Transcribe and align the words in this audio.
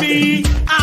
mim. 0.00 0.44
A 0.66 0.79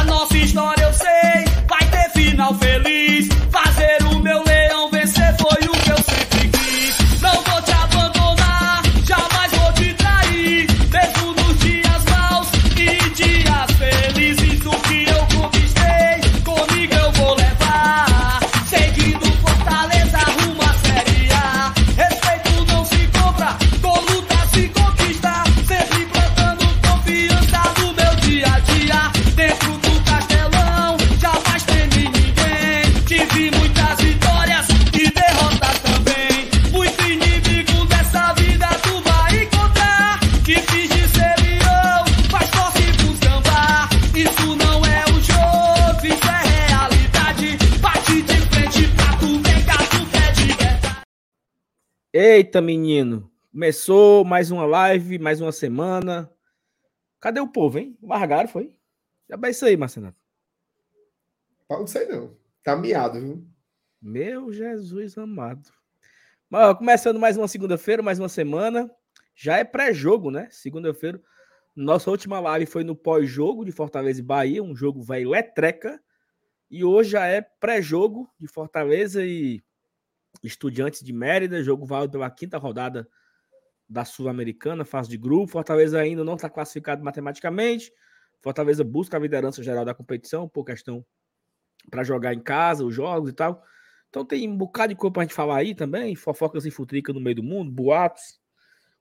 Eita, 52.57 52.65
menino. 52.65 53.31
Começou 53.51 54.25
mais 54.25 54.49
uma 54.49 54.65
live, 54.65 55.19
mais 55.19 55.39
uma 55.39 55.51
semana. 55.51 56.27
Cadê 57.19 57.39
o 57.39 57.47
povo, 57.47 57.77
hein? 57.77 57.95
Largaram, 58.01 58.49
foi? 58.49 58.73
Já 59.29 59.37
é 59.43 59.49
isso 59.51 59.63
aí, 59.63 59.77
Marcelo. 59.77 60.11
Pau, 61.67 61.81
Não 61.81 61.85
sei 61.85 62.07
não. 62.07 62.35
Tá 62.63 62.75
miado, 62.75 63.21
viu? 63.21 63.47
Meu 64.01 64.51
Jesus 64.51 65.19
amado. 65.19 65.69
Mas, 66.49 66.75
começando 66.79 67.19
mais 67.19 67.37
uma 67.37 67.47
segunda-feira, 67.47 68.01
mais 68.01 68.17
uma 68.17 68.27
semana. 68.27 68.89
Já 69.35 69.57
é 69.57 69.63
pré-jogo, 69.63 70.31
né? 70.31 70.47
Segunda-feira. 70.49 71.21
Nossa 71.75 72.09
última 72.09 72.39
live 72.39 72.65
foi 72.65 72.83
no 72.83 72.95
pós-jogo 72.95 73.63
de 73.65 73.71
Fortaleza 73.71 74.19
e 74.19 74.23
Bahia, 74.23 74.63
um 74.63 74.75
jogo 74.75 75.03
velho 75.03 75.29
letreca. 75.29 76.01
E 76.71 76.83
hoje 76.83 77.11
já 77.11 77.27
é 77.27 77.39
pré-jogo 77.39 78.27
de 78.39 78.47
Fortaleza 78.47 79.23
e 79.23 79.61
Estudiantes 80.43 81.03
de 81.03 81.11
Mérida, 81.13 81.63
jogo 81.63 81.85
válido 81.85 82.13
pela 82.13 82.29
quinta 82.29 82.57
rodada 82.57 83.07
da 83.89 84.03
Sul-Americana, 84.05 84.85
fase 84.85 85.09
de 85.09 85.17
grupo. 85.17 85.51
Fortaleza 85.51 85.99
ainda 85.99 86.23
não 86.23 86.35
está 86.35 86.49
classificado 86.49 87.03
matematicamente. 87.03 87.91
Fortaleza 88.41 88.83
busca 88.83 89.17
a 89.17 89.19
liderança 89.19 89.63
geral 89.63 89.85
da 89.85 89.93
competição 89.93 90.47
por 90.47 90.63
questão 90.63 91.05
para 91.89 92.03
jogar 92.03 92.33
em 92.33 92.39
casa, 92.39 92.85
os 92.85 92.93
jogos 92.93 93.29
e 93.29 93.33
tal. 93.33 93.63
Então 94.09 94.25
tem 94.25 94.47
um 94.47 94.57
bocado 94.57 94.93
de 94.93 94.99
coisa 94.99 95.13
pra 95.13 95.23
gente 95.23 95.33
falar 95.33 95.57
aí 95.57 95.75
também, 95.75 96.15
fofocas 96.15 96.65
e 96.65 96.71
futrica 96.71 97.11
no 97.13 97.19
meio 97.19 97.37
do 97.37 97.43
mundo, 97.43 97.71
boatos, 97.71 98.39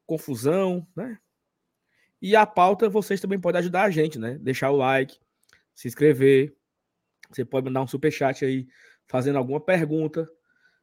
confusão, 0.05 0.87
né? 0.97 1.19
E 2.21 2.34
a 2.34 2.47
pauta 2.47 2.89
vocês 2.89 3.21
também 3.21 3.39
podem 3.39 3.59
ajudar 3.61 3.84
a 3.84 3.91
gente, 3.91 4.19
né? 4.19 4.39
Deixar 4.41 4.71
o 4.71 4.77
like, 4.77 5.19
se 5.75 5.87
inscrever. 5.87 6.56
Você 7.31 7.45
pode 7.45 7.67
mandar 7.67 7.83
um 7.83 7.87
super 7.87 8.11
chat 8.11 8.45
aí 8.45 8.67
fazendo 9.06 9.37
alguma 9.37 9.61
pergunta. 9.61 10.28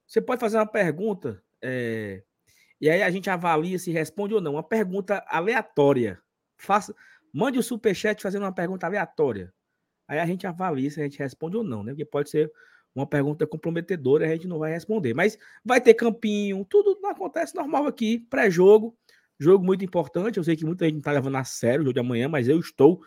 Você 0.08 0.22
pode 0.22 0.40
fazer 0.40 0.58
uma 0.58 0.68
pergunta 0.68 1.42
é, 1.62 2.24
e 2.84 2.90
aí 2.90 3.02
a 3.02 3.10
gente 3.10 3.30
avalia 3.30 3.80
se 3.80 3.92
responde 3.92 4.34
ou 4.34 4.42
não. 4.42 4.56
Uma 4.56 4.64
pergunta 4.64 5.24
aleatória. 5.28 6.22
Faça, 6.58 6.94
mande 7.32 7.58
o 7.58 7.64
super 7.64 7.96
chat 7.96 8.22
fazendo 8.22 8.44
uma 8.44 8.54
pergunta 8.54 8.86
aleatória. 8.86 9.54
Aí 10.06 10.20
a 10.20 10.26
gente 10.26 10.46
avalia 10.46 10.92
se 10.92 11.00
a 11.00 11.04
gente 11.06 11.18
responde 11.18 11.56
ou 11.56 11.64
não, 11.64 11.82
né? 11.82 11.94
Porque 11.94 12.04
pode 12.04 12.30
ser 12.30 12.52
uma 12.94 13.08
pergunta 13.08 13.48
comprometedora 13.48 14.26
a 14.26 14.30
gente 14.30 14.48
não 14.48 14.60
vai 14.60 14.72
responder. 14.72 15.14
Mas 15.14 15.38
vai 15.64 15.80
ter 15.80 15.94
campinho, 15.94 16.66
tudo 16.70 17.00
acontece 17.08 17.56
normal 17.56 17.88
aqui, 17.88 18.20
pré-jogo. 18.30 18.98
Jogo 19.40 19.64
muito 19.64 19.86
importante. 19.86 20.38
Eu 20.38 20.44
sei 20.44 20.58
que 20.58 20.66
muita 20.66 20.84
gente 20.86 20.96
não 20.96 21.02
tá 21.02 21.14
levando 21.14 21.38
a 21.38 21.44
sério 21.46 21.82
o 21.82 21.86
jogo 21.86 21.94
de 21.94 22.02
amanhã, 22.02 22.28
mas 22.28 22.50
eu 22.50 22.60
estou 22.60 23.02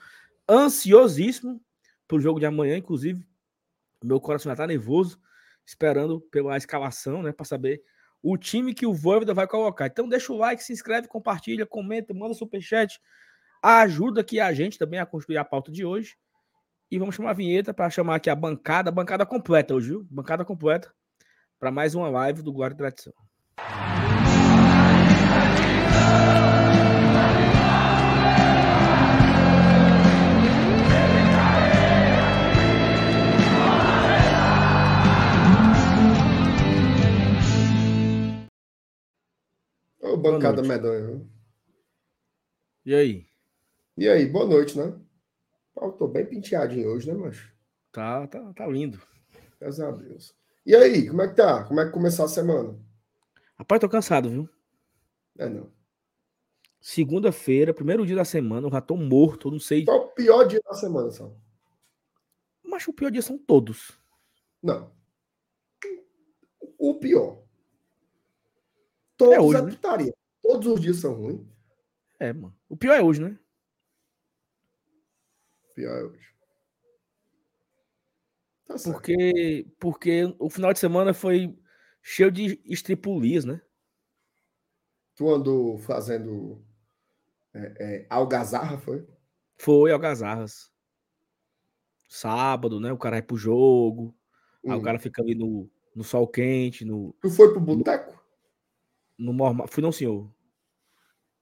ansiosíssimo 0.48 1.60
pro 2.08 2.18
jogo 2.18 2.40
de 2.40 2.46
amanhã. 2.46 2.78
Inclusive, 2.78 3.22
meu 4.02 4.20
coração 4.20 4.50
já 4.50 4.56
tá 4.56 4.66
nervoso, 4.66 5.20
esperando 5.66 6.20
pela 6.30 6.56
escalação, 6.56 7.22
né? 7.22 7.32
Para 7.32 7.44
saber 7.44 7.82
o 8.22 8.36
time 8.38 8.72
que 8.72 8.86
o 8.86 8.94
Voivoda 8.94 9.34
vai 9.34 9.46
colocar. 9.46 9.86
Então 9.86 10.08
deixa 10.08 10.32
o 10.32 10.36
like, 10.36 10.62
se 10.62 10.72
inscreve, 10.72 11.08
compartilha, 11.08 11.66
comenta, 11.66 12.14
manda 12.14 12.34
superchat. 12.34 13.00
Ajuda 13.62 14.20
aqui 14.20 14.38
a 14.40 14.52
gente 14.52 14.78
também 14.78 15.00
a 15.00 15.06
construir 15.06 15.38
a 15.38 15.44
pauta 15.44 15.72
de 15.72 15.84
hoje. 15.84 16.16
E 16.90 16.98
vamos 16.98 17.16
chamar 17.16 17.30
a 17.30 17.34
vinheta 17.34 17.74
para 17.74 17.90
chamar 17.90 18.16
aqui 18.16 18.30
a 18.30 18.34
bancada, 18.34 18.92
bancada 18.92 19.26
completa 19.26 19.74
hoje, 19.74 19.88
viu? 19.88 20.06
Bancada 20.08 20.44
completa 20.44 20.92
para 21.58 21.70
mais 21.70 21.94
uma 21.94 22.08
live 22.08 22.42
do 22.42 22.52
Guarda 22.52 22.76
Tradição. 22.76 23.12
Ô, 40.16 40.18
bancada 40.18 40.62
medonha. 40.62 41.20
E 42.86 42.94
aí? 42.94 43.26
E 43.98 44.08
aí, 44.08 44.24
boa 44.24 44.46
noite, 44.46 44.78
né? 44.78 44.98
Tô 45.98 46.08
bem 46.08 46.24
penteadinho 46.24 46.88
hoje, 46.88 47.12
né, 47.12 47.12
macho? 47.12 47.52
Tá, 47.92 48.26
tá, 48.26 48.52
tá 48.54 48.66
lindo. 48.66 48.98
Graças 49.60 49.80
a 49.80 49.90
Deus. 49.90 50.34
E 50.64 50.74
aí, 50.74 51.06
como 51.06 51.20
é 51.20 51.28
que 51.28 51.34
tá? 51.34 51.64
Como 51.64 51.80
é 51.80 51.84
que 51.84 51.92
começou 51.92 52.24
a 52.24 52.28
semana? 52.28 52.78
Rapaz, 53.58 53.78
tô 53.78 53.90
cansado, 53.90 54.30
viu? 54.30 54.48
É, 55.38 55.50
não. 55.50 55.70
Segunda-feira, 56.80 57.74
primeiro 57.74 58.06
dia 58.06 58.16
da 58.16 58.24
semana, 58.24 58.66
eu 58.66 58.72
já 58.72 58.80
tô 58.80 58.96
morto, 58.96 59.48
eu 59.48 59.52
não 59.52 59.60
sei. 59.60 59.84
Qual 59.84 59.98
o 59.98 60.14
pior 60.14 60.44
dia 60.44 60.62
da 60.64 60.72
semana, 60.72 61.10
Sal? 61.10 61.38
Mas 62.64 62.88
o 62.88 62.92
pior 62.92 63.10
dia 63.10 63.20
são 63.20 63.36
todos. 63.36 64.00
Não. 64.62 64.90
O 66.78 66.94
pior. 66.94 67.45
Todos 69.16 69.34
É 69.34 69.40
hoje, 69.40 69.62
né? 69.62 69.70
putaria. 69.70 70.14
Todos 70.42 70.66
os 70.66 70.80
dias 70.80 70.96
são 70.96 71.14
ruins. 71.14 71.46
É, 72.18 72.32
mano. 72.32 72.56
O 72.68 72.76
pior 72.76 72.94
é 72.94 73.02
hoje, 73.02 73.20
né? 73.22 73.38
O 75.70 75.74
pior 75.74 75.98
é 75.98 76.04
hoje. 76.04 76.26
Tá 78.66 78.78
certo. 78.78 78.94
Porque, 78.96 79.66
porque 79.78 80.34
o 80.38 80.50
final 80.50 80.72
de 80.72 80.78
semana 80.78 81.14
foi 81.14 81.56
cheio 82.02 82.30
de 82.30 82.60
estripulias, 82.64 83.44
né? 83.44 83.60
Tu 85.14 85.28
andou 85.32 85.78
fazendo 85.78 86.62
é, 87.54 87.74
é, 87.78 88.06
algazarra, 88.10 88.78
foi? 88.78 89.06
Foi 89.56 89.90
algazarras. 89.92 90.70
Sábado, 92.08 92.78
né? 92.80 92.92
O 92.92 92.98
cara 92.98 93.16
vai 93.16 93.22
pro 93.22 93.36
jogo. 93.36 94.14
Aí 94.64 94.72
Hum. 94.72 94.78
o 94.78 94.82
cara 94.82 94.98
fica 94.98 95.22
ali 95.22 95.34
no, 95.34 95.70
no 95.94 96.02
sol 96.04 96.26
quente, 96.26 96.84
no, 96.84 97.14
Tu 97.20 97.30
foi 97.30 97.50
pro 97.52 97.60
boteco? 97.60 98.15
No 99.18 99.32
normal. 99.32 99.66
Fui 99.68 99.82
não, 99.82 99.92
senhor. 99.92 100.30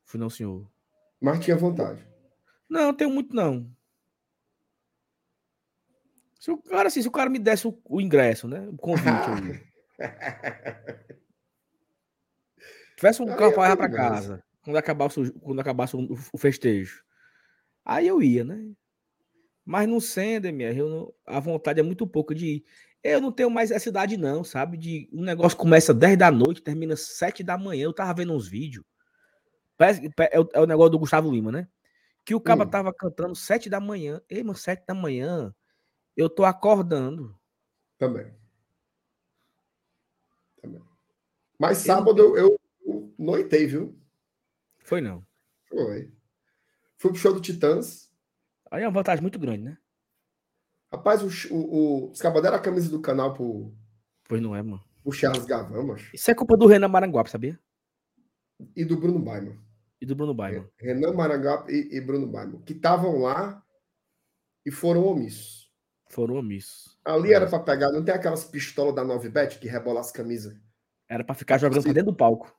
Fui 0.04 0.18
não, 0.20 0.28
senhor. 0.30 0.70
Mas 1.20 1.40
tinha 1.44 1.56
vontade. 1.56 2.06
Não, 2.68 2.92
tenho 2.94 3.10
muito 3.10 3.34
não. 3.34 3.70
Se 6.38 6.50
o 6.50 6.58
cara, 6.58 6.88
assim, 6.88 7.00
se 7.00 7.08
o 7.08 7.12
cara 7.12 7.30
me 7.30 7.38
desse 7.38 7.66
o, 7.66 7.80
o 7.84 8.00
ingresso, 8.00 8.46
né? 8.46 8.68
O 8.68 8.76
convite. 8.76 9.64
tivesse 12.96 13.22
um 13.22 13.30
Aí 13.30 13.36
carro 13.36 13.52
para 13.54 13.72
ir 13.72 13.76
para 13.76 13.88
perigoso. 13.88 14.12
casa, 14.14 14.44
quando 14.62 14.76
acabasse, 14.76 15.20
o- 15.20 15.32
quando 15.40 15.60
acabasse 15.60 15.96
o, 15.96 16.12
o 16.32 16.38
festejo. 16.38 17.02
Aí 17.84 18.06
eu 18.06 18.22
ia, 18.22 18.44
né? 18.44 18.72
Mas 19.64 19.88
no 19.88 20.00
Sender, 20.00 20.52
minha, 20.52 20.72
não- 20.74 21.12
a 21.26 21.40
vontade 21.40 21.80
é 21.80 21.82
muito 21.82 22.06
pouca 22.06 22.34
de 22.34 22.46
ir. 22.46 22.64
Eu 23.04 23.20
não 23.20 23.30
tenho 23.30 23.50
mais 23.50 23.70
essa 23.70 23.90
idade, 23.90 24.16
não, 24.16 24.42
sabe? 24.42 24.78
De 24.78 25.10
um 25.12 25.22
negócio 25.22 25.58
começa 25.58 25.92
10 25.92 26.16
da 26.16 26.30
noite, 26.30 26.62
termina 26.62 26.96
7 26.96 27.44
da 27.44 27.58
manhã. 27.58 27.84
Eu 27.84 27.92
tava 27.92 28.14
vendo 28.14 28.32
uns 28.32 28.48
vídeos. 28.48 28.82
Que 29.76 30.22
é, 30.32 30.40
o, 30.40 30.48
é 30.54 30.60
o 30.60 30.66
negócio 30.66 30.90
do 30.92 30.98
Gustavo 30.98 31.30
Lima, 31.30 31.52
né? 31.52 31.68
Que 32.24 32.34
o 32.34 32.40
cara 32.40 32.64
Hum. 32.64 32.70
tava 32.70 32.94
cantando 32.94 33.36
7 33.36 33.68
da 33.68 33.78
manhã. 33.78 34.22
Ei, 34.30 34.42
mano, 34.42 34.56
7 34.56 34.86
da 34.86 34.94
manhã. 34.94 35.54
Eu 36.16 36.30
tô 36.30 36.44
acordando. 36.44 37.38
Também. 37.98 38.32
Também. 40.62 40.82
Mas 41.58 41.78
sábado 41.78 42.18
eu, 42.22 42.36
eu, 42.38 42.60
eu 42.86 43.14
noitei, 43.18 43.66
viu? 43.66 43.98
Foi 44.78 45.02
não. 45.02 45.22
Foi. 45.68 46.10
Fui 46.96 47.10
pro 47.10 47.20
show 47.20 47.34
do 47.34 47.40
Titãs. 47.40 48.10
Aí 48.70 48.82
é 48.82 48.86
uma 48.86 48.94
vantagem 48.94 49.20
muito 49.20 49.38
grande, 49.38 49.62
né? 49.64 49.78
Rapaz, 50.96 51.22
o, 51.22 51.54
o, 51.54 51.58
o, 52.06 52.10
os 52.12 52.20
cabas 52.20 52.42
deram 52.42 52.56
a 52.56 52.60
camisa 52.60 52.88
do 52.88 53.00
canal 53.00 53.34
pro, 53.34 53.74
Pois 54.28 54.40
não 54.40 54.54
é, 54.54 54.62
mano. 54.62 54.82
pro 55.02 55.12
Charles 55.12 55.44
Gavan, 55.44 55.82
macho, 55.84 56.14
Isso 56.14 56.30
é 56.30 56.34
culpa 56.34 56.56
do 56.56 56.66
Renan 56.66 56.88
Maranguape, 56.88 57.30
sabia? 57.30 57.58
e 58.76 58.84
do 58.84 58.96
Bruno 58.96 59.18
Baiman. 59.18 59.58
E 60.00 60.06
do 60.06 60.14
Bruno 60.14 60.32
Baiman. 60.32 60.68
Renan 60.78 61.12
Maranguape 61.12 61.72
e, 61.72 61.96
e 61.96 62.00
Bruno 62.00 62.26
Baiman. 62.28 62.62
Que 62.62 62.72
estavam 62.72 63.18
lá 63.18 63.62
e 64.64 64.70
foram 64.70 65.04
omissos. 65.04 65.68
Foram 66.10 66.36
omissos. 66.36 66.96
Ali 67.04 67.32
era 67.32 67.48
para 67.48 67.58
pegar, 67.58 67.90
não 67.90 68.04
tem 68.04 68.14
aquelas 68.14 68.44
pistolas 68.44 68.94
da 68.94 69.04
9bet 69.04 69.58
que 69.58 69.66
rebola 69.66 70.00
as 70.00 70.12
camisas? 70.12 70.56
Era 71.08 71.24
para 71.24 71.34
ficar 71.34 71.58
jogando 71.58 71.82
pra 71.82 71.92
dentro 71.92 72.12
do 72.12 72.16
palco. 72.16 72.54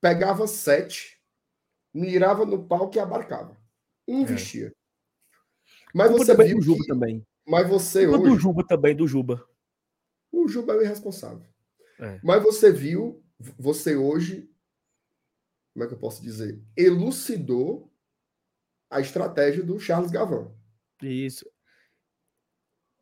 Pegava 0.00 0.46
sete, 0.46 1.18
mirava 1.94 2.44
no 2.44 2.66
palco 2.68 2.94
e 2.96 3.00
abarcava. 3.00 3.56
Um 4.06 4.22
É. 4.22 4.26
vestia. 4.26 4.72
Mas 5.94 6.10
você 6.10 6.26
também 6.32 6.48
viu 6.48 6.58
do 6.58 6.62
Juba 6.62 6.80
que, 6.82 6.86
também. 6.88 7.26
Mas 7.46 7.68
você 7.68 8.06
Culpa 8.06 8.22
do 8.22 8.32
hoje, 8.32 8.42
Juba 8.42 8.66
também, 8.66 8.94
do 8.94 9.06
Juba. 9.06 9.44
o 10.30 10.48
Juba 10.48 10.74
é 10.74 10.76
o 10.76 10.82
irresponsável. 10.82 11.46
É. 11.98 12.18
Mas 12.22 12.42
você 12.42 12.72
viu, 12.72 13.22
você 13.58 13.96
hoje, 13.96 14.50
como 15.72 15.84
é 15.84 15.88
que 15.88 15.94
eu 15.94 15.98
posso 15.98 16.22
dizer? 16.22 16.60
Elucidou 16.76 17.92
a 18.90 19.00
estratégia 19.00 19.62
do 19.62 19.78
Charles 19.78 20.10
Gavão. 20.10 20.54
Isso. 21.02 21.46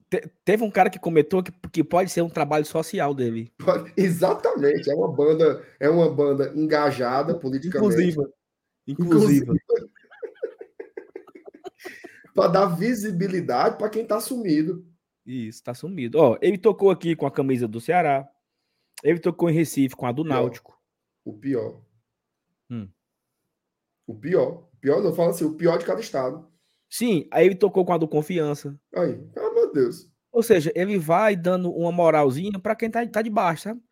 Te- 0.08 0.28
teve 0.44 0.64
um 0.64 0.70
cara 0.70 0.90
que 0.90 0.98
comentou 0.98 1.42
que, 1.42 1.52
que 1.70 1.84
pode 1.84 2.10
ser 2.10 2.22
um 2.22 2.28
trabalho 2.28 2.64
social 2.64 3.14
dele. 3.14 3.52
Exatamente, 3.96 4.90
é 4.90 4.94
uma 4.94 5.12
banda, 5.12 5.64
é 5.78 5.88
uma 5.88 6.12
banda 6.12 6.52
engajada 6.54 7.34
politicamente 7.38 7.92
Inclusiva. 7.92 8.32
Inclusiva. 8.86 9.54
Para 12.40 12.52
dar 12.52 12.66
visibilidade 12.66 13.76
para 13.76 13.90
quem 13.90 14.02
está 14.02 14.18
sumido. 14.18 14.86
Isso, 15.26 15.62
tá 15.62 15.74
sumido. 15.74 16.18
Ó, 16.18 16.38
ele 16.40 16.56
tocou 16.56 16.90
aqui 16.90 17.14
com 17.14 17.26
a 17.26 17.30
camisa 17.30 17.68
do 17.68 17.82
Ceará. 17.82 18.26
Ele 19.04 19.18
tocou 19.18 19.50
em 19.50 19.52
Recife 19.52 19.94
com 19.94 20.06
a 20.06 20.12
do. 20.12 20.24
Náutico. 20.24 20.74
O 21.22 21.34
pior. 21.34 21.82
Hum. 22.70 22.88
O 24.06 24.14
pior. 24.14 24.68
O 24.72 24.76
pior, 24.80 25.02
não 25.02 25.14
fala 25.14 25.30
assim, 25.30 25.44
o 25.44 25.54
pior 25.54 25.76
de 25.76 25.84
cada 25.84 26.00
estado. 26.00 26.48
Sim, 26.88 27.28
aí 27.30 27.44
ele 27.44 27.54
tocou 27.54 27.84
com 27.84 27.92
a 27.92 27.98
do 27.98 28.08
Confiança. 28.08 28.74
Aí, 28.94 29.22
ah, 29.36 29.52
meu 29.52 29.70
Deus. 29.70 30.10
Ou 30.32 30.42
seja, 30.42 30.72
ele 30.74 30.98
vai 30.98 31.36
dando 31.36 31.70
uma 31.70 31.92
moralzinha 31.92 32.58
pra 32.58 32.74
quem 32.74 32.90
tá, 32.90 33.06
tá 33.06 33.20
de 33.20 33.28
baixo, 33.28 33.64
sabe? 33.64 33.82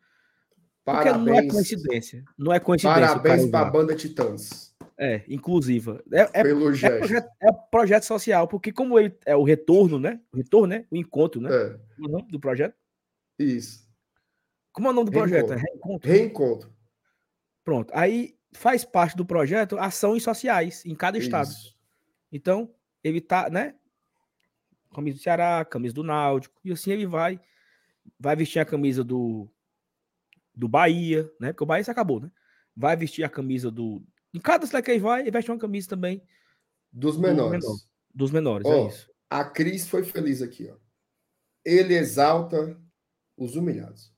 Porque 0.83 1.11
não 1.11 1.21
é 1.21 1.33
Parabéns. 1.33 1.53
coincidência. 1.53 2.23
Não 2.35 2.51
é 2.51 2.59
coincidência. 2.59 3.01
Parabéns 3.01 3.45
para 3.45 3.67
a 3.67 3.69
banda 3.69 3.95
Titãs. 3.95 4.75
É, 5.01 5.23
inclusiva. 5.29 6.03
É, 6.11 6.19
é, 6.19 6.29
é 6.33 6.43
projeto, 6.43 7.29
é 7.41 7.51
projeto 7.71 8.03
social, 8.03 8.49
porque 8.49 8.69
como 8.69 8.99
ele 8.99 9.17
é 9.25 9.33
o 9.33 9.43
retorno, 9.43 9.97
né? 9.97 10.19
O 10.29 10.35
retorno, 10.35 10.67
né? 10.67 10.85
O 10.91 10.97
encontro, 10.97 11.39
né? 11.39 11.49
É, 11.49 11.79
O 11.97 12.09
nome 12.09 12.29
do 12.29 12.37
projeto? 12.37 12.75
isso. 13.39 13.87
Como 14.73 14.89
é 14.89 14.91
o 14.91 14.93
nome 14.93 15.09
do 15.09 15.13
projeto? 15.13 15.53
É 15.53 15.55
reencontro. 15.55 16.11
Reencontro. 16.11 16.73
Pronto. 17.63 17.91
Aí 17.95 18.37
faz 18.51 18.83
parte 18.83 19.15
do 19.15 19.25
projeto 19.25 19.77
ações 19.77 20.21
sociais 20.21 20.85
em 20.85 20.93
cada 20.93 21.17
estado. 21.17 21.49
Isso. 21.49 21.77
Então, 22.29 22.73
ele 23.01 23.21
tá, 23.21 23.49
né? 23.49 23.75
Camisa 24.93 25.17
do 25.17 25.23
Ceará, 25.23 25.63
camisa 25.63 25.93
do 25.93 26.03
Náutico, 26.03 26.59
e 26.65 26.73
assim 26.73 26.91
ele 26.91 27.05
vai 27.05 27.39
vai 28.19 28.35
vestir 28.35 28.59
a 28.59 28.65
camisa 28.65 29.01
do 29.01 29.49
do 30.53 30.67
Bahia, 30.67 31.31
né? 31.39 31.53
Porque 31.53 31.63
o 31.63 31.67
Bahia 31.67 31.85
se 31.85 31.91
acabou, 31.91 32.19
né? 32.19 32.29
Vai 32.75 32.97
vestir 32.97 33.23
a 33.23 33.29
camisa 33.29 33.71
do 33.71 34.03
em 34.33 34.39
cada 34.39 34.65
cidade 34.65 34.85
que 34.85 34.91
ele 34.91 34.99
vai, 34.99 35.21
ele 35.21 35.31
veste 35.31 35.49
uma 35.51 35.57
camisa 35.59 35.87
também 35.89 36.21
Dos 36.91 37.15
do 37.15 37.21
menores. 37.21 37.63
menor, 37.63 37.77
dos 38.13 38.31
menores, 38.31 38.65
é 38.67 38.69
Ó, 38.75 38.87
isso. 38.87 39.09
A 39.29 39.43
Cris 39.45 39.87
foi 39.87 40.03
feliz 40.03 40.41
aqui, 40.41 40.69
ó. 40.71 40.75
Ele 41.65 41.93
exalta 41.95 42.79
os 43.37 43.55
humilhados. 43.55 44.13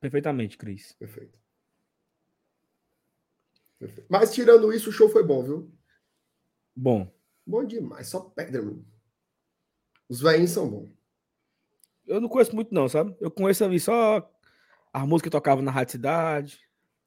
Perfeitamente, 0.00 0.56
Cris. 0.56 0.92
Perfeito. 0.94 1.38
Perfeito. 3.78 4.06
Mas 4.10 4.32
tirando 4.32 4.72
isso, 4.72 4.90
o 4.90 4.92
show 4.92 5.08
foi 5.08 5.22
bom, 5.24 5.42
viu? 5.42 5.72
Bom, 6.74 7.12
Bom 7.46 7.64
demais, 7.64 8.08
só 8.08 8.20
pedra, 8.20 8.62
mano. 8.62 8.86
Os 10.08 10.20
velhinhos 10.20 10.50
são 10.50 10.68
bons. 10.68 10.90
eu 12.06 12.20
não 12.20 12.28
conheço 12.28 12.54
muito 12.54 12.72
não, 12.72 12.88
sabe? 12.88 13.16
Eu 13.20 13.30
conheço 13.30 13.64
ali 13.64 13.80
só 13.80 14.18
as 14.92 15.02
músicas 15.02 15.22
que 15.28 15.30
tocavam 15.30 15.64
na 15.64 15.70
Rádio 15.70 15.92
Cidade. 15.92 16.60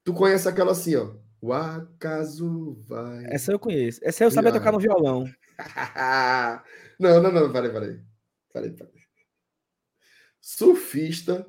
Tu 0.04 0.14
conhece 0.14 0.48
aquela 0.50 0.72
assim, 0.74 0.96
ó. 0.96 1.16
O 1.44 1.52
acaso 1.52 2.76
vai. 2.88 3.26
Essa 3.26 3.52
eu 3.52 3.60
conheço. 3.60 4.00
Essa 4.02 4.24
eu 4.24 4.32
sabia 4.32 4.50
Já. 4.50 4.60
tocar 4.60 4.72
no 4.72 4.80
violão. 4.80 5.26
não, 6.98 7.22
não, 7.22 7.30
não, 7.34 7.52
peraí, 7.52 7.70
peraí. 7.70 8.02
Peraí, 8.54 8.72
peraí. 8.72 8.94
Surfista, 10.40 11.46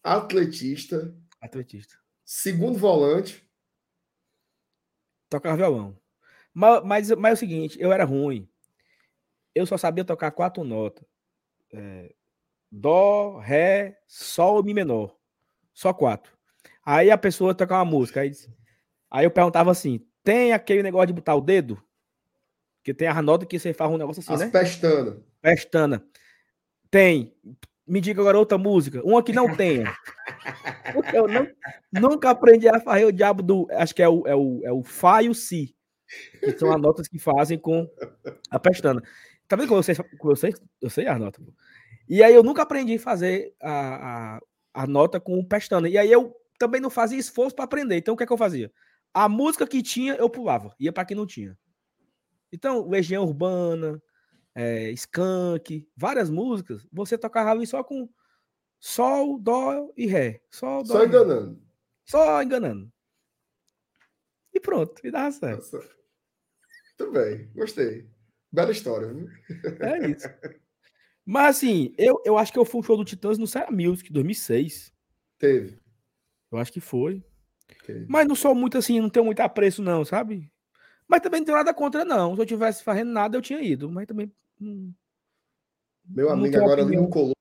atletista, 0.00 1.12
Atletista. 1.40 1.96
segundo 2.24 2.78
volante. 2.78 3.44
Tocava 5.28 5.56
violão. 5.56 5.98
Mas, 6.52 6.84
mas, 6.84 7.10
mas 7.10 7.30
é 7.30 7.34
o 7.34 7.36
seguinte, 7.36 7.76
eu 7.80 7.92
era 7.92 8.04
ruim. 8.04 8.48
Eu 9.52 9.66
só 9.66 9.76
sabia 9.76 10.04
tocar 10.04 10.30
quatro 10.30 10.62
notas. 10.62 11.04
É, 11.72 12.14
dó, 12.70 13.38
ré, 13.38 14.00
sol 14.06 14.60
e 14.60 14.64
mi 14.64 14.72
menor. 14.72 15.18
Só 15.72 15.92
quatro. 15.92 16.32
Aí 16.86 17.10
a 17.10 17.18
pessoa 17.18 17.56
tocava 17.56 17.82
uma 17.82 17.90
música. 17.90 18.20
Aí, 18.20 18.30
disse- 18.30 18.54
aí 19.14 19.24
eu 19.24 19.30
perguntava 19.30 19.70
assim: 19.70 20.04
tem 20.24 20.52
aquele 20.52 20.82
negócio 20.82 21.06
de 21.06 21.12
botar 21.12 21.36
o 21.36 21.40
dedo? 21.40 21.80
Que 22.82 22.92
tem 22.92 23.06
a 23.06 23.22
nota 23.22 23.46
que 23.46 23.58
você 23.58 23.72
faz 23.72 23.90
um 23.90 23.96
negócio 23.96 24.20
assim, 24.20 24.34
as 24.34 24.40
né? 24.40 24.50
pestanas. 24.50 25.16
Pestana. 25.40 26.04
Tem. 26.90 27.34
Me 27.86 28.00
diga 28.00 28.20
agora 28.20 28.38
outra 28.38 28.58
música. 28.58 29.02
Uma 29.04 29.22
que 29.22 29.32
não 29.32 29.54
tenha. 29.54 29.94
Eu 31.12 31.28
não, 31.28 31.46
nunca 31.92 32.30
aprendi 32.30 32.68
a 32.68 32.80
fazer 32.80 33.04
o 33.04 33.12
diabo 33.12 33.42
do. 33.42 33.66
Acho 33.72 33.94
que 33.94 34.02
é 34.02 34.08
o, 34.08 34.26
é 34.26 34.34
o, 34.34 34.60
é 34.64 34.72
o 34.72 34.82
Fá 34.82 35.22
e 35.22 35.28
o 35.28 35.34
Si. 35.34 35.74
Que 36.40 36.58
são 36.58 36.72
as 36.72 36.80
notas 36.80 37.08
que 37.08 37.18
fazem 37.18 37.58
com 37.58 37.88
a 38.50 38.58
pestana. 38.58 39.02
Tá 39.46 39.56
vendo 39.56 39.68
como 39.68 39.80
eu 39.80 39.82
sei, 39.82 39.94
como 40.18 40.32
eu 40.32 40.36
sei, 40.36 40.54
eu 40.80 40.88
sei 40.88 41.06
as 41.06 41.18
notas? 41.18 41.44
E 42.08 42.22
aí 42.22 42.34
eu 42.34 42.42
nunca 42.42 42.62
aprendi 42.62 42.94
a 42.94 43.00
fazer 43.00 43.54
a, 43.60 44.36
a, 44.36 44.40
a 44.82 44.86
nota 44.86 45.20
com 45.20 45.44
pestana. 45.44 45.88
E 45.88 45.98
aí 45.98 46.10
eu 46.10 46.34
também 46.58 46.80
não 46.80 46.90
fazia 46.90 47.18
esforço 47.18 47.54
para 47.54 47.64
aprender. 47.64 47.96
Então 47.96 48.14
o 48.14 48.16
que 48.16 48.22
é 48.22 48.26
que 48.26 48.32
eu 48.32 48.38
fazia? 48.38 48.70
A 49.14 49.28
música 49.28 49.66
que 49.66 49.82
tinha, 49.82 50.14
eu 50.16 50.28
pulava. 50.28 50.74
Ia 50.78 50.92
para 50.92 51.04
quem 51.04 51.16
não 51.16 51.26
tinha. 51.26 51.56
Então, 52.52 52.88
Legião 52.88 53.24
Urbana, 53.24 54.02
é, 54.54 54.90
Skank, 54.90 55.88
várias 55.96 56.28
músicas, 56.28 56.86
você 56.92 57.16
tocava 57.16 57.50
ali 57.52 57.66
só 57.66 57.82
com 57.82 58.08
Sol, 58.78 59.38
Dó 59.38 59.92
e 59.96 60.06
Ré. 60.06 60.42
Sol, 60.50 60.82
Dó 60.82 60.94
Só 60.94 61.04
enganando. 61.04 61.62
Só 62.04 62.42
enganando. 62.42 62.92
E 64.52 64.60
pronto, 64.60 65.00
e 65.04 65.10
dava 65.10 65.32
certo. 65.32 65.56
Nossa. 65.56 65.94
Muito 66.98 67.12
bem, 67.12 67.50
gostei. 67.54 68.08
Bela 68.52 68.70
história, 68.70 69.12
viu? 69.12 69.28
É 69.80 70.10
isso. 70.10 70.28
Mas 71.24 71.56
assim, 71.56 71.94
eu, 71.98 72.20
eu 72.24 72.38
acho 72.38 72.52
que 72.52 72.58
eu 72.58 72.64
fui 72.64 72.80
um 72.80 72.82
show 72.82 72.96
do 72.96 73.04
Titãs 73.04 73.38
no 73.38 73.46
Serra 73.46 73.70
Music, 73.70 74.12
2006. 74.12 74.92
Teve. 75.38 75.80
Eu 76.52 76.58
acho 76.58 76.72
que 76.72 76.80
foi. 76.80 77.24
Mas 78.08 78.26
não 78.26 78.34
sou 78.34 78.54
muito 78.54 78.78
assim, 78.78 79.00
não 79.00 79.10
tenho 79.10 79.24
muito 79.24 79.40
apreço, 79.40 79.82
não, 79.82 80.04
sabe? 80.04 80.50
Mas 81.06 81.20
também 81.20 81.40
não 81.40 81.44
tenho 81.44 81.58
nada 81.58 81.74
contra, 81.74 82.04
não. 82.04 82.34
Se 82.34 82.42
eu 82.42 82.46
tivesse 82.46 82.82
fazendo 82.82 83.10
nada, 83.12 83.36
eu 83.36 83.42
tinha 83.42 83.60
ido. 83.60 83.90
Mas 83.90 84.06
também. 84.06 84.32
hum, 84.60 84.92
Meu 86.04 86.30
amigo 86.30 86.56
agora 86.56 86.82
ali 86.82 86.96
no 86.96 87.08
Colo. 87.08 87.32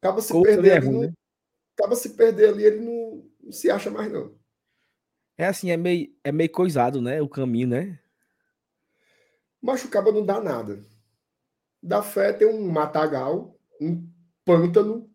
Acaba 0.00 0.20
se 0.20 0.32
ali 0.32 0.42
perder 0.42 0.68
é 0.68 0.76
ali, 0.76 0.86
ruim, 0.86 1.06
né? 1.06 1.12
acaba 1.76 1.96
se 1.96 2.10
perder 2.10 2.48
ali, 2.50 2.64
ele 2.64 2.80
não, 2.80 3.24
não 3.42 3.52
se 3.52 3.70
acha 3.70 3.90
mais, 3.90 4.10
não. 4.12 4.32
É 5.36 5.46
assim, 5.46 5.70
é 5.70 5.76
meio, 5.76 6.12
é 6.24 6.32
meio 6.32 6.50
coisado, 6.50 7.00
né? 7.00 7.22
O 7.22 7.28
caminho, 7.28 7.68
né? 7.68 8.00
Mas 9.60 9.84
o 9.84 9.88
cabo 9.88 10.12
não 10.12 10.24
dá 10.24 10.40
nada. 10.40 10.84
Da 11.82 12.02
fé 12.02 12.32
tem 12.32 12.48
um 12.48 12.70
matagal, 12.70 13.56
um 13.80 14.08
pântano, 14.44 15.08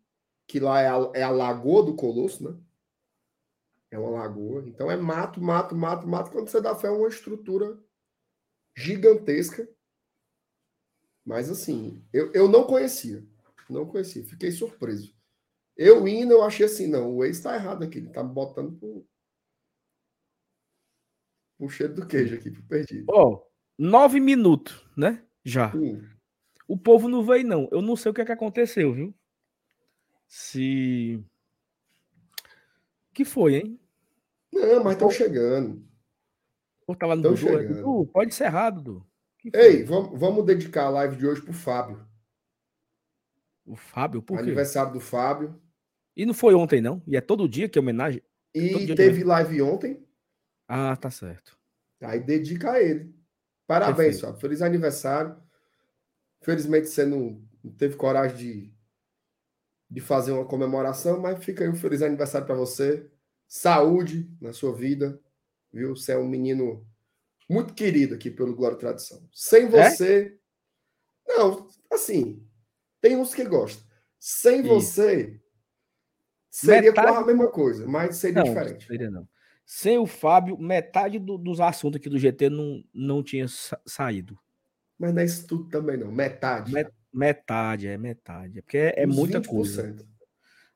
que 0.48 0.60
lá 0.60 0.82
é 0.82 0.88
a, 0.88 1.12
é 1.16 1.24
a 1.24 1.30
lagoa 1.30 1.84
do 1.84 1.96
Colosso, 1.96 2.44
né? 2.44 2.58
É 3.94 4.00
uma 4.00 4.10
lagoa. 4.10 4.64
Então 4.68 4.90
é 4.90 4.98
mato, 4.98 5.40
mato, 5.40 5.76
mato, 5.76 6.08
mato. 6.08 6.32
Quando 6.32 6.50
você 6.50 6.60
dá 6.60 6.74
fé, 6.74 6.88
é 6.88 6.90
uma 6.90 7.08
estrutura 7.08 7.80
gigantesca. 8.76 9.70
Mas 11.24 11.48
assim, 11.48 12.04
eu, 12.12 12.32
eu 12.34 12.50
não 12.50 12.64
conhecia. 12.64 13.24
Não 13.70 13.86
conhecia. 13.86 14.26
Fiquei 14.26 14.52
surpreso. 14.52 15.16
Eu 15.78 16.08
indo, 16.08 16.34
eu 16.34 16.42
achei 16.42 16.66
assim, 16.66 16.88
não, 16.88 17.16
o 17.16 17.24
ex 17.24 17.40
tá 17.40 17.54
errado 17.54 17.84
aqui. 17.84 18.00
Ele 18.00 18.10
tá 18.10 18.24
botando 18.24 18.76
pro, 18.80 19.08
pro 21.60 21.70
cheiro 21.70 21.94
do 21.94 22.08
queijo 22.08 22.34
aqui, 22.34 22.50
pro 22.50 22.64
perdido. 22.64 23.06
Ó, 23.10 23.46
nove 23.78 24.20
minutos, 24.20 24.90
né? 24.98 25.24
Já. 25.46 25.72
Hum. 25.76 26.04
O 26.68 26.76
povo 26.76 27.08
não 27.08 27.24
veio, 27.24 27.46
não. 27.46 27.70
Eu 27.72 27.82
não 27.84 27.96
sei 27.96 28.10
o 28.10 28.14
que, 28.14 28.22
é 28.22 28.26
que 28.26 28.32
aconteceu, 28.32 28.92
viu? 28.92 29.14
Se. 30.26 31.24
que 33.14 33.24
foi, 33.24 33.58
hein? 33.58 33.83
Não, 34.64 34.84
mas 34.84 34.94
estão 34.94 35.10
chegando. 35.10 35.86
Ou 36.88 36.96
tava 36.96 37.16
no 37.16 37.22
Tão 37.22 37.34
Dudu? 37.34 37.48
É, 37.48 37.52
chegando. 37.62 37.76
Dudu, 37.76 38.12
pode 38.12 38.34
ser 38.34 38.46
errado, 38.46 38.82
Dudu. 38.82 39.08
Ei, 39.54 39.84
vamos, 39.84 40.18
vamos 40.18 40.46
dedicar 40.46 40.86
a 40.86 40.90
live 40.90 41.18
de 41.18 41.28
hoje 41.28 41.42
pro 41.42 41.54
Fábio. 41.54 42.06
O 43.66 43.76
Fábio, 43.76 44.22
por 44.22 44.38
quê? 44.38 44.44
Aniversário 44.44 44.94
do 44.94 45.00
Fábio. 45.00 45.62
E 46.16 46.26
não 46.26 46.34
foi 46.34 46.54
ontem, 46.54 46.82
não? 46.82 47.02
E 47.08 47.18
é 47.18 47.22
todo 47.22 47.48
dia 47.48 47.68
que 47.68 47.78
é 47.78 47.82
homenagem? 47.82 48.22
Todo 48.54 48.82
E 48.82 48.96
teve 48.96 49.24
live 49.24 49.62
ontem. 49.62 50.06
Ah, 50.68 50.96
tá 50.96 51.10
certo. 51.10 51.58
Aí 52.02 52.20
dedica 52.20 52.72
a 52.72 52.82
ele. 52.82 53.14
Parabéns. 53.66 54.20
Fábio. 54.20 54.40
Feliz 54.40 54.62
aniversário. 54.62 55.36
Felizmente 56.42 56.88
você 56.88 57.06
não 57.06 57.42
teve 57.78 57.96
coragem 57.96 58.38
de, 58.38 58.74
de 59.90 60.02
fazer 60.02 60.34
uma 60.34 60.46
comemoração, 60.46 61.20
mas 61.22 61.44
fica 61.44 61.64
aí 61.64 61.70
um 61.70 61.76
feliz 61.76 62.02
aniversário 62.02 62.46
para 62.46 62.56
você. 62.56 63.10
Saúde 63.58 64.28
na 64.42 64.52
sua 64.52 64.74
vida, 64.76 65.22
viu? 65.72 65.96
Você 65.96 66.14
é 66.14 66.18
um 66.18 66.28
menino 66.28 66.84
muito 67.48 67.76
querido 67.76 68.16
aqui 68.16 68.32
pelo 68.32 68.56
Glória 68.56 68.74
e 68.74 68.80
Tradição. 68.80 69.30
Sem 69.32 69.66
É? 69.66 69.68
você. 69.70 70.40
Não, 71.28 71.68
assim, 71.92 72.44
tem 73.00 73.16
uns 73.16 73.32
que 73.36 73.46
gostam. 73.46 73.86
Sem 74.20 74.62
Isso. 74.62 74.70
você, 74.70 75.40
seria 76.50 76.90
Metade- 76.90 77.08
quase 77.10 77.24
a 77.24 77.28
mesma 77.28 77.48
coisa, 77.52 77.86
mas 77.88 78.16
seria 78.18 78.44
Não, 78.44 78.52
diferente. 78.52 78.88
seria 78.88 79.12
não. 79.12 79.30
Sem 79.64 80.00
o 80.00 80.08
Fábio, 80.08 80.58
metade 80.58 81.20
do- 81.20 81.38
dos 81.38 81.60
assuntos 81.62 82.00
aqui 82.00 82.10
do 82.10 82.18
GT 82.18 82.50
não, 82.50 82.84
não 82.92 83.22
tinha 83.22 83.48
sa- 83.48 83.80
saído. 83.86 84.36
Mas 84.98 85.14
não 85.14 85.22
é 85.22 85.26
isso 85.26 85.46
tudo 85.46 85.70
também, 85.70 85.96
não. 85.96 86.12
Metade. 86.12 86.74
Met- 86.74 86.92
Metade, 87.14 87.88
é 87.88 88.00
metade. 88.00 88.58
É 88.58 88.62
porque 88.64 88.78
é, 88.80 89.04
é 89.04 89.06
muita 89.06 89.40
20%. 89.40 89.48
coisa. 89.48 89.96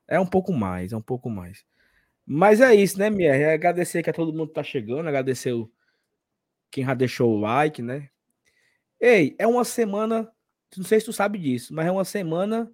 É 0.06 0.20
um 0.20 0.26
pouco 0.26 0.52
mais, 0.52 0.92
é 0.92 0.96
um 0.96 1.02
pouco 1.02 1.28
mais. 1.28 1.64
Mas 2.30 2.60
é 2.60 2.74
isso, 2.74 2.98
né, 2.98 3.08
Mier? 3.08 3.40
É 3.40 3.54
agradecer 3.54 4.02
que 4.02 4.10
a 4.10 4.12
todo 4.12 4.34
mundo 4.34 4.48
que 4.48 4.54
tá 4.54 4.62
chegando, 4.62 5.08
agradecer 5.08 5.54
o, 5.54 5.72
quem 6.70 6.84
já 6.84 6.92
deixou 6.92 7.32
o 7.34 7.40
like, 7.40 7.80
né? 7.80 8.10
Ei, 9.00 9.34
é 9.38 9.46
uma 9.46 9.64
semana, 9.64 10.30
não 10.76 10.84
sei 10.84 11.00
se 11.00 11.06
tu 11.06 11.12
sabe 11.12 11.38
disso, 11.38 11.72
mas 11.72 11.86
é 11.86 11.90
uma 11.90 12.04
semana, 12.04 12.70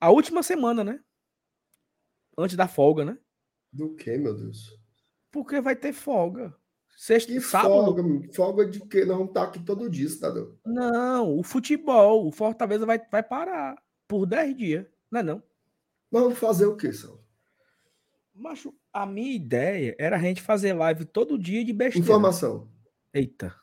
a 0.00 0.10
última 0.10 0.40
semana, 0.44 0.84
né? 0.84 1.00
Antes 2.38 2.56
da 2.56 2.68
folga, 2.68 3.04
né? 3.04 3.18
Do 3.72 3.96
que, 3.96 4.16
meu 4.16 4.36
Deus? 4.36 4.78
Porque 5.32 5.60
vai 5.60 5.74
ter 5.74 5.92
folga. 5.92 6.54
Sexta 6.96 7.32
Que 7.32 7.38
e 7.38 7.40
sábado. 7.40 7.72
folga, 7.72 8.02
folga 8.32 8.66
de 8.66 8.80
que? 8.86 9.00
Nós 9.04 9.16
vamos 9.16 9.30
estar 9.30 9.44
aqui 9.44 9.58
todo 9.64 9.90
dia, 9.90 10.08
cidadão. 10.08 10.56
Não, 10.64 11.38
o 11.38 11.42
futebol, 11.42 12.28
o 12.28 12.30
Fortaleza 12.30 12.86
vai, 12.86 13.00
vai 13.10 13.22
parar 13.22 13.82
por 14.06 14.26
10 14.26 14.56
dias, 14.56 14.86
não 15.10 15.20
é 15.20 15.22
não? 15.24 15.42
Nós 16.12 16.22
vamos 16.22 16.38
fazer 16.38 16.66
o 16.66 16.76
quê, 16.76 16.92
Sal? 16.92 17.18
Macho, 18.34 18.74
a 18.92 19.04
minha 19.04 19.32
ideia 19.32 19.94
era 19.98 20.16
a 20.16 20.20
gente 20.20 20.40
fazer 20.40 20.72
live 20.72 21.04
todo 21.04 21.38
dia 21.38 21.64
de 21.64 21.72
besteira. 21.72 22.04
Informação. 22.04 22.70
Eita, 23.12 23.54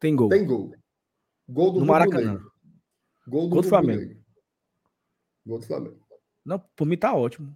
tem 0.00 0.14
gol. 0.14 0.28
Tem 0.28 0.44
gol. 0.44 0.72
Gol 1.48 1.72
do 1.72 1.84
Maracanã. 1.84 2.40
Gol 3.26 3.42
do, 3.42 3.48
Gol 3.48 3.62
do 3.62 3.68
Flamengo. 3.68 4.00
Negro. 4.00 4.24
Gol 5.46 5.58
do 5.58 5.66
Flamengo. 5.66 6.06
Não, 6.44 6.58
por 6.58 6.86
mim 6.86 6.96
tá 6.96 7.14
ótimo. 7.14 7.54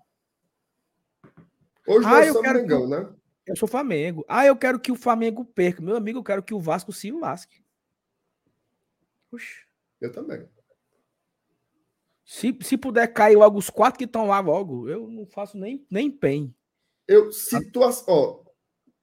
Hoje 1.86 2.06
Ah, 2.06 2.10
nós 2.10 2.26
eu 2.26 2.32
somos 2.34 2.48
quero 2.48 2.60
Mengão, 2.60 2.88
né? 2.88 3.14
Eu 3.46 3.56
sou 3.56 3.66
Flamengo. 3.66 4.24
Ah, 4.28 4.44
eu 4.44 4.56
quero 4.56 4.78
que 4.78 4.92
o 4.92 4.96
Flamengo 4.96 5.44
perca. 5.44 5.80
Meu 5.80 5.96
amigo, 5.96 6.18
eu 6.18 6.24
quero 6.24 6.42
que 6.42 6.52
o 6.52 6.60
Vasco 6.60 6.92
se 6.92 7.10
lasque. 7.10 7.64
Oxi. 9.32 9.64
Eu 10.00 10.12
também. 10.12 10.46
Se, 12.28 12.54
se 12.60 12.76
puder 12.76 13.10
cair 13.10 13.36
logo 13.36 13.58
os 13.58 13.70
quatro 13.70 13.96
que 13.96 14.04
estão 14.04 14.26
lá 14.26 14.38
logo, 14.38 14.86
eu 14.86 15.08
não 15.08 15.24
faço 15.24 15.56
nem, 15.56 15.86
nem 15.90 16.10
PEN. 16.10 16.54
Eu, 17.06 17.32
situação. 17.32 18.04
Ó, 18.06 18.44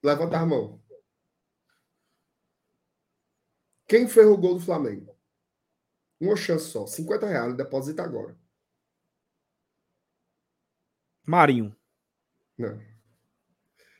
levanta 0.00 0.38
a 0.38 0.46
mão. 0.46 0.80
Quem 3.88 4.06
fez 4.06 4.28
o 4.28 4.36
gol 4.36 4.54
do 4.54 4.60
Flamengo? 4.60 5.12
Uma 6.20 6.36
chance 6.36 6.66
só. 6.66 6.86
50 6.86 7.26
reais. 7.26 7.56
Deposita 7.56 8.04
agora. 8.04 8.38
Marinho. 11.24 11.76
Não. 12.56 12.80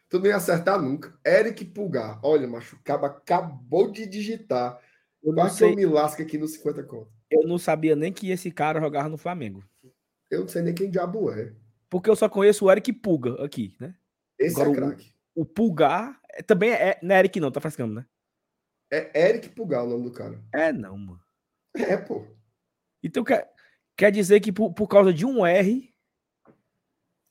Tu 0.09 0.21
não 0.21 0.26
ia 0.26 0.37
acertar 0.37 0.80
nunca. 0.80 1.18
Eric 1.26 1.64
Pulgar. 1.64 2.21
Olha, 2.23 2.47
macho, 2.47 2.80
cabo 2.85 3.06
acabou 3.06 3.90
de 3.90 4.06
digitar. 4.06 4.80
Eu 5.21 5.33
não, 5.33 5.42
Quase 5.42 5.59
que 5.59 5.64
eu 5.64 5.68
sei, 5.68 5.76
me 5.76 5.85
lasco 5.85 6.23
aqui 6.23 6.38
no 6.38 6.47
50 6.47 6.85
conto. 6.85 7.15
Eu 7.30 7.47
não 7.47 7.59
sabia 7.59 7.95
nem 7.97 8.12
que 8.12 8.30
esse 8.30 8.50
cara 8.50 8.80
jogava 8.80 9.09
no 9.09 9.16
Flamengo. 9.18 9.64
Eu 10.30 10.40
não 10.40 10.49
sei 10.49 10.62
nem 10.62 10.75
quem 10.75 10.90
diabo 10.90 11.30
é. 11.30 11.52
Porque 11.88 12.11
eu 12.11 12.16
só 12.16 12.28
conheço 12.28 12.64
o 12.64 12.71
Eric 12.73 12.92
Pulga 12.92 13.45
aqui, 13.45 13.75
né? 13.80 13.95
Esse 14.38 14.61
Agora, 14.61 14.68
é 14.68 14.73
o- 14.73 14.75
craque. 14.88 15.14
O 15.35 15.45
Pulgar 15.45 16.21
é- 16.30 16.42
também 16.42 16.71
é. 16.71 16.99
Não 17.02 17.14
é 17.14 17.18
Eric, 17.21 17.38
não, 17.40 17.50
tá 17.50 17.61
frescando, 17.61 17.95
né? 17.95 18.06
É 18.90 19.28
Eric 19.28 19.49
Pulgar 19.50 19.85
o 19.85 19.88
nome 19.88 20.04
do 20.04 20.12
cara. 20.12 20.40
É, 20.52 20.73
não, 20.73 20.97
mano. 20.97 21.21
É, 21.75 21.97
pô. 21.97 22.26
Então 23.02 23.23
quer, 23.23 23.52
quer 23.97 24.11
dizer 24.11 24.40
que 24.40 24.50
por, 24.52 24.73
por 24.73 24.88
causa 24.88 25.12
de 25.12 25.25
um 25.26 25.45
R 25.47 25.92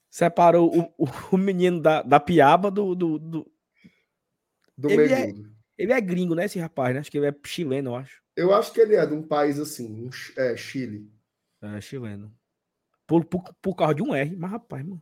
separou 0.09 0.73
o, 0.97 1.05
o, 1.05 1.07
o 1.33 1.37
menino 1.37 1.81
da, 1.81 2.01
da 2.01 2.19
piaba 2.19 2.69
do, 2.71 2.95
do, 2.95 3.19
do- 3.19 3.51
Do 4.77 4.89
Ele 4.89 5.13
é-. 5.13 5.33
Ele 5.77 5.91
é 5.91 5.99
gringo, 5.99 6.33
né, 6.35 6.45
esse 6.45 6.57
rapaz, 6.57 6.93
né? 6.93 7.01
Acho 7.01 7.11
que 7.11 7.17
ele 7.17 7.27
é 7.27 7.35
chileno, 7.45 7.91
eu 7.91 7.95
acho. 7.97 8.23
Eu 8.35 8.53
acho 8.53 8.73
que 8.73 8.81
ele 8.81 8.95
é 8.95 9.05
de 9.05 9.13
um 9.13 9.23
país 9.23 9.59
assim, 9.59 10.07
um 10.07 10.09
é, 10.37 10.57
Chile. 10.57 11.09
É 11.61 11.79
chileno. 11.81 12.35
Por, 13.07 13.23
por, 13.25 13.53
por 13.61 13.75
causa 13.75 13.95
de 13.95 14.03
um 14.03 14.13
R, 14.13 14.35
mas 14.35 14.51
rapaz, 14.51 14.83
mano. 14.83 15.01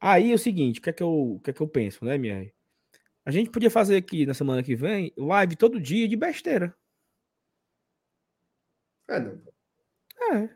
Aí 0.00 0.30
é 0.30 0.34
o 0.34 0.38
seguinte, 0.38 0.80
o 0.80 0.82
que 0.82 0.90
é 0.90 0.92
que 0.92 1.02
eu, 1.02 1.34
o 1.36 1.40
que 1.40 1.50
é 1.50 1.52
que 1.52 1.60
eu 1.60 1.68
penso, 1.68 2.04
né, 2.04 2.18
minha? 2.18 2.52
A 3.24 3.30
gente 3.30 3.50
podia 3.50 3.70
fazer 3.70 3.96
aqui 3.96 4.26
na 4.26 4.34
semana 4.34 4.62
que 4.62 4.76
vem 4.76 5.12
live 5.16 5.56
todo 5.56 5.80
dia 5.80 6.06
de 6.06 6.16
besteira. 6.16 6.76
É, 9.08 9.18
não. 9.20 9.40
É. 10.34 10.50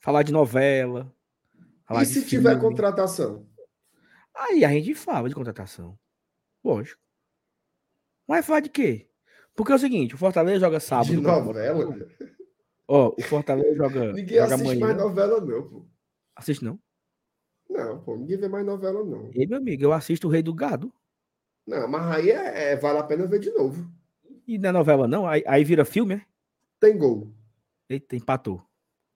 Falar 0.00 0.22
de 0.22 0.32
novela. 0.32 1.12
Falar 1.84 2.02
E 2.02 2.06
de 2.06 2.12
se 2.12 2.26
tiver 2.26 2.50
filme. 2.50 2.60
contratação? 2.60 3.48
Aí 4.34 4.64
a 4.64 4.68
gente 4.68 4.94
fala 4.94 5.28
de 5.28 5.34
contratação. 5.34 5.98
Lógico. 6.62 7.00
Mas 8.26 8.46
falar 8.46 8.60
de 8.60 8.70
quê? 8.70 9.08
Porque 9.54 9.72
é 9.72 9.74
o 9.74 9.78
seguinte, 9.78 10.14
o 10.14 10.18
Fortaleza 10.18 10.60
joga 10.60 10.80
sábado. 10.80 11.06
de 11.08 11.20
novela? 11.20 11.84
Botafogo. 11.86 12.10
Ó, 12.88 13.14
o 13.16 13.22
Fortaleza 13.22 13.74
joga, 13.76 14.12
Ninguém 14.12 14.38
joga 14.38 14.54
assiste 14.54 14.62
amanhã. 14.68 14.80
mais 14.86 14.96
novela, 14.96 15.40
não, 15.40 15.62
pô. 15.62 15.86
Assiste 16.36 16.64
não? 16.64 16.78
Não, 17.70 18.00
pô, 18.02 18.16
ninguém 18.16 18.36
vê 18.36 18.48
mais 18.48 18.66
novela, 18.66 19.02
não. 19.04 19.30
Ei, 19.32 19.46
meu 19.46 19.58
amigo, 19.58 19.82
eu 19.84 19.92
assisto 19.92 20.26
o 20.28 20.30
Rei 20.30 20.42
do 20.42 20.52
Gado. 20.54 20.92
Não, 21.66 21.88
mas 21.88 22.16
aí 22.16 22.30
é, 22.30 22.72
é- 22.72 22.76
vale 22.76 22.98
a 22.98 23.02
pena 23.04 23.26
ver 23.26 23.38
de 23.38 23.50
novo. 23.52 23.88
E 24.46 24.58
não 24.58 24.68
é 24.68 24.72
novela 24.72 25.08
não, 25.08 25.26
aí, 25.26 25.42
aí 25.46 25.64
vira 25.64 25.84
filme, 25.84 26.14
é? 26.16 26.22
Tem 26.78 26.98
gol. 26.98 27.32
Eita, 27.88 28.14
empatou. 28.16 28.62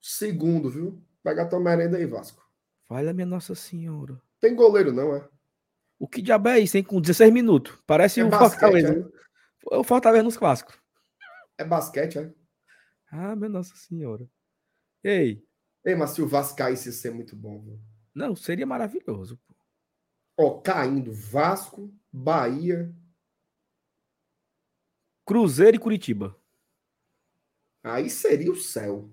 Segundo, 0.01 0.71
viu? 0.71 1.03
Pega 1.23 1.45
tua 1.47 1.61
merenda 1.61 1.99
aí, 1.99 2.07
Vasco. 2.07 2.43
Olha 2.89 3.13
minha 3.13 3.27
Nossa 3.27 3.55
Senhora. 3.55 4.19
Tem 4.41 4.55
goleiro, 4.55 4.93
não, 4.93 5.15
é? 5.15 5.29
O 5.99 6.09
que 6.09 6.23
diabo 6.23 6.49
é 6.49 6.61
isso, 6.61 6.77
hein? 6.79 6.85
Com 6.85 7.01
16 7.01 7.31
minutos. 7.33 7.77
Parece 7.87 8.21
É 8.21 8.25
o 8.25 8.31
basquete, 8.31 8.51
Fortaleza. 8.61 9.13
É? 9.73 9.77
O 9.77 9.85
Fortaleza 9.85 10.23
nos 10.23 10.37
clássicos. 10.37 10.79
É 11.57 11.65
basquete, 11.65 12.19
é? 12.19 12.33
Ah, 13.11 13.35
minha 13.35 13.49
Nossa 13.49 13.75
Senhora. 13.77 14.29
Ei, 15.03 15.45
Ei, 15.85 15.95
mas 15.95 16.11
se 16.11 16.21
o 16.21 16.29
Vasco 16.29 16.57
caísse, 16.57 16.89
ia 16.89 16.93
ser 16.93 17.11
muito 17.13 17.35
bom, 17.37 17.61
viu? 17.63 17.81
não, 18.15 18.35
seria 18.37 18.67
maravilhoso. 18.67 19.39
pô. 19.47 19.55
Ó, 20.37 20.61
caindo 20.61 21.13
Vasco, 21.13 21.93
Bahia. 22.13 22.95
Cruzeiro 25.25 25.77
e 25.77 25.81
Curitiba. 25.81 26.37
Aí 27.83 28.11
seria 28.11 28.51
o 28.51 28.57
céu. 28.57 29.11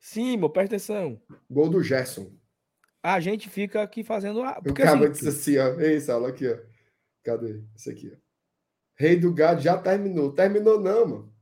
Sim, 0.00 0.36
meu, 0.36 0.50
presta 0.50 0.76
atenção. 0.76 1.20
Gol 1.50 1.70
do 1.70 1.82
Gerson. 1.82 2.32
A 3.02 3.18
gente 3.20 3.48
fica 3.48 3.82
aqui 3.82 4.04
fazendo. 4.04 4.42
A... 4.42 4.58
O 4.58 4.62
Porque, 4.62 4.82
cara 4.82 4.98
assim, 4.98 5.10
disse 5.12 5.28
assim, 5.28 5.58
ó. 5.58 5.80
Ei, 5.80 6.00
Saulo, 6.00 6.26
aqui, 6.26 6.48
ó. 6.48 6.58
Cadê? 7.22 7.62
Isso 7.74 7.90
aqui, 7.90 8.12
ó. 8.14 8.16
Rei 8.96 9.16
do 9.18 9.32
Gado 9.32 9.60
já 9.60 9.80
terminou. 9.80 10.32
Terminou, 10.32 10.80
não, 10.80 11.06
mano. 11.06 11.34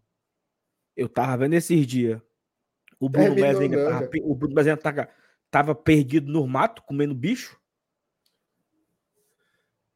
eu 0.96 1.08
tava 1.08 1.36
vendo 1.38 1.54
esses 1.54 1.86
dias. 1.86 2.20
O 2.98 3.08
Bruno 3.08 3.34
Terminou 3.34 3.68
não, 3.68 3.84
tava, 3.90 4.08
cara. 4.08 4.24
o 4.24 4.34
Bruno 4.34 4.54
tava, 4.78 5.08
tava 5.50 5.74
perdido 5.74 6.30
no 6.30 6.46
mato, 6.46 6.82
comendo 6.82 7.14
bicho. 7.14 7.58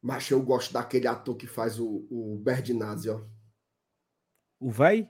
Mas 0.01 0.29
eu 0.29 0.41
gosto 0.43 0.73
daquele 0.73 1.07
ator 1.07 1.35
que 1.35 1.47
faz 1.47 1.79
o, 1.79 2.07
o 2.09 2.37
Berdinazzi, 2.43 3.09
ó. 3.09 3.23
O 4.59 4.69
véi, 4.71 5.09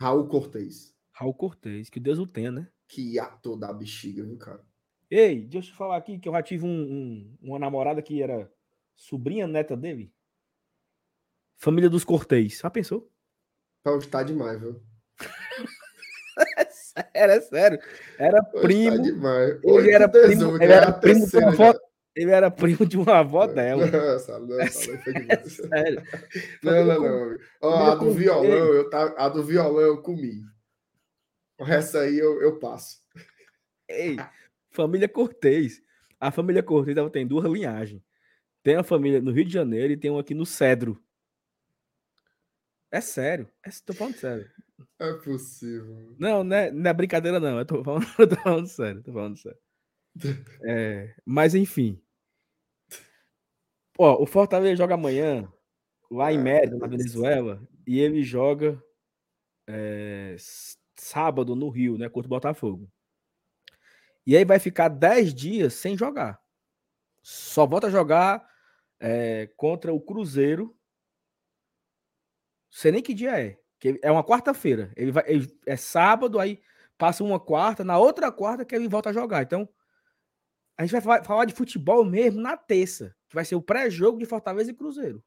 Raul 0.00 0.26
Cortez. 0.28 0.94
Raul 1.12 1.34
Cortez, 1.34 1.88
que 1.88 1.98
Deus 2.00 2.18
o 2.18 2.26
tenha, 2.26 2.50
né? 2.50 2.70
Que 2.88 3.18
ator 3.18 3.56
da 3.56 3.72
bexiga, 3.72 4.22
viu, 4.24 4.36
cara? 4.38 4.64
Ei, 5.10 5.40
deixa 5.46 5.68
eu 5.68 5.72
te 5.72 5.76
falar 5.76 5.96
aqui 5.96 6.18
que 6.18 6.28
eu 6.28 6.32
já 6.32 6.42
tive 6.42 6.64
um, 6.64 6.68
um- 6.68 7.38
uma 7.40 7.58
namorada 7.58 8.02
que 8.02 8.22
era 8.22 8.52
sobrinha 8.94 9.46
neta 9.46 9.76
dele. 9.76 10.12
Família 11.56 11.88
dos 11.90 12.04
Cortez. 12.04 12.58
Já 12.58 12.70
pensou? 12.70 13.10
Hoje 13.86 14.08
tá 14.08 14.22
demais, 14.22 14.60
viu? 14.60 14.80
Era 17.14 17.34
é 17.34 17.40
sério. 17.40 17.78
Era 18.18 18.42
primo. 18.42 18.96
tá 18.96 19.02
demais. 19.02 19.60
Ele 19.62 19.90
era 19.90 20.08
primo, 20.08 20.56
ele 20.56 20.72
é 20.72 20.76
era 20.76 20.88
a 20.88 20.92
primo 20.92 21.26
de 21.26 21.36
uma 21.36 21.42
terceira 21.42 21.48
avó, 21.48 21.72
já. 21.72 21.78
ele 22.14 22.30
era 22.30 22.50
primo 22.50 22.86
de 22.86 22.96
uma 22.96 23.18
avó 23.18 23.46
dela. 23.46 23.84
Não, 23.90 24.46
não, 24.46 24.60
É 24.60 24.64
É 24.64 24.68
demais. 25.12 25.52
sério. 25.52 26.02
Não, 26.62 26.84
não, 26.84 27.00
não. 27.02 27.36
Ó, 27.60 27.92
a 27.92 27.94
do 27.96 28.10
violão, 28.12 28.48
eu 28.74 28.88
tá, 28.88 29.14
a 29.16 29.28
do 29.28 29.42
violão 29.42 29.80
eu 29.82 30.02
comi. 30.02 30.40
Essa 31.58 32.00
aí 32.00 32.18
eu, 32.18 32.40
eu 32.42 32.58
passo. 32.58 32.98
Ei, 33.88 34.16
família 34.70 35.08
Cortez. 35.08 35.82
A 36.18 36.30
família 36.30 36.62
Cortez 36.62 36.96
ela 36.96 37.10
tem 37.10 37.26
duas 37.26 37.44
linhagens. 37.44 38.02
Tem 38.62 38.76
a 38.76 38.82
família 38.82 39.20
no 39.20 39.30
Rio 39.32 39.44
de 39.44 39.52
Janeiro 39.52 39.92
e 39.92 39.96
tem 39.96 40.10
uma 40.10 40.20
aqui 40.20 40.34
no 40.34 40.46
Cedro. 40.46 40.98
É 42.96 43.00
sério. 43.02 43.46
É, 43.62 43.68
tô 43.84 43.92
falando 43.92 44.16
sério. 44.16 44.50
É 44.98 45.12
possível. 45.14 46.16
Não, 46.18 46.42
não 46.44 46.56
é, 46.56 46.70
não 46.70 46.90
é 46.90 46.94
brincadeira, 46.94 47.38
não. 47.40 47.58
Eu 47.58 47.66
tô 47.66 47.84
falando, 47.84 48.06
eu 48.18 48.28
tô 48.28 48.36
falando 48.36 48.66
sério. 48.66 49.02
Tô 49.02 49.12
falando 49.12 49.36
sério. 49.36 49.58
É, 50.64 51.14
mas 51.24 51.54
enfim. 51.54 52.00
Ó, 53.98 54.22
o 54.22 54.26
Fortaleza 54.26 54.76
joga 54.76 54.94
amanhã 54.94 55.50
lá 56.10 56.32
em 56.32 56.38
Ah, 56.38 56.42
Mérida, 56.42 56.76
na 56.78 56.86
Deus. 56.88 57.04
Venezuela, 57.04 57.62
e 57.86 58.00
ele 58.00 58.22
joga 58.22 58.82
é, 59.68 60.36
sábado 60.96 61.56
no 61.56 61.68
Rio, 61.70 61.98
né, 61.98 62.08
contra 62.08 62.28
o 62.28 62.30
Botafogo. 62.30 62.90
E 64.26 64.36
aí 64.36 64.44
vai 64.44 64.58
ficar 64.58 64.88
10 64.88 65.32
dias 65.32 65.74
sem 65.74 65.96
jogar. 65.96 66.40
Só 67.22 67.66
volta 67.66 67.88
a 67.88 67.90
jogar 67.90 68.48
é, 69.00 69.48
contra 69.56 69.92
o 69.92 70.00
Cruzeiro. 70.00 70.76
Sei 72.76 72.92
nem 72.92 73.02
que 73.02 73.14
dia 73.14 73.40
é. 73.40 73.58
Que 73.78 73.98
é 74.02 74.10
uma 74.12 74.22
quarta-feira. 74.22 74.92
Ele 74.96 75.10
vai, 75.10 75.24
ele- 75.26 75.58
é 75.64 75.76
sábado, 75.78 76.38
aí 76.38 76.60
passa 76.98 77.24
uma 77.24 77.40
quarta, 77.40 77.82
na 77.82 77.96
outra 77.98 78.30
quarta 78.30 78.66
que 78.66 78.74
ele 78.74 78.86
volta 78.86 79.08
a 79.08 79.12
jogar. 79.14 79.42
Então, 79.42 79.66
a 80.76 80.82
gente 80.82 80.92
vai 80.92 81.00
fa- 81.00 81.24
falar 81.24 81.46
de 81.46 81.54
futebol 81.54 82.04
mesmo 82.04 82.38
na 82.38 82.54
terça, 82.54 83.16
que 83.30 83.34
vai 83.34 83.46
ser 83.46 83.54
o 83.54 83.62
pré-jogo 83.62 84.18
de 84.18 84.26
Fortaleza 84.26 84.70
e 84.70 84.74
Cruzeiro. 84.74 85.24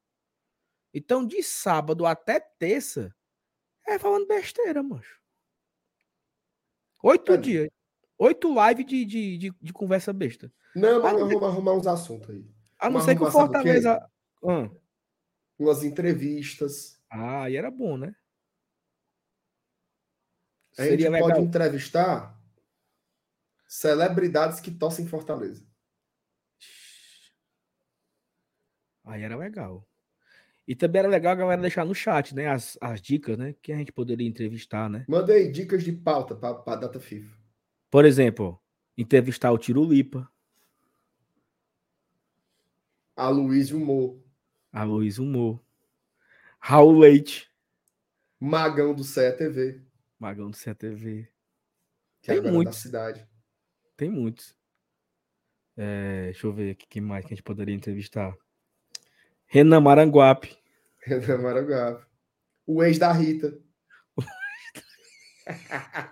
Então, 0.93 1.25
de 1.25 1.41
sábado 1.41 2.05
até 2.05 2.39
terça, 2.39 3.11
é 3.87 3.97
falando 3.97 4.27
besteira, 4.27 4.83
mancho. 4.83 5.19
Oito 7.03 7.33
É. 7.33 7.37
dias. 7.37 7.69
Oito 8.19 8.53
lives 8.53 8.85
de, 8.85 9.05
de, 9.05 9.37
de, 9.39 9.53
de 9.59 9.73
conversa 9.73 10.13
besta. 10.13 10.53
Não, 10.75 11.01
mas 11.01 11.13
não 11.13 11.27
vamos 11.27 11.43
arrumar 11.43 11.73
uns 11.73 11.87
assuntos 11.87 12.29
aí. 12.29 12.45
A 12.77 12.89
não 12.91 12.99
ser 13.01 13.15
que 13.15 13.23
o? 13.23 13.31
Fortaleza. 13.31 14.07
Ah, 14.43 14.69
Umas 15.57 15.83
entrevistas. 15.83 16.98
Ah, 17.09 17.43
aí 17.43 17.55
era 17.55 17.71
bom, 17.71 17.97
né? 17.97 18.13
A 20.77 20.83
gente 20.83 20.91
Seria 20.91 21.09
legal. 21.09 21.29
pode 21.29 21.41
entrevistar 21.41 22.39
celebridades 23.67 24.59
que 24.59 24.71
torcem 24.71 25.07
Fortaleza. 25.07 25.67
Aí 29.03 29.23
era 29.23 29.35
legal. 29.35 29.87
E 30.67 30.75
também 30.75 30.99
era 30.99 31.07
legal 31.07 31.33
a 31.33 31.35
galera 31.35 31.61
deixar 31.61 31.83
no 31.83 31.95
chat, 31.95 32.35
né? 32.35 32.47
As, 32.47 32.77
as 32.79 33.01
dicas, 33.01 33.37
né? 33.37 33.55
Que 33.61 33.73
a 33.73 33.77
gente 33.77 33.91
poderia 33.91 34.27
entrevistar, 34.27 34.87
né? 34.87 35.03
Mandei 35.09 35.51
dicas 35.51 35.83
de 35.83 35.91
pauta 35.91 36.35
para 36.35 36.61
a 36.65 36.75
data 36.75 36.99
FIFA. 36.99 37.35
Por 37.89 38.05
exemplo, 38.05 38.61
entrevistar 38.95 39.51
o 39.51 39.57
Tirulipa, 39.57 40.31
A 43.15 43.27
Luiz 43.27 43.71
Humor, 43.71 44.23
a 44.71 44.83
Luiz 44.83 45.17
Humor, 45.17 45.59
Raul 46.59 46.97
Leite, 46.99 47.49
Magão 48.39 48.93
do 48.93 49.03
CETV, 49.03 49.81
Magão 50.19 50.49
do 50.49 50.57
CTV. 50.57 51.27
que 52.21 52.31
é 52.31 52.33
Tem 52.33 52.37
agora 52.39 52.53
muitos. 52.53 52.75
da 52.75 52.81
cidade. 52.81 53.27
Tem 53.95 54.09
muitos. 54.09 54.55
É, 55.77 56.25
deixa 56.25 56.47
eu 56.47 56.53
ver 56.53 56.71
aqui 56.71 56.85
quem 56.87 57.01
mais 57.01 57.25
que 57.25 57.33
a 57.33 57.35
gente 57.35 57.43
poderia 57.43 57.75
entrevistar. 57.75 58.35
Renan 59.47 59.81
Maranguape. 59.81 60.57
Renan 61.01 61.37
Maranguape. 61.41 62.05
O 62.65 62.83
ex 62.83 62.99
da 62.99 63.11
Rita. 63.11 63.57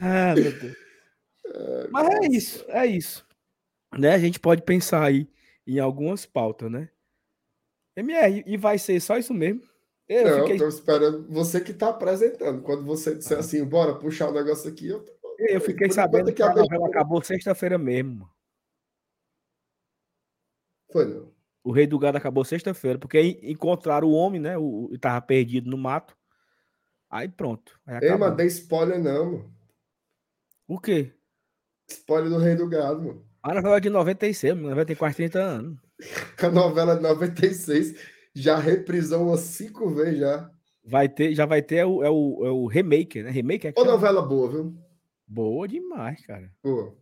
Ah, 0.00 0.34
meu 0.34 0.52
Deus. 0.58 0.76
Mas 1.90 2.08
é 2.08 2.26
isso, 2.30 2.64
é 2.68 2.86
isso. 2.86 3.25
Né? 3.98 4.14
A 4.14 4.18
gente 4.18 4.38
pode 4.38 4.62
pensar 4.62 5.02
aí 5.04 5.28
em 5.66 5.78
algumas 5.78 6.26
pautas, 6.26 6.70
né? 6.70 6.90
MR, 7.96 8.44
e 8.46 8.56
vai 8.56 8.78
ser 8.78 9.00
só 9.00 9.16
isso 9.16 9.32
mesmo? 9.32 9.62
Eu 10.08 10.24
Não, 10.28 10.38
fiquei, 10.40 10.58
tô 10.58 10.68
esperando 10.68 11.26
você 11.28 11.60
que 11.60 11.72
tá 11.72 11.88
apresentando. 11.88 12.62
Quando 12.62 12.84
você 12.84 13.14
disser 13.14 13.38
assim, 13.38 13.64
bora 13.64 13.98
puxar 13.98 14.28
o 14.28 14.32
negócio 14.32 14.70
aqui, 14.70 14.88
eu, 14.88 15.02
tô- 15.04 15.12
eu 15.38 15.60
fiquei 15.60 15.88
por 15.88 15.94
sabendo 15.94 16.30
enquanto 16.30 16.36
que 16.36 16.42
a 16.42 16.54
novela 16.54 16.86
acabou 16.86 17.22
sexta-feira 17.22 17.76
mesmo. 17.78 18.28
Foi 20.92 21.04
não. 21.06 21.34
O 21.64 21.72
Rei 21.72 21.86
do 21.86 21.98
Gado 21.98 22.16
acabou 22.16 22.44
sexta-feira, 22.44 22.98
porque 22.98 23.18
aí 23.18 23.40
encontraram 23.42 24.06
o 24.06 24.12
homem, 24.12 24.40
né? 24.40 24.56
O, 24.56 24.84
o 24.92 24.98
tava 24.98 25.20
perdido 25.20 25.68
no 25.68 25.76
mato. 25.76 26.16
Aí 27.10 27.28
pronto. 27.28 27.80
Aí 27.84 27.96
Ei, 27.96 28.08
acabou. 28.10 28.28
mas 28.28 28.36
dei 28.36 28.46
spoiler 28.46 29.02
não, 29.02 29.32
mano. 29.32 29.56
O 30.68 30.78
quê? 30.78 31.12
Spoiler 31.90 32.30
do 32.30 32.38
Rei 32.38 32.54
do 32.54 32.68
Gado, 32.68 33.02
mano. 33.02 33.26
A 33.46 33.54
novela 33.54 33.76
é 33.76 33.80
de 33.80 33.88
96, 33.90 34.52
a 34.52 34.56
novela 34.56 34.84
tem 34.84 34.96
quase 34.96 35.14
30 35.14 35.38
anos. 35.38 35.78
A 36.42 36.50
novela 36.50 36.96
de 36.96 37.02
96 37.02 37.94
já 38.34 38.58
reprisou 38.58 39.28
umas 39.28 39.40
cinco 39.40 39.88
vezes 39.90 40.18
já. 40.18 40.50
Vai 40.84 41.08
ter, 41.08 41.32
já 41.32 41.46
vai 41.46 41.62
ter 41.62 41.84
o, 41.84 42.02
é 42.02 42.10
o, 42.10 42.44
é 42.44 42.50
o 42.50 42.66
remake, 42.66 43.22
né? 43.22 43.30
Remake 43.30 43.68
é 43.68 43.70
Ô, 43.70 43.80
chama? 43.82 43.92
novela 43.92 44.20
boa, 44.20 44.50
viu? 44.50 44.76
Boa 45.24 45.68
demais, 45.68 46.26
cara. 46.26 46.52
Boa. 46.60 46.96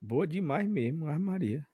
Boa 0.00 0.24
demais 0.24 0.68
mesmo, 0.68 1.06
Maria. 1.18 1.66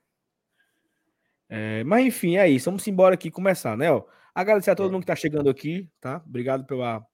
É, 1.47 1.85
mas 1.85 2.07
enfim, 2.07 2.39
é 2.39 2.49
isso. 2.49 2.65
Vamos 2.65 2.87
embora 2.89 3.15
aqui 3.15 3.31
começar, 3.31 3.77
né? 3.77 3.93
Ó, 3.93 4.05
agradecer 4.35 4.71
a 4.71 4.75
todo 4.75 4.87
Bora. 4.87 4.93
mundo 4.95 5.03
que 5.03 5.07
tá 5.07 5.17
chegando 5.17 5.51
aqui, 5.51 5.87
tá? 6.01 6.23
Obrigado 6.27 6.65
pela, 6.65 7.07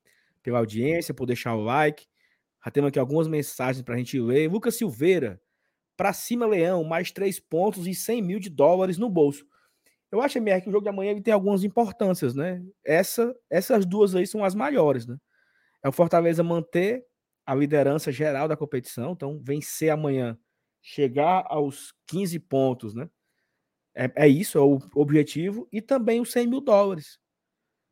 pela 0.44 0.58
audiência, 0.58 1.12
por 1.12 1.26
deixar 1.26 1.56
o 1.56 1.64
like. 1.64 2.06
Já 2.64 2.70
temos 2.70 2.88
aqui 2.88 3.00
algumas 3.00 3.26
mensagens 3.26 3.82
pra 3.82 3.96
gente 3.96 4.18
ler. 4.20 4.48
Lucas 4.48 4.76
Silveira, 4.76 5.40
pra 5.96 6.12
cima, 6.12 6.46
Leão, 6.46 6.84
mais 6.84 7.10
três 7.12 7.38
pontos 7.40 7.86
e 7.86 7.94
100 7.94 8.22
mil 8.22 8.38
de 8.38 8.50
dólares 8.50 8.98
no 8.98 9.08
bolso. 9.08 9.46
Eu 10.10 10.20
acho, 10.22 10.38
MR, 10.38 10.62
que 10.62 10.68
o 10.68 10.72
jogo 10.72 10.84
de 10.84 10.90
amanhã 10.90 11.20
tem 11.20 11.34
algumas 11.34 11.64
importâncias, 11.64 12.34
né? 12.34 12.62
Essa, 12.84 13.34
essas 13.50 13.84
duas 13.84 14.14
aí 14.14 14.26
são 14.26 14.44
as 14.44 14.54
maiores, 14.54 15.06
né? 15.06 15.16
É 15.82 15.88
o 15.88 15.92
Fortaleza 15.92 16.42
manter 16.42 17.04
a 17.46 17.54
liderança 17.54 18.12
geral 18.12 18.48
da 18.48 18.56
competição, 18.56 19.12
então 19.12 19.40
vencer 19.42 19.90
amanhã, 19.90 20.38
chegar 20.82 21.44
aos 21.48 21.92
15 22.06 22.38
pontos, 22.40 22.94
né? 22.94 23.10
É, 23.94 24.10
é 24.26 24.28
isso, 24.28 24.58
é 24.58 24.60
o 24.60 24.80
objetivo, 24.94 25.68
e 25.72 25.80
também 25.82 26.20
os 26.20 26.32
100 26.32 26.46
mil 26.46 26.60
dólares. 26.60 27.18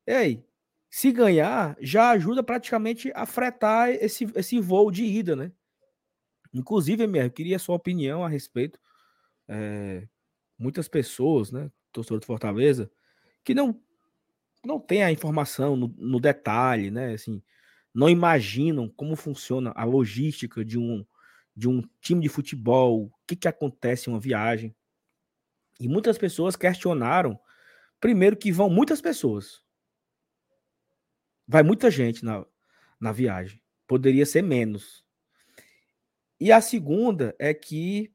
E 0.07 0.13
aí, 0.13 0.45
se 0.91 1.13
ganhar, 1.13 1.77
já 1.81 2.11
ajuda 2.11 2.43
praticamente 2.43 3.13
a 3.15 3.27
fretar 3.27 3.91
esse, 3.91 4.25
esse 4.37 4.61
voo 4.61 4.91
de 4.91 5.05
ida, 5.05 5.35
né? 5.37 5.53
Inclusive, 6.53 7.05
MR, 7.05 7.27
eu 7.27 7.31
queria 7.31 7.59
sua 7.59 7.77
opinião 7.77 8.25
a 8.25 8.29
respeito. 8.29 8.79
É, 9.49 10.07
muitas 10.59 10.89
pessoas, 10.89 11.51
né, 11.51 11.71
torcedor 11.93 12.21
de 12.21 12.27
Fortaleza, 12.27 12.91
que 13.45 13.55
não 13.55 13.81
não 14.65 14.79
tem 14.79 15.03
a 15.03 15.11
informação 15.11 15.77
no, 15.77 15.89
no 15.99 16.21
detalhe, 16.21 16.89
né, 16.89 17.15
assim, 17.15 17.43
não 17.93 18.09
imaginam 18.09 18.89
como 18.89 19.17
funciona 19.17 19.73
a 19.75 19.85
logística 19.85 20.65
de 20.65 20.79
um 20.79 21.05
de 21.55 21.69
um 21.69 21.83
time 22.01 22.23
de 22.23 22.29
futebol, 22.29 23.05
o 23.05 23.13
que 23.27 23.37
que 23.37 23.49
acontece 23.49 24.09
em 24.09 24.13
uma 24.13 24.21
viagem. 24.21 24.75
E 25.79 25.87
muitas 25.89 26.17
pessoas 26.17 26.57
questionaram, 26.57 27.39
primeiro 28.01 28.37
que 28.37 28.51
vão 28.51 28.71
muitas 28.71 29.01
pessoas. 29.03 29.63
Vai 31.47 31.63
muita 31.63 31.91
gente 31.91 32.25
na, 32.25 32.47
na 32.99 33.13
viagem. 33.13 33.61
Poderia 33.87 34.25
ser 34.25 34.43
menos. 34.43 35.05
E 36.43 36.51
a 36.51 36.61
segunda 36.61 37.37
é 37.39 37.55
que 37.55 38.13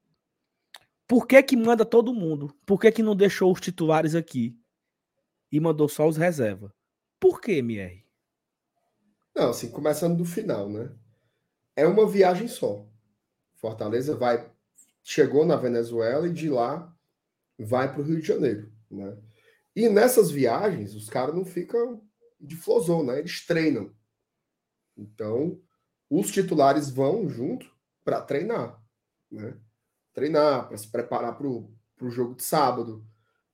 por 1.08 1.26
que 1.26 1.42
que 1.42 1.56
manda 1.56 1.86
todo 1.86 2.14
mundo? 2.14 2.54
Por 2.66 2.78
que 2.78 2.92
que 2.92 3.02
não 3.02 3.16
deixou 3.16 3.54
os 3.54 3.62
titulares 3.62 4.16
aqui 4.16 4.60
e 5.50 5.62
mandou 5.62 5.88
só 5.88 6.06
os 6.06 6.18
reserva? 6.18 6.76
Por 7.22 7.40
que, 7.40 7.54
MR? 7.54 8.06
Não, 9.34 9.52
assim, 9.52 9.72
começando 9.72 10.18
do 10.18 10.26
final, 10.26 10.68
né? 10.68 10.94
É 11.74 11.88
uma 11.88 12.06
viagem 12.06 12.50
só. 12.50 12.86
Fortaleza 13.56 14.14
vai 14.14 14.52
chegou 15.02 15.46
na 15.46 15.56
Venezuela 15.56 16.28
e 16.28 16.34
de 16.34 16.50
lá 16.50 16.94
vai 17.58 17.90
para 17.90 18.02
o 18.02 18.04
Rio 18.04 18.20
de 18.20 18.28
Janeiro, 18.28 18.70
né? 18.92 19.18
E 19.74 19.88
nessas 19.88 20.30
viagens 20.30 20.94
os 20.96 21.08
caras 21.10 21.34
não 21.34 21.46
ficam 21.46 22.06
de 22.42 22.58
flosão, 22.58 23.06
né? 23.06 23.20
Eles 23.20 23.46
treinam. 23.46 23.96
Então, 24.98 25.62
os 26.10 26.30
titulares 26.30 26.90
vão 26.90 27.30
junto 27.30 27.77
para 28.08 28.22
treinar, 28.22 28.82
né? 29.30 29.60
Treinar, 30.14 30.70
para 30.70 30.78
se 30.78 30.90
preparar 30.90 31.38
para 31.38 31.46
o 31.46 32.10
jogo 32.10 32.36
de 32.36 32.44
sábado. 32.44 33.06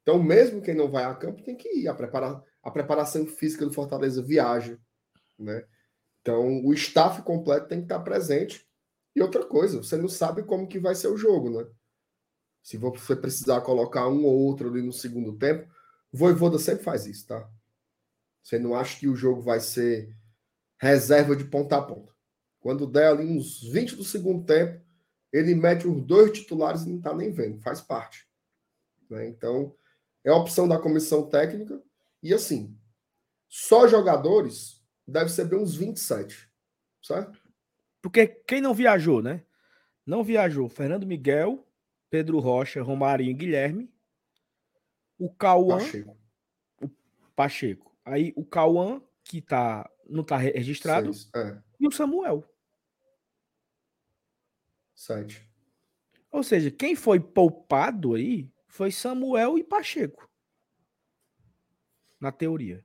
Então, 0.03 0.21
mesmo 0.21 0.61
quem 0.61 0.75
não 0.75 0.91
vai 0.91 1.05
a 1.05 1.15
campo 1.15 1.41
tem 1.41 1.57
que 1.57 1.67
ir. 1.69 1.87
A, 1.87 1.95
prepara, 1.95 2.39
a 2.61 2.69
preparação 2.69 3.25
física 3.25 3.65
do 3.65 3.73
Fortaleza 3.73 4.21
viaja, 4.21 4.79
né? 5.39 5.65
Então, 6.21 6.63
o 6.63 6.71
staff 6.71 7.23
completo 7.23 7.67
tem 7.67 7.79
que 7.79 7.85
estar 7.85 7.99
presente. 8.01 8.63
E 9.15 9.23
outra 9.23 9.43
coisa, 9.43 9.81
você 9.81 9.97
não 9.97 10.07
sabe 10.07 10.43
como 10.43 10.67
que 10.67 10.79
vai 10.79 10.93
ser 10.93 11.07
o 11.07 11.17
jogo, 11.17 11.49
né? 11.49 11.67
Se 12.61 12.77
você 12.77 13.15
precisar 13.15 13.61
colocar 13.61 14.07
um 14.07 14.23
ou 14.23 14.37
outro 14.37 14.69
ali 14.69 14.83
no 14.83 14.93
segundo 14.93 15.35
tempo, 15.35 15.67
Voivoda 16.11 16.59
sempre 16.59 16.83
faz 16.83 17.07
isso, 17.07 17.25
tá? 17.25 17.49
Você 18.43 18.59
não 18.59 18.75
acha 18.75 18.99
que 18.99 19.07
o 19.07 19.15
jogo 19.15 19.41
vai 19.41 19.59
ser 19.59 20.15
reserva 20.77 21.35
de 21.35 21.43
ponta 21.43 21.75
a 21.75 21.81
ponta. 21.81 22.12
Quando 22.63 22.87
der 22.87 23.09
ali 23.09 23.25
uns 23.25 23.61
20 23.61 23.97
do 23.97 24.05
segundo 24.05 24.45
tempo, 24.45 24.81
ele 25.33 25.53
mete 25.53 25.85
os 25.85 26.01
dois 26.01 26.31
titulares 26.31 26.83
e 26.83 26.89
não 26.89 27.01
tá 27.01 27.13
nem 27.13 27.29
vendo, 27.29 27.59
faz 27.59 27.81
parte. 27.81 28.25
Né? 29.09 29.27
Então, 29.27 29.75
é 30.23 30.29
a 30.29 30.35
opção 30.37 30.65
da 30.65 30.79
comissão 30.79 31.29
técnica. 31.29 31.83
E 32.21 32.33
assim, 32.33 32.73
só 33.49 33.85
jogadores 33.85 34.81
deve 35.05 35.29
ser 35.29 35.43
bem 35.43 35.59
uns 35.59 35.75
27, 35.75 36.49
certo? 37.03 37.37
Porque 38.01 38.27
quem 38.27 38.61
não 38.61 38.73
viajou, 38.73 39.21
né? 39.21 39.43
Não 40.05 40.23
viajou 40.23 40.69
Fernando 40.69 41.05
Miguel, 41.05 41.67
Pedro 42.09 42.39
Rocha, 42.39 42.81
Romarinho 42.81 43.31
e 43.31 43.33
Guilherme. 43.33 43.93
O 45.19 45.29
Cauã. 45.29 45.79
Pacheco. 45.79 46.17
O 46.81 46.89
Pacheco. 47.35 47.97
Aí 48.05 48.31
o 48.37 48.45
Cauã, 48.45 49.01
que 49.25 49.41
tá, 49.41 49.89
não 50.07 50.23
tá 50.23 50.37
registrado. 50.37 51.13
Seis. 51.13 51.29
É, 51.35 51.61
E 51.77 51.87
o 51.89 51.91
Samuel. 51.91 52.52
Sete. 54.93 55.47
Ou 56.31 56.43
seja, 56.43 56.71
quem 56.71 56.95
foi 56.95 57.19
poupado 57.19 58.15
aí 58.15 58.49
foi 58.67 58.91
Samuel 58.91 59.57
e 59.57 59.63
Pacheco. 59.63 60.27
Na 62.19 62.31
teoria. 62.31 62.83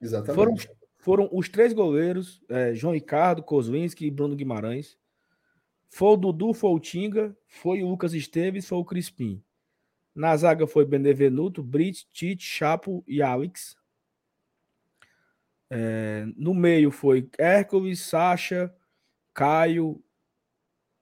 Foram, 0.00 0.52
Exatamente. 0.54 0.70
foram 0.98 1.28
os 1.32 1.48
três 1.48 1.72
goleiros, 1.72 2.42
é, 2.48 2.74
João 2.74 2.94
Ricardo, 2.94 3.42
Kozwinski 3.42 4.06
e 4.06 4.10
Bruno 4.10 4.34
Guimarães. 4.34 4.98
Foi 5.90 6.08
o 6.08 6.16
Dudu, 6.16 6.52
foi 6.52 6.70
o 6.70 6.80
Tinga, 6.80 7.36
foi 7.46 7.82
o 7.82 7.88
Lucas 7.88 8.12
Esteves, 8.14 8.66
foi 8.66 8.78
o 8.78 8.84
Crispim. 8.84 9.42
Na 10.14 10.36
zaga 10.36 10.66
foi 10.66 10.84
Benevenuto, 10.84 11.62
Brit, 11.62 12.08
Tite, 12.12 12.44
Chapo 12.44 13.04
e 13.06 13.22
Alex. 13.22 13.76
É, 15.70 16.26
no 16.36 16.52
meio 16.52 16.90
foi 16.90 17.28
Hércules, 17.38 18.00
Sacha, 18.00 18.74
Caio, 19.32 20.02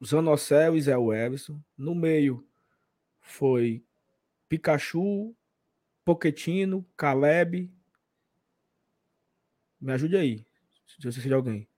Zanocel 0.04 0.76
e 0.76 0.80
Zé 0.82 0.92
Everson. 0.92 1.60
No 1.76 1.94
meio 1.94 2.46
foi 3.20 3.84
Pikachu, 4.48 5.34
Poquetino, 6.04 6.84
Caleb. 6.96 7.70
Me 9.80 9.92
ajude 9.92 10.16
aí, 10.16 10.46
se 10.86 11.04
você 11.04 11.20
de 11.20 11.32
alguém. 11.34 11.68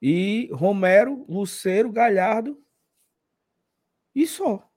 E 0.00 0.48
Romero, 0.52 1.24
Luceiro, 1.28 1.90
Galhardo. 1.90 2.62
E 4.14 4.26
só. 4.26 4.70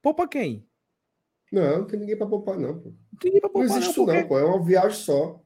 Poupa 0.00 0.26
quem? 0.26 0.66
Não, 1.52 1.80
não 1.80 1.86
tem 1.86 2.00
ninguém 2.00 2.16
para 2.16 2.26
poupar, 2.26 2.58
não. 2.58 2.80
Pô. 2.80 2.88
Não 2.90 3.18
tem 3.18 3.30
ninguém 3.32 3.40
pra 3.40 3.48
Não 3.48 3.52
poupar, 3.52 3.76
existe 3.78 3.98
não, 3.98 4.06
porque- 4.06 4.20
não, 4.20 4.28
pô. 4.28 4.38
É 4.38 4.44
uma 4.44 4.64
viagem 4.64 4.98
só. 4.98 5.40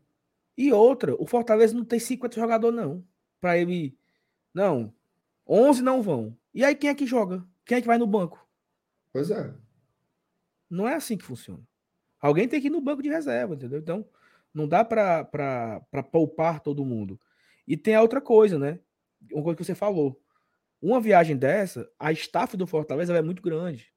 E 0.56 0.72
outra, 0.72 1.14
o 1.20 1.26
Fortaleza 1.26 1.74
não 1.74 1.84
tem 1.84 1.98
50 1.98 2.36
jogadores, 2.40 2.76
não. 2.76 3.04
Pra 3.40 3.58
ele. 3.58 3.98
Não. 4.56 4.90
11 5.46 5.82
não 5.82 6.00
vão. 6.00 6.34
E 6.54 6.64
aí 6.64 6.74
quem 6.74 6.88
é 6.88 6.94
que 6.94 7.06
joga? 7.06 7.44
Quem 7.62 7.76
é 7.76 7.80
que 7.82 7.86
vai 7.86 7.98
no 7.98 8.06
banco? 8.06 8.48
Pois 9.12 9.30
é. 9.30 9.52
Não 10.70 10.88
é 10.88 10.94
assim 10.94 11.18
que 11.18 11.26
funciona. 11.26 11.62
Alguém 12.18 12.48
tem 12.48 12.58
que 12.58 12.68
ir 12.68 12.70
no 12.70 12.80
banco 12.80 13.02
de 13.02 13.10
reserva, 13.10 13.54
entendeu? 13.54 13.78
Então, 13.78 14.08
não 14.54 14.66
dá 14.66 14.82
pra 14.82 15.28
poupar 16.10 16.60
todo 16.60 16.86
mundo. 16.86 17.20
E 17.68 17.76
tem 17.76 17.96
a 17.96 18.00
outra 18.00 18.18
coisa, 18.18 18.58
né? 18.58 18.80
Uma 19.30 19.42
coisa 19.42 19.58
que 19.58 19.64
você 19.66 19.74
falou. 19.74 20.18
Uma 20.80 21.02
viagem 21.02 21.36
dessa, 21.36 21.86
a 21.98 22.10
staff 22.12 22.56
do 22.56 22.66
Fortaleza 22.66 23.14
é 23.14 23.20
muito 23.20 23.42
grande. 23.42 23.92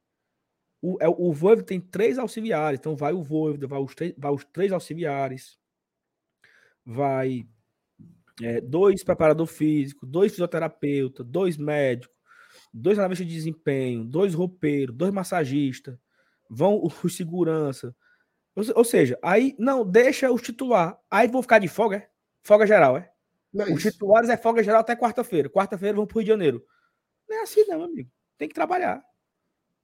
O, 0.81 0.97
é, 0.99 1.07
o 1.07 1.31
Voivoda 1.31 1.63
tem 1.63 1.79
três 1.79 2.19
auxiliares. 2.19 2.81
Então, 2.81 2.97
vai 2.97 3.13
o 3.13 3.23
Voivoda, 3.23 3.65
vai 3.65 3.79
os, 3.79 3.95
vai 4.17 4.31
os 4.33 4.43
três 4.43 4.73
auxiliares. 4.73 5.57
Vai 6.85 7.47
é, 8.41 8.61
dois 8.61 9.03
preparador 9.03 9.47
físico, 9.47 10.05
dois 10.05 10.31
fisioterapeuta, 10.31 11.23
dois 11.23 11.57
médicos, 11.57 12.15
dois 12.73 12.97
analistas 12.97 13.27
de 13.27 13.33
desempenho, 13.33 14.03
dois 14.03 14.33
roupeiros, 14.33 14.95
dois 14.95 15.11
massagistas, 15.11 15.97
vão 16.49 16.81
os 17.03 17.15
segurança. 17.15 17.95
Ou, 18.55 18.63
ou 18.75 18.83
seja, 18.83 19.17
aí 19.21 19.55
não 19.57 19.85
deixa 19.85 20.31
os 20.31 20.41
titular. 20.41 20.99
Aí 21.09 21.27
vão 21.27 21.41
ficar 21.41 21.59
de 21.59 21.67
folga, 21.67 21.97
é? 21.97 22.09
Folga 22.43 22.65
geral, 22.65 22.97
é? 22.97 23.11
É 23.55 23.73
Os 23.73 23.81
titulares 23.81 24.29
é 24.29 24.37
folga 24.37 24.63
geral 24.63 24.81
até 24.81 24.95
quarta-feira. 24.95 25.49
Quarta-feira 25.49 25.95
vão 25.95 26.05
pro 26.05 26.19
Rio 26.19 26.25
de 26.25 26.29
Janeiro. 26.29 26.65
Não 27.27 27.37
é 27.37 27.41
assim, 27.41 27.65
não, 27.65 27.83
amigo. 27.83 28.09
Tem 28.37 28.47
que 28.47 28.53
trabalhar. 28.53 29.03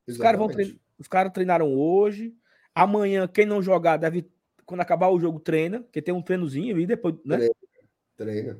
Os 0.08 0.18
caras 0.18 0.40
vão 0.40 0.48
treinar. 0.48 0.76
Os 0.98 1.08
caras 1.08 1.34
treinaram 1.34 1.74
hoje. 1.74 2.34
Amanhã, 2.74 3.28
quem 3.28 3.46
não 3.46 3.62
jogar, 3.62 3.98
deve. 3.98 4.30
Quando 4.66 4.82
acabar 4.82 5.10
o 5.10 5.20
jogo, 5.20 5.40
treina, 5.40 5.82
porque 5.82 6.02
tem 6.02 6.14
um 6.14 6.22
treinozinho 6.22 6.80
e 6.80 6.88
depois, 6.88 7.16
né? 7.24 7.48
Treina. 8.16 8.58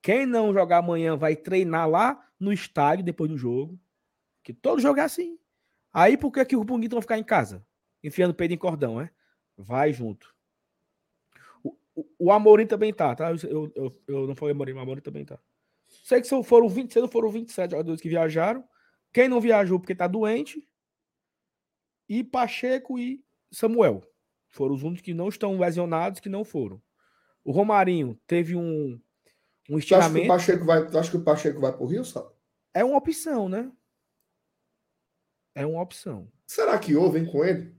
Quem 0.00 0.26
não 0.26 0.52
jogar 0.52 0.78
amanhã 0.78 1.16
vai 1.16 1.36
treinar 1.36 1.88
lá 1.88 2.28
no 2.38 2.52
estádio 2.52 3.04
depois 3.04 3.30
do 3.30 3.36
jogo. 3.36 3.78
Que 4.42 4.52
todo 4.52 4.80
jogo 4.80 5.00
é 5.00 5.02
assim. 5.02 5.38
Aí 5.92 6.16
por 6.16 6.30
que, 6.30 6.44
que 6.44 6.56
o 6.56 6.64
Bunguito 6.64 6.96
vai 6.96 7.02
ficar 7.02 7.18
em 7.18 7.24
casa? 7.24 7.64
Enfiando 8.02 8.30
o 8.30 8.34
peito 8.34 8.54
em 8.54 8.58
cordão, 8.58 9.00
é? 9.00 9.10
Vai 9.56 9.92
junto. 9.92 10.34
O, 11.62 11.76
o, 11.94 12.06
o 12.18 12.32
Amorim 12.32 12.66
também 12.66 12.92
tá, 12.92 13.14
tá? 13.14 13.30
Eu, 13.30 13.72
eu, 13.74 14.02
eu 14.06 14.26
não 14.26 14.36
falei 14.36 14.54
Amorim, 14.54 14.72
mas 14.72 14.82
Amorim 14.82 15.00
também 15.00 15.24
tá. 15.24 15.38
Sei 16.04 16.20
que 16.20 16.26
são, 16.26 16.42
foram 16.42 16.68
20, 16.68 16.92
se 16.92 17.00
não 17.00 17.08
foram 17.08 17.30
27 17.30 17.72
jogadores 17.72 18.00
que 18.00 18.08
viajaram. 18.08 18.64
Quem 19.12 19.28
não 19.28 19.40
viajou 19.40 19.80
porque 19.80 19.94
tá 19.94 20.06
doente. 20.06 20.66
E 22.08 22.22
Pacheco 22.22 22.98
e 22.98 23.24
Samuel. 23.50 24.02
Foram 24.48 24.74
os 24.74 24.82
únicos 24.82 25.02
que 25.02 25.12
não 25.12 25.28
estão 25.28 25.58
lesionados, 25.58 26.20
que 26.20 26.28
não 26.28 26.44
foram. 26.44 26.80
O 27.48 27.50
Romarinho 27.50 28.14
teve 28.26 28.54
um, 28.54 28.60
um 28.90 28.98
Tu 28.98 29.00
acha 29.00 29.64
que 29.64 29.72
o 29.72 29.78
estiramento. 29.78 30.28
Pacheco 30.28 30.64
vai, 30.66 30.86
tu 30.86 30.98
acha 30.98 31.10
que 31.10 31.16
o 31.16 31.24
Pacheco 31.24 31.58
vai 31.58 31.74
pro 31.74 31.86
Rio, 31.86 32.04
sabe? 32.04 32.28
É 32.74 32.84
uma 32.84 32.98
opção, 32.98 33.48
né? 33.48 33.72
É 35.54 35.64
uma 35.64 35.80
opção. 35.80 36.30
Será 36.46 36.78
que 36.78 36.94
houve, 36.94 37.18
hein, 37.18 37.24
com 37.24 37.42
ele? 37.42 37.74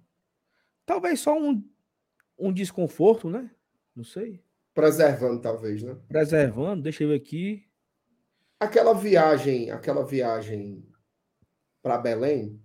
Talvez 0.88 1.19
só 1.19 1.39
um, 1.39 1.63
um 2.36 2.51
desconforto, 2.51 3.29
né? 3.29 3.51
Não 3.95 4.03
sei. 4.03 4.43
Preservando, 4.73 5.39
talvez, 5.39 5.84
né? 5.84 5.95
Preservando, 6.08 6.82
deixa 6.82 7.03
eu 7.03 7.10
ver 7.10 7.17
aqui. 7.17 7.63
Aquela 8.60 8.95
viagem, 8.95 9.69
aquela 9.69 10.03
viagem 10.03 10.84
para 11.84 11.99
Belém, 11.99 12.60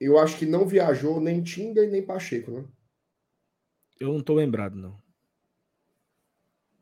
eu 0.00 0.18
acho 0.18 0.38
que 0.38 0.46
não 0.46 0.66
viajou 0.66 1.20
nem 1.20 1.42
Tinga 1.42 1.84
e 1.84 1.90
nem 1.90 2.02
Pacheco, 2.02 2.52
né? 2.52 2.64
Eu 4.00 4.12
não 4.12 4.20
tô 4.22 4.34
lembrado, 4.34 4.76
não. 4.76 5.00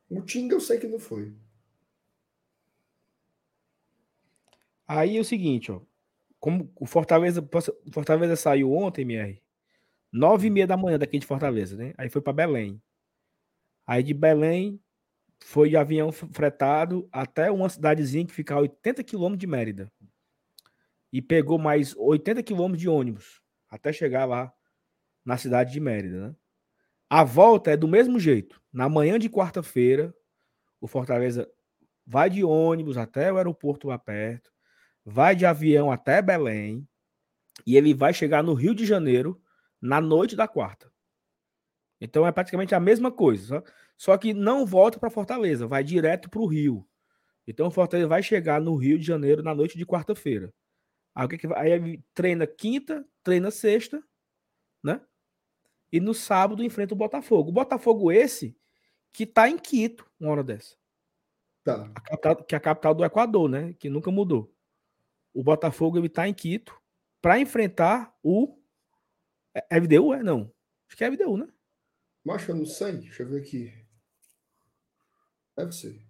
O 0.09 0.23
Tinga 0.23 0.55
eu 0.55 0.61
sei 0.61 0.79
que 0.79 0.87
não 0.87 0.99
foi. 0.99 1.35
Aí 4.87 5.17
é 5.17 5.21
o 5.21 5.25
seguinte, 5.25 5.73
ó. 5.73 5.81
Como 6.39 6.71
o 6.77 6.87
Fortaleza, 6.87 7.41
o 7.43 7.93
Fortaleza 7.93 8.37
saiu 8.37 8.73
ontem, 8.73 9.03
MR, 9.03 9.43
nove 10.13 10.47
e 10.47 10.51
meia 10.51 10.67
da 10.67 10.77
manhã 10.77 10.99
daqui 10.99 11.19
de 11.19 11.27
Fortaleza, 11.27 11.77
né? 11.77 11.93
Aí 11.99 12.09
foi 12.09 12.23
para 12.23 12.33
Belém. 12.33 12.81
Aí 13.87 14.03
de 14.03 14.15
Belém 14.15 14.81
foi 15.43 15.71
de 15.71 15.77
avião 15.77 16.13
fretado 16.13 17.09
até 17.11 17.51
uma 17.51 17.69
cidadezinha 17.69 18.27
que 18.27 18.33
fica 18.33 18.55
a 18.55 18.61
80 18.61 19.03
quilômetros 19.03 19.41
de 19.41 19.47
Mérida. 19.47 19.93
E 21.13 21.21
pegou 21.21 21.59
mais 21.59 21.95
80 21.97 22.43
quilômetros 22.43 22.81
de 22.81 22.89
ônibus 22.89 23.41
até 23.69 23.93
chegar 23.93 24.25
lá 24.25 24.53
na 25.25 25.37
cidade 25.37 25.73
de 25.73 25.81
Mérida, 25.81 26.29
né? 26.29 26.37
A 27.09 27.23
volta 27.23 27.71
é 27.71 27.77
do 27.77 27.87
mesmo 27.87 28.19
jeito. 28.19 28.61
Na 28.73 28.88
manhã 28.88 29.19
de 29.19 29.31
quarta-feira, 29.31 30.14
o 30.81 30.88
Fortaleza 30.88 31.49
vai 32.07 32.29
de 32.31 32.45
ônibus 32.45 32.97
até 32.97 33.33
o 33.33 33.37
aeroporto 33.37 33.88
lá 33.88 33.99
perto, 33.99 34.53
vai 35.05 35.35
de 35.35 35.47
avião 35.47 35.90
até 35.90 36.21
Belém 36.21 36.87
e 37.66 37.77
ele 37.77 37.95
vai 37.95 38.12
chegar 38.12 38.42
no 38.42 38.55
Rio 38.55 38.75
de 38.75 38.85
Janeiro 38.85 39.40
na 39.81 40.01
noite 40.01 40.37
da 40.37 40.49
quarta. 40.49 40.92
Então 42.01 42.27
é 42.27 42.33
praticamente 42.33 42.75
a 42.75 42.81
mesma 42.81 43.11
coisa, 43.11 43.64
só, 43.97 44.16
que 44.19 44.35
não 44.35 44.66
volta 44.66 44.99
para 44.99 45.09
Fortaleza, 45.09 45.66
vai 45.66 45.83
direto 45.83 46.29
para 46.29 46.40
o 46.40 46.47
Rio. 46.47 46.87
Então 47.47 47.69
o 47.69 47.71
Fortaleza 47.71 48.09
vai 48.09 48.23
chegar 48.23 48.61
no 48.61 48.77
Rio 48.77 48.99
de 48.99 49.07
Janeiro 49.07 49.42
na 49.42 49.55
noite 49.55 49.79
de 49.79 49.87
quarta-feira. 49.87 50.53
Aí, 51.14 51.29
que 51.29 51.38
que 51.38 51.47
aí 51.55 52.03
treina 52.12 52.47
quinta, 52.47 53.05
treina 53.23 53.51
sexta, 53.51 54.03
né? 54.83 55.01
E 55.92 56.01
no 56.01 56.12
sábado 56.14 56.62
enfrenta 56.64 56.94
o 56.94 56.96
Botafogo. 56.96 57.51
O 57.51 57.53
Botafogo 57.53 58.11
esse 58.11 58.57
que 59.12 59.25
tá 59.25 59.49
em 59.49 59.59
Quito, 59.59 60.09
uma 60.20 60.31
hora 60.33 60.44
dessa. 60.44 60.77
Tá. 61.64 61.90
A 61.94 62.01
capital, 62.01 62.44
que 62.44 62.55
é 62.55 62.59
a 62.59 62.61
capital 62.61 62.94
do 62.94 63.05
Equador, 63.05 63.49
né? 63.49 63.72
Que 63.75 63.88
nunca 63.88 64.11
mudou. 64.11 64.55
O 65.33 65.42
Botafogo 65.42 65.99
ele 65.99 66.09
tá 66.09 66.29
em 66.29 66.35
Quito 66.35 66.79
para 67.20 67.38
enfrentar 67.38 68.14
o 68.22 68.59
é 69.55 69.64
é 69.70 69.81
FDU, 69.81 70.12
é 70.12 70.22
não? 70.22 70.53
Acho 70.88 70.96
que 70.96 71.05
é 71.05 71.11
FDU, 71.11 71.37
né? 71.37 71.49
Mas 72.25 72.46
eu 72.49 72.55
não 72.55 72.66
sei. 72.66 72.92
Deixa 72.92 73.22
eu 73.22 73.29
ver 73.29 73.40
aqui. 73.40 73.72
Deve 75.57 75.72
ser. 75.72 76.03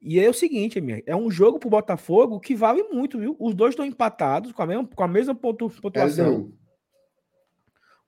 E 0.00 0.18
é 0.18 0.28
o 0.28 0.34
seguinte, 0.34 0.78
MR, 0.78 1.02
é 1.06 1.14
um 1.14 1.30
jogo 1.30 1.60
pro 1.60 1.70
Botafogo 1.70 2.40
que 2.40 2.54
vale 2.56 2.82
muito, 2.84 3.18
viu? 3.18 3.36
Os 3.38 3.54
dois 3.54 3.72
estão 3.72 3.84
empatados 3.86 4.50
com 4.50 4.62
a 4.62 4.66
mesma, 4.66 4.86
com 4.88 5.02
a 5.04 5.08
mesma 5.08 5.34
pontu- 5.34 5.70
pontuação. 5.80 6.34
LDU. 6.34 6.58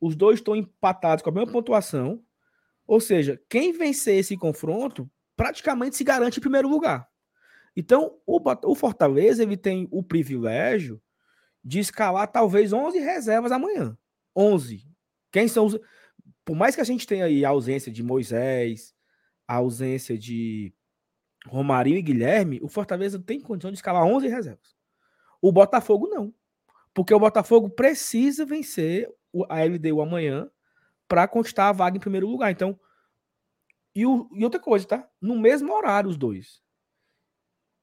Os 0.05 0.15
dois 0.15 0.39
estão 0.39 0.55
empatados 0.55 1.23
com 1.23 1.31
a 1.31 1.33
mesma 1.33 1.51
pontuação. 1.51 2.23
Ou 2.87 3.01
seja, 3.01 3.41
quem 3.49 3.73
vencer 3.73 4.17
esse 4.17 4.37
confronto 4.37 5.11
praticamente 5.35 5.97
se 5.97 6.05
garante 6.05 6.39
em 6.39 6.43
primeiro 6.43 6.69
lugar. 6.69 7.09
Então, 7.75 8.19
o, 8.27 8.39
o 8.71 8.75
Fortaleza 8.75 9.43
ele 9.43 9.57
tem 9.57 9.89
o 9.91 10.03
privilégio 10.03 11.01
de 11.65 11.79
escalar 11.79 12.31
talvez 12.31 12.71
11 12.71 12.99
reservas 12.99 13.51
amanhã. 13.51 13.97
11. 14.37 14.87
Quem 15.33 15.49
são 15.49 15.65
os. 15.65 15.79
Por 16.45 16.55
mais 16.55 16.75
que 16.75 16.83
a 16.83 16.85
gente 16.85 17.07
tenha 17.07 17.25
aí 17.25 17.43
a 17.43 17.49
ausência 17.49 17.91
de 17.91 18.03
Moisés, 18.03 18.95
a 19.49 19.55
ausência 19.55 20.19
de 20.19 20.75
Romarinho 21.47 21.97
e 21.97 22.03
Guilherme, 22.03 22.61
o 22.63 22.69
Fortaleza 22.69 23.19
tem 23.19 23.41
condição 23.41 23.71
de 23.71 23.79
escalar 23.79 24.05
11 24.05 24.29
reservas. 24.29 24.77
O 25.41 25.51
Botafogo 25.51 26.09
não. 26.09 26.35
Porque 26.93 27.15
o 27.15 27.19
Botafogo 27.19 27.71
precisa 27.71 28.45
vencer 28.45 29.11
a 29.49 29.63
LDU 29.65 30.01
amanhã 30.01 30.51
para 31.09 31.29
conquistar 31.29 31.69
a 31.69 31.73
vaga 31.73 31.97
em 31.97 32.01
primeiro 32.01 32.29
lugar. 32.29 32.51
Então, 32.51 32.79
e, 33.95 34.05
o, 34.07 34.29
e 34.35 34.45
outra 34.45 34.61
coisa, 34.61 34.87
tá? 34.87 35.09
No 35.21 35.39
mesmo 35.39 35.73
horário, 35.73 36.11
os 36.11 36.17
dois. 36.17 36.61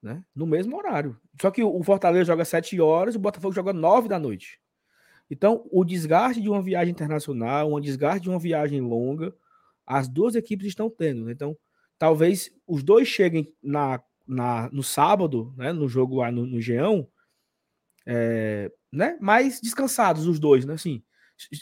Né? 0.02 0.24
No 0.36 0.46
mesmo 0.46 0.76
horário. 0.78 1.20
Só 1.40 1.52
que 1.52 1.64
o 1.64 1.84
Fortaleza 1.84 2.26
joga 2.26 2.44
7 2.44 2.80
horas, 2.82 3.16
o 3.16 3.20
Botafogo 3.20 3.54
joga 3.54 3.72
9 3.72 4.08
da 4.08 4.20
noite. 4.20 4.60
Então, 5.30 5.66
o 5.72 5.86
desgaste 5.86 6.42
de 6.42 6.50
uma 6.50 6.62
viagem 6.62 6.92
internacional, 6.92 7.72
o 7.72 7.80
desgaste 7.80 8.22
de 8.22 8.30
uma 8.30 8.40
viagem 8.40 8.82
longa, 8.82 9.34
as 9.86 10.08
duas 10.10 10.36
equipes 10.36 10.68
estão 10.68 10.90
tendo. 10.90 11.26
Né? 11.26 11.32
Então, 11.32 11.58
talvez 11.98 12.52
os 12.68 12.84
dois 12.84 13.08
cheguem 13.08 13.54
na, 13.64 14.02
na, 14.28 14.70
no 14.72 14.84
sábado, 14.84 15.54
né, 15.56 15.72
no 15.72 15.88
jogo 15.88 16.18
lá 16.18 16.32
no, 16.32 16.46
no 16.46 16.60
Geão, 16.60 17.08
é, 18.06 18.72
né, 18.92 19.18
mais 19.22 19.62
descansados 19.62 20.28
os 20.28 20.40
dois, 20.40 20.66
né? 20.66 20.74
Assim, 20.74 21.04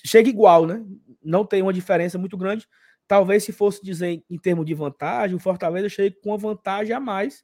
chega 0.05 0.29
igual, 0.29 0.65
né? 0.65 0.85
Não 1.23 1.45
tem 1.45 1.61
uma 1.61 1.73
diferença 1.73 2.17
muito 2.17 2.37
grande. 2.37 2.67
Talvez 3.07 3.43
se 3.43 3.51
fosse 3.51 3.83
dizer 3.83 4.23
em 4.29 4.37
termos 4.37 4.65
de 4.65 4.73
vantagem, 4.73 5.35
o 5.35 5.39
Fortaleza 5.39 5.89
chegue 5.89 6.17
com 6.21 6.29
uma 6.29 6.37
vantagem 6.37 6.93
a 6.93 6.99
mais, 6.99 7.43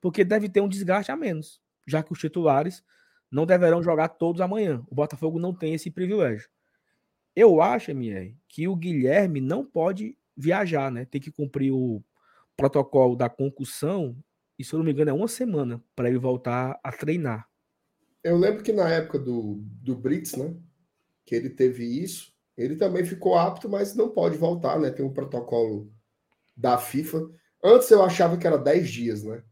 porque 0.00 0.24
deve 0.24 0.48
ter 0.48 0.60
um 0.60 0.68
desgaste 0.68 1.10
a 1.10 1.16
menos, 1.16 1.60
já 1.86 2.02
que 2.02 2.12
os 2.12 2.18
titulares 2.18 2.82
não 3.30 3.46
deverão 3.46 3.82
jogar 3.82 4.08
todos 4.08 4.40
amanhã. 4.40 4.84
O 4.90 4.94
Botafogo 4.94 5.38
não 5.38 5.54
tem 5.54 5.74
esse 5.74 5.90
privilégio. 5.90 6.48
Eu 7.34 7.60
acho, 7.62 7.90
MR, 7.90 8.36
que 8.48 8.66
o 8.66 8.74
Guilherme 8.74 9.40
não 9.40 9.64
pode 9.64 10.16
viajar, 10.36 10.90
né? 10.90 11.04
Tem 11.04 11.20
que 11.20 11.30
cumprir 11.30 11.72
o 11.72 12.02
protocolo 12.56 13.14
da 13.14 13.28
concussão, 13.28 14.16
e 14.58 14.64
se 14.64 14.74
eu 14.74 14.78
não 14.78 14.84
me 14.84 14.92
engano, 14.92 15.10
é 15.10 15.14
uma 15.14 15.28
semana 15.28 15.82
para 15.94 16.08
ele 16.08 16.18
voltar 16.18 16.78
a 16.82 16.90
treinar. 16.90 17.48
Eu 18.24 18.36
lembro 18.36 18.62
que 18.62 18.72
na 18.72 18.88
época 18.88 19.18
do, 19.18 19.60
do 19.62 19.94
Brits, 19.94 20.34
né? 20.34 20.54
Que 21.28 21.34
ele 21.34 21.50
teve 21.50 21.84
isso, 21.84 22.32
ele 22.56 22.74
também 22.74 23.04
ficou 23.04 23.36
apto, 23.36 23.68
mas 23.68 23.94
não 23.94 24.08
pode 24.08 24.38
voltar, 24.38 24.80
né? 24.80 24.90
Tem 24.90 25.04
um 25.04 25.12
protocolo 25.12 25.92
da 26.56 26.78
FIFA. 26.78 27.28
Antes 27.62 27.90
eu 27.90 28.02
achava 28.02 28.38
que 28.38 28.46
era 28.46 28.56
10 28.56 28.88
dias, 28.88 29.22
né? 29.22 29.44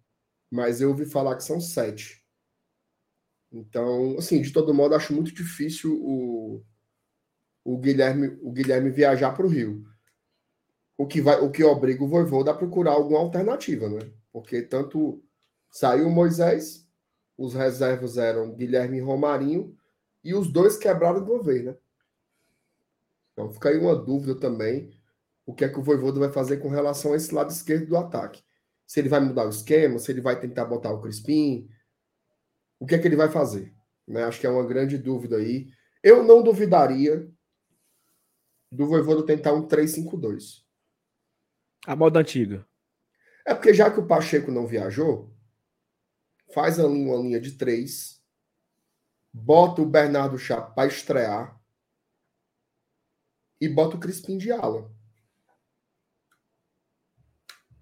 Mas 0.51 0.81
eu 0.81 0.89
ouvi 0.89 1.05
falar 1.05 1.37
que 1.37 1.45
são 1.45 1.61
7. 1.61 2.25
Então, 3.53 4.17
assim, 4.17 4.41
de 4.41 4.51
todo 4.53 4.73
modo, 4.73 4.95
acho 4.95 5.13
muito 5.13 5.35
difícil 5.35 5.95
o, 6.03 6.65
o 7.63 7.77
Guilherme 7.77 8.39
o 8.41 8.51
Guilherme 8.51 8.89
viajar 8.89 9.33
para 9.33 9.45
o 9.45 9.51
Rio 9.51 9.85
o 10.97 11.07
que 11.07 11.21
vai, 11.21 11.39
o 11.41 11.51
que 11.51 11.63
obriga 11.63 12.03
o 12.03 12.09
Voivoda 12.09 12.53
a 12.53 12.55
procurar 12.55 12.93
alguma 12.93 13.19
alternativa, 13.19 13.87
né? 13.87 14.11
Porque 14.33 14.63
tanto 14.63 15.23
saiu 15.71 16.09
Moisés, 16.09 16.89
os 17.37 17.53
reservas 17.53 18.17
eram 18.17 18.55
Guilherme 18.55 18.97
e 18.97 19.01
Romarinho, 19.01 19.77
e 20.27 20.35
os 20.35 20.51
dois 20.51 20.77
quebraram 20.77 21.25
de 21.25 21.31
uma 21.31 21.43
vez, 21.43 21.65
né? 21.65 21.77
Então 23.33 23.51
fica 23.53 23.69
aí 23.69 23.79
uma 23.79 23.95
dúvida 23.95 24.35
também, 24.35 24.99
o 25.45 25.55
que 25.55 25.65
é 25.65 25.69
que 25.69 25.79
o 25.79 25.83
Voivoda 25.83 26.19
vai 26.19 26.33
fazer 26.33 26.57
com 26.57 26.69
relação 26.69 27.13
a 27.13 27.17
esse 27.17 27.35
lado 27.35 27.51
esquerdo 27.51 27.87
do 27.87 27.97
ataque. 27.97 28.43
Se 28.87 28.99
ele 28.99 29.09
vai 29.09 29.21
mudar 29.21 29.47
o 29.47 29.51
esquema, 29.51 29.99
se 29.99 30.11
ele 30.11 30.21
vai 30.21 30.39
tentar 30.41 30.65
botar 30.65 30.93
o 30.93 31.01
Crispim, 31.01 31.69
o 32.81 32.87
que 32.87 32.95
é 32.95 32.99
que 32.99 33.07
ele 33.07 33.17
vai 33.17 33.29
fazer? 33.29 33.75
Né? 34.07 34.25
Acho 34.25 34.41
que 34.41 34.47
é 34.47 34.51
uma 34.51 34.67
grande 34.67 34.99
dúvida 34.99 35.37
aí. 35.37 35.69
Eu 36.03 36.23
não 36.25 36.43
duvidaria 36.43 37.31
do 38.71 38.87
Voivoda 38.87 39.25
tentar 39.25 39.53
um 39.53 39.67
3-5-2. 39.67 40.65
A 41.87 41.95
moda 41.95 42.21
antiga. 42.21 42.67
É 43.47 43.55
porque 43.55 43.73
já 43.73 43.91
que 43.91 44.01
o 44.01 44.07
Pacheco 44.07 44.51
não 44.51 44.67
viajou, 44.67 45.33
faz 46.53 46.81
ali 46.81 47.01
uma 47.01 47.17
linha 47.17 47.41
de 47.41 47.53
três, 47.53 48.16
bota 49.37 49.83
o 49.83 49.87
Bernardo 49.87 50.39
Chapo 50.39 50.75
para 50.75 50.89
estrear 50.89 51.61
e 53.61 53.69
bota 53.69 53.97
o 53.97 54.01
Crispim 54.01 54.39
de 54.39 54.51
ala. 54.51 54.91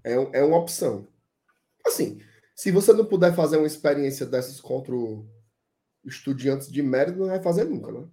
É, 0.02 0.14
é 0.14 0.44
uma 0.44 0.58
opção. 0.58 1.06
Assim, 1.86 2.20
se 2.56 2.70
você 2.70 2.92
não 2.92 3.06
puder 3.06 3.34
fazer 3.34 3.56
uma 3.56 3.66
experiência 3.66 4.26
dessas 4.26 4.60
contra 4.60 4.94
o 4.94 5.26
Estudiantes 6.04 6.70
de 6.70 6.82
Mérida, 6.82 7.18
não 7.18 7.28
vai 7.28 7.42
fazer 7.42 7.64
nunca, 7.64 7.92
né? 7.92 8.08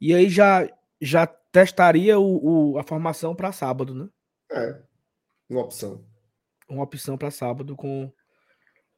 E 0.00 0.14
aí 0.14 0.28
já, 0.28 0.68
já 1.00 1.26
testaria 1.26 2.18
o, 2.18 2.74
o 2.74 2.78
a 2.78 2.82
formação 2.84 3.34
para 3.34 3.52
sábado, 3.52 3.94
né? 3.94 4.08
É. 4.50 4.82
Uma 5.48 5.62
opção. 5.62 6.04
Uma 6.68 6.84
opção 6.84 7.16
para 7.16 7.30
sábado 7.30 7.74
com, 7.74 8.12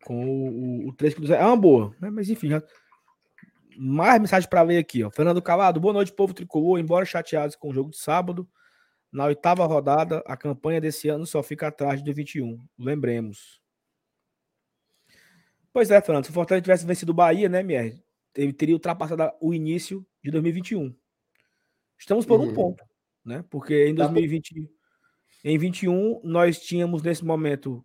com 0.05 0.27
o, 0.27 0.87
o, 0.87 0.89
o 0.89 0.93
3 0.95 1.31
É 1.31 1.45
uma 1.45 1.57
boa, 1.57 1.95
né? 2.01 2.11
Mas 2.11 2.29
enfim, 2.29 2.49
já... 2.49 2.63
mais 3.79 4.21
mensagem 4.21 4.49
para 4.49 4.63
ler 4.63 4.79
aqui. 4.79 5.05
Ó. 5.05 5.11
Fernando 5.11 5.41
Calado, 5.41 5.79
boa 5.79 5.95
noite, 5.95 6.13
povo 6.13 6.35
tricolor. 6.35 6.81
Embora 6.81 7.05
chateados 7.05 7.55
com 7.55 7.71
o 7.71 7.73
jogo 7.73 7.91
de 7.91 7.99
sábado, 7.99 8.49
na 9.13 9.27
oitava 9.27 9.65
rodada, 9.65 10.23
a 10.27 10.37
campanha 10.37 10.81
desse 10.81 11.09
ano 11.09 11.25
só 11.25 11.43
fica 11.43 11.69
atrás 11.69 12.03
de 12.03 12.13
21. 12.13 12.59
Lembremos. 12.77 13.63
Pois 15.73 15.91
é, 15.93 16.01
Fernando. 16.01 16.25
Se 16.25 16.31
o 16.31 16.35
Fortaleza 16.35 16.63
tivesse 16.63 16.85
vencido 16.85 17.13
o 17.13 17.15
Bahia, 17.15 17.49
né, 17.49 17.63
Mier? 17.63 18.03
Ele 18.35 18.53
teria 18.53 18.75
ultrapassado 18.75 19.31
o 19.41 19.55
início 19.55 20.05
de 20.23 20.31
2021. 20.33 20.95
Estamos 21.97 22.27
por 22.27 22.41
uhum. 22.41 22.49
um 22.49 22.55
ponto, 22.55 22.85
né? 23.25 23.45
Porque 23.49 23.87
em 23.87 23.95
2020, 23.95 24.69
em 25.45 25.59
21, 25.59 26.21
nós 26.25 26.61
tínhamos 26.61 27.03
nesse 27.03 27.25
momento 27.25 27.85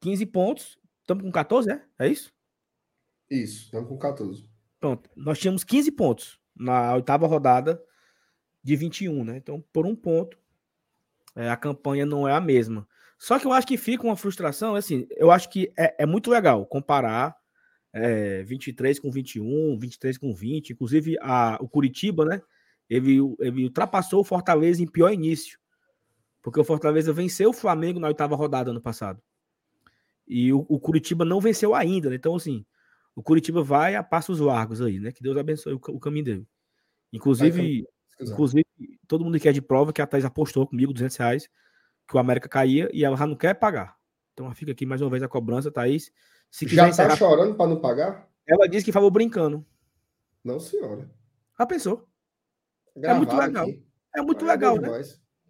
15 0.00 0.26
pontos. 0.26 0.78
Estamos 1.00 1.24
com 1.24 1.30
14, 1.30 1.72
é? 1.72 1.84
É 1.98 2.08
isso? 2.08 2.32
Isso, 3.30 3.64
estamos 3.64 3.88
com 3.88 3.98
14. 3.98 4.55
Pronto. 4.80 5.10
Nós 5.16 5.38
tínhamos 5.38 5.64
15 5.64 5.92
pontos 5.92 6.38
na 6.54 6.94
oitava 6.94 7.26
rodada 7.26 7.82
de 8.62 8.76
21, 8.76 9.24
né? 9.24 9.36
Então, 9.36 9.64
por 9.72 9.86
um 9.86 9.94
ponto, 9.94 10.38
é, 11.34 11.48
a 11.48 11.56
campanha 11.56 12.04
não 12.04 12.26
é 12.26 12.32
a 12.32 12.40
mesma. 12.40 12.86
Só 13.18 13.38
que 13.38 13.46
eu 13.46 13.52
acho 13.52 13.66
que 13.66 13.76
fica 13.76 14.04
uma 14.04 14.16
frustração, 14.16 14.74
assim, 14.74 15.06
eu 15.16 15.30
acho 15.30 15.48
que 15.48 15.72
é, 15.78 16.02
é 16.02 16.06
muito 16.06 16.30
legal 16.30 16.66
comparar 16.66 17.34
é, 17.92 18.42
23 18.42 18.98
com 18.98 19.10
21, 19.10 19.78
23 19.78 20.18
com 20.18 20.34
20, 20.34 20.70
inclusive 20.70 21.16
a, 21.20 21.56
o 21.60 21.68
Curitiba, 21.68 22.24
né? 22.24 22.42
Ele, 22.88 23.18
ele 23.40 23.64
ultrapassou 23.64 24.20
o 24.20 24.24
Fortaleza 24.24 24.82
em 24.82 24.86
pior 24.86 25.10
início. 25.10 25.58
Porque 26.42 26.60
o 26.60 26.64
Fortaleza 26.64 27.12
venceu 27.12 27.50
o 27.50 27.54
Flamengo 27.54 27.98
na 27.98 28.08
oitava 28.08 28.36
rodada 28.36 28.70
ano 28.70 28.80
passado. 28.80 29.20
E 30.28 30.52
o, 30.52 30.66
o 30.68 30.78
Curitiba 30.78 31.24
não 31.24 31.40
venceu 31.40 31.74
ainda, 31.74 32.10
né? 32.10 32.16
Então, 32.16 32.36
assim, 32.36 32.64
o 33.16 33.22
Curitiba 33.22 33.62
vai 33.62 33.96
a 33.96 34.02
passos 34.02 34.38
largos 34.38 34.82
aí, 34.82 35.00
né? 35.00 35.10
Que 35.10 35.22
Deus 35.22 35.36
abençoe 35.38 35.72
o, 35.72 35.80
o 35.88 35.98
caminho 35.98 36.24
dele. 36.24 36.48
Inclusive, 37.10 37.86
inclusive, 38.20 38.66
todo 39.08 39.24
mundo 39.24 39.40
que 39.40 39.48
é 39.48 39.52
de 39.52 39.62
prova, 39.62 39.90
que 39.92 40.02
a 40.02 40.06
Thais 40.06 40.24
apostou 40.24 40.66
comigo 40.66 40.92
200 40.92 41.16
reais, 41.16 41.48
que 42.06 42.14
o 42.14 42.20
América 42.20 42.46
caía 42.46 42.90
e 42.92 43.04
ela 43.04 43.16
já 43.16 43.26
não 43.26 43.34
quer 43.34 43.54
pagar. 43.54 43.96
Então, 44.34 44.52
fica 44.54 44.72
aqui 44.72 44.84
mais 44.84 45.00
uma 45.00 45.08
vez 45.08 45.22
a 45.22 45.28
cobrança, 45.28 45.72
Thaís. 45.72 46.12
Se 46.50 46.68
já 46.68 46.84
tá 46.84 46.88
encerrar... 46.90 47.16
chorando 47.16 47.54
para 47.54 47.66
não 47.66 47.80
pagar? 47.80 48.28
Ela 48.46 48.68
disse 48.68 48.84
que 48.84 48.92
falou 48.92 49.10
brincando. 49.10 49.64
Não, 50.44 50.60
senhora. 50.60 51.10
Já 51.58 51.66
pensou? 51.66 52.06
é 53.02 53.14
muito 53.14 53.34
legal. 53.34 53.64
Aqui. 53.64 53.82
É 54.14 54.22
muito 54.22 54.44
ah, 54.44 54.48
legal, 54.48 54.78
né? 54.78 54.88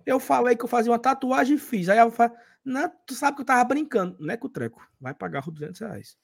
Eu 0.07 0.21
falei 0.21 0.55
que 0.55 0.65
eu 0.65 0.69
fazia 0.69 0.93
uma 0.93 0.99
tatuagem 1.01 1.57
e 1.57 1.59
fiz. 1.59 1.89
Aí 1.89 1.99
ela 1.99 2.13
fala, 2.13 2.33
não, 2.65 2.91
tu 3.05 3.15
sabe 3.15 3.37
que 3.37 3.43
eu 3.43 3.47
tava 3.47 3.65
brincando. 3.65 4.17
Não 4.21 4.33
é 4.33 4.37
com 4.37 4.47
o 4.47 4.51
treco. 4.51 4.81
Vai 5.01 5.13
pagar 5.13 5.41
os 5.41 5.53
200 5.53 5.81
reais. 5.81 6.17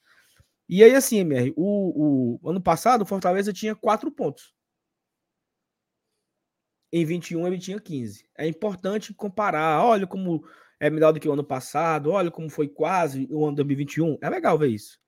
E 0.68 0.82
aí, 0.82 0.94
assim, 0.94 1.18
MR, 1.18 1.52
o, 1.56 2.38
o 2.42 2.50
ano 2.50 2.60
passado 2.62 3.02
o 3.02 3.06
Fortaleza 3.06 3.52
tinha 3.52 3.74
quatro 3.74 4.10
pontos. 4.10 4.54
Em 6.92 7.04
21 7.04 7.46
ele 7.46 7.58
tinha 7.58 7.80
15. 7.80 8.28
É 8.36 8.46
importante 8.46 9.14
comparar. 9.14 9.84
Olha 9.84 10.06
como 10.06 10.44
é 10.78 10.90
melhor 10.90 11.12
do 11.12 11.20
que 11.20 11.28
o 11.28 11.32
ano 11.32 11.44
passado. 11.44 12.10
Olha 12.10 12.30
como 12.30 12.50
foi 12.50 12.68
quase 12.68 13.26
o 13.30 13.46
ano 13.46 13.56
2021. 13.56 14.18
É 14.22 14.28
legal 14.28 14.58
ver 14.58 14.68
isso. 14.68 14.98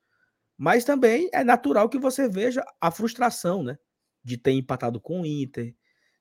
Mas 0.57 0.85
também 0.85 1.29
é 1.33 1.45
natural 1.45 1.88
que 1.88 1.99
você 1.99 2.29
veja 2.29 2.64
a 2.81 2.90
frustração, 2.90 3.62
né? 3.62 3.77
De 4.23 4.38
ter 4.38 4.53
empatado 4.53 5.01
com 5.01 5.23
o 5.23 5.27
Inter, 5.27 5.75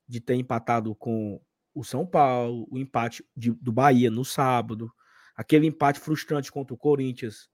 de 0.07 0.19
ter 0.19 0.35
empatado 0.35 0.93
com 0.95 1.39
o 1.73 1.83
São 1.83 2.05
Paulo, 2.05 2.67
o 2.69 2.77
empate 2.77 3.25
de, 3.35 3.51
do 3.51 3.71
Bahia 3.71 4.11
no 4.11 4.25
sábado, 4.25 4.91
aquele 5.35 5.67
empate 5.67 5.99
frustrante 5.99 6.51
contra 6.51 6.73
o 6.73 6.77
Corinthians, 6.77 7.49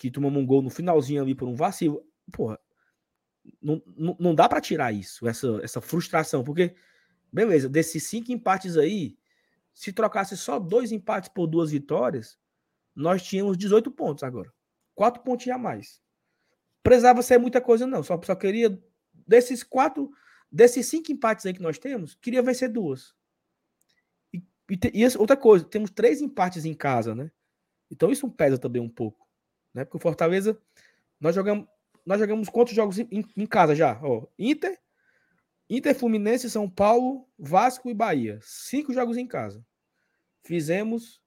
que 0.00 0.10
tomamos 0.10 0.42
um 0.42 0.46
gol 0.46 0.62
no 0.62 0.70
finalzinho 0.70 1.20
ali 1.20 1.34
por 1.34 1.46
um 1.46 1.54
vacilo. 1.54 2.02
Porra, 2.32 2.58
não, 3.60 3.82
não, 3.86 4.16
não 4.18 4.34
dá 4.34 4.48
para 4.48 4.58
tirar 4.58 4.92
isso, 4.92 5.28
essa, 5.28 5.60
essa 5.62 5.78
frustração, 5.82 6.42
porque, 6.42 6.74
beleza, 7.30 7.68
desses 7.68 8.04
cinco 8.04 8.32
empates 8.32 8.78
aí, 8.78 9.18
se 9.74 9.92
trocasse 9.92 10.38
só 10.38 10.58
dois 10.58 10.90
empates 10.90 11.28
por 11.28 11.46
duas 11.46 11.70
vitórias, 11.70 12.38
nós 12.96 13.22
tínhamos 13.22 13.58
18 13.58 13.90
pontos 13.90 14.24
agora. 14.24 14.50
Quatro 14.94 15.22
pontinhos 15.22 15.56
a 15.56 15.62
mais. 15.62 16.00
precisava 16.82 17.20
ser 17.20 17.36
muita 17.36 17.60
coisa, 17.60 17.86
não. 17.86 18.02
Só, 18.02 18.18
só 18.24 18.34
queria, 18.34 18.82
desses 19.26 19.62
quatro, 19.62 20.10
desses 20.50 20.86
cinco 20.86 21.12
empates 21.12 21.44
aí 21.44 21.52
que 21.52 21.60
nós 21.60 21.78
temos, 21.78 22.14
queria 22.14 22.40
vencer 22.40 22.70
duas. 22.70 23.14
E, 24.32 24.42
e, 24.70 24.78
e 24.94 25.18
outra 25.18 25.36
coisa, 25.36 25.62
temos 25.62 25.90
três 25.90 26.22
empates 26.22 26.64
em 26.64 26.72
casa, 26.72 27.14
né? 27.14 27.30
Então 27.90 28.10
isso 28.10 28.30
pesa 28.30 28.56
também 28.56 28.80
um 28.80 28.88
pouco. 28.88 29.29
Né? 29.74 29.84
Porque 29.84 29.96
o 29.96 30.00
Fortaleza, 30.00 30.60
nós 31.20 31.34
jogamos, 31.34 31.66
nós 32.04 32.18
jogamos 32.18 32.48
quantos 32.48 32.74
jogos 32.74 32.98
em, 32.98 33.24
em 33.36 33.46
casa 33.46 33.74
já? 33.74 33.98
Ó, 34.02 34.26
Inter, 34.38 34.78
Inter, 35.68 35.94
Fluminense, 35.94 36.50
São 36.50 36.68
Paulo, 36.68 37.28
Vasco 37.38 37.88
e 37.88 37.94
Bahia. 37.94 38.40
Cinco 38.42 38.92
jogos 38.92 39.16
em 39.16 39.26
casa. 39.26 39.64
Fizemos 40.42 41.22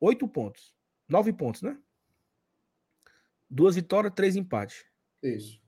oito 0.00 0.26
pontos. 0.26 0.74
Nove 1.08 1.32
pontos, 1.32 1.62
né? 1.62 1.78
Duas 3.48 3.74
vitórias, 3.76 4.12
três 4.14 4.34
empates. 4.34 4.84
Isso. 5.22 5.60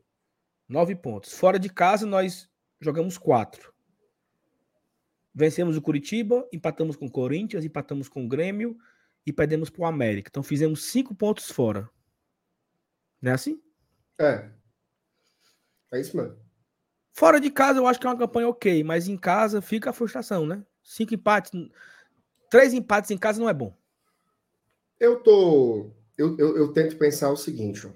Nove 0.68 0.94
pontos. 0.94 1.32
Fora 1.34 1.58
de 1.58 1.68
casa, 1.68 2.06
nós 2.06 2.50
jogamos 2.80 3.18
quatro. 3.18 3.74
Vencemos 5.34 5.76
o 5.76 5.82
Curitiba, 5.82 6.48
empatamos 6.52 6.96
com 6.96 7.06
o 7.06 7.10
Corinthians, 7.10 7.64
empatamos 7.64 8.08
com 8.08 8.24
o 8.24 8.28
Grêmio 8.28 8.76
e 9.24 9.32
perdemos 9.32 9.70
para 9.70 9.82
o 9.82 9.86
América. 9.86 10.28
Então 10.30 10.42
fizemos 10.42 10.84
cinco 10.84 11.14
pontos 11.14 11.50
fora. 11.50 11.88
Não 13.20 13.32
é 13.32 13.34
assim? 13.34 13.60
É. 14.18 14.50
É 15.92 16.00
isso 16.00 16.16
mesmo. 16.16 16.36
Fora 17.12 17.40
de 17.40 17.50
casa, 17.50 17.78
eu 17.78 17.86
acho 17.86 17.98
que 17.98 18.06
é 18.06 18.10
uma 18.10 18.18
campanha 18.18 18.48
ok, 18.48 18.84
mas 18.84 19.08
em 19.08 19.16
casa 19.16 19.60
fica 19.60 19.90
a 19.90 19.92
frustração, 19.92 20.46
né? 20.46 20.64
Cinco 20.82 21.14
empates, 21.14 21.50
três 22.48 22.72
empates 22.72 23.10
em 23.10 23.18
casa 23.18 23.40
não 23.40 23.48
é 23.48 23.54
bom. 23.54 23.76
Eu 25.00 25.20
tô. 25.22 25.90
Eu, 26.16 26.36
eu, 26.38 26.56
eu 26.56 26.72
tento 26.72 26.96
pensar 26.96 27.30
o 27.30 27.36
seguinte. 27.36 27.88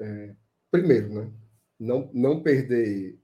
É, 0.00 0.34
primeiro, 0.70 1.12
né? 1.12 1.32
Não, 1.78 2.10
não 2.12 2.42
perder. 2.42 3.18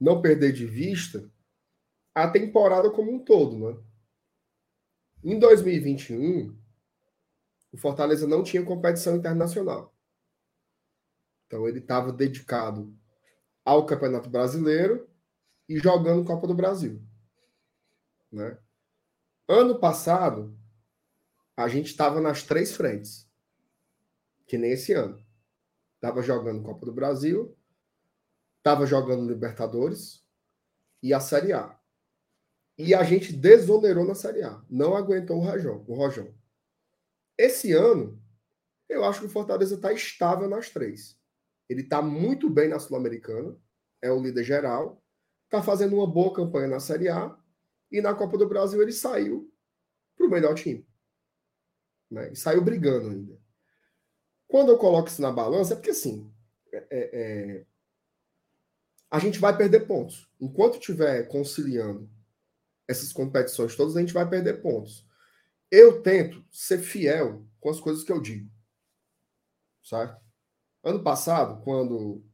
Não 0.00 0.20
perder 0.20 0.52
de 0.52 0.66
vista 0.66 1.30
a 2.14 2.28
temporada 2.28 2.90
como 2.90 3.12
um 3.12 3.18
todo, 3.18 3.58
né? 3.58 3.78
Em 5.22 5.38
2021, 5.38 6.56
o 7.72 7.76
Fortaleza 7.76 8.26
não 8.26 8.42
tinha 8.42 8.64
competição 8.64 9.16
internacional. 9.16 9.94
Então 11.46 11.68
ele 11.68 11.78
estava 11.78 12.12
dedicado 12.12 12.94
ao 13.64 13.86
Campeonato 13.86 14.28
Brasileiro 14.28 15.08
e 15.68 15.78
jogando 15.78 16.24
Copa 16.24 16.46
do 16.46 16.54
Brasil. 16.54 17.02
Né? 18.30 18.58
Ano 19.48 19.78
passado, 19.78 20.56
a 21.56 21.68
gente 21.68 21.86
estava 21.86 22.20
nas 22.20 22.42
três 22.42 22.74
frentes, 22.74 23.28
que 24.46 24.56
nem 24.56 24.72
esse 24.72 24.92
ano. 24.92 25.24
Estava 25.96 26.22
jogando 26.22 26.62
Copa 26.62 26.86
do 26.86 26.92
Brasil, 26.92 27.56
estava 28.58 28.86
jogando 28.86 29.28
Libertadores 29.28 30.24
e 31.02 31.12
a 31.12 31.20
Série 31.20 31.52
A. 31.52 31.78
E 32.78 32.94
a 32.94 33.02
gente 33.02 33.32
desonerou 33.32 34.06
na 34.06 34.14
Série 34.14 34.42
A. 34.42 34.62
Não 34.70 34.96
aguentou 34.96 35.36
o 35.36 35.44
Rojão. 35.44 35.84
O 35.86 35.94
Rojão. 35.94 36.32
Esse 37.40 37.72
ano, 37.72 38.22
eu 38.86 39.02
acho 39.02 39.20
que 39.20 39.26
o 39.26 39.30
Fortaleza 39.30 39.74
está 39.74 39.90
estável 39.94 40.46
nas 40.46 40.68
três. 40.68 41.18
Ele 41.70 41.80
está 41.80 42.02
muito 42.02 42.50
bem 42.50 42.68
na 42.68 42.78
Sul-Americana, 42.78 43.56
é 44.02 44.12
o 44.12 44.20
líder 44.20 44.44
geral, 44.44 45.02
está 45.44 45.62
fazendo 45.62 45.96
uma 45.96 46.06
boa 46.06 46.34
campanha 46.34 46.68
na 46.68 46.78
Série 46.78 47.08
A 47.08 47.34
e 47.90 48.02
na 48.02 48.14
Copa 48.14 48.36
do 48.36 48.46
Brasil 48.46 48.82
ele 48.82 48.92
saiu 48.92 49.50
para 50.14 50.26
o 50.26 50.30
melhor 50.30 50.54
time. 50.54 50.86
Né? 52.10 52.30
E 52.30 52.36
saiu 52.36 52.60
brigando 52.62 53.08
ainda. 53.08 53.40
Quando 54.46 54.68
eu 54.72 54.76
coloco 54.76 55.08
isso 55.08 55.22
na 55.22 55.32
balança, 55.32 55.72
é 55.72 55.76
porque 55.76 55.92
assim, 55.92 56.30
é, 56.70 56.86
é, 56.90 57.00
é 57.00 57.66
a 59.10 59.18
gente 59.18 59.38
vai 59.38 59.56
perder 59.56 59.86
pontos. 59.86 60.30
Enquanto 60.38 60.74
estiver 60.74 61.26
conciliando 61.28 62.06
essas 62.86 63.14
competições 63.14 63.74
todas, 63.74 63.96
a 63.96 64.00
gente 64.00 64.12
vai 64.12 64.28
perder 64.28 64.60
pontos. 64.60 65.08
Eu 65.70 66.02
tento 66.02 66.44
ser 66.50 66.78
fiel 66.78 67.46
com 67.60 67.70
as 67.70 67.78
coisas 67.78 68.02
que 68.02 68.10
eu 68.10 68.20
digo. 68.20 68.50
Certo? 69.82 70.20
Ano 70.82 71.02
passado, 71.02 71.62
quando, 71.62 72.24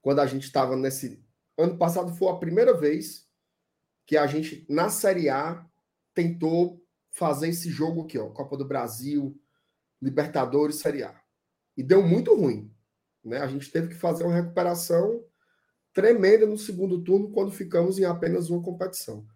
quando 0.00 0.20
a 0.20 0.26
gente 0.26 0.44
estava 0.44 0.76
nesse. 0.76 1.22
Ano 1.56 1.76
passado 1.76 2.14
foi 2.14 2.30
a 2.30 2.36
primeira 2.36 2.72
vez 2.72 3.28
que 4.06 4.16
a 4.16 4.26
gente, 4.26 4.64
na 4.68 4.88
Série 4.88 5.28
A, 5.28 5.66
tentou 6.14 6.82
fazer 7.10 7.48
esse 7.48 7.68
jogo 7.68 8.02
aqui, 8.02 8.18
ó, 8.18 8.30
Copa 8.30 8.56
do 8.56 8.64
Brasil, 8.64 9.38
Libertadores, 10.00 10.76
Série 10.76 11.02
A. 11.02 11.20
E 11.76 11.82
deu 11.82 12.02
muito 12.02 12.34
ruim. 12.34 12.72
Né? 13.22 13.38
A 13.38 13.46
gente 13.46 13.70
teve 13.70 13.88
que 13.88 13.94
fazer 13.94 14.24
uma 14.24 14.34
recuperação 14.34 15.24
tremenda 15.92 16.46
no 16.46 16.56
segundo 16.56 17.02
turno 17.02 17.30
quando 17.30 17.50
ficamos 17.50 17.98
em 17.98 18.04
apenas 18.04 18.48
uma 18.48 18.62
competição. 18.62 19.26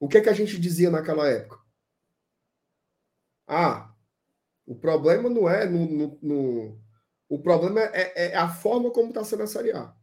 O 0.00 0.08
que 0.08 0.18
é 0.18 0.20
que 0.20 0.28
a 0.28 0.34
gente 0.34 0.58
dizia 0.58 0.90
naquela 0.90 1.28
época? 1.28 1.61
Ah, 3.54 3.94
o 4.64 4.74
problema 4.74 5.28
não 5.28 5.48
é 5.48 5.68
no, 5.68 5.86
no, 5.86 6.18
no 6.22 6.82
o 7.28 7.38
problema 7.38 7.80
é, 7.80 8.32
é 8.32 8.36
a 8.36 8.48
forma 8.48 8.90
como 8.90 9.08
está 9.08 9.22
sendo 9.24 9.42
a 9.42 9.46
Série 9.46 9.72
A. 9.72 9.94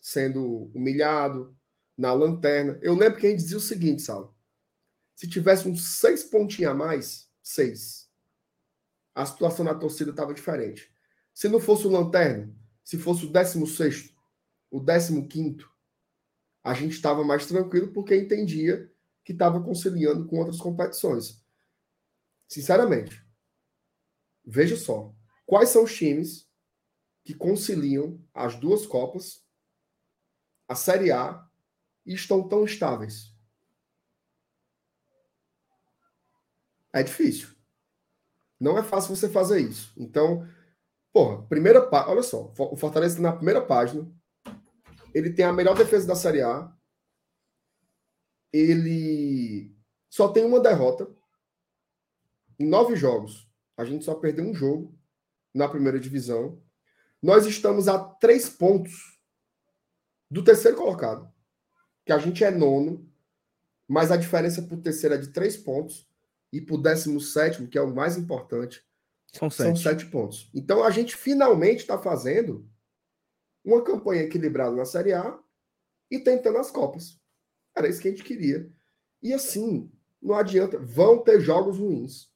Sendo 0.00 0.70
humilhado, 0.74 1.56
na 1.96 2.12
lanterna. 2.12 2.78
Eu 2.82 2.94
lembro 2.94 3.18
que 3.18 3.26
a 3.26 3.30
gente 3.30 3.40
dizia 3.40 3.56
o 3.56 3.60
seguinte, 3.60 4.02
Sala. 4.02 4.32
Se 5.14 5.26
tivesse 5.26 5.66
uns 5.66 5.98
seis 5.98 6.22
pontinhos 6.22 6.70
a 6.70 6.74
mais, 6.74 7.28
seis, 7.42 8.10
a 9.14 9.24
situação 9.24 9.64
na 9.64 9.74
torcida 9.74 10.10
estava 10.10 10.34
diferente. 10.34 10.92
Se 11.32 11.48
não 11.48 11.58
fosse 11.58 11.86
o 11.86 11.90
lanterna, 11.90 12.54
se 12.84 12.98
fosse 12.98 13.24
o 13.24 13.32
décimo 13.32 13.66
sexto, 13.66 14.14
o 14.70 14.78
décimo 14.78 15.26
quinto, 15.26 15.70
a 16.62 16.74
gente 16.74 16.92
estava 16.92 17.24
mais 17.24 17.46
tranquilo 17.46 17.92
porque 17.92 18.14
entendia 18.14 18.92
que 19.24 19.32
estava 19.32 19.62
conciliando 19.62 20.26
com 20.26 20.38
outras 20.38 20.58
competições. 20.58 21.45
Sinceramente, 22.48 23.24
veja 24.44 24.76
só, 24.76 25.14
quais 25.44 25.70
são 25.70 25.84
os 25.84 25.94
times 25.94 26.48
que 27.24 27.34
conciliam 27.34 28.22
as 28.32 28.54
duas 28.54 28.86
Copas, 28.86 29.44
a 30.68 30.74
Série 30.74 31.10
A, 31.10 31.44
e 32.04 32.14
estão 32.14 32.48
tão 32.48 32.64
estáveis? 32.64 33.34
É 36.92 37.02
difícil. 37.02 37.54
Não 38.58 38.78
é 38.78 38.82
fácil 38.82 39.14
você 39.14 39.28
fazer 39.28 39.60
isso. 39.60 39.92
Então, 39.96 40.48
porra, 41.12 41.42
primeira 41.46 41.86
página. 41.86 42.12
Olha 42.12 42.22
só, 42.22 42.52
o 42.58 42.76
Fortaleza 42.76 43.20
na 43.20 43.32
primeira 43.32 43.60
página. 43.60 44.10
Ele 45.12 45.32
tem 45.32 45.44
a 45.44 45.52
melhor 45.52 45.76
defesa 45.76 46.06
da 46.06 46.14
Série 46.14 46.42
A. 46.42 46.74
Ele 48.52 49.76
só 50.08 50.28
tem 50.28 50.44
uma 50.44 50.60
derrota. 50.60 51.14
Em 52.58 52.66
nove 52.66 52.96
jogos, 52.96 53.48
a 53.76 53.84
gente 53.84 54.04
só 54.04 54.14
perdeu 54.14 54.44
um 54.44 54.54
jogo 54.54 54.98
na 55.54 55.68
primeira 55.68 56.00
divisão. 56.00 56.62
Nós 57.22 57.46
estamos 57.46 57.88
a 57.88 57.98
três 57.98 58.48
pontos 58.48 59.18
do 60.30 60.42
terceiro 60.42 60.76
colocado, 60.76 61.30
que 62.04 62.12
a 62.12 62.18
gente 62.18 62.42
é 62.42 62.50
nono, 62.50 63.10
mas 63.88 64.10
a 64.10 64.16
diferença 64.16 64.62
para 64.62 64.76
o 64.76 64.82
terceiro 64.82 65.14
é 65.14 65.18
de 65.18 65.28
três 65.28 65.56
pontos 65.56 66.08
e 66.52 66.60
para 66.60 66.74
o 66.74 66.82
décimo 66.82 67.20
sétimo, 67.20 67.68
que 67.68 67.78
é 67.78 67.82
o 67.82 67.94
mais 67.94 68.16
importante, 68.16 68.84
são 69.32 69.50
sete. 69.50 69.66
são 69.66 69.76
sete 69.76 70.06
pontos. 70.06 70.50
Então 70.54 70.82
a 70.82 70.90
gente 70.90 71.16
finalmente 71.16 71.80
está 71.80 71.98
fazendo 71.98 72.68
uma 73.64 73.82
campanha 73.82 74.22
equilibrada 74.22 74.74
na 74.74 74.84
Série 74.84 75.12
A 75.12 75.38
e 76.10 76.18
tentando 76.18 76.58
as 76.58 76.70
Copas. 76.70 77.20
Era 77.76 77.88
isso 77.88 78.00
que 78.00 78.08
a 78.08 78.10
gente 78.10 78.24
queria. 78.24 78.70
E 79.22 79.34
assim, 79.34 79.90
não 80.22 80.34
adianta, 80.34 80.78
vão 80.78 81.18
ter 81.18 81.40
jogos 81.40 81.78
ruins. 81.78 82.30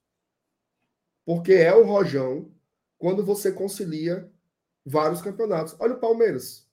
Porque 1.25 1.53
é 1.53 1.75
o 1.75 1.85
rojão 1.85 2.51
quando 2.99 3.25
você 3.25 3.53
concilia 3.53 4.31
vários 4.85 5.23
campeonatos. 5.23 5.77
Olha 5.79 5.95
o 5.95 6.01
Palmeiras. 6.01 6.68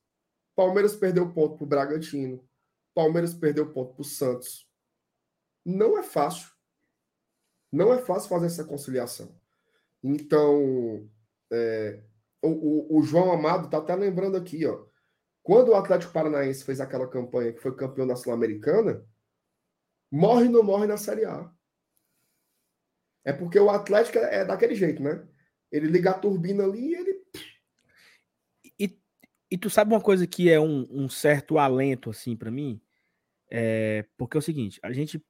Palmeiras 0.55 0.95
perdeu 0.95 1.31
ponto 1.31 1.55
para 1.55 1.63
o 1.63 1.67
Bragantino. 1.67 2.43
Palmeiras 2.93 3.33
perdeu 3.33 3.71
ponto 3.71 3.93
para 3.93 4.01
o 4.01 4.05
Santos. 4.05 4.67
Não 5.63 5.97
é 5.97 6.03
fácil. 6.03 6.49
Não 7.71 7.93
é 7.93 7.99
fácil 7.99 8.29
fazer 8.29 8.47
essa 8.47 8.63
conciliação. 8.63 9.35
Então, 10.03 11.09
é, 11.51 12.01
o, 12.41 12.49
o, 12.49 12.97
o, 12.97 13.03
João 13.03 13.31
Amado 13.31 13.65
está 13.65 13.77
até 13.77 13.95
lembrando 13.95 14.37
aqui, 14.37 14.65
ó. 14.65 14.85
Quando 15.43 15.69
o 15.69 15.75
Atlético 15.75 16.11
Paranaense 16.11 16.63
fez 16.63 16.79
aquela 16.79 17.07
campanha 17.07 17.53
que 17.53 17.61
foi 17.61 17.75
campeão 17.75 18.05
da 18.05 18.15
Sul-Americana, 18.15 19.05
morre 20.11 20.49
não 20.49 20.63
morre 20.63 20.87
na 20.87 20.97
Série 20.97 21.25
A. 21.25 21.51
É 23.27 23.33
porque 23.33 23.59
o 23.59 23.69
Atlético 23.69 24.19
é 24.19 24.45
daquele 24.45 24.73
jeito, 24.73 25.03
né? 25.03 25.21
Ele 25.69 25.87
liga 25.87 26.11
a 26.11 26.19
turbina 26.19 26.63
ali 26.63 26.91
e 26.91 26.95
ele 26.95 27.17
e 29.49 29.57
tu 29.57 29.69
sabe 29.69 29.93
uma 29.93 30.01
coisa 30.01 30.27
que 30.27 30.51
é 30.51 30.59
um, 30.59 30.85
um 30.91 31.09
certo 31.09 31.57
alento, 31.57 32.09
assim, 32.09 32.35
para 32.35 32.51
mim? 32.51 32.81
É, 33.49 34.05
porque 34.17 34.35
é 34.37 34.39
o 34.39 34.41
seguinte, 34.41 34.79
a 34.83 34.91
gente. 34.91 35.23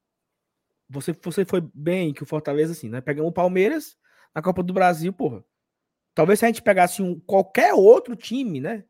Você, 0.89 1.13
você 1.21 1.45
foi 1.45 1.61
bem 1.73 2.13
que 2.13 2.23
o 2.23 2.25
Fortaleza, 2.25 2.71
assim, 2.71 2.89
né? 2.89 3.01
Pegamos 3.01 3.29
o 3.29 3.33
Palmeiras 3.33 3.97
na 4.33 4.41
Copa 4.41 4.63
do 4.63 4.73
Brasil, 4.73 5.13
porra. 5.13 5.43
Talvez 6.15 6.39
se 6.39 6.45
a 6.45 6.47
gente 6.47 6.63
pegasse 6.63 7.01
um, 7.01 7.19
qualquer 7.19 7.73
outro 7.73 8.15
time, 8.15 8.59
né? 8.59 8.85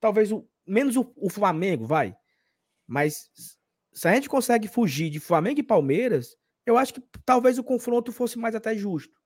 Talvez 0.00 0.32
o, 0.32 0.48
menos 0.66 0.96
o, 0.96 1.12
o 1.16 1.28
Flamengo, 1.28 1.86
vai. 1.86 2.16
Mas 2.86 3.30
se 3.92 4.08
a 4.08 4.14
gente 4.14 4.28
consegue 4.28 4.66
fugir 4.66 5.10
de 5.10 5.20
Flamengo 5.20 5.60
e 5.60 5.64
Palmeiras, 5.64 6.36
eu 6.70 6.78
acho 6.78 6.94
que 6.94 7.02
talvez 7.24 7.58
o 7.58 7.64
confronto 7.64 8.12
fosse 8.12 8.38
mais 8.38 8.54
até 8.54 8.76
justo. 8.76 9.20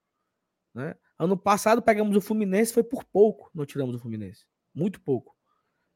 Né? 0.74 0.94
Ano 1.18 1.36
passado 1.36 1.82
pegamos 1.82 2.16
o 2.16 2.20
Fluminense, 2.20 2.72
foi 2.72 2.82
por 2.82 3.04
pouco, 3.04 3.50
não 3.54 3.64
tiramos 3.64 3.94
o 3.94 3.98
Fluminense. 3.98 4.46
Muito 4.74 5.00
pouco. 5.00 5.36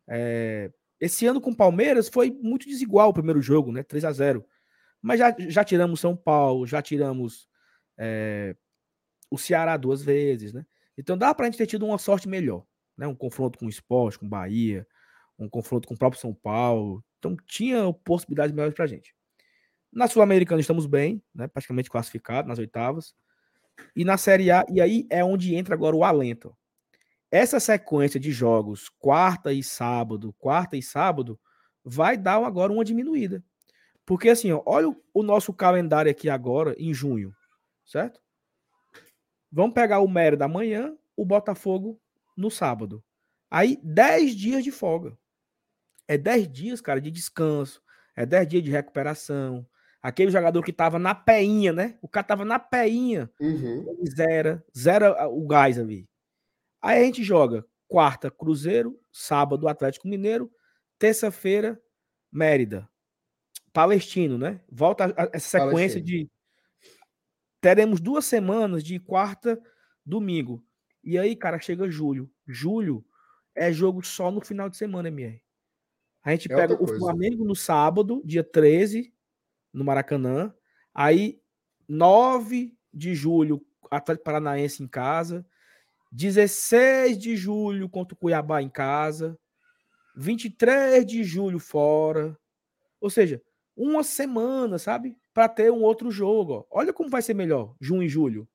É... 0.08 0.70
Esse 1.00 1.26
ano 1.26 1.40
com 1.40 1.50
o 1.50 1.56
Palmeiras 1.56 2.08
foi 2.08 2.30
muito 2.30 2.66
desigual 2.66 3.10
o 3.10 3.14
primeiro 3.14 3.40
jogo, 3.40 3.72
né? 3.72 3.82
3 3.82 4.04
a 4.04 4.12
0 4.12 4.44
Mas 5.00 5.18
já, 5.18 5.34
já 5.38 5.64
tiramos 5.64 6.00
São 6.00 6.16
Paulo, 6.16 6.66
já 6.66 6.82
tiramos 6.82 7.48
é... 7.98 8.54
o 9.30 9.38
Ceará 9.38 9.76
duas 9.76 10.02
vezes, 10.02 10.52
né? 10.52 10.66
Então 10.96 11.16
dá 11.16 11.34
pra 11.34 11.46
gente 11.46 11.58
ter 11.58 11.66
tido 11.66 11.86
uma 11.86 11.98
sorte 11.98 12.28
melhor. 12.28 12.64
Né? 12.96 13.06
Um 13.06 13.14
confronto 13.14 13.58
com 13.58 13.66
o 13.66 13.70
esporte, 13.70 14.18
com 14.18 14.26
o 14.26 14.28
Bahia, 14.28 14.86
um 15.38 15.48
confronto 15.48 15.88
com 15.88 15.94
o 15.94 15.98
próprio 15.98 16.20
São 16.20 16.34
Paulo. 16.34 17.04
Então 17.18 17.36
tinha 17.46 17.92
possibilidades 18.04 18.54
melhores 18.54 18.74
pra 18.74 18.86
gente. 18.86 19.14
Na 19.92 20.06
Sul-Americana 20.06 20.60
estamos 20.60 20.86
bem, 20.86 21.22
né? 21.34 21.48
praticamente 21.48 21.90
classificados 21.90 22.48
nas 22.48 22.58
oitavas. 22.58 23.14
E 23.94 24.04
na 24.04 24.16
Série 24.16 24.50
A, 24.50 24.64
e 24.68 24.80
aí 24.80 25.06
é 25.10 25.24
onde 25.24 25.54
entra 25.54 25.74
agora 25.74 25.96
o 25.96 26.04
alento. 26.04 26.56
Essa 27.30 27.60
sequência 27.60 28.18
de 28.18 28.32
jogos, 28.32 28.88
quarta 28.98 29.52
e 29.52 29.62
sábado, 29.62 30.34
quarta 30.38 30.76
e 30.76 30.82
sábado, 30.82 31.38
vai 31.84 32.16
dar 32.16 32.42
agora 32.44 32.72
uma 32.72 32.84
diminuída. 32.84 33.44
Porque 34.04 34.30
assim, 34.30 34.50
ó, 34.50 34.62
olha 34.64 34.94
o 35.12 35.22
nosso 35.22 35.52
calendário 35.52 36.10
aqui 36.10 36.30
agora, 36.30 36.74
em 36.78 36.94
junho, 36.94 37.34
certo? 37.84 38.20
Vamos 39.52 39.74
pegar 39.74 40.00
o 40.00 40.08
Mérida 40.08 40.46
amanhã, 40.46 40.96
o 41.16 41.24
Botafogo 41.24 42.00
no 42.36 42.50
sábado. 42.50 43.04
Aí, 43.50 43.78
10 43.82 44.34
dias 44.34 44.64
de 44.64 44.70
folga. 44.70 45.16
É 46.06 46.16
10 46.16 46.50
dias, 46.50 46.80
cara, 46.80 47.00
de 47.00 47.10
descanso. 47.10 47.82
É 48.16 48.24
10 48.24 48.48
dias 48.48 48.62
de 48.62 48.70
recuperação. 48.70 49.66
Aquele 50.02 50.30
jogador 50.30 50.62
que 50.62 50.72
tava 50.72 50.98
na 50.98 51.14
peinha, 51.14 51.72
né? 51.72 51.98
O 52.00 52.08
cara 52.08 52.26
tava 52.26 52.44
na 52.44 52.58
peinha. 52.58 53.30
Uhum. 53.40 53.84
Zera, 54.14 54.64
zera 54.76 55.28
o 55.28 55.46
gás 55.46 55.78
ali. 55.78 56.08
Aí 56.80 57.02
a 57.02 57.04
gente 57.04 57.24
joga 57.24 57.64
quarta, 57.88 58.30
Cruzeiro, 58.30 59.00
sábado, 59.10 59.66
Atlético 59.66 60.06
Mineiro, 60.06 60.52
terça-feira, 60.98 61.80
Mérida. 62.30 62.88
Palestino, 63.72 64.38
né? 64.38 64.60
Volta 64.70 65.14
essa 65.32 65.58
sequência 65.58 66.00
Palestino. 66.00 66.04
de. 66.04 66.30
Teremos 67.60 68.00
duas 68.00 68.24
semanas 68.24 68.84
de 68.84 69.00
quarta, 69.00 69.60
domingo. 70.04 70.64
E 71.02 71.18
aí, 71.18 71.34
cara, 71.34 71.58
chega 71.58 71.90
julho. 71.90 72.30
Julho 72.46 73.04
é 73.54 73.72
jogo 73.72 74.04
só 74.04 74.30
no 74.30 74.40
final 74.40 74.68
de 74.68 74.76
semana, 74.76 75.08
MR. 75.08 75.42
A 76.22 76.30
gente 76.32 76.52
é 76.52 76.54
pega 76.54 76.80
o 76.80 76.86
Flamengo 76.86 77.44
no 77.44 77.54
sábado, 77.54 78.22
dia 78.24 78.44
13, 78.44 79.12
no 79.78 79.84
Maracanã. 79.84 80.52
Aí, 80.92 81.40
9 81.88 82.76
de 82.92 83.14
julho, 83.14 83.64
Atlético 83.90 84.24
Paranaense 84.24 84.82
em 84.82 84.88
casa. 84.88 85.46
16 86.10 87.16
de 87.16 87.36
julho 87.36 87.88
contra 87.88 88.14
o 88.14 88.16
Cuiabá 88.18 88.60
em 88.60 88.68
casa. 88.68 89.38
23 90.16 91.06
de 91.06 91.22
julho 91.22 91.60
fora. 91.60 92.36
Ou 93.00 93.08
seja, 93.08 93.40
uma 93.76 94.02
semana, 94.02 94.78
sabe? 94.78 95.16
Para 95.32 95.48
ter 95.48 95.70
um 95.70 95.82
outro 95.82 96.10
jogo. 96.10 96.66
Ó. 96.70 96.78
Olha 96.80 96.92
como 96.92 97.08
vai 97.08 97.22
ser 97.22 97.34
melhor, 97.34 97.76
junho 97.80 98.02
e 98.02 98.08
julho. 98.08 98.48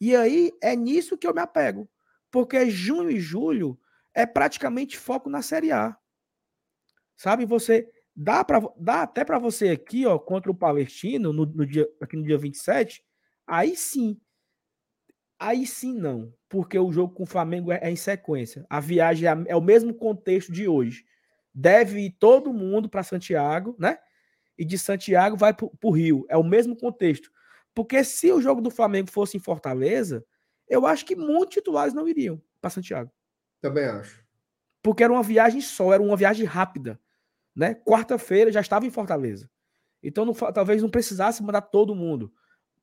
E 0.00 0.14
aí 0.14 0.52
é 0.62 0.76
nisso 0.76 1.18
que 1.18 1.26
eu 1.26 1.34
me 1.34 1.40
apego. 1.40 1.88
Porque 2.30 2.70
junho 2.70 3.10
e 3.10 3.18
julho 3.18 3.78
é 4.14 4.24
praticamente 4.24 4.96
foco 4.96 5.28
na 5.28 5.42
Série 5.42 5.72
A. 5.72 5.96
Sabe? 7.16 7.44
Você 7.44 7.90
Dá, 8.20 8.42
pra, 8.42 8.60
dá 8.76 9.02
até 9.02 9.24
para 9.24 9.38
você 9.38 9.68
aqui, 9.68 10.04
ó, 10.04 10.18
contra 10.18 10.50
o 10.50 10.54
Palestino, 10.54 11.32
no, 11.32 11.46
no, 11.46 11.64
dia, 11.64 11.88
aqui 12.00 12.16
no 12.16 12.24
dia 12.24 12.36
27, 12.36 13.00
aí 13.46 13.76
sim. 13.76 14.20
Aí 15.38 15.64
sim 15.64 15.94
não, 15.94 16.34
porque 16.48 16.76
o 16.76 16.90
jogo 16.90 17.14
com 17.14 17.22
o 17.22 17.26
Flamengo 17.26 17.70
é, 17.70 17.78
é 17.80 17.88
em 17.88 17.94
sequência. 17.94 18.66
A 18.68 18.80
viagem 18.80 19.28
é, 19.28 19.44
é, 19.46 19.54
o 19.54 19.60
mesmo 19.60 19.94
contexto 19.94 20.50
de 20.50 20.66
hoje. 20.66 21.04
Deve 21.54 22.06
ir 22.06 22.16
todo 22.18 22.52
mundo 22.52 22.88
para 22.88 23.04
Santiago, 23.04 23.76
né? 23.78 23.98
E 24.58 24.64
de 24.64 24.76
Santiago 24.76 25.36
vai 25.36 25.54
para 25.54 25.68
o 25.80 25.90
Rio. 25.92 26.26
É 26.28 26.36
o 26.36 26.42
mesmo 26.42 26.74
contexto. 26.74 27.30
Porque 27.72 28.02
se 28.02 28.32
o 28.32 28.40
jogo 28.40 28.60
do 28.60 28.70
Flamengo 28.70 29.12
fosse 29.12 29.36
em 29.36 29.40
Fortaleza, 29.40 30.26
eu 30.68 30.88
acho 30.88 31.06
que 31.06 31.14
muitos 31.14 31.54
titulares 31.54 31.94
não 31.94 32.08
iriam 32.08 32.42
para 32.60 32.70
Santiago. 32.70 33.12
Também 33.60 33.84
acho. 33.84 34.24
Porque 34.82 35.04
era 35.04 35.12
uma 35.12 35.22
viagem 35.22 35.60
só, 35.60 35.94
era 35.94 36.02
uma 36.02 36.16
viagem 36.16 36.44
rápida 36.44 37.00
né? 37.58 37.74
Quarta-feira 37.74 38.52
já 38.52 38.60
estava 38.60 38.86
em 38.86 38.90
Fortaleza. 38.90 39.50
Então 40.00 40.24
não, 40.24 40.32
talvez 40.32 40.80
não 40.80 40.88
precisasse 40.88 41.42
mandar 41.42 41.62
todo 41.62 41.92
mundo. 41.92 42.32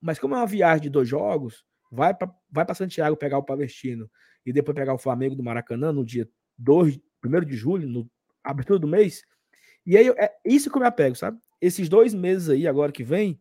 Mas 0.02 0.20
como 0.20 0.36
é 0.36 0.38
uma 0.38 0.46
viagem 0.46 0.84
de 0.84 0.90
dois 0.90 1.08
jogos, 1.08 1.66
vai 1.90 2.14
para 2.14 2.30
vai 2.52 2.66
Santiago 2.76 3.16
pegar 3.16 3.38
o 3.38 3.44
Palestino 3.44 4.12
e 4.46 4.52
depois 4.52 4.76
pegar 4.76 4.94
o 4.94 4.98
Flamengo 4.98 5.34
do 5.34 5.42
Maracanã 5.42 5.94
no 5.94 6.04
dia 6.04 6.30
2, 6.58 7.00
1 7.24 7.46
de 7.46 7.56
julho, 7.56 7.88
no 7.88 8.12
abertura 8.44 8.78
do 8.78 8.86
mês. 8.86 9.24
E 9.86 9.96
aí 9.96 10.10
é 10.10 10.36
isso 10.44 10.70
que 10.70 10.76
eu 10.76 10.82
me 10.82 10.88
apego, 10.88 11.16
sabe? 11.16 11.40
Esses 11.62 11.88
dois 11.88 12.14
meses 12.14 12.50
aí, 12.50 12.68
agora 12.68 12.92
que 12.92 13.04
vem, 13.04 13.40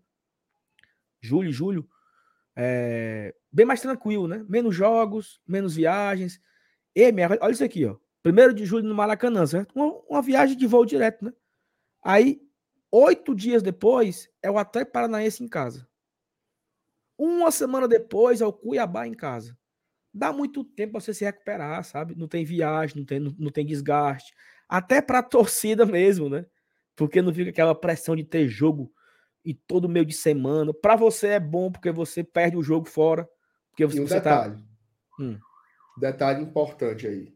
julho 1.20 1.48
e 1.48 1.52
julho, 1.52 1.88
é 2.54 3.34
bem 3.50 3.66
mais 3.66 3.80
tranquilo, 3.80 4.28
né? 4.28 4.46
Menos 4.48 4.76
jogos, 4.76 5.40
menos 5.44 5.74
viagens. 5.74 6.40
E, 6.94 7.10
minha, 7.10 7.28
olha 7.40 7.52
isso 7.52 7.64
aqui, 7.64 7.84
ó. 7.86 7.96
Primeiro 8.24 8.54
de 8.54 8.64
julho 8.64 8.88
no 8.88 8.94
Maracanã, 8.94 9.46
certo? 9.46 9.72
Uma, 9.76 10.00
uma, 10.08 10.22
viagem 10.22 10.56
de 10.56 10.66
voo 10.66 10.86
direto, 10.86 11.26
né? 11.26 11.32
Aí, 12.02 12.40
oito 12.90 13.34
dias 13.34 13.62
depois, 13.62 14.30
é 14.42 14.50
o 14.50 14.56
Atlético 14.56 14.94
Paranaense 14.94 15.44
em 15.44 15.46
casa. 15.46 15.86
Uma 17.18 17.50
semana 17.50 17.86
depois 17.86 18.40
é 18.40 18.46
o 18.46 18.52
Cuiabá 18.52 19.06
em 19.06 19.12
casa. 19.12 19.54
Dá 20.12 20.32
muito 20.32 20.64
tempo 20.64 20.92
para 20.92 21.02
você 21.02 21.12
se 21.12 21.22
recuperar, 21.22 21.84
sabe? 21.84 22.14
Não 22.14 22.26
tem 22.26 22.46
viagem, 22.46 22.96
não 22.96 23.04
tem, 23.04 23.20
não, 23.20 23.34
não 23.38 23.50
tem 23.52 23.66
desgaste. 23.66 24.32
Até 24.66 25.02
para 25.02 25.18
a 25.18 25.22
torcida 25.22 25.84
mesmo, 25.84 26.30
né? 26.30 26.46
Porque 26.96 27.20
não 27.20 27.34
fica 27.34 27.50
aquela 27.50 27.74
pressão 27.74 28.16
de 28.16 28.24
ter 28.24 28.48
jogo 28.48 28.90
e 29.44 29.52
todo 29.52 29.86
meio 29.86 30.06
de 30.06 30.14
semana. 30.14 30.72
Para 30.72 30.96
você 30.96 31.26
é 31.26 31.40
bom 31.40 31.70
porque 31.70 31.90
você 31.90 32.24
perde 32.24 32.56
o 32.56 32.62
jogo 32.62 32.88
fora. 32.88 33.28
Porque 33.68 33.84
você, 33.84 33.98
e 33.98 34.00
um 34.00 34.06
você 34.06 34.18
tá 34.18 34.46
detalhe. 34.46 34.62
Tá... 34.62 34.68
Hum. 35.20 35.38
Detalhe 35.98 36.42
importante 36.42 37.06
aí 37.06 37.34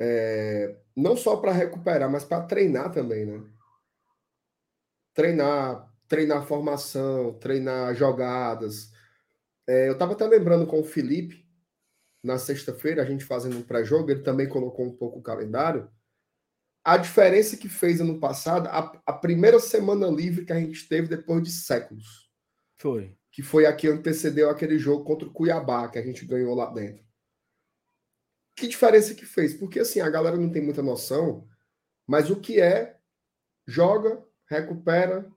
é, 0.00 0.76
não 0.96 1.16
só 1.16 1.36
para 1.36 1.52
recuperar, 1.52 2.10
mas 2.10 2.24
para 2.24 2.44
treinar 2.44 2.92
também, 2.92 3.24
né? 3.26 3.42
Treinar, 5.14 5.92
treinar 6.08 6.46
formação, 6.46 7.34
treinar 7.34 7.94
jogadas. 7.94 8.92
É, 9.66 9.88
eu 9.88 9.92
estava 9.92 10.12
até 10.12 10.26
lembrando 10.26 10.66
com 10.66 10.80
o 10.80 10.84
Felipe, 10.84 11.44
na 12.22 12.38
sexta-feira, 12.38 13.02
a 13.02 13.04
gente 13.04 13.24
fazendo 13.24 13.58
um 13.58 13.62
pré-jogo, 13.62 14.10
ele 14.10 14.22
também 14.22 14.48
colocou 14.48 14.86
um 14.86 14.96
pouco 14.96 15.18
o 15.18 15.22
calendário. 15.22 15.88
A 16.82 16.96
diferença 16.96 17.56
que 17.56 17.68
fez 17.68 18.00
ano 18.00 18.18
passado, 18.18 18.66
a, 18.68 19.00
a 19.06 19.12
primeira 19.12 19.58
semana 19.58 20.06
livre 20.06 20.44
que 20.44 20.52
a 20.52 20.58
gente 20.58 20.88
teve 20.88 21.08
depois 21.08 21.42
de 21.42 21.50
séculos. 21.50 22.30
Foi. 22.76 23.16
Que 23.30 23.42
foi 23.42 23.66
a 23.66 23.74
que 23.74 23.88
antecedeu 23.88 24.50
aquele 24.50 24.78
jogo 24.78 25.04
contra 25.04 25.28
o 25.28 25.32
Cuiabá, 25.32 25.88
que 25.88 25.98
a 25.98 26.02
gente 26.02 26.26
ganhou 26.26 26.54
lá 26.54 26.70
dentro 26.70 27.04
que 28.54 28.68
diferença 28.68 29.14
que 29.14 29.26
fez? 29.26 29.54
Porque 29.54 29.80
assim, 29.80 30.00
a 30.00 30.10
galera 30.10 30.36
não 30.36 30.50
tem 30.50 30.62
muita 30.62 30.82
noção, 30.82 31.48
mas 32.06 32.30
o 32.30 32.40
que 32.40 32.60
é 32.60 32.98
joga, 33.66 34.22
recupera, 34.48 35.30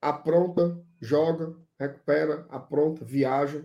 apronta, 0.00 0.82
joga, 1.00 1.56
recupera, 1.78 2.46
apronta, 2.48 3.04
viaja. 3.04 3.64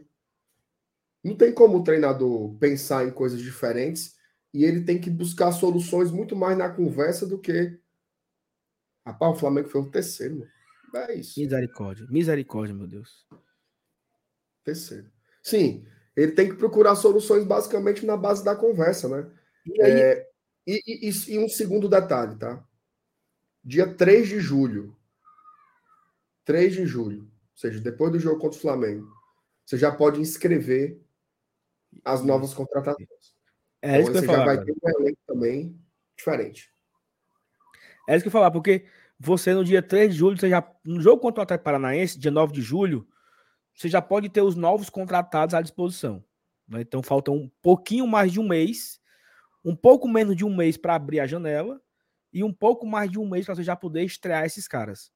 Não 1.24 1.36
tem 1.36 1.54
como 1.54 1.78
o 1.78 1.84
treinador 1.84 2.58
pensar 2.58 3.06
em 3.06 3.12
coisas 3.12 3.40
diferentes 3.40 4.16
e 4.54 4.66
ele 4.66 4.84
tem 4.84 5.00
que 5.00 5.10
buscar 5.10 5.52
soluções 5.52 6.12
muito 6.12 6.36
mais 6.36 6.58
na 6.58 6.70
conversa 6.70 7.26
do 7.26 7.40
que. 7.40 7.80
Rapaz, 9.06 9.36
o 9.36 9.40
Flamengo 9.40 9.70
foi 9.70 9.82
o 9.82 9.90
terceiro. 9.90 10.40
Mano. 10.40 10.52
É 10.94 11.16
isso. 11.16 11.40
Misericórdia. 11.40 12.06
Misericórdia, 12.10 12.76
meu 12.76 12.88
Deus. 12.88 13.26
Terceiro. 14.64 15.10
Sim, 15.42 15.86
ele 16.16 16.34
tem 16.34 16.50
que 16.50 16.56
procurar 16.56 16.96
soluções 16.96 17.44
basicamente 17.44 18.06
na 18.06 18.18
base 18.18 18.44
da 18.44 18.56
conversa, 18.56 19.08
né? 19.08 19.32
E, 19.66 19.82
aí... 19.82 19.92
é, 19.92 20.30
e, 20.68 21.10
e, 21.10 21.34
e, 21.34 21.40
um 21.40 21.48
segundo 21.48 21.88
detalhe, 21.88 22.36
tá? 22.38 22.64
Dia 23.64 23.88
3 23.94 24.28
de 24.28 24.40
julho. 24.40 24.96
3 26.46 26.74
de 26.74 26.86
julho. 26.86 27.22
Ou 27.22 27.58
seja, 27.58 27.80
depois 27.80 28.12
do 28.12 28.20
jogo 28.20 28.40
contra 28.40 28.58
o 28.58 28.62
Flamengo. 28.62 29.08
Você 29.66 29.78
já 29.78 29.92
pode 29.92 30.20
inscrever 30.20 31.00
as 32.04 32.24
novas 32.24 32.54
contratações. 32.54 33.08
É 33.82 34.00
isso 34.00 34.10
então, 34.10 34.22
que 34.22 34.28
eu 34.28 34.34
falar, 34.34 34.40
já 34.40 34.46
vai 34.46 34.56
cara. 34.58 34.66
ter 34.66 34.74
um 34.74 35.02
elenco 35.02 35.20
também 35.26 35.80
diferente. 36.16 36.72
É 38.08 38.16
isso 38.16 38.24
que 38.24 38.28
eu 38.28 38.32
falar, 38.32 38.52
porque 38.52 38.86
você 39.20 39.54
no 39.54 39.64
dia 39.64 39.82
3 39.82 40.12
de 40.12 40.18
julho, 40.18 40.38
você 40.38 40.50
já. 40.50 40.68
No 40.84 41.00
jogo 41.00 41.22
contra 41.22 41.42
o 41.42 41.44
Atlético 41.44 41.66
Paranaense, 41.66 42.20
dia 42.20 42.32
9 42.32 42.54
de 42.54 42.62
julho, 42.62 43.08
você 43.82 43.90
já 43.90 44.02
pode 44.02 44.30
ter 44.30 44.42
os 44.42 44.56
novos 44.56 44.90
contratados 44.90 45.56
à 45.56 45.62
disposição. 45.62 46.24
Né? 46.68 46.82
Então 46.82 47.02
falta 47.02 47.32
um 47.32 47.50
pouquinho 47.62 48.06
mais 48.06 48.32
de 48.32 48.40
um 48.40 48.48
mês, 48.48 49.00
um 49.66 49.76
pouco 49.76 50.08
menos 50.08 50.36
de 50.36 50.46
um 50.46 50.56
mês 50.56 50.78
para 50.78 50.96
abrir 50.96 51.20
a 51.20 51.26
janela 51.26 51.82
e 52.32 52.44
um 52.44 52.54
pouco 52.54 52.86
mais 52.86 53.10
de 53.10 53.20
um 53.20 53.28
mês 53.28 53.46
para 53.46 53.56
você 53.56 53.64
já 53.64 53.76
poder 53.76 54.04
estrear 54.04 54.46
esses 54.46 54.68
caras. 54.68 55.12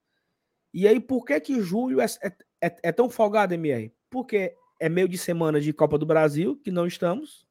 E 0.74 0.88
aí, 0.88 1.00
por 1.00 1.24
que 1.24 1.40
que 1.40 1.62
julho 1.62 2.02
é, 2.02 2.06
é, 2.22 2.36
é, 2.62 2.76
é 2.84 2.92
tão 2.92 3.10
folgado, 3.10 3.54
MR? 3.54 3.94
Porque 4.10 4.54
é 4.78 4.90
meio 4.90 5.08
de 5.08 5.18
semana 5.18 5.62
de 5.62 5.72
Copa 5.72 5.98
do 5.98 6.06
Brasil, 6.06 6.58
que 6.58 6.70
não 6.70 6.86
estamos, 6.86 7.48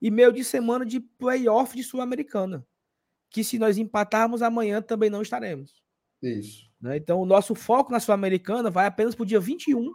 e 0.00 0.08
meio 0.08 0.32
de 0.32 0.44
semana 0.44 0.86
de 0.86 1.00
playoff 1.00 1.74
de 1.74 1.82
Sul-Americana, 1.82 2.64
que 3.28 3.42
se 3.42 3.58
nós 3.58 3.76
empatarmos 3.76 4.40
amanhã 4.40 4.80
também 4.80 5.10
não 5.10 5.20
estaremos. 5.20 5.82
Isso. 6.22 6.70
Né? 6.80 6.96
Então, 6.96 7.20
o 7.20 7.26
nosso 7.26 7.56
foco 7.56 7.90
na 7.90 7.98
Sul-Americana 7.98 8.70
vai 8.70 8.86
apenas 8.86 9.16
para 9.16 9.24
o 9.24 9.26
dia 9.26 9.40
21 9.40 9.92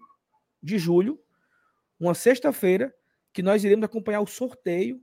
de 0.61 0.77
julho, 0.77 1.19
uma 1.99 2.13
sexta-feira, 2.13 2.93
que 3.33 3.43
nós 3.43 3.63
iremos 3.63 3.85
acompanhar 3.85 4.21
o 4.21 4.27
sorteio 4.27 5.01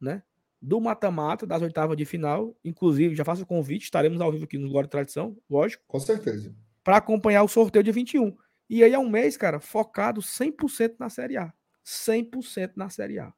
né, 0.00 0.22
do 0.60 0.80
mata-mata 0.80 1.46
das 1.46 1.62
oitavas 1.62 1.96
de 1.96 2.04
final. 2.04 2.56
Inclusive, 2.64 3.14
já 3.14 3.24
faço 3.24 3.42
o 3.42 3.46
convite, 3.46 3.84
estaremos 3.84 4.20
ao 4.20 4.32
vivo 4.32 4.44
aqui 4.44 4.58
no 4.58 4.68
Glória 4.68 4.86
e 4.86 4.90
Tradição, 4.90 5.36
lógico. 5.48 5.84
Com 5.86 6.00
certeza. 6.00 6.54
Para 6.82 6.96
acompanhar 6.96 7.42
o 7.42 7.48
sorteio 7.48 7.82
de 7.82 7.92
21. 7.92 8.36
E 8.68 8.82
aí 8.84 8.92
é 8.92 8.98
um 8.98 9.08
mês, 9.08 9.36
cara, 9.36 9.60
focado 9.60 10.20
100% 10.20 10.96
na 10.98 11.08
Série 11.08 11.36
A. 11.36 11.52
100% 11.84 12.72
na 12.76 12.90
Série 12.90 13.18
A. 13.18 13.32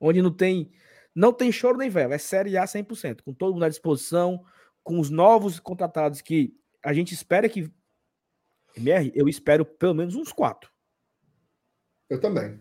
Onde 0.00 0.22
não 0.22 0.32
tem 0.32 0.70
não 1.14 1.32
tem 1.32 1.50
choro 1.50 1.76
nem 1.76 1.90
velho, 1.90 2.12
é 2.12 2.18
Série 2.18 2.56
A 2.56 2.64
100%, 2.64 3.22
com 3.22 3.34
todo 3.34 3.52
mundo 3.52 3.64
à 3.64 3.68
disposição, 3.68 4.44
com 4.84 5.00
os 5.00 5.10
novos 5.10 5.58
contratados 5.58 6.20
que 6.20 6.54
a 6.80 6.92
gente 6.92 7.12
espera 7.12 7.48
que 7.48 7.68
MR, 8.78 9.12
eu 9.14 9.28
espero 9.28 9.64
pelo 9.64 9.94
menos 9.94 10.14
uns 10.14 10.32
quatro. 10.32 10.70
Eu 12.08 12.20
também 12.20 12.58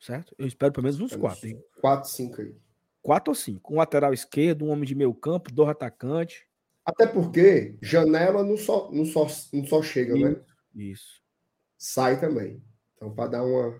certo? 0.00 0.34
Eu 0.38 0.46
espero 0.46 0.72
pelo 0.72 0.84
menos 0.84 0.98
uns 0.98 1.14
quatro. 1.14 1.46
Hein? 1.46 1.62
Quatro, 1.80 2.10
cinco 2.10 2.40
aí. 2.40 2.56
Quatro 3.02 3.30
ou 3.30 3.34
cinco. 3.34 3.74
Um 3.74 3.76
lateral 3.76 4.12
esquerdo, 4.12 4.64
um 4.64 4.70
homem 4.70 4.86
de 4.86 4.94
meio 4.94 5.14
campo, 5.14 5.52
dois 5.52 5.68
atacantes. 5.68 6.42
Até 6.84 7.06
porque 7.06 7.76
janela 7.80 8.42
não 8.42 8.56
só, 8.56 8.90
não 8.90 9.04
só, 9.04 9.26
não 9.52 9.64
só 9.64 9.82
chega, 9.82 10.16
isso, 10.16 10.28
né? 10.28 10.44
Isso. 10.74 11.22
Sai 11.76 12.18
também. 12.18 12.62
Então, 12.94 13.14
para 13.14 13.30
dar 13.30 13.44
uma 13.44 13.78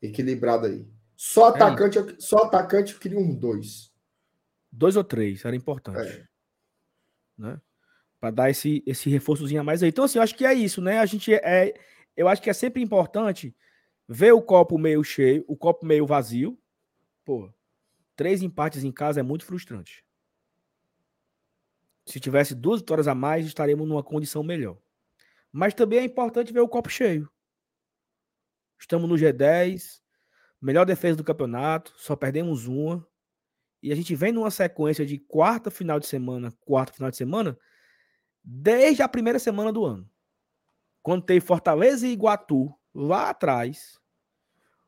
equilibrada 0.00 0.66
aí. 0.66 0.88
Só 1.14 1.48
é 1.48 1.50
atacante, 1.50 1.98
é 1.98 2.16
só 2.18 2.44
atacante 2.44 2.94
eu 2.94 2.98
queria 2.98 3.18
um 3.18 3.34
dois. 3.34 3.92
Dois 4.70 4.96
ou 4.96 5.04
três, 5.04 5.44
era 5.44 5.54
importante. 5.54 6.10
É. 6.10 6.26
Né? 7.38 7.60
Para 8.22 8.30
dar 8.30 8.50
esse, 8.50 8.84
esse 8.86 9.10
reforçozinho 9.10 9.60
a 9.60 9.64
mais 9.64 9.82
aí. 9.82 9.88
Então, 9.88 10.04
assim, 10.04 10.18
eu 10.18 10.22
acho 10.22 10.36
que 10.36 10.46
é 10.46 10.54
isso, 10.54 10.80
né? 10.80 11.00
A 11.00 11.06
gente 11.06 11.34
é. 11.34 11.74
Eu 12.16 12.28
acho 12.28 12.40
que 12.40 12.48
é 12.48 12.52
sempre 12.52 12.80
importante 12.80 13.52
Ver 14.14 14.32
o 14.32 14.42
copo 14.42 14.76
meio 14.76 15.02
cheio, 15.02 15.42
o 15.48 15.56
copo 15.56 15.86
meio 15.86 16.06
vazio. 16.06 16.58
Pô, 17.24 17.50
três 18.16 18.42
empates 18.42 18.84
em 18.84 18.92
casa 18.92 19.20
é 19.20 19.22
muito 19.22 19.44
frustrante. 19.44 20.04
Se 22.04 22.18
tivesse 22.18 22.54
duas 22.54 22.80
vitórias 22.80 23.08
a 23.08 23.14
mais, 23.14 23.46
estaremos 23.46 23.88
numa 23.88 24.02
condição 24.02 24.42
melhor. 24.42 24.76
Mas 25.50 25.72
também 25.72 26.00
é 26.00 26.04
importante 26.04 26.52
ver 26.52 26.60
o 26.60 26.68
copo 26.68 26.90
cheio. 26.90 27.30
Estamos 28.78 29.08
no 29.08 29.14
G10, 29.14 30.02
melhor 30.60 30.84
defesa 30.84 31.16
do 31.16 31.24
campeonato, 31.24 31.94
só 31.96 32.16
perdemos 32.16 32.66
uma. 32.66 33.06
E 33.80 33.92
a 33.92 33.94
gente 33.94 34.14
vem 34.14 34.32
numa 34.32 34.50
sequência 34.50 35.06
de 35.06 35.18
quarta 35.18 35.70
final 35.70 36.00
de 36.00 36.06
semana, 36.06 36.52
quarta 36.60 36.92
final 36.92 37.10
de 37.10 37.16
semana, 37.16 37.58
desde 38.44 39.02
a 39.02 39.08
primeira 39.08 39.38
semana 39.38 39.72
do 39.72 39.84
ano. 39.84 40.08
Quando 41.02 41.24
teve 41.24 41.44
Fortaleza 41.44 42.06
e 42.06 42.12
Iguatu 42.12 42.72
lá 42.94 43.30
atrás, 43.30 44.00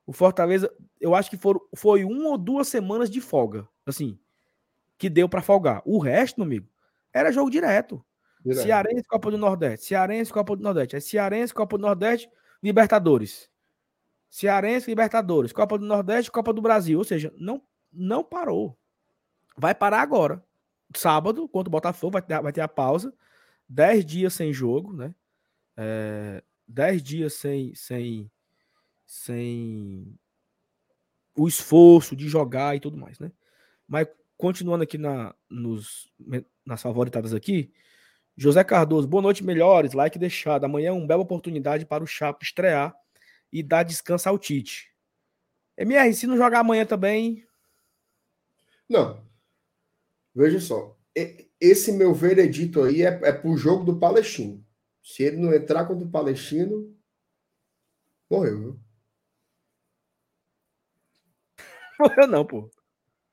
o 0.06 0.12
Fortaleza, 0.12 0.72
eu 1.00 1.14
acho 1.14 1.30
que 1.30 1.36
for, 1.36 1.68
foi 1.74 2.04
uma 2.04 2.30
ou 2.30 2.38
duas 2.38 2.68
semanas 2.68 3.10
de 3.10 3.20
folga, 3.20 3.68
assim, 3.86 4.18
que 4.98 5.08
deu 5.08 5.28
para 5.28 5.42
folgar. 5.42 5.82
O 5.84 5.98
resto, 5.98 6.38
meu 6.38 6.46
amigo, 6.46 6.68
era 7.12 7.32
jogo 7.32 7.50
direto. 7.50 8.04
direto. 8.44 8.64
Cearense, 8.64 9.04
Copa 9.04 9.30
do 9.30 9.38
Nordeste. 9.38 9.86
Cearense, 9.86 10.32
Copa 10.32 10.56
do 10.56 10.62
Nordeste. 10.62 10.96
É 10.96 11.00
Cearense, 11.00 11.54
Copa 11.54 11.78
do 11.78 11.82
Nordeste, 11.82 12.30
Libertadores. 12.62 13.50
Cearense, 14.28 14.90
Libertadores. 14.90 15.52
Copa 15.52 15.78
do 15.78 15.86
Nordeste, 15.86 16.30
Copa 16.30 16.52
do 16.52 16.60
Brasil. 16.60 16.98
Ou 16.98 17.04
seja, 17.04 17.32
não, 17.38 17.62
não 17.92 18.22
parou. 18.22 18.76
Vai 19.56 19.74
parar 19.74 20.00
agora. 20.00 20.44
Sábado, 20.94 21.48
contra 21.48 21.68
o 21.68 21.70
Botafogo, 21.70 22.12
vai 22.12 22.22
ter, 22.22 22.40
vai 22.42 22.52
ter 22.52 22.60
a 22.60 22.68
pausa. 22.68 23.12
Dez 23.74 24.06
dias 24.06 24.32
sem 24.32 24.52
jogo, 24.52 24.92
né? 24.92 25.12
É, 25.76 26.44
dez 26.64 27.02
dias 27.02 27.34
sem, 27.34 27.74
sem, 27.74 28.30
sem 29.04 30.16
o 31.36 31.48
esforço 31.48 32.14
de 32.14 32.28
jogar 32.28 32.76
e 32.76 32.80
tudo 32.80 32.96
mais, 32.96 33.18
né? 33.18 33.32
Mas 33.88 34.06
continuando 34.36 34.84
aqui 34.84 34.96
na, 34.96 35.34
nos, 35.50 36.08
nas 36.64 36.80
favoritadas 36.80 37.34
aqui, 37.34 37.72
José 38.36 38.62
Cardoso, 38.62 39.08
boa 39.08 39.20
noite, 39.20 39.42
melhores, 39.42 39.92
like 39.92 40.20
deixado. 40.20 40.62
Amanhã 40.62 40.90
é 40.90 40.92
uma 40.92 41.08
bela 41.08 41.22
oportunidade 41.22 41.84
para 41.84 42.04
o 42.04 42.06
Chapo 42.06 42.44
estrear 42.44 42.94
e 43.52 43.60
dar 43.60 43.82
descanso 43.82 44.28
ao 44.28 44.38
Tite. 44.38 44.94
MR, 45.76 46.14
se 46.14 46.28
não 46.28 46.36
jogar 46.36 46.60
amanhã 46.60 46.86
também. 46.86 47.44
Não. 48.88 49.20
Veja 50.32 50.60
só. 50.60 50.96
Esse 51.64 51.92
meu 51.92 52.12
veredito 52.12 52.82
aí 52.82 53.00
é, 53.00 53.20
é 53.22 53.32
pro 53.32 53.56
jogo 53.56 53.84
do 53.84 53.98
Palestino. 53.98 54.62
Se 55.02 55.22
ele 55.22 55.38
não 55.38 55.50
entrar 55.54 55.86
contra 55.86 56.06
o 56.06 56.10
Palestino, 56.10 56.94
morreu, 58.30 58.58
viu? 58.58 58.80
Morreu 61.98 62.26
não, 62.26 62.44
pô. 62.44 62.70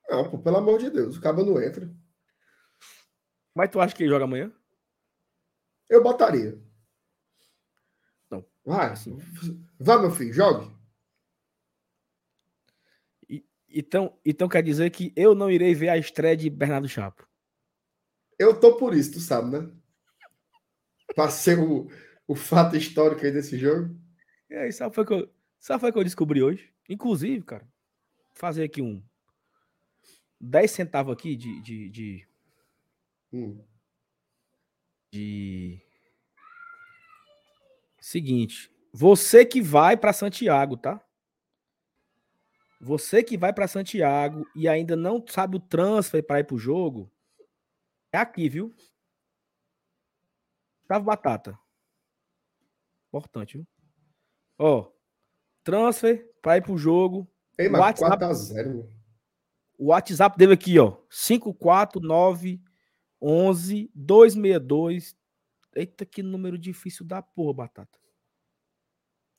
Não, 0.09 0.31
pô, 0.31 0.39
pelo 0.39 0.57
amor 0.57 0.79
de 0.79 0.89
Deus, 0.89 1.17
o 1.17 1.21
cabo 1.21 1.43
não 1.43 1.61
entra. 1.61 1.93
Mas 3.53 3.69
tu 3.69 3.81
acha 3.81 3.93
que 3.93 4.03
ele 4.03 4.09
joga 4.09 4.23
amanhã? 4.23 4.49
Eu 5.89 6.01
botaria. 6.01 6.57
Não. 8.29 8.45
Vai, 8.63 8.91
assim. 8.91 9.17
Vá, 9.77 9.99
meu 9.99 10.11
filho, 10.11 10.31
jogue. 10.31 10.73
então, 13.67 14.17
então 14.23 14.47
quer 14.47 14.63
dizer 14.63 14.89
que 14.89 15.11
eu 15.17 15.35
não 15.35 15.51
irei 15.51 15.75
ver 15.75 15.89
a 15.89 15.97
estreia 15.97 16.37
de 16.37 16.49
Bernardo 16.49 16.87
Chapo. 16.87 17.29
Eu 18.41 18.59
tô 18.59 18.75
por 18.75 18.95
isso, 18.95 19.11
tu 19.11 19.19
sabe, 19.19 19.55
né? 19.55 19.71
Passei 21.15 21.53
o, 21.53 21.87
o 22.27 22.33
fato 22.33 22.75
histórico 22.75 23.23
aí 23.23 23.31
desse 23.31 23.55
jogo. 23.55 23.95
É, 24.49 24.71
sabe 24.71 24.95
foi 24.95 25.05
que 25.05 25.13
eu, 25.13 25.31
sabe 25.59 25.79
foi 25.79 25.91
que 25.91 25.99
eu 25.99 26.03
descobri 26.03 26.41
hoje? 26.41 26.73
Inclusive, 26.89 27.43
cara, 27.43 27.67
fazer 28.33 28.63
aqui 28.63 28.81
um 28.81 28.99
10 30.39 30.71
centavos 30.71 31.13
aqui 31.13 31.35
de. 31.35 31.61
de, 31.61 31.89
de, 31.89 32.27
hum. 33.31 33.63
de... 35.13 35.79
Seguinte, 37.99 38.71
você 38.91 39.45
que 39.45 39.61
vai 39.61 39.95
para 39.95 40.13
Santiago, 40.13 40.77
tá? 40.77 40.99
Você 42.79 43.21
que 43.21 43.37
vai 43.37 43.53
para 43.53 43.67
Santiago 43.67 44.47
e 44.55 44.67
ainda 44.67 44.95
não 44.95 45.23
sabe 45.27 45.57
o 45.57 45.59
transfer 45.59 46.23
para 46.23 46.39
ir 46.39 46.45
pro 46.45 46.57
jogo, 46.57 47.07
é 48.11 48.17
aqui, 48.17 48.49
viu? 48.49 48.73
Tava 50.87 51.05
batata. 51.05 51.57
Importante, 53.07 53.57
viu? 53.57 53.67
Ó, 54.57 54.91
transfer 55.63 56.31
para 56.41 56.57
ir 56.57 56.61
pro 56.61 56.77
jogo, 56.77 57.27
Ei, 57.57 57.69
mas 57.69 57.81
WhatsApp, 57.81 58.17
4 58.17 58.27
a 58.27 58.33
0. 58.33 58.89
O 59.77 59.85
WhatsApp 59.87 60.37
dele 60.37 60.53
aqui, 60.53 60.77
ó. 60.79 60.97
549 61.09 62.61
11 63.21 63.91
262. 63.93 65.15
Eita, 65.75 66.05
que 66.05 66.21
número 66.21 66.57
difícil 66.57 67.05
da 67.05 67.21
porra, 67.21 67.53
Batata. 67.53 67.99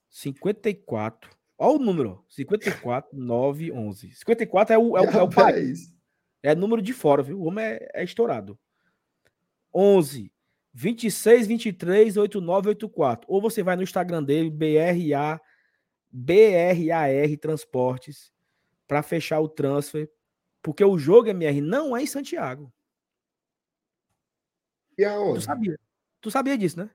54. 0.08 1.30
Olha 1.58 1.76
o 1.76 1.78
número, 1.78 2.24
54 2.28 3.16
9 3.16 3.72
11. 3.72 4.14
54 4.14 4.74
é 4.74 4.78
o, 4.78 4.96
é 4.96 5.00
o, 5.00 5.04
é 5.04 5.22
o 5.22 5.30
país. 5.30 5.94
É 6.42 6.54
número 6.54 6.82
de 6.82 6.92
fora, 6.92 7.22
viu? 7.22 7.40
O 7.40 7.44
homem 7.44 7.64
é, 7.64 7.88
é 7.94 8.04
estourado. 8.04 8.58
11 9.74 10.32
26 10.74 11.46
23 11.46 12.16
89 12.16 12.68
84. 12.70 13.26
Ou 13.30 13.40
você 13.40 13.62
vai 13.62 13.76
no 13.76 13.82
Instagram 13.82 14.22
dele, 14.22 14.50
BRA 14.50 15.40
BRAR 16.10 17.38
Transportes 17.40 18.30
para 18.86 19.02
fechar 19.02 19.40
o 19.40 19.48
transfer, 19.48 20.10
porque 20.60 20.84
o 20.84 20.98
jogo 20.98 21.28
MR 21.28 21.60
não 21.62 21.96
é 21.96 22.02
em 22.02 22.06
Santiago. 22.06 22.70
E 24.98 25.04
aonde? 25.04 25.40
Tu 25.40 25.42
sabia? 25.42 25.80
Tu 26.20 26.30
sabia 26.30 26.58
disso, 26.58 26.78
né? 26.78 26.90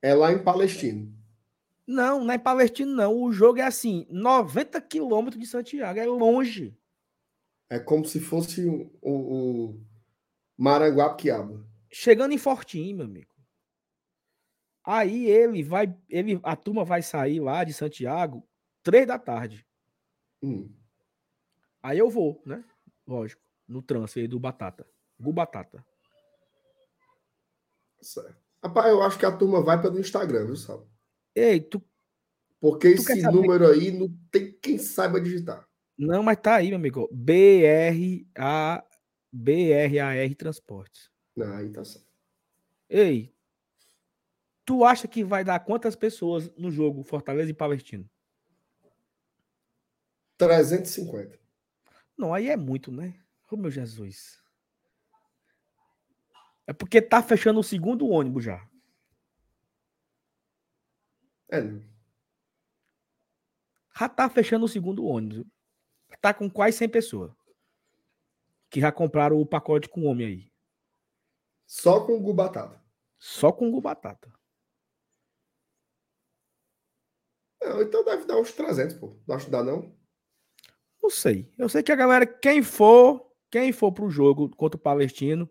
É 0.00 0.14
lá 0.14 0.32
em 0.32 0.42
Palestino. 0.42 1.14
Não, 1.86 2.24
não 2.24 2.32
é 2.32 2.36
em 2.36 2.40
Palestino, 2.40 2.92
não. 2.94 3.14
O 3.14 3.30
jogo 3.32 3.58
é 3.58 3.64
assim, 3.64 4.06
90 4.08 4.80
quilômetros 4.80 5.40
de 5.40 5.46
Santiago, 5.46 5.98
é 5.98 6.06
longe. 6.06 6.74
É 7.68 7.78
como 7.78 8.04
se 8.06 8.18
fosse 8.18 8.64
o, 8.64 8.90
o, 9.02 9.10
o 9.10 9.80
Maranguapiaba. 10.60 11.66
Chegando 11.90 12.32
em 12.32 12.38
Fortim, 12.38 12.92
meu 12.92 13.06
amigo. 13.06 13.34
Aí 14.84 15.24
ele 15.24 15.62
vai, 15.62 15.96
ele, 16.06 16.38
a 16.42 16.54
turma 16.54 16.84
vai 16.84 17.00
sair 17.00 17.40
lá 17.40 17.64
de 17.64 17.72
Santiago 17.72 18.46
três 18.82 19.06
da 19.06 19.18
tarde. 19.18 19.66
Hum. 20.42 20.70
Aí 21.82 21.98
eu 21.98 22.10
vou, 22.10 22.42
né? 22.44 22.62
Lógico, 23.06 23.40
no 23.66 23.80
transfer 23.80 24.20
aí 24.20 24.28
do 24.28 24.38
Batata. 24.38 24.86
Gu 25.18 25.32
Batata. 25.32 25.82
Certo. 28.02 28.36
Rapaz, 28.62 28.90
eu 28.90 29.02
acho 29.02 29.18
que 29.18 29.24
a 29.24 29.34
turma 29.34 29.62
vai 29.62 29.80
pelo 29.80 29.98
Instagram, 29.98 30.44
viu, 30.44 30.56
Sal? 30.56 30.86
Ei, 31.34 31.58
tu. 31.60 31.82
Porque 32.60 32.94
Tu 32.94 33.00
esse 33.00 33.22
número 33.22 33.66
aí 33.66 33.90
não 33.90 34.14
tem 34.30 34.52
quem 34.60 34.76
saiba 34.76 35.18
digitar. 35.20 35.66
Não, 35.96 36.22
mas 36.22 36.36
tá 36.36 36.56
aí, 36.56 36.68
meu 36.68 36.76
amigo. 36.76 37.08
BRA 37.10 38.84
BRAR 39.32 40.34
Transportes. 40.36 41.10
Aí 41.56 41.70
tá 41.70 41.84
certo. 41.84 42.08
Ei, 42.88 43.34
tu 44.64 44.84
acha 44.84 45.06
que 45.06 45.22
vai 45.22 45.44
dar 45.44 45.60
quantas 45.60 45.94
pessoas 45.94 46.50
no 46.56 46.70
jogo 46.70 47.04
Fortaleza 47.04 47.50
e 47.50 47.54
Palestino? 47.54 48.08
350. 50.36 51.38
Não, 52.16 52.34
aí 52.34 52.48
é 52.48 52.56
muito, 52.56 52.90
né? 52.90 53.14
Ô 53.50 53.56
meu 53.56 53.70
Jesus. 53.70 54.40
É 56.66 56.72
porque 56.72 57.02
tá 57.02 57.22
fechando 57.22 57.60
o 57.60 57.64
segundo 57.64 58.08
ônibus 58.08 58.44
já. 58.44 58.66
É, 61.48 61.60
não. 61.60 61.82
Já 63.98 64.08
tá 64.08 64.30
fechando 64.30 64.64
o 64.64 64.68
segundo 64.68 65.04
ônibus. 65.04 65.44
Tá 66.20 66.32
com 66.32 66.48
quase 66.48 66.78
100 66.78 66.88
pessoas. 66.88 67.32
Que 68.70 68.80
já 68.80 68.90
compraram 68.92 69.38
o 69.40 69.44
pacote 69.46 69.88
com 69.88 70.04
homem 70.06 70.26
aí. 70.26 70.52
Só 71.66 72.04
com 72.06 72.14
o 72.16 72.20
Gu 72.20 72.32
Batata. 72.32 72.80
Só 73.18 73.52
com 73.52 73.68
o 73.68 73.80
batata. 73.80 74.32
Não, 77.62 77.82
então 77.82 78.04
deve 78.04 78.24
dar 78.24 78.38
uns 78.38 78.52
300, 78.52 78.96
pô. 78.96 79.16
Não 79.26 79.36
acho 79.36 79.44
que 79.46 79.50
dá, 79.50 79.62
não? 79.62 79.94
Não 81.02 81.10
sei. 81.10 81.52
Eu 81.58 81.68
sei 81.68 81.82
que 81.82 81.92
a 81.92 81.96
galera, 81.96 82.26
quem 82.26 82.62
for, 82.62 83.30
quem 83.50 83.72
for 83.72 83.92
pro 83.92 84.08
jogo 84.10 84.48
contra 84.56 84.78
o 84.78 84.82
Palestino, 84.82 85.50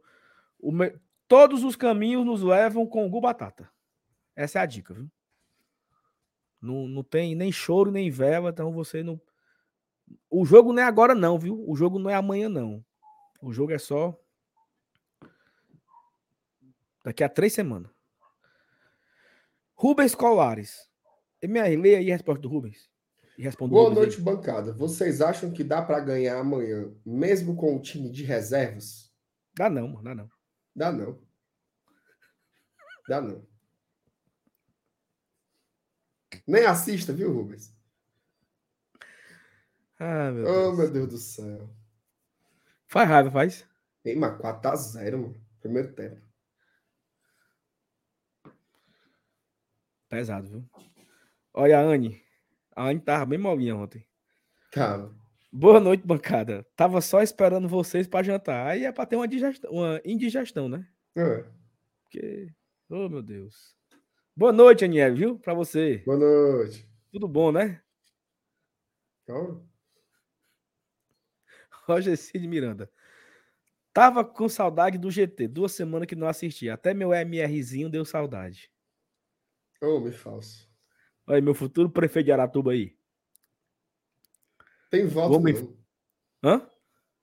o 0.60 0.72
me- 0.72 0.98
todos 1.28 1.64
os 1.64 1.76
caminhos 1.76 2.26
nos 2.26 2.42
levam 2.42 2.88
com 2.88 3.06
o 3.06 3.10
Gu 3.10 3.22
Batata. 3.22 3.70
Essa 4.36 4.60
é 4.60 4.62
a 4.62 4.66
dica, 4.66 4.94
viu? 4.94 5.10
Não, 6.62 6.88
não 6.88 7.04
tem 7.04 7.36
nem 7.36 7.52
choro, 7.52 7.92
nem 7.92 8.10
vela, 8.10 8.50
então 8.50 8.72
você 8.74 9.04
não. 9.04 9.22
O 10.30 10.44
jogo 10.46 10.74
não 10.74 10.82
é 10.82 10.86
agora, 10.86 11.14
não, 11.14 11.38
viu? 11.38 11.64
O 11.70 11.76
jogo 11.76 12.00
não 12.00 12.10
é 12.10 12.16
amanhã, 12.16 12.50
não. 12.50 12.84
O 13.42 13.54
jogo 13.54 13.72
é 13.72 13.78
só. 13.78 14.18
Daqui 17.04 17.24
a 17.24 17.30
três 17.30 17.54
semanas. 17.54 17.92
Rubens 19.76 20.14
Colares. 20.14 20.90
MR, 21.42 21.76
leia 21.78 22.00
aí 22.00 22.12
a 22.12 22.16
resposta 22.16 22.42
do 22.42 22.50
Rubens. 22.50 22.90
Boa 23.58 23.84
Rubens 23.90 23.90
aí. 23.90 23.96
noite, 23.96 24.22
bancada. 24.22 24.74
Vocês 24.74 25.22
acham 25.22 25.52
que 25.52 25.64
dá 25.64 25.82
para 25.82 26.02
ganhar 26.02 26.38
amanhã, 26.38 26.94
mesmo 27.06 27.56
com 27.56 27.78
o 27.78 27.82
time 27.82 28.10
de 28.12 28.24
reservas? 28.24 29.10
Dá 29.56 29.70
não, 29.70 29.88
mano, 29.88 30.04
dá 30.04 30.14
não. 30.16 30.30
Dá 30.76 30.92
não. 30.92 31.22
Dá 33.08 33.22
não. 33.22 33.48
Nem 36.46 36.66
assista, 36.66 37.14
viu, 37.14 37.34
Rubens? 37.34 37.74
Ah, 39.98 40.32
meu 40.32 40.44
Oh, 40.46 40.76
Deus. 40.76 40.78
meu 40.78 40.92
Deus 40.92 41.08
do 41.10 41.18
céu. 41.18 41.70
Faz 42.90 43.08
raiva, 43.08 43.30
faz. 43.30 43.68
Ei, 44.04 44.16
mas 44.16 44.36
4x0, 44.40 45.12
mano. 45.18 45.42
Primeiro 45.62 45.94
tempo. 45.94 46.20
Pesado, 50.10 50.50
viu? 50.50 50.70
Olha 51.54 51.80
a 51.80 51.82
Anne. 51.84 52.20
A 52.76 52.88
Anne 52.88 53.00
tava 53.00 53.28
bem 53.28 53.38
molinha 53.38 53.76
ontem. 53.76 54.04
Cara, 54.72 55.12
Boa 55.52 55.80
noite, 55.80 56.06
bancada. 56.06 56.66
Tava 56.76 57.02
só 57.02 57.22
esperando 57.22 57.68
vocês 57.68 58.08
pra 58.08 58.22
jantar. 58.24 58.68
Aí 58.68 58.86
é 58.86 58.92
pra 58.92 59.06
ter 59.06 59.16
uma, 59.16 59.28
digestão, 59.28 59.72
uma 59.72 60.02
indigestão, 60.06 60.70
né? 60.70 60.88
é. 61.16 61.46
Porque. 62.04 62.52
Oh, 62.90 63.08
meu 63.08 63.22
Deus. 63.22 63.76
Boa 64.36 64.52
noite, 64.52 64.86
Aniel, 64.86 65.16
viu? 65.16 65.40
Pra 65.40 65.54
você. 65.54 65.98
boa 66.06 66.18
noite. 66.18 66.88
Tudo 67.12 67.28
bom, 67.28 67.52
né? 67.52 67.82
Calma. 69.28 69.69
Roger 71.90 72.16
Cid 72.16 72.48
Miranda. 72.48 72.90
Tava 73.92 74.24
com 74.24 74.48
saudade 74.48 74.98
do 74.98 75.10
GT. 75.10 75.48
Duas 75.48 75.72
semanas 75.72 76.08
que 76.08 76.16
não 76.16 76.28
assisti. 76.28 76.70
Até 76.70 76.94
meu 76.94 77.12
MRzinho 77.14 77.90
deu 77.90 78.06
saudade. 78.06 78.72
Homem 79.82 80.12
falso. 80.12 80.70
Olha, 81.26 81.42
meu 81.42 81.56
futuro 81.56 81.90
prefeito 81.90 82.26
de 82.28 82.32
Aratuba 82.32 82.72
aí. 82.72 82.96
Tem 84.90 85.08
voto 85.08 85.36
Homem- 85.36 85.54
não. 85.54 85.78
Hã? 86.44 86.70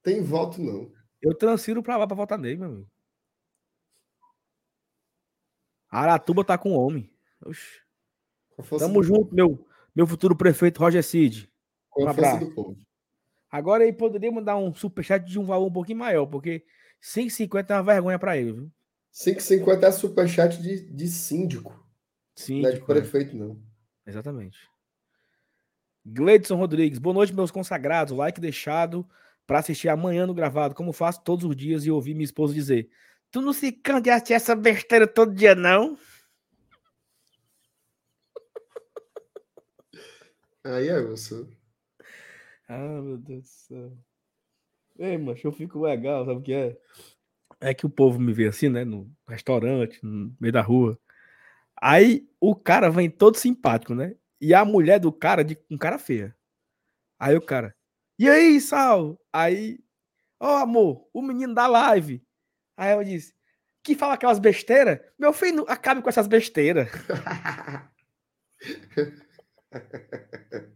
Tem 0.03 0.23
voto 0.23 0.61
não. 0.61 0.93
Eu 1.23 1.35
transfiro 1.35 1.83
pra 1.83 1.97
lá 1.97 2.07
pra 2.07 2.17
votar 2.17 2.39
nele, 2.39 2.57
meu 2.59 2.69
amigo. 2.69 2.91
Aratuba 5.89 6.45
tá 6.45 6.59
com 6.59 6.73
homem. 6.73 7.11
Oxi. 7.45 7.81
Tamo 8.79 9.03
junto, 9.03 9.35
meu, 9.35 9.67
meu 9.95 10.07
futuro 10.07 10.37
prefeito 10.37 10.79
Roger 10.81 11.03
Cid. 11.03 11.51
com 11.91 12.09
a 12.09 12.15
força 12.15 12.31
abraço. 12.31 12.47
do 12.47 12.55
povo. 12.55 12.77
Agora 13.51 13.85
ele 13.85 13.93
poderia 13.93 14.31
mandar 14.31 14.57
um 14.57 14.75
superchat 14.75 15.25
de 15.25 15.39
um 15.39 15.45
valor 15.45 15.67
um 15.67 15.73
pouquinho 15.73 15.99
maior, 15.99 16.27
porque 16.27 16.65
5,50 17.01 17.71
é 17.71 17.75
uma 17.75 17.83
vergonha 17.83 18.19
pra 18.19 18.37
ele, 18.37 18.53
viu? 18.53 18.73
5,50 19.13 19.83
é 19.85 19.93
superchat 19.93 20.61
de, 20.61 20.91
de 20.91 21.09
síndico. 21.09 21.85
Sim, 22.35 22.61
não 22.61 22.69
é 22.69 22.73
de 22.73 22.85
prefeito, 22.85 23.35
não. 23.37 23.59
exatamente. 24.07 24.59
Gleidson 26.05 26.57
Rodrigues, 26.57 26.99
boa 26.99 27.15
noite, 27.15 27.35
meus 27.35 27.51
consagrados. 27.51 28.17
Like 28.17 28.41
deixado 28.41 29.09
pra 29.47 29.61
assistir 29.61 29.89
amanhã 29.89 30.27
no 30.27 30.35
gravado, 30.35 30.75
como 30.75 30.93
faço 30.93 31.23
todos 31.25 31.45
os 31.45 31.57
dias 31.57 31.85
e 31.85 31.91
ouvir 31.91 32.15
minha 32.15 32.25
esposa 32.25 32.55
dizer: 32.55 32.91
Tu 33.31 33.41
não 33.41 33.53
se 33.53 33.73
cansa 33.73 34.03
de 34.03 34.11
assistir 34.11 34.35
essa 34.35 34.55
besteira 34.55 35.07
todo 35.07 35.35
dia, 35.35 35.55
não? 35.55 35.99
Aí 40.63 40.89
é 40.89 41.13
isso. 41.13 41.49
Ah, 42.69 43.01
meu 43.01 43.19
Deus 43.19 43.45
do 43.45 43.49
céu. 43.49 43.99
Ei, 44.99 45.19
mas 45.19 45.43
eu 45.45 45.53
fico 45.53 45.81
legal, 45.81 46.25
sabe 46.25 46.39
o 46.39 46.43
que 46.43 46.53
é? 46.53 46.77
É 47.61 47.75
que 47.75 47.87
o 47.87 47.91
povo 47.91 48.19
me 48.19 48.33
vê 48.33 48.49
assim, 48.49 48.69
né? 48.69 48.85
No 48.85 49.11
restaurante, 49.29 49.99
no 50.03 50.35
meio 50.41 50.53
da 50.53 50.63
rua. 50.63 50.99
Aí 51.81 52.29
o 52.41 52.55
cara 52.55 52.91
vem 52.91 53.11
todo 53.11 53.37
simpático, 53.37 53.95
né? 53.95 54.17
E 54.41 54.55
a 54.55 54.65
mulher 54.65 54.99
do 54.99 55.13
cara 55.13 55.45
de 55.45 55.59
um 55.71 55.79
cara 55.79 55.99
feia. 55.99 56.35
Aí 57.19 57.37
o 57.37 57.41
cara, 57.41 57.75
e 58.19 58.29
aí, 58.29 58.61
Sal? 58.61 59.19
Aí, 59.33 59.79
ó, 60.41 60.59
amor, 60.59 61.09
o 61.13 61.23
menino 61.23 61.55
da 61.55 61.67
live. 61.67 62.23
Aí 62.77 62.93
eu 62.93 63.05
disse, 63.05 63.35
que 63.83 63.95
fala 63.95 64.15
aquelas 64.15 64.39
besteiras? 64.39 65.01
Meu 65.19 65.33
filho, 65.33 65.65
acabe 65.69 66.03
com 66.03 66.09
essas 66.09 66.27
besteiras. 66.27 66.89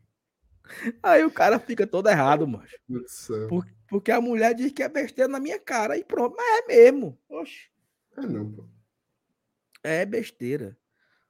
Aí 1.03 1.25
o 1.25 1.31
cara 1.31 1.59
fica 1.59 1.87
todo 1.87 2.09
errado, 2.09 2.47
mano. 2.47 2.65
Por- 3.49 3.67
porque 3.89 4.11
a 4.13 4.21
mulher 4.21 4.55
diz 4.55 4.73
que 4.73 4.83
é 4.83 4.89
besteira 4.89 5.29
na 5.31 5.41
minha 5.41 5.59
cara 5.59 5.97
e 5.99 6.05
pronto. 6.05 6.35
Mas 6.37 6.47
é 6.47 6.67
mesmo. 6.67 7.19
Oxe, 7.29 7.69
É 8.17 8.21
não, 8.23 8.51
pô. 8.53 8.65
é 9.83 10.05
besteira. 10.07 10.77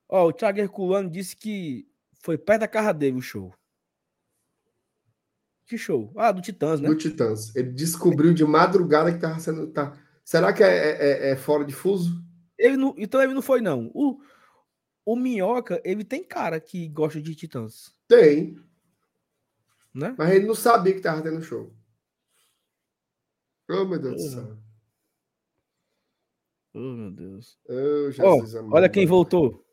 Ó, 0.09 0.27
o 0.29 0.33
Thiago 0.33 0.59
Herculano 0.59 1.09
disse 1.11 1.35
que 1.37 1.89
foi 2.23 2.37
perto 2.37 2.61
da 2.61 2.69
casa 2.69 2.93
dele 2.93 3.17
o 3.17 3.23
show. 3.23 3.55
Que 5.67 5.79
show? 5.79 6.13
Ah, 6.17 6.33
do 6.33 6.41
Titãs, 6.43 6.81
né? 6.81 6.89
Do 6.89 6.97
Titãs. 6.97 7.55
Ele 7.55 7.71
descobriu 7.71 8.35
de 8.35 8.45
madrugada 8.45 9.13
que 9.13 9.21
tava 9.21 9.39
sendo. 9.39 9.69
Tá... 9.69 9.97
Será 10.25 10.53
que 10.53 10.63
é, 10.65 10.69
é- 10.69 11.31
é 11.31 11.37
fora 11.37 11.65
de 11.65 11.73
fuso? 11.73 12.23
Ele 12.59 12.77
não, 12.77 12.95
então 12.99 13.23
ele 13.23 13.33
não 13.33 13.41
foi, 13.41 13.61
não. 13.61 13.91
O, 13.95 14.21
o 15.05 15.17
Minhoca, 15.17 15.81
ele 15.85 16.05
tem 16.05 16.23
cara 16.25 16.61
que 16.61 16.89
gosta 16.89 17.21
de 17.23 17.35
Titãs, 17.35 17.95
Tem. 18.09 18.57
Né? 19.95 20.15
Mas 20.19 20.31
ele 20.31 20.47
não 20.47 20.55
sabia 20.55 20.95
que 20.95 21.01
tava 21.01 21.23
tendo 21.23 21.43
show. 21.43 21.73
Oh, 23.69 23.85
meu 23.85 23.99
Deus 23.99 24.17
do 24.23 24.29
céu. 24.31 24.59
Oh, 26.75 26.79
meu 26.79 27.11
Deus. 27.11 27.59
Oh, 27.69 28.11
Jesus 28.11 28.55
amado. 28.55 28.75
olha 28.75 28.89
quem 28.89 29.07
voltou. 29.07 29.65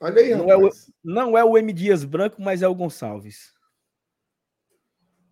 Olha 0.00 0.20
aí, 0.22 0.34
Não 0.34 0.50
é 0.50 0.56
o-. 0.56 0.70
Não 1.04 1.36
é 1.38 1.44
o 1.44 1.56
M. 1.58 1.72
Dias 1.72 2.04
Branco, 2.04 2.40
mas 2.40 2.62
é 2.62 2.68
o 2.68 2.74
Gonçalves. 2.74 3.52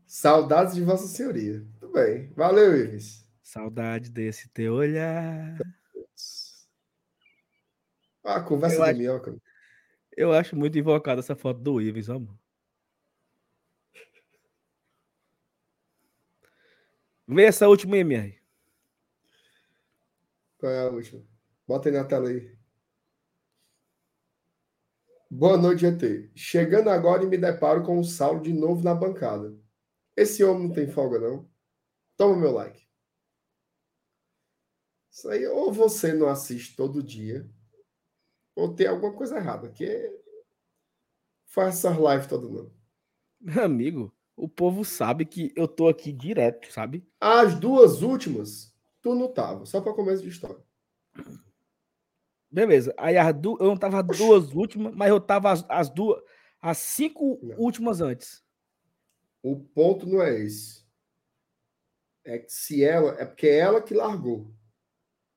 Saudades 0.06 0.74
de 0.74 0.82
Vossa 0.84 1.06
Senhoria. 1.06 1.66
Tudo 1.80 1.92
bem. 1.92 2.32
Valeu, 2.34 2.76
Ives. 2.76 3.26
Saudade 3.42 4.10
desse 4.10 4.48
teu 4.50 4.74
olhar. 4.74 5.56
Ah, 8.24 8.40
conversa 8.42 8.76
Eu 8.76 8.84
de 8.84 8.90
acho- 8.90 8.98
minhoca. 8.98 9.36
Eu 10.16 10.32
acho 10.32 10.56
muito 10.56 10.76
invocada 10.78 11.20
essa 11.20 11.36
foto 11.36 11.60
do 11.60 11.80
Ives, 11.80 12.08
ó, 12.08 12.20
Vê 17.30 17.44
essa 17.44 17.68
última 17.68 17.94
aí, 17.94 18.00
MR. 18.00 18.40
Qual 20.56 20.72
é 20.72 20.80
a 20.80 20.90
última? 20.90 21.22
Bota 21.66 21.90
aí 21.90 21.94
na 21.94 22.04
tela 22.04 22.30
aí. 22.30 22.56
Boa 25.30 25.58
noite, 25.58 25.80
GT. 25.80 26.30
Chegando 26.34 26.88
agora 26.88 27.22
e 27.22 27.26
me 27.26 27.36
deparo 27.36 27.82
com 27.82 27.98
o 27.98 28.04
Saulo 28.04 28.40
de 28.40 28.50
novo 28.54 28.82
na 28.82 28.94
bancada. 28.94 29.54
Esse 30.16 30.42
homem 30.42 30.68
não 30.68 30.74
tem 30.74 30.88
folga, 30.88 31.18
não. 31.18 31.46
Toma 32.16 32.34
meu 32.34 32.50
like. 32.50 32.88
Isso 35.12 35.28
aí, 35.28 35.46
ou 35.46 35.70
você 35.70 36.14
não 36.14 36.28
assiste 36.28 36.76
todo 36.76 37.02
dia, 37.02 37.46
ou 38.56 38.74
tem 38.74 38.86
alguma 38.86 39.12
coisa 39.12 39.36
errada, 39.36 39.70
que 39.70 39.86
faz 41.44 41.76
essa 41.76 41.96
live 41.98 42.26
toda 42.26 42.48
não. 42.48 42.72
Meu 43.38 43.64
amigo, 43.64 44.17
o 44.38 44.48
povo 44.48 44.84
sabe 44.84 45.24
que 45.24 45.52
eu 45.56 45.66
tô 45.66 45.88
aqui 45.88 46.12
direto, 46.12 46.72
sabe? 46.72 47.06
As 47.20 47.58
duas 47.58 48.02
últimas, 48.02 48.74
tu 49.02 49.14
não 49.14 49.32
tava, 49.32 49.66
só 49.66 49.80
para 49.80 49.92
começo 49.92 50.22
de 50.22 50.28
história. 50.28 50.62
Beleza. 52.50 52.94
Aí 52.96 53.16
as 53.16 53.34
du... 53.34 53.58
eu 53.60 53.66
não 53.66 53.76
tava 53.76 54.00
as 54.00 54.18
duas 54.18 54.52
últimas, 54.54 54.94
mas 54.94 55.10
eu 55.10 55.20
tava 55.20 55.50
as, 55.52 55.64
as 55.68 55.90
duas, 55.90 56.22
as 56.60 56.78
cinco 56.78 57.38
Não. 57.42 57.58
últimas 57.58 58.00
antes. 58.00 58.42
O 59.42 59.56
ponto 59.60 60.06
não 60.06 60.22
é 60.22 60.40
esse. 60.40 60.86
É 62.24 62.38
que 62.38 62.52
se 62.52 62.82
ela, 62.84 63.12
é 63.20 63.24
porque 63.24 63.46
é 63.46 63.58
ela 63.58 63.82
que 63.82 63.94
largou. 63.94 64.52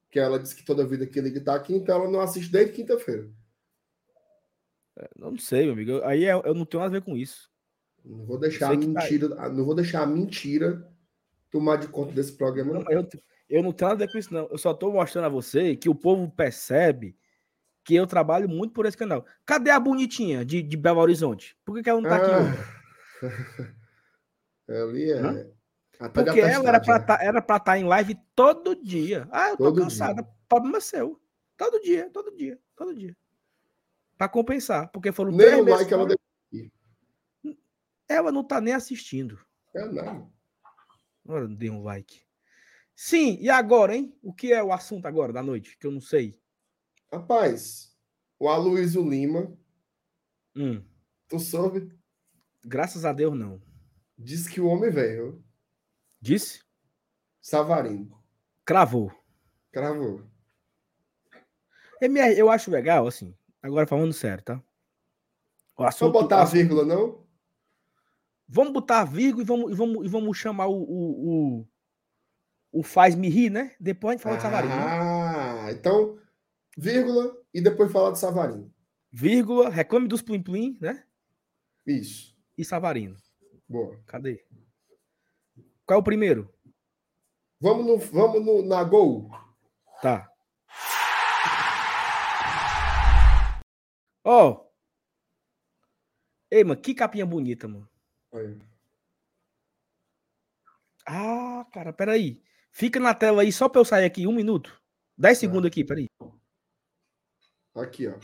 Que 0.10 0.20
ela 0.20 0.40
disse 0.40 0.56
que 0.56 0.64
toda 0.64 0.88
vida 0.88 1.08
que 1.08 1.20
ele 1.20 1.40
tá 1.40 1.56
aqui, 1.56 1.74
então 1.74 1.96
ela 1.96 2.10
não 2.10 2.22
assiste 2.22 2.52
desde 2.52 2.74
quinta-feira. 2.74 3.30
Eu 4.96 5.32
não 5.32 5.38
sei, 5.38 5.64
meu 5.64 5.74
amigo. 5.74 6.04
Aí 6.04 6.24
eu, 6.24 6.42
eu 6.46 6.54
não 6.54 6.66
tenho 6.66 6.82
nada 6.84 6.96
a 6.96 7.00
ver 7.00 7.06
com 7.06 7.16
isso. 7.16 7.51
Não 8.04 8.26
vou 8.26 8.38
deixar 8.38 8.68
a 8.68 8.70
tá- 8.72 8.78
mentira, 8.78 9.50
não 9.50 9.64
vou 9.66 9.76
deixar 9.76 10.02
a 10.04 10.06
mentira 10.08 10.88
tomar 11.52 11.76
de 11.78 11.88
conta 11.88 12.12
desse 12.14 12.34
programa. 12.34 12.74
Não, 12.74 12.92
eu, 12.92 13.08
eu 13.50 13.64
não 13.64 13.72
tenho 13.72 13.90
nada 13.90 14.04
a 14.04 14.08
ver 14.08 14.12
com 14.12 14.18
isso, 14.18 14.34
não. 14.34 14.48
Eu 14.50 14.58
só 14.58 14.74
tô 14.74 14.92
mostrando 14.92 15.26
a 15.26 15.30
você 15.30 15.76
que 15.76 15.90
o 15.90 15.96
povo 15.96 16.30
percebe 16.32 17.16
que 17.84 17.96
eu 17.96 18.08
trabalho 18.08 18.48
muito 18.50 18.74
por 18.74 18.86
esse 18.86 18.98
canal. 18.98 19.26
Cadê 19.46 19.70
a 19.72 19.80
bonitinha 19.80 20.44
de, 20.46 20.62
de 20.62 20.78
Belo 20.78 21.00
Horizonte? 21.02 21.58
Por 21.66 21.76
que, 21.76 21.84
que 21.84 21.90
ela 21.90 22.02
não 22.02 22.10
tá 22.10 22.16
aqui 22.18 22.32
hoje? 22.32 23.74
Ah, 24.70 24.84
ali 24.84 25.12
é. 25.12 25.20
Hã? 25.20 25.48
Até 26.00 26.22
de 26.22 26.26
Porque 26.26 26.40
ela 26.40 26.50
era 26.70 26.80
pra, 26.80 26.96
atestado, 26.96 27.06
tá, 27.06 27.24
era 27.24 27.42
pra 27.42 27.58
estar 27.58 27.78
em 27.78 27.84
live 27.84 28.18
todo 28.36 28.76
dia. 28.76 29.28
Ah, 29.32 29.50
eu 29.50 29.58
tô 29.58 29.66
Todo 29.66 29.82
cansada. 29.82 30.28
Problema 30.50 30.82
seu. 30.82 31.20
Todo 31.58 31.80
dia, 31.80 32.10
todo 32.12 32.36
dia, 32.36 32.58
todo 32.76 32.96
dia. 32.96 33.16
Pra 34.18 34.28
compensar. 34.28 34.90
Porque 34.92 35.12
foram 35.12 35.32
já. 35.32 35.38
três 35.38 35.52
Nem 35.54 35.62
o 35.62 35.66
meses 35.66 35.80
like 35.82 35.94
ela 35.94 36.04
fora. 36.04 36.16
deu. 36.16 36.20
Ela 38.12 38.32
não 38.32 38.44
tá 38.44 38.60
nem 38.62 38.74
assistindo. 38.74 39.40
É 39.76 39.86
nada. 39.86 40.28
Agora 41.26 41.48
dê 41.48 41.70
um 41.70 41.84
like. 41.84 42.22
Sim, 42.96 43.38
e 43.40 43.50
agora, 43.50 43.96
hein? 43.96 44.16
O 44.22 44.34
que 44.34 44.52
é 44.52 44.62
o 44.64 44.72
assunto 44.74 45.06
agora 45.06 45.32
da 45.34 45.42
noite? 45.42 45.78
Que 45.78 45.88
eu 45.88 45.92
não 45.92 46.02
sei. 46.02 46.40
Rapaz, 47.12 47.96
o 48.40 48.48
Aloysio 48.50 49.08
Lima, 49.08 49.58
Hum, 50.56 50.84
tu 51.30 51.40
soube, 51.40 51.90
graças 52.66 53.06
a 53.06 53.14
Deus, 53.14 53.38
não. 53.38 53.62
disse 54.18 54.50
que 54.52 54.60
o 54.60 54.68
homem 54.68 54.92
veio. 54.92 55.44
Disse? 56.20 56.62
Savarino. 57.42 58.22
Cravou. 58.66 59.12
Cravou. 59.72 60.24
MR, 62.02 62.38
eu 62.38 62.50
acho 62.52 62.70
legal, 62.70 63.08
assim. 63.08 63.36
Agora 63.62 63.88
falando 63.88 64.12
sério, 64.14 64.44
tá? 64.44 64.58
O 65.78 65.84
Só 65.84 65.88
assunto, 65.88 66.12
botar 66.14 66.42
a 66.42 66.46
vírgula, 66.46 66.84
não? 66.86 67.21
Vamos 68.54 68.74
botar 68.74 69.06
vírgula 69.06 69.44
e 69.44 69.46
vamos, 69.46 69.72
e 69.72 69.76
vamos, 69.76 70.06
e 70.06 70.10
vamos 70.10 70.38
chamar 70.38 70.68
o, 70.68 70.74
o, 70.74 71.62
o, 71.62 71.68
o 72.80 72.84
faz-me 72.84 73.30
rir, 73.30 73.50
né? 73.50 73.74
Depois 73.80 74.12
a 74.12 74.16
gente 74.18 74.24
fala 74.24 74.36
de 74.36 74.42
Savarino. 74.42 74.76
né? 74.76 74.82
Ah, 74.84 75.72
então, 75.72 76.20
vírgula 76.78 77.34
e 77.54 77.62
depois 77.62 77.90
falar 77.90 78.12
de 78.12 78.20
Savarino. 78.20 78.70
Vírgula, 79.10 79.70
reclame 79.70 80.10
dos 80.10 80.22
Plim 80.22 80.44
Plim, 80.44 80.78
né? 80.82 81.06
Isso. 81.88 82.36
E 82.58 82.66
Savarino. 82.66 83.16
Boa. 83.70 83.98
Cadê? 84.06 84.46
Qual 85.86 85.98
é 85.98 86.02
o 86.02 86.04
primeiro? 86.04 86.54
Vamos, 87.58 87.86
no, 87.86 87.98
vamos 87.98 88.46
no, 88.46 88.68
na 88.68 88.84
Gol. 88.84 89.30
Tá. 90.02 90.30
Ó. 94.26 94.66
Ei, 96.50 96.66
mano, 96.66 96.82
que 96.82 96.94
capinha 96.94 97.26
bonita, 97.26 97.66
mano. 97.66 97.90
Aí. 98.34 98.58
Ah, 101.06 101.66
cara, 101.74 101.92
peraí. 101.92 102.42
Fica 102.72 103.00
na 103.00 103.14
tela 103.14 103.42
aí 103.42 103.52
só 103.52 103.68
pra 103.68 103.82
eu 103.82 103.86
sair 103.86 104.06
aqui 104.06 104.26
um 104.26 104.34
minuto. 104.34 104.82
10 105.18 105.38
segundos 105.38 105.68
aqui, 105.68 105.84
peraí. 105.84 106.08
Aqui, 107.76 108.08
ó. 108.08 108.18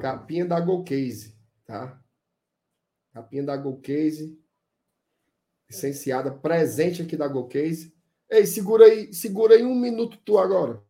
Capinha 0.00 0.44
da 0.44 0.60
Go 0.60 0.84
Case, 0.84 1.36
tá? 1.64 2.02
Capinha 3.12 3.44
da 3.44 3.56
Go 3.56 3.80
Case. 3.80 4.38
Licenciada, 5.68 6.36
presente 6.36 7.02
aqui 7.02 7.16
da 7.16 7.28
Go 7.28 7.46
Case. 7.48 7.96
Ei, 8.28 8.46
segura 8.46 8.84
aí, 8.84 9.12
segura 9.14 9.54
aí 9.54 9.64
um 9.64 9.74
minuto 9.74 10.16
tu 10.18 10.38
agora. 10.38 10.84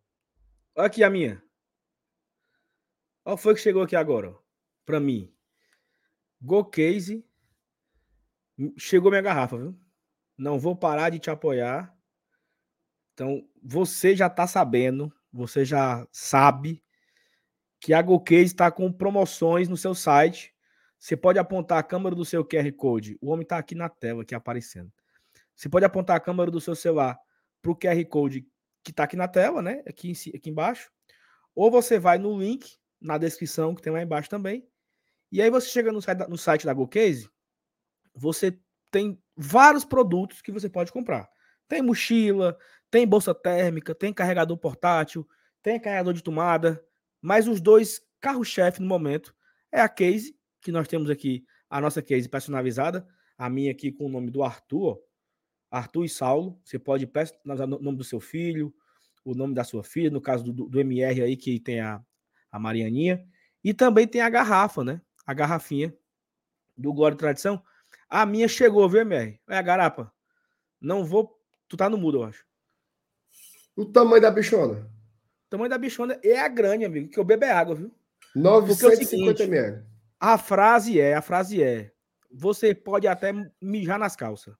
Olha 0.75 0.87
aqui 0.87 1.05
a 1.05 1.11
minha. 1.11 1.43
Olha 3.25 3.37
foi 3.37 3.55
que 3.55 3.61
chegou 3.61 3.83
aqui 3.83 3.95
agora, 3.95 4.31
ó. 4.31 4.43
Pra 4.85 4.99
mim. 4.99 5.35
Go 6.41 6.65
Case. 6.65 7.25
Chegou 8.77 9.11
minha 9.11 9.23
garrafa, 9.23 9.57
viu? 9.57 9.79
Não 10.37 10.59
vou 10.59 10.77
parar 10.77 11.11
de 11.11 11.19
te 11.19 11.31
apoiar. 11.31 11.95
Então, 13.15 13.47
você 13.63 14.17
já 14.17 14.29
tá 14.29 14.47
sabendo, 14.47 15.13
você 15.33 15.65
já 15.65 16.07
sabe 16.11 16.83
que 17.79 17.95
a 17.95 18.03
Go 18.03 18.21
Case 18.21 18.45
está 18.45 18.71
com 18.71 18.93
promoções 18.93 19.69
no 19.69 19.77
seu 19.77 19.95
site. 19.95 20.55
Você 20.99 21.17
pode 21.17 21.39
apontar 21.39 21.79
a 21.79 21.83
câmera 21.83 22.15
do 22.15 22.25
seu 22.25 22.45
QR 22.45 22.71
Code. 22.73 23.19
O 23.21 23.31
homem 23.31 23.47
tá 23.47 23.59
aqui 23.59 23.75
na 23.75 23.89
tela, 23.89 24.23
aqui 24.23 24.35
aparecendo. 24.35 24.93
Você 25.55 25.69
pode 25.69 25.85
apontar 25.85 26.17
a 26.17 26.21
câmera 26.21 26.51
do 26.51 26.61
seu 26.61 26.75
celular 26.75 27.19
para 27.63 27.71
o 27.71 27.77
QR 27.77 28.05
Code 28.07 28.47
que 28.83 28.91
está 28.91 29.05
aqui 29.05 29.17
na 29.17 29.29
tela, 29.29 29.63
né? 29.63 29.83
Aqui, 29.87 30.11
em 30.11 30.37
aqui 30.37 30.51
embaixo. 30.51 30.91
Ou 31.55 31.71
você 31.71 31.99
vai 31.99 32.19
no 32.19 32.39
link 32.39 32.79
na 33.01 33.19
descrição 33.19 33.75
que 33.75 33.83
tem 33.83 33.93
lá 33.93 34.03
embaixo 34.03 34.29
também. 34.29 34.67
E 35.33 35.41
aí 35.41 35.51
você 35.51 35.69
chega 35.69 35.93
no 35.93 36.03
site 36.03 36.29
no 36.29 36.37
site 36.37 36.67
da 36.67 36.75
GoCase, 36.75 37.31
você 38.21 38.59
tem 38.91 39.18
vários 39.35 39.85
produtos 39.85 40.43
que 40.43 40.53
você 40.53 40.68
pode 40.68 40.93
comprar. 40.93 41.29
Tem 41.66 41.81
mochila, 41.81 42.59
tem 42.91 43.07
bolsa 43.07 43.35
térmica, 43.35 43.95
tem 43.95 44.12
carregador 44.12 44.57
portátil, 44.59 45.27
tem 45.62 45.81
carregador 45.81 46.12
de 46.12 46.23
tomada, 46.23 46.85
mas 47.23 47.49
os 47.49 47.61
dois 47.61 48.03
carro-chefe 48.21 48.81
no 48.81 48.87
momento 48.87 49.35
é 49.73 49.81
a 49.81 49.89
case, 49.89 50.37
que 50.61 50.71
nós 50.71 50.87
temos 50.87 51.09
aqui 51.09 51.47
a 51.71 51.81
nossa 51.81 52.03
case 52.03 52.29
personalizada, 52.29 53.07
a 53.39 53.49
minha 53.49 53.71
aqui 53.71 53.91
com 53.91 54.07
o 54.07 54.09
nome 54.11 54.31
do 54.31 54.43
Arthur, 54.43 55.01
Arthur 55.71 56.05
e 56.05 56.09
Saulo. 56.09 56.61
Você 56.62 56.79
pode 56.79 57.07
personalizar 57.07 57.66
o 57.66 57.83
nome 57.83 57.97
do 57.97 58.05
seu 58.05 58.21
filho, 58.21 58.75
o 59.25 59.35
nome 59.35 59.55
da 59.55 59.64
sua 59.64 59.83
filha, 59.83 60.11
no 60.11 60.21
caso 60.21 60.45
do, 60.45 60.68
do 60.68 60.81
MR 60.81 61.23
aí, 61.23 61.37
que 61.37 61.59
tem 61.59 61.81
a, 61.81 62.05
a 62.51 62.59
Marianinha. 62.59 63.25
E 63.62 63.73
também 63.73 64.07
tem 64.07 64.21
a 64.21 64.29
garrafa, 64.29 64.85
né? 64.85 65.01
A 65.27 65.33
garrafinha 65.33 65.95
do 66.77 66.93
Glória 66.93 67.16
Tradição. 67.16 67.62
A 68.11 68.27
minha 68.27 68.49
chegou, 68.49 68.89
viu, 68.89 69.03
MR? 69.03 69.41
É 69.49 69.57
a 69.57 69.63
garapa. 69.63 70.13
Não 70.81 71.05
vou. 71.05 71.41
Tu 71.69 71.77
tá 71.77 71.89
no 71.89 71.97
mudo, 71.97 72.19
eu 72.19 72.25
acho. 72.25 72.45
O 73.77 73.87
tamanho 73.87 74.21
da 74.21 74.31
bichona. 74.31 74.91
O 75.47 75.51
tamanho 75.51 75.71
da 75.71 75.79
bichona 75.79 76.19
é 76.25 76.39
a 76.39 76.49
grande, 76.49 76.85
amigo, 76.85 77.09
que 77.09 77.19
eu 77.19 77.25
bebo 77.25 77.45
é 77.45 77.53
água, 77.53 77.77
viu? 77.77 77.95
950 78.35 79.05
seguinte, 79.07 79.43
ml. 79.43 79.85
A 80.19 80.37
frase 80.37 81.01
é, 81.01 81.15
a 81.15 81.23
frase 81.23 81.63
é: 81.63 81.93
você 82.31 82.75
pode 82.75 83.07
até 83.07 83.33
mijar 83.61 83.99
nas 83.99 84.17
calças, 84.17 84.55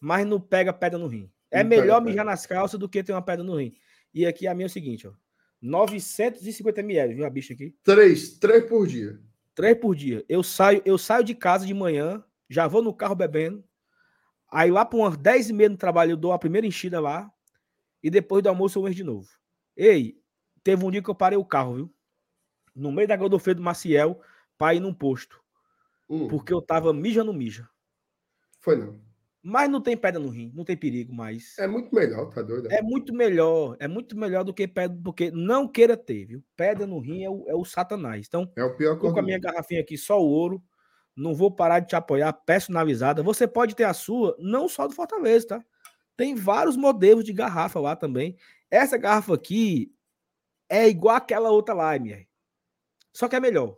mas 0.00 0.26
não 0.26 0.40
pega 0.40 0.72
pedra 0.72 0.98
no 0.98 1.06
rim. 1.06 1.30
É 1.50 1.62
Não 1.62 1.70
melhor 1.70 2.02
mijar 2.02 2.24
nas 2.24 2.46
calças 2.46 2.78
do 2.78 2.88
que 2.88 3.02
ter 3.02 3.12
uma 3.12 3.22
pedra 3.22 3.44
no 3.44 3.56
rim. 3.56 3.74
E 4.14 4.26
aqui 4.26 4.46
a 4.46 4.54
minha 4.54 4.66
é 4.66 4.68
o 4.68 4.70
seguinte, 4.70 5.06
ó. 5.06 5.12
950 5.60 6.80
ml, 6.80 7.14
viu 7.14 7.26
a 7.26 7.30
bicha 7.30 7.52
aqui? 7.52 7.76
Três, 7.82 8.38
três 8.38 8.64
por 8.64 8.86
dia. 8.86 9.20
Três 9.54 9.78
por 9.78 9.94
dia. 9.94 10.24
Eu 10.28 10.42
saio, 10.42 10.80
eu 10.84 10.96
saio 10.96 11.22
de 11.22 11.34
casa 11.34 11.66
de 11.66 11.74
manhã, 11.74 12.24
já 12.50 12.68
vou 12.68 12.82
no 12.82 12.94
carro 12.94 13.16
bebendo. 13.16 13.64
Aí 14.52 14.70
lá 14.70 14.84
para 14.84 14.98
umas 14.98 15.16
10 15.16 15.50
e 15.50 15.52
meia 15.52 15.68
no 15.68 15.76
trabalho 15.76 16.12
eu 16.12 16.16
dou 16.16 16.32
a 16.32 16.38
primeira 16.38 16.66
enchida 16.66 17.00
lá. 17.00 17.30
E 18.02 18.10
depois 18.10 18.42
do 18.42 18.48
almoço 18.48 18.78
eu 18.80 18.88
encho 18.88 18.96
de 18.96 19.04
novo. 19.04 19.28
Ei, 19.76 20.16
teve 20.64 20.84
um 20.84 20.90
dia 20.90 21.02
que 21.02 21.10
eu 21.10 21.14
parei 21.14 21.38
o 21.38 21.44
carro, 21.44 21.74
viu? 21.76 21.94
No 22.74 22.92
meio 22.92 23.08
da 23.08 23.16
Godofredo 23.16 23.60
do 23.60 23.64
Maciel, 23.64 24.20
para 24.58 24.74
ir 24.74 24.80
num 24.80 24.94
posto. 24.94 25.40
Hum, 26.08 26.28
Porque 26.28 26.52
eu 26.52 26.62
tava 26.62 26.92
mija 26.92 27.24
no 27.24 27.32
mija. 27.32 27.68
Foi 28.60 28.76
não. 28.76 29.00
Mas 29.42 29.70
não 29.70 29.80
tem 29.80 29.96
pedra 29.96 30.20
no 30.20 30.28
rim, 30.28 30.52
não 30.54 30.64
tem 30.64 30.76
perigo 30.76 31.14
mais. 31.14 31.58
É 31.58 31.66
muito 31.66 31.94
melhor, 31.94 32.28
tá 32.28 32.42
doido? 32.42 32.68
É 32.70 32.82
muito 32.82 33.14
melhor, 33.14 33.76
é 33.80 33.88
muito 33.88 34.16
melhor 34.16 34.44
do 34.44 34.52
que 34.52 34.68
pedra, 34.68 34.98
porque 35.02 35.30
não 35.30 35.66
queira 35.66 35.96
ter, 35.96 36.26
viu? 36.26 36.44
Pedra 36.56 36.86
no 36.86 36.98
rim 37.00 37.24
é 37.24 37.30
o, 37.30 37.44
é 37.48 37.54
o 37.54 37.64
satanás. 37.64 38.26
Então, 38.28 38.52
É 38.56 38.62
o 38.62 38.76
pior 38.76 38.98
tô 38.98 39.12
com 39.12 39.18
a 39.18 39.22
minha 39.22 39.38
garrafinha 39.38 39.80
aqui, 39.80 39.96
só 39.96 40.20
o 40.20 40.28
ouro. 40.28 40.62
Não 41.16 41.34
vou 41.34 41.50
parar 41.50 41.80
de 41.80 41.88
te 41.88 41.96
apoiar, 41.96 42.32
personalizada. 42.32 43.22
Você 43.22 43.46
pode 43.46 43.74
ter 43.74 43.84
a 43.84 43.92
sua, 43.92 44.36
não 44.38 44.68
só 44.68 44.86
do 44.86 44.94
Fortaleza, 44.94 45.46
tá? 45.48 45.64
Tem 46.16 46.34
vários 46.34 46.76
modelos 46.76 47.24
de 47.24 47.32
garrafa 47.32 47.80
lá 47.80 47.96
também. 47.96 48.36
Essa 48.70 48.96
garrafa 48.96 49.34
aqui 49.34 49.92
é 50.68 50.88
igual 50.88 51.16
aquela 51.16 51.50
outra 51.50 51.74
lá, 51.74 51.98
minha. 51.98 52.26
Só 53.12 53.28
que 53.28 53.36
é 53.36 53.40
melhor. 53.40 53.76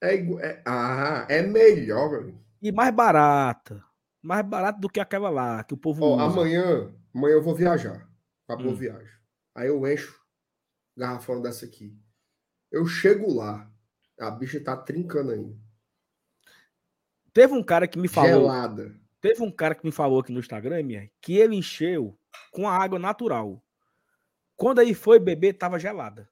É, 0.00 0.16
é- 0.16 0.62
ah, 0.66 1.26
é 1.28 1.42
melhor. 1.42 2.32
E 2.60 2.72
mais 2.72 2.92
barata. 2.94 3.82
Mais 4.20 4.44
barata 4.44 4.78
do 4.80 4.88
que 4.88 5.00
aquela 5.00 5.30
lá, 5.30 5.62
que 5.64 5.74
o 5.74 5.76
povo 5.76 6.04
usa. 6.04 6.24
amanhã, 6.24 6.92
amanhã 7.14 7.34
eu 7.34 7.42
vou 7.42 7.54
viajar. 7.54 8.08
Pra 8.46 8.56
Hum. 8.56 8.74
viagem. 8.74 9.12
Aí 9.54 9.68
eu 9.68 9.86
encho 9.86 10.20
garrafão 10.96 11.40
dessa 11.40 11.64
aqui. 11.64 11.96
Eu 12.70 12.86
chego 12.86 13.32
lá, 13.32 13.70
a 14.18 14.30
bicha 14.30 14.62
tá 14.62 14.76
trincando 14.76 15.30
ainda. 15.32 15.56
Teve 17.32 17.54
um 17.54 17.62
cara 17.62 17.86
que 17.86 17.98
me 17.98 18.08
falou. 18.08 18.42
Gelada. 18.42 18.94
Teve 19.20 19.42
um 19.42 19.50
cara 19.50 19.74
que 19.74 19.84
me 19.84 19.92
falou 19.92 20.20
aqui 20.20 20.32
no 20.32 20.40
Instagram, 20.40 20.78
que 21.20 21.36
ele 21.36 21.56
encheu 21.56 22.18
com 22.50 22.68
a 22.68 22.76
água 22.76 22.98
natural. 22.98 23.62
Quando 24.56 24.80
ele 24.80 24.94
foi 24.94 25.18
beber, 25.18 25.54
tava 25.54 25.78
gelada. 25.78 26.28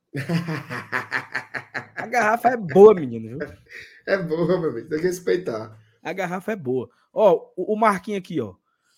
A 1.96 2.06
garrafa 2.06 2.48
é 2.48 2.56
boa, 2.56 2.94
menino, 2.94 3.38
viu? 3.38 3.48
é 4.06 4.16
boa, 4.16 4.58
meu 4.58 4.70
amigo. 4.70 4.88
Tem 4.88 4.98
que 4.98 5.06
respeitar. 5.06 5.78
A 6.02 6.12
garrafa 6.12 6.52
é 6.52 6.56
boa. 6.56 6.90
Ó, 7.12 7.52
o, 7.56 7.76
Marquinho 7.76 8.18
aqui, 8.18 8.40
ó. 8.40 8.54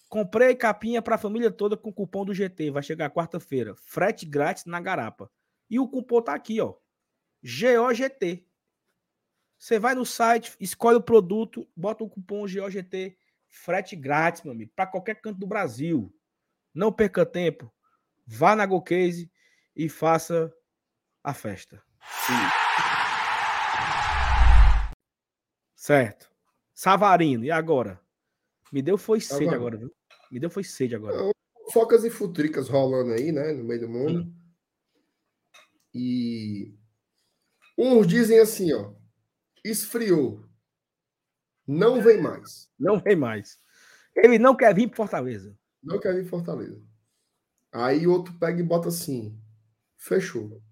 Comprei 0.08 0.54
capinha 0.54 1.02
pra 1.02 1.18
família 1.18 1.50
toda 1.50 1.76
com 1.76 1.92
cupom 1.92 2.24
do 2.24 2.34
GT. 2.34 2.70
Vai 2.70 2.82
chegar 2.82 3.10
quarta-feira. 3.10 3.74
Frete 3.76 4.24
grátis 4.26 4.66
na 4.66 4.80
garapa. 4.80 5.30
E 5.68 5.80
o 5.80 5.88
cupom 5.88 6.22
tá 6.22 6.34
aqui, 6.34 6.60
ó. 6.60 6.74
GOGT. 7.42 8.46
Você 9.62 9.78
vai 9.78 9.94
no 9.94 10.04
site, 10.04 10.56
escolhe 10.58 10.96
o 10.96 11.00
produto, 11.00 11.68
bota 11.76 12.02
o 12.02 12.10
cupom 12.10 12.48
GOGT, 12.48 13.16
frete 13.48 13.94
grátis, 13.94 14.42
meu 14.42 14.52
amigo, 14.52 14.72
para 14.74 14.88
qualquer 14.88 15.20
canto 15.20 15.38
do 15.38 15.46
Brasil. 15.46 16.12
Não 16.74 16.92
perca 16.92 17.24
tempo. 17.24 17.72
Vá 18.26 18.56
na 18.56 18.66
GoCase 18.66 19.30
e 19.76 19.88
faça 19.88 20.52
a 21.22 21.32
festa. 21.32 21.80
Certo. 25.76 26.28
Savarino, 26.74 27.44
e 27.44 27.50
agora? 27.52 28.00
Me 28.72 28.82
deu 28.82 28.98
foi 28.98 29.20
sede 29.20 29.44
Agora. 29.44 29.56
agora, 29.56 29.76
viu? 29.76 29.94
Me 30.28 30.40
deu 30.40 30.50
foi 30.50 30.64
sede 30.64 30.96
agora. 30.96 31.16
Não. 31.16 31.30
Focas 31.72 32.02
e 32.02 32.10
futricas 32.10 32.68
rolando 32.68 33.12
aí, 33.12 33.30
né? 33.30 33.52
No 33.52 33.62
meio 33.62 33.82
do 33.82 33.88
mundo. 33.88 34.34
E 35.94 36.74
uns 37.78 38.08
dizem 38.08 38.40
assim, 38.40 38.72
ó. 38.72 39.00
Esfriou. 39.64 40.44
Não 41.66 42.02
vem 42.02 42.20
mais. 42.20 42.68
Não 42.78 42.98
vem 42.98 43.16
mais. 43.16 43.58
Ele 44.14 44.38
não 44.38 44.56
quer 44.56 44.74
vir 44.74 44.88
para 44.88 44.96
Fortaleza. 44.96 45.56
Não 45.82 45.98
quer 45.98 46.14
vir 46.14 46.22
em 46.22 46.28
Fortaleza. 46.28 46.82
Aí 47.70 48.06
outro 48.06 48.34
pega 48.38 48.60
e 48.60 48.64
bota 48.64 48.88
assim. 48.88 49.38
Fechou. 49.96 50.62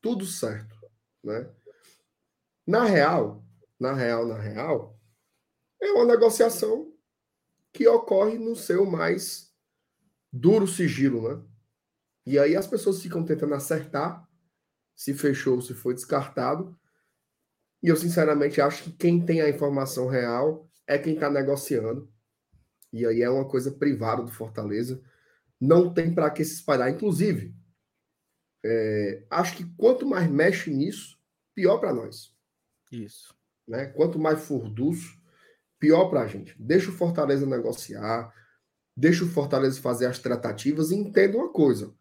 Tudo 0.00 0.26
certo, 0.26 0.76
né? 1.22 1.50
Na 2.66 2.84
real, 2.84 3.44
na 3.78 3.92
real, 3.92 4.26
na 4.26 4.38
real, 4.38 4.98
é 5.80 5.90
uma 5.92 6.04
negociação 6.04 6.92
que 7.72 7.86
ocorre 7.86 8.38
no 8.38 8.56
seu 8.56 8.84
mais 8.84 9.54
duro 10.32 10.66
sigilo, 10.66 11.28
né? 11.28 11.44
E 12.26 12.38
aí 12.38 12.56
as 12.56 12.66
pessoas 12.66 13.00
ficam 13.00 13.24
tentando 13.24 13.54
acertar 13.54 14.26
se 14.96 15.12
fechou, 15.12 15.60
se 15.60 15.74
foi 15.74 15.94
descartado. 15.94 16.76
E 17.82 17.88
eu 17.88 17.96
sinceramente 17.96 18.60
acho 18.60 18.84
que 18.84 18.92
quem 18.92 19.24
tem 19.24 19.40
a 19.40 19.48
informação 19.48 20.08
real 20.08 20.68
é 20.86 20.98
quem 20.98 21.14
está 21.14 21.30
negociando. 21.30 22.10
E 22.92 23.04
aí 23.04 23.22
é 23.22 23.30
uma 23.30 23.46
coisa 23.46 23.70
privada 23.70 24.22
do 24.22 24.30
Fortaleza. 24.30 25.00
Não 25.60 25.92
tem 25.92 26.14
para 26.14 26.30
que 26.30 26.44
se 26.44 26.54
espalhar. 26.54 26.90
Inclusive, 26.90 27.54
é, 28.64 29.24
acho 29.30 29.56
que 29.56 29.64
quanto 29.76 30.06
mais 30.06 30.28
mexe 30.28 30.70
nisso, 30.70 31.18
pior 31.54 31.78
para 31.78 31.92
nós. 31.92 32.34
Isso. 32.90 33.34
Né? 33.66 33.86
Quanto 33.86 34.18
mais 34.18 34.40
furduço, 34.40 35.20
pior 35.78 36.08
para 36.08 36.22
a 36.22 36.26
gente. 36.26 36.56
Deixa 36.58 36.90
o 36.90 36.94
Fortaleza 36.94 37.46
negociar, 37.46 38.32
deixa 38.96 39.24
o 39.24 39.28
Fortaleza 39.28 39.80
fazer 39.80 40.06
as 40.06 40.18
tratativas 40.18 40.90
e 40.90 40.96
entenda 40.96 41.36
uma 41.36 41.52
coisa: 41.52 41.94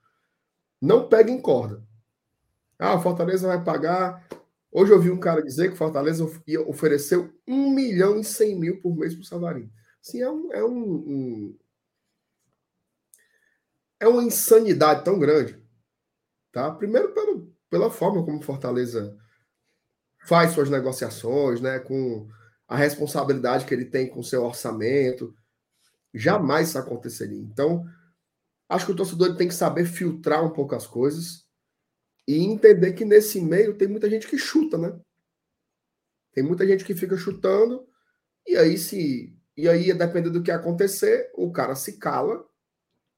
não 0.81 1.07
pegue 1.07 1.31
em 1.31 1.41
corda. 1.41 1.83
Ah, 2.77 2.95
o 2.95 3.01
Fortaleza 3.01 3.47
vai 3.47 3.63
pagar. 3.63 4.27
Hoje 4.77 4.91
eu 4.91 4.99
vi 4.99 5.09
um 5.09 5.17
cara 5.17 5.41
dizer 5.41 5.71
que 5.71 5.77
Fortaleza 5.77 6.21
ofereceu 6.67 7.33
1 7.47 7.69
milhão 7.73 8.19
e 8.19 8.25
100 8.25 8.59
mil 8.59 8.81
por 8.81 8.93
mês 8.93 9.13
para 9.13 9.21
o 9.21 9.25
Savarino. 9.25 9.71
Assim, 10.05 10.21
é, 10.21 10.29
um, 10.29 10.51
é 10.51 10.65
um, 10.65 10.93
um- 10.95 11.57
É 14.01 14.05
uma 14.05 14.21
insanidade 14.21 15.05
tão 15.05 15.17
grande. 15.17 15.57
Tá? 16.51 16.69
Primeiro, 16.71 17.13
pelo, 17.13 17.55
pela 17.69 17.89
forma 17.89 18.25
como 18.25 18.41
Fortaleza 18.41 19.17
faz 20.27 20.51
suas 20.51 20.69
negociações, 20.69 21.61
né? 21.61 21.79
Com 21.79 22.27
a 22.67 22.75
responsabilidade 22.75 23.63
que 23.65 23.73
ele 23.73 23.85
tem 23.85 24.09
com 24.09 24.21
seu 24.21 24.43
orçamento. 24.43 25.33
Jamais 26.13 26.67
isso 26.67 26.77
aconteceria. 26.79 27.39
Então, 27.39 27.85
acho 28.67 28.87
que 28.87 28.91
o 28.91 28.95
torcedor 28.97 29.37
tem 29.37 29.47
que 29.47 29.55
saber 29.55 29.85
filtrar 29.85 30.43
um 30.45 30.51
pouco 30.51 30.75
as 30.75 30.85
coisas 30.85 31.44
e 32.27 32.43
entender 32.43 32.93
que 32.93 33.05
nesse 33.05 33.39
meio 33.39 33.77
tem 33.77 33.87
muita 33.87 34.09
gente 34.09 34.27
que 34.27 34.37
chuta, 34.37 34.77
né? 34.77 34.99
Tem 36.33 36.43
muita 36.43 36.65
gente 36.65 36.83
que 36.83 36.95
fica 36.95 37.15
chutando 37.17 37.87
e 38.47 38.57
aí 38.57 38.77
se 38.77 39.35
e 39.55 39.69
aí 39.69 39.93
dependendo 39.93 40.39
do 40.39 40.43
que 40.43 40.51
acontecer, 40.51 41.31
o 41.33 41.51
cara 41.51 41.75
se 41.75 41.97
cala 41.97 42.45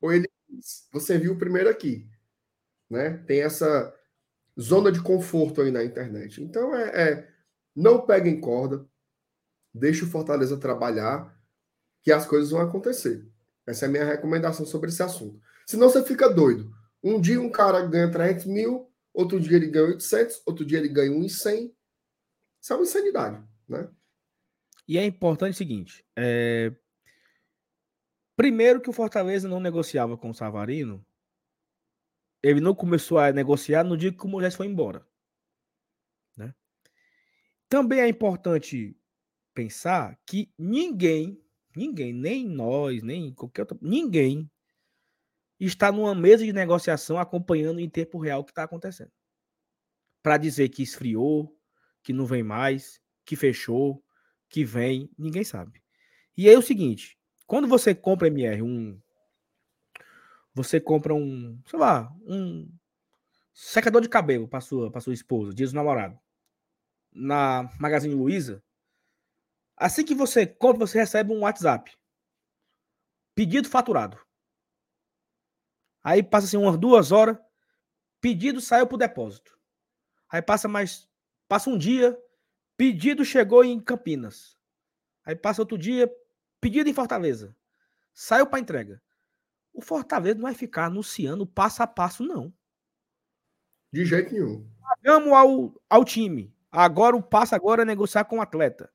ou 0.01 0.13
ele 0.13 0.27
você 0.91 1.17
viu 1.17 1.37
primeiro 1.37 1.69
aqui, 1.69 2.07
né? 2.89 3.17
Tem 3.25 3.41
essa 3.41 3.93
zona 4.59 4.91
de 4.91 5.01
conforto 5.01 5.61
aí 5.61 5.71
na 5.71 5.83
internet. 5.83 6.43
Então 6.43 6.75
é, 6.75 7.09
é 7.09 7.29
não 7.75 8.05
peguem 8.05 8.41
corda, 8.41 8.85
deixe 9.73 10.03
o 10.03 10.07
Fortaleza 10.07 10.57
trabalhar, 10.57 11.35
que 12.01 12.11
as 12.11 12.25
coisas 12.25 12.51
vão 12.51 12.61
acontecer. 12.61 13.27
Essa 13.65 13.85
é 13.85 13.87
a 13.87 13.91
minha 13.91 14.05
recomendação 14.05 14.65
sobre 14.65 14.89
esse 14.89 15.03
assunto. 15.03 15.39
Senão 15.65 15.89
você 15.89 16.03
fica 16.03 16.29
doido. 16.29 16.71
Um 17.03 17.19
dia 17.19 17.39
um 17.39 17.49
cara 17.49 17.85
ganha 17.85 18.09
300 18.09 18.45
mil, 18.45 18.86
outro 19.17 19.39
dia 19.39 19.57
ele 19.57 19.67
ganha 19.67 19.87
800, 19.87 20.43
outro 20.45 20.63
dia 20.63 20.77
ele 20.77 20.89
ganha 20.89 21.11
1,100. 21.11 21.75
Isso 22.61 22.73
é 22.73 22.75
uma 22.75 22.83
insanidade, 22.83 23.43
né? 23.67 23.89
E 24.87 24.97
é 24.97 25.03
importante 25.03 25.55
o 25.55 25.57
seguinte: 25.57 26.05
é, 26.15 26.71
primeiro 28.35 28.79
que 28.79 28.89
o 28.89 28.93
Fortaleza 28.93 29.49
não 29.49 29.59
negociava 29.59 30.15
com 30.15 30.29
o 30.29 30.33
Savarino, 30.35 31.03
ele 32.43 32.61
não 32.61 32.75
começou 32.75 33.17
a 33.17 33.31
negociar 33.31 33.83
no 33.83 33.97
dia 33.97 34.13
que 34.13 34.23
o 34.23 34.29
Moisés 34.29 34.53
foi 34.53 34.67
embora. 34.67 35.05
Né? 36.35 36.53
Também 37.67 37.99
é 37.99 38.07
importante 38.07 38.95
pensar 39.53 40.17
que 40.25 40.53
ninguém, 40.57 41.43
ninguém, 41.75 42.13
nem 42.13 42.47
nós, 42.47 43.01
nem 43.01 43.33
qualquer 43.33 43.63
outro, 43.63 43.79
ninguém 43.81 44.49
está 45.65 45.91
numa 45.91 46.13
mesa 46.13 46.45
de 46.45 46.53
negociação 46.53 47.17
acompanhando 47.17 47.79
em 47.79 47.89
tempo 47.89 48.19
real 48.19 48.41
o 48.41 48.43
que 48.43 48.51
está 48.51 48.63
acontecendo. 48.63 49.11
Para 50.21 50.37
dizer 50.37 50.69
que 50.69 50.83
esfriou, 50.83 51.57
que 52.03 52.13
não 52.13 52.25
vem 52.25 52.43
mais, 52.43 53.01
que 53.25 53.35
fechou, 53.35 54.03
que 54.49 54.63
vem, 54.63 55.09
ninguém 55.17 55.43
sabe. 55.43 55.81
E 56.35 56.47
aí 56.47 56.53
é 56.53 56.57
o 56.57 56.61
seguinte, 56.61 57.17
quando 57.45 57.67
você 57.67 57.95
compra 57.95 58.27
MR 58.27 58.61
um 58.61 58.99
você 60.53 60.79
compra 60.79 61.13
um, 61.13 61.61
sei 61.67 61.77
lá, 61.77 62.11
um 62.25 62.67
secador 63.53 64.01
de 64.01 64.09
cabelo 64.09 64.47
para 64.47 64.59
sua 64.59 64.91
para 64.91 65.01
sua 65.01 65.13
esposa, 65.13 65.53
diz 65.53 65.71
o 65.71 65.75
namorado, 65.75 66.19
na 67.11 67.69
Magazine 67.79 68.13
Luiza, 68.13 68.63
assim 69.75 70.03
que 70.03 70.15
você 70.15 70.45
compra, 70.45 70.87
você 70.87 70.99
recebe 70.99 71.31
um 71.31 71.41
WhatsApp. 71.41 71.95
Pedido 73.35 73.69
faturado. 73.69 74.26
Aí 76.07 76.23
passa 76.23 76.47
assim 76.47 76.55
umas 76.55 76.77
duas 76.77 77.11
horas, 77.11 77.37
pedido 78.21 78.61
saiu 78.61 78.87
para 78.87 78.95
o 78.95 78.97
depósito. 78.97 79.59
Aí 80.29 80.41
passa 80.41 80.65
mais, 80.65 81.05
passa 81.49 81.69
um 81.69 81.77
dia, 81.77 82.17
pedido 82.77 83.25
chegou 83.25 83.61
em 83.61 83.77
Campinas. 83.77 84.57
Aí 85.25 85.35
passa 85.35 85.61
outro 85.61 85.77
dia, 85.77 86.09
pedido 86.61 86.89
em 86.89 86.93
Fortaleza. 86.93 87.53
Saiu 88.13 88.47
para 88.47 88.61
entrega. 88.61 89.01
O 89.73 89.81
Fortaleza 89.81 90.35
não 90.35 90.43
vai 90.43 90.53
ficar 90.53 90.85
anunciando 90.85 91.45
passo 91.45 91.83
a 91.83 91.87
passo, 91.87 92.23
não. 92.23 92.53
De 93.91 94.05
jeito 94.05 94.31
nenhum. 94.31 94.65
Pagamos 94.79 95.33
ao, 95.33 95.81
ao 95.89 96.05
time. 96.05 96.55
Agora 96.71 97.17
o 97.17 97.21
passo 97.21 97.53
agora 97.53 97.81
é 97.81 97.85
negociar 97.85 98.23
com 98.23 98.37
o 98.37 98.41
atleta. 98.41 98.89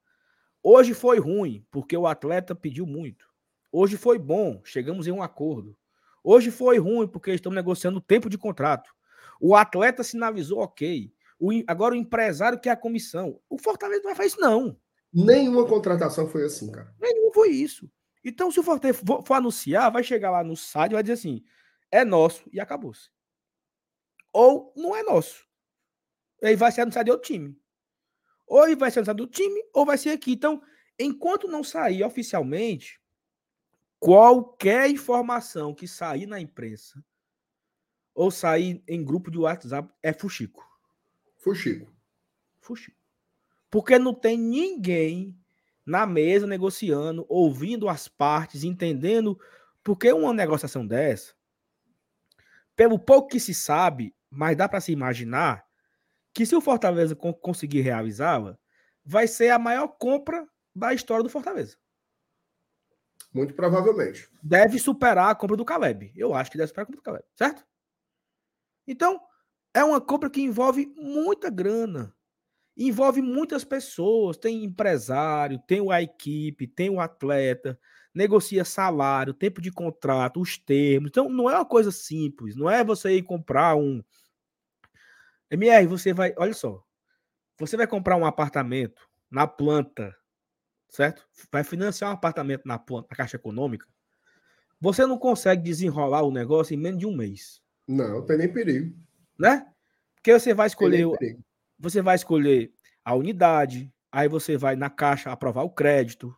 Hoje 0.63 0.95
foi 0.95 1.19
ruim, 1.19 1.63
porque 1.71 1.95
o 1.95 2.07
atleta 2.07 2.55
pediu 2.55 2.87
muito. 2.87 3.31
Hoje 3.71 3.99
foi 3.99 4.19
bom, 4.19 4.63
chegamos 4.65 5.07
em 5.07 5.13
um 5.13 5.23
acordo. 5.23 5.77
Hoje 6.23 6.51
foi 6.51 6.79
ruim, 6.79 7.09
porque 7.09 7.33
estamos 7.33 7.57
negociando 7.57 7.99
o 7.99 8.03
tempo 8.03 8.29
de 8.29 8.39
contrato. 8.39 8.95
O 9.41 9.57
atleta 9.57 10.05
sinalizou 10.05 10.61
ok. 10.61 11.13
O, 11.39 11.51
agora 11.67 11.95
o 11.95 11.97
empresário 11.97 12.61
que 12.61 12.69
é 12.69 12.73
a 12.73 12.77
comissão. 12.77 13.41
O 13.49 13.59
Fortaleza 13.59 14.01
não 14.01 14.11
vai 14.11 14.15
fazer 14.15 14.29
isso, 14.29 14.41
não. 14.41 14.79
Nenhuma 15.13 15.67
contratação 15.67 16.29
foi 16.29 16.45
assim, 16.45 16.71
cara. 16.71 16.95
Nenhum 17.01 17.33
foi 17.33 17.51
isso. 17.51 17.91
Então, 18.25 18.51
se 18.53 18.61
o 18.61 18.63
Fortaleza 18.63 19.01
for, 19.05 19.25
for 19.27 19.35
anunciar, 19.35 19.91
vai 19.91 20.05
chegar 20.05 20.31
lá 20.31 20.45
no 20.45 20.57
site 20.57 20.93
e 20.93 20.95
vai 20.95 21.03
dizer 21.03 21.15
assim: 21.15 21.45
é 21.91 22.05
nosso 22.05 22.49
e 22.53 22.61
acabou-se. 22.61 23.11
Ou 24.33 24.73
não 24.77 24.95
é 24.95 25.03
nosso. 25.03 25.45
Aí 26.43 26.55
vai 26.55 26.71
ser 26.71 26.83
anunciado 26.83 27.07
de 27.07 27.11
outro 27.11 27.27
time. 27.27 27.61
Ou 28.47 28.65
ele 28.65 28.77
vai 28.77 28.91
ser 28.91 29.01
lançado 29.01 29.17
do 29.17 29.27
time, 29.27 29.61
ou 29.73 29.85
vai 29.85 29.99
ser 29.99 30.11
aqui. 30.11 30.33
Então, 30.33 30.63
enquanto 30.99 31.49
não 31.49 31.65
sair 31.65 32.05
oficialmente, 32.05 33.01
qualquer 34.03 34.91
informação 34.91 35.73
que 35.73 35.87
sair 35.87 36.27
na 36.27 36.41
imprensa 36.41 37.01
ou 38.13 38.33
sair 38.33 38.83
em 38.89 39.05
grupo 39.05 39.31
de 39.31 39.39
WhatsApp 39.39 39.89
é 40.03 40.13
fuxico. 40.13 40.69
Fuxico. 41.39 41.89
Fuxico. 42.61 42.99
Porque 43.71 44.01
não 44.01 44.13
tem 44.13 44.37
ninguém 44.37 45.39
na 45.87 46.05
mesa 46.05 46.49
negociando, 46.49 47.25
ouvindo 47.29 47.89
as 47.89 48.09
partes, 48.09 48.65
entendendo. 48.65 49.39
Porque 49.85 50.13
uma 50.13 50.35
negociação 50.35 50.85
dessa, 50.85 51.33
pelo 52.75 52.99
pouco 52.99 53.29
que 53.29 53.39
se 53.39 53.55
sabe, 53.55 54.13
mas 54.29 54.57
dá 54.57 54.69
para 54.69 54.81
se 54.81 54.91
imaginar 54.91 55.65
que 56.35 56.45
se 56.45 56.57
o 56.57 56.61
Fortaleza 56.61 57.15
conseguir 57.15 57.83
realizá-la, 57.83 58.59
vai 59.05 59.29
ser 59.29 59.51
a 59.51 59.61
maior 59.61 59.87
compra 59.87 60.45
da 60.75 60.93
história 60.93 61.23
do 61.23 61.31
Fortaleza. 61.31 61.77
Muito 63.33 63.55
provavelmente. 63.55 64.29
Deve 64.43 64.79
superar 64.79 65.31
a 65.31 65.35
compra 65.35 65.57
do 65.57 65.65
Caleb. 65.65 66.13
Eu 66.15 66.35
acho 66.35 66.51
que 66.51 66.59
deve 66.59 66.69
superar 66.69 66.85
a 66.85 66.87
compra 66.87 67.01
do 67.01 67.05
Caleb, 67.05 67.25
certo? 67.35 67.67
Então, 68.87 69.21
é 69.73 69.83
uma 69.83 70.01
compra 70.01 70.29
que 70.29 70.43
envolve 70.43 70.93
muita 70.97 71.49
grana. 71.49 72.15
Envolve 72.77 73.23
muitas 73.23 73.65
pessoas. 73.65 74.37
Tem 74.37 74.65
empresário, 74.65 75.59
tem 75.67 75.91
a 75.91 76.03
equipe, 76.03 76.67
tem 76.67 76.91
o 76.91 77.01
atleta, 77.01 77.79
negocia 78.15 78.65
salário, 78.65 79.33
tempo 79.33 79.63
de 79.63 79.71
contrato, 79.71 80.41
os 80.41 80.59
termos. 80.59 81.09
Então, 81.09 81.29
não 81.29 81.49
é 81.49 81.55
uma 81.57 81.67
coisa 81.67 81.91
simples. 81.91 82.55
Não 82.55 82.69
é 82.69 82.85
você 82.85 83.17
ir 83.17 83.23
comprar 83.23 83.77
um. 83.77 84.03
MR, 85.51 85.87
você 85.87 86.13
vai. 86.13 86.35
Olha 86.37 86.53
só. 86.53 86.85
Você 87.59 87.77
vai 87.77 87.87
comprar 87.87 88.17
um 88.17 88.27
apartamento 88.27 89.09
na 89.31 89.47
planta, 89.47 90.15
certo? 90.93 91.27
Vai 91.51 91.65
financiar 91.65 92.11
um 92.11 92.15
apartamento 92.15 92.63
na, 92.67 92.75
na 92.75 93.17
Caixa 93.17 93.37
Econômica. 93.37 93.87
Você 94.81 95.07
não 95.07 95.19
consegue 95.19 95.63
desenrolar 95.63 96.23
o 96.23 96.31
negócio 96.31 96.75
em 96.75 96.77
menos 96.77 97.01
de 97.01 97.07
um 97.07 97.17
mês. 97.17 97.63
Não, 97.89 98.25
tem 98.25 98.37
nem 98.37 98.53
perigo. 98.53 98.95
Né? 99.39 99.67
Porque 100.15 100.39
você 100.39 100.53
vai 100.53 100.67
escolher. 100.67 101.07
Você 101.79 102.03
vai 102.03 102.15
escolher 102.15 102.73
a 103.05 103.15
unidade, 103.15 103.93
aí 104.11 104.29
você 104.29 104.57
vai 104.57 104.77
na 104.77 104.91
caixa 104.91 105.33
aprovar 105.33 105.63
o 105.65 105.71
crédito, 105.71 106.37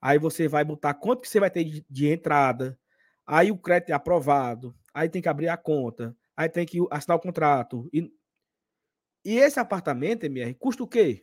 aí 0.00 0.18
você 0.18 0.48
vai 0.48 0.64
botar 0.64 0.94
quanto 0.94 1.22
que 1.22 1.28
você 1.28 1.38
vai 1.38 1.50
ter 1.50 1.62
de, 1.62 1.86
de 1.88 2.08
entrada, 2.08 2.76
aí 3.24 3.52
o 3.52 3.58
crédito 3.58 3.90
é 3.90 3.92
aprovado, 3.92 4.74
aí 4.92 5.08
tem 5.08 5.22
que 5.22 5.28
abrir 5.28 5.48
a 5.48 5.56
conta, 5.56 6.16
aí 6.36 6.48
tem 6.48 6.66
que 6.66 6.78
assinar 6.90 7.16
o 7.16 7.20
contrato. 7.20 7.88
E, 7.92 8.12
e 9.24 9.38
esse 9.38 9.60
apartamento, 9.60 10.24
MR, 10.24 10.52
custa 10.54 10.82
o 10.82 10.88
quê? 10.88 11.22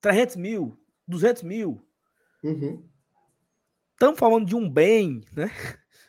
300 0.00 0.34
mil, 0.34 0.76
200 1.06 1.42
mil. 1.42 1.86
Uhum. 2.42 2.88
Estamos 3.92 4.18
falando 4.18 4.46
de 4.46 4.54
um 4.54 4.68
bem, 4.68 5.22
né? 5.32 5.50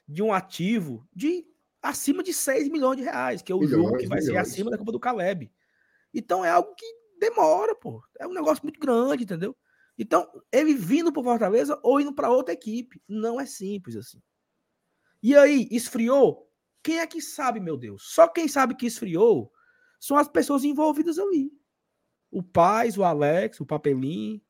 de 0.08 0.24
um 0.24 0.34
ativo 0.34 1.08
de 1.14 1.46
acima 1.82 2.24
de 2.24 2.34
6 2.34 2.70
milhões 2.70 2.98
de 2.98 3.04
reais, 3.04 3.42
que 3.42 3.52
é 3.52 3.56
o 3.56 3.60
milhões, 3.60 3.84
jogo 3.84 3.98
que 3.98 4.08
vai 4.08 4.20
milhões. 4.20 4.26
ser 4.26 4.38
acima 4.38 4.72
da 4.72 4.78
Copa 4.78 4.92
do 4.92 5.00
Caleb. 5.00 5.52
Então 6.14 6.44
é 6.44 6.50
algo 6.50 6.74
que 6.76 6.86
demora, 7.20 7.76
pô. 7.76 8.02
É 8.20 8.28
um 8.28 8.34
negócio 8.34 8.64
muito 8.64 8.80
grande, 8.80 9.24
entendeu? 9.24 9.56
Então, 9.98 10.30
ele 10.52 10.76
vindo 10.76 11.12
para 11.12 11.24
Fortaleza 11.24 11.80
ou 11.82 12.00
indo 12.00 12.14
para 12.14 12.30
outra 12.30 12.54
equipe. 12.54 13.02
Não 13.08 13.40
é 13.40 13.46
simples 13.46 13.96
assim. 13.96 14.22
E 15.24 15.36
aí, 15.36 15.68
esfriou? 15.72 16.48
Quem 16.84 17.00
é 17.00 17.08
que 17.08 17.20
sabe, 17.20 17.60
meu 17.60 17.76
Deus? 17.76 18.14
Só 18.14 18.28
quem 18.28 18.48
sabe 18.48 18.76
que 18.76 18.86
esfriou 18.86 19.52
são 20.00 20.16
as 20.16 20.28
pessoas 20.28 20.64
envolvidas 20.64 21.18
ali. 21.18 21.52
O 22.30 22.44
Paz, 22.44 22.98
o 22.98 23.04
Alex, 23.04 23.60
o 23.60 23.66
Papelim, 23.66 24.42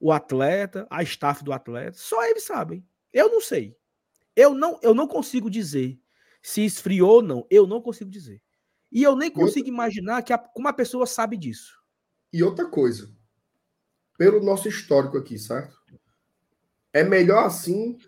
o 0.00 0.12
atleta, 0.12 0.86
a 0.90 1.02
staff 1.02 1.42
do 1.42 1.52
atleta. 1.52 1.96
Só 1.96 2.24
eles 2.24 2.44
sabem. 2.44 2.84
Eu 3.12 3.30
não 3.30 3.40
sei. 3.40 3.76
Eu 4.34 4.54
não, 4.54 4.78
eu 4.82 4.94
não 4.94 5.08
consigo 5.08 5.50
dizer 5.50 6.00
se 6.42 6.64
esfriou 6.64 7.16
ou 7.16 7.22
não. 7.22 7.46
Eu 7.50 7.66
não 7.66 7.80
consigo 7.80 8.10
dizer. 8.10 8.40
E 8.90 9.02
eu 9.02 9.14
nem 9.16 9.30
consigo 9.30 9.66
outra... 9.66 9.72
imaginar 9.72 10.22
que 10.22 10.32
a, 10.32 10.50
uma 10.56 10.72
pessoa 10.72 11.06
sabe 11.06 11.36
disso. 11.36 11.78
E 12.32 12.42
outra 12.42 12.66
coisa, 12.66 13.10
pelo 14.16 14.42
nosso 14.42 14.68
histórico 14.68 15.18
aqui, 15.18 15.38
certo? 15.38 15.76
É 16.92 17.02
melhor 17.02 17.46
assim 17.46 17.98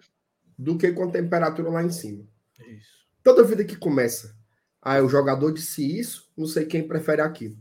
do 0.59 0.77
que 0.79 0.93
com 0.93 1.05
a 1.05 1.11
temperatura 1.11 1.71
lá 1.71 1.83
em 1.83 1.91
cima. 1.91 2.27
Isso. 2.67 3.07
Toda 3.23 3.45
vida 3.45 3.65
que 3.65 3.77
começa, 3.77 4.37
ah, 4.81 5.03
o 5.03 5.09
jogador 5.09 5.53
disse 5.53 5.99
isso, 5.99 6.31
não 6.37 6.47
sei 6.47 6.65
quem 6.65 6.87
prefere 6.87 7.21
aquilo. 7.21 7.59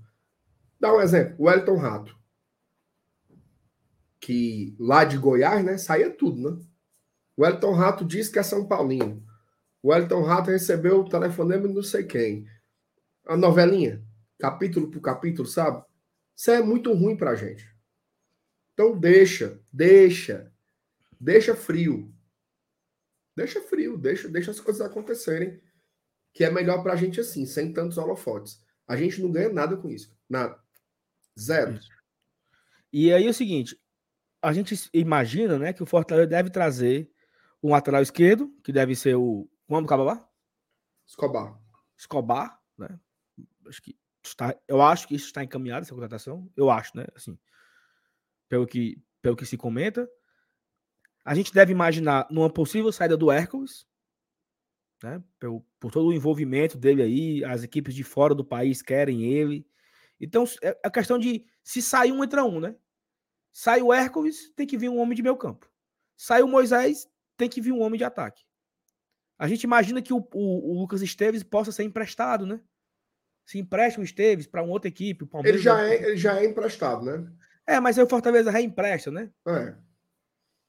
Dá 0.79 0.93
um 0.93 1.01
exemplo, 1.01 1.35
o 1.39 1.49
Elton 1.49 1.77
Rato. 1.77 2.18
Que 4.19 4.75
lá 4.79 5.05
de 5.05 5.17
Goiás, 5.17 5.63
né, 5.63 5.77
saía 5.77 6.09
tudo, 6.09 6.51
né? 6.51 6.65
O 7.37 7.45
Elton 7.45 7.73
Rato 7.73 8.03
disse 8.03 8.31
que 8.31 8.39
é 8.39 8.43
São 8.43 8.67
Paulino. 8.67 9.23
O 9.81 9.93
Elton 9.93 10.23
Rato 10.23 10.51
recebeu 10.51 10.99
o 10.99 11.09
telefonema 11.09 11.67
de 11.67 11.73
não 11.73 11.83
sei 11.83 12.03
quem 12.03 12.45
a 13.29 13.37
novelinha, 13.37 14.03
capítulo 14.39 14.89
por 14.89 15.01
capítulo, 15.01 15.47
sabe? 15.47 15.85
Isso 16.35 16.49
é 16.49 16.63
muito 16.63 16.91
ruim 16.93 17.15
pra 17.15 17.35
gente. 17.35 17.69
Então 18.73 18.97
deixa, 18.97 19.61
deixa, 19.71 20.51
deixa 21.19 21.55
frio. 21.55 22.11
Deixa 23.35 23.61
frio, 23.61 23.95
deixa, 23.99 24.27
deixa 24.27 24.49
as 24.49 24.59
coisas 24.59 24.81
acontecerem. 24.81 25.61
Que 26.33 26.43
é 26.43 26.49
melhor 26.49 26.81
pra 26.81 26.95
gente 26.95 27.19
assim, 27.19 27.45
sem 27.45 27.71
tantos 27.71 27.99
holofotes. 27.99 28.59
A 28.87 28.95
gente 28.95 29.21
não 29.21 29.31
ganha 29.31 29.49
nada 29.49 29.77
com 29.77 29.91
isso. 29.91 30.11
Nada. 30.27 30.59
Zero. 31.39 31.79
E 32.91 33.13
aí 33.13 33.27
é 33.27 33.29
o 33.29 33.33
seguinte, 33.33 33.79
a 34.41 34.53
gente 34.53 34.89
imagina, 34.93 35.57
né, 35.57 35.73
que 35.73 35.83
o 35.83 35.85
Fortaleza 35.85 36.27
deve 36.27 36.49
trazer 36.49 37.11
um 37.61 37.71
lateral 37.71 38.01
esquerdo, 38.01 38.49
que 38.63 38.71
deve 38.71 38.95
ser 38.95 39.15
o. 39.15 39.49
Como 39.67 39.79
é 39.79 39.95
o 39.95 40.03
lá? 40.03 40.27
Escobar. 41.05 41.59
Escobar, 41.97 42.59
né? 42.77 42.99
acho 43.67 43.81
que 43.81 43.95
está, 44.23 44.55
eu 44.67 44.81
acho 44.81 45.07
que 45.07 45.15
isso 45.15 45.27
está 45.27 45.43
encaminhado, 45.43 45.81
essa 45.81 45.93
contratação. 45.93 46.49
Eu 46.55 46.69
acho, 46.69 46.95
né? 46.95 47.05
Assim, 47.15 47.37
pelo 48.47 48.65
que, 48.65 49.01
pelo 49.21 49.35
que 49.35 49.45
se 49.45 49.57
comenta. 49.57 50.09
A 51.25 51.35
gente 51.35 51.53
deve 51.53 51.71
imaginar 51.71 52.27
numa 52.31 52.49
possível 52.49 52.91
saída 52.91 53.15
do 53.15 53.31
Hércules, 53.31 53.87
né? 55.03 55.23
Por, 55.39 55.63
por 55.79 55.91
todo 55.91 56.07
o 56.07 56.13
envolvimento 56.13 56.77
dele 56.77 57.01
aí, 57.01 57.45
as 57.45 57.63
equipes 57.63 57.93
de 57.93 58.03
fora 58.03 58.33
do 58.33 58.43
país 58.43 58.81
querem 58.81 59.23
ele. 59.23 59.67
Então, 60.19 60.45
é 60.61 60.77
a 60.83 60.89
questão 60.89 61.17
de 61.17 61.45
se 61.63 61.81
sair 61.81 62.11
um, 62.11 62.23
entra 62.23 62.43
um, 62.43 62.59
né? 62.59 62.75
Sai 63.51 63.81
o 63.81 63.93
Hércules, 63.93 64.51
tem 64.55 64.67
que 64.67 64.77
vir 64.77 64.89
um 64.89 64.99
homem 64.99 65.15
de 65.15 65.23
meio 65.23 65.37
campo. 65.37 65.69
Sai 66.17 66.41
o 66.41 66.47
Moisés, 66.47 67.07
tem 67.37 67.49
que 67.49 67.61
vir 67.61 67.71
um 67.71 67.81
homem 67.81 67.97
de 67.97 68.03
ataque. 68.03 68.43
A 69.37 69.47
gente 69.47 69.63
imagina 69.63 70.01
que 70.01 70.13
o, 70.13 70.27
o, 70.33 70.71
o 70.71 70.79
Lucas 70.79 71.01
Esteves 71.01 71.43
possa 71.43 71.71
ser 71.71 71.83
emprestado, 71.83 72.45
né? 72.45 72.61
se 73.49 73.57
empresta 73.57 73.99
o 73.99 74.03
Esteves 74.03 74.45
para 74.45 74.61
uma 74.61 74.71
outra 74.71 74.87
equipe. 74.87 75.27
ele, 75.43 75.57
já 75.57 75.83
é, 75.83 75.95
ele 75.95 76.17
já 76.17 76.39
é 76.39 76.45
emprestado, 76.45 77.03
né? 77.03 77.27
É, 77.65 77.79
mas 77.79 77.97
aí 77.97 78.03
o 78.03 78.07
Fortaleza 78.07 78.51
reempresta, 78.51 79.09
né? 79.09 79.31
É. 79.47 79.75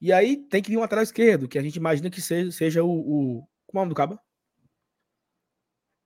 E 0.01 0.11
aí 0.11 0.35
tem 0.35 0.63
que 0.63 0.71
vir 0.71 0.77
um 0.77 0.81
lateral 0.81 1.03
esquerdo, 1.03 1.47
que 1.47 1.59
a 1.59 1.61
gente 1.61 1.75
imagina 1.75 2.09
que 2.09 2.19
seja, 2.19 2.51
seja 2.51 2.83
o, 2.83 2.89
o. 2.89 3.47
Como 3.67 3.75
é 3.75 3.81
o 3.81 3.81
nome 3.81 3.89
do 3.89 3.95
cabo? 3.95 4.19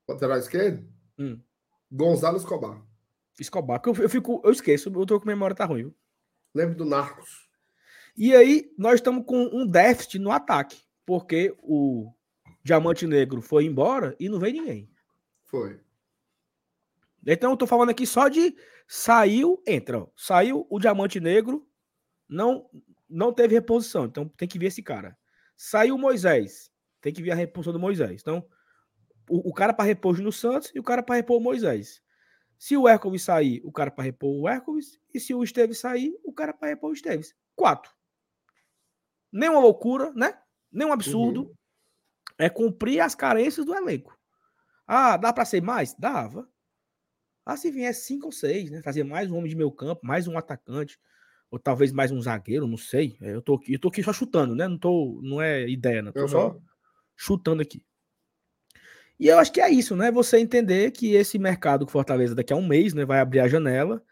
Lateral 0.09 0.37
esquerdo? 0.37 0.85
Hum. 1.17 1.41
Gonzalo 1.89 2.35
Escobar. 2.35 2.85
Escobar, 3.39 3.81
eu, 3.85 3.95
eu, 3.95 4.09
fico, 4.09 4.41
eu 4.43 4.51
esqueço, 4.51 4.89
eu 4.89 5.05
tô 5.05 5.17
com 5.17 5.29
a 5.29 5.31
memória 5.31 5.55
tá 5.55 5.63
ruim. 5.63 5.83
Viu? 5.83 5.95
Lembro 6.55 6.75
do 6.75 6.85
Narcos. 6.85 7.49
E 8.17 8.33
aí, 8.33 8.73
nós 8.77 8.95
estamos 8.95 9.25
com 9.25 9.37
um 9.51 9.67
déficit 9.67 10.17
no 10.17 10.31
ataque, 10.31 10.81
porque 11.05 11.53
o 11.59 12.13
Diamante 12.63 13.05
Negro 13.05 13.41
foi 13.41 13.65
embora 13.65 14.15
e 14.17 14.29
não 14.29 14.39
veio 14.39 14.53
ninguém. 14.53 14.89
Foi. 15.43 15.79
Então 17.25 17.51
eu 17.51 17.57
tô 17.57 17.67
falando 17.67 17.89
aqui 17.89 18.05
só 18.05 18.27
de 18.27 18.55
saiu, 18.87 19.61
entra. 19.65 20.07
Saiu 20.15 20.65
o 20.69 20.79
diamante 20.79 21.19
negro, 21.19 21.67
não 22.29 22.69
não 23.09 23.33
teve 23.33 23.55
reposição. 23.55 24.05
Então 24.05 24.27
tem 24.27 24.47
que 24.47 24.59
ver 24.59 24.67
esse 24.67 24.83
cara. 24.83 25.17
Saiu 25.57 25.95
o 25.95 25.99
Moisés, 25.99 26.71
tem 27.01 27.11
que 27.13 27.21
ver 27.21 27.31
a 27.31 27.35
reposição 27.35 27.73
do 27.73 27.79
Moisés. 27.79 28.21
Então 28.21 28.45
o, 29.29 29.49
o 29.49 29.53
cara 29.53 29.73
para 29.73 29.85
repor 29.85 30.19
no 30.21 30.31
Santos 30.31 30.71
e 30.75 30.79
o 30.79 30.83
cara 30.83 31.01
para 31.01 31.15
repor 31.15 31.37
o 31.37 31.43
Moisés. 31.43 32.01
Se 32.57 32.77
o 32.77 32.87
Hércules 32.87 33.23
sair, 33.23 33.61
o 33.63 33.71
cara 33.71 33.91
para 33.91 34.03
repor 34.03 34.29
o 34.29 34.47
Hércules. 34.47 34.99
E 35.13 35.19
se 35.19 35.33
o 35.33 35.43
Esteves 35.43 35.79
sair, 35.79 36.17
o 36.23 36.33
cara 36.33 36.53
para 36.53 36.69
repor 36.69 36.89
o 36.89 36.93
Esteves. 36.93 37.35
Quatro. 37.55 37.91
Nenhuma 39.31 39.59
loucura, 39.59 40.11
né? 40.13 40.37
Nenhum 40.71 40.91
absurdo. 40.91 41.43
Uhum. 41.43 41.53
É 42.37 42.49
cumprir 42.49 42.99
as 42.99 43.15
carências 43.15 43.65
do 43.65 43.75
elenco. 43.75 44.17
Ah, 44.87 45.17
dá 45.17 45.33
para 45.33 45.45
ser 45.45 45.61
mais? 45.61 45.93
Dava. 45.93 46.47
Ah, 47.45 47.55
se 47.55 47.69
viesse 47.71 48.05
cinco 48.05 48.27
ou 48.27 48.31
seis, 48.31 48.71
né? 48.71 48.81
Trazer 48.81 49.03
mais 49.03 49.31
um 49.31 49.37
homem 49.37 49.49
de 49.49 49.55
meio 49.55 49.71
campo, 49.71 50.05
mais 50.05 50.27
um 50.27 50.37
atacante, 50.37 50.99
ou 51.51 51.59
talvez 51.59 51.91
mais 51.91 52.11
um 52.11 52.19
zagueiro, 52.19 52.67
não 52.67 52.77
sei. 52.77 53.17
É, 53.21 53.33
eu 53.33 53.41
tô 53.41 53.55
aqui, 53.55 53.73
eu 53.73 53.79
tô 53.79 53.89
aqui 53.89 54.01
só 54.01 54.11
chutando, 54.11 54.55
né? 54.55 54.67
Não, 54.67 54.77
tô, 54.77 55.19
não 55.23 55.41
é 55.41 55.67
ideia, 55.69 56.01
não. 56.01 56.11
Tô 56.11 56.21
uhum. 56.21 56.27
só 56.27 56.57
chutando 57.15 57.61
aqui. 57.61 57.85
E 59.19 59.27
eu 59.27 59.39
acho 59.39 59.51
que 59.51 59.61
é 59.61 59.69
isso, 59.69 59.95
né? 59.95 60.11
Você 60.11 60.37
entender 60.39 60.91
que 60.91 61.13
esse 61.15 61.39
mercado 61.39 61.85
que 61.85 61.91
Fortaleza 61.91 62.35
daqui 62.35 62.53
a 62.53 62.55
um 62.55 62.67
mês, 62.67 62.93
né, 62.93 63.05
vai 63.05 63.19
abrir 63.19 63.39
a 63.39 63.47
janela 63.47 64.03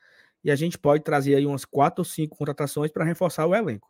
E 0.44 0.52
a 0.52 0.58
gente 0.58 0.78
pode 0.80 1.04
trazer 1.04 1.36
aí 1.36 1.48
umas 1.48 1.66
quatro 1.66 2.02
ou 2.02 2.06
cinco 2.06 2.38
contratações 2.38 2.92
para 2.92 3.06
reforçar 3.06 3.48
o 3.48 3.56
elenco. 3.56 3.90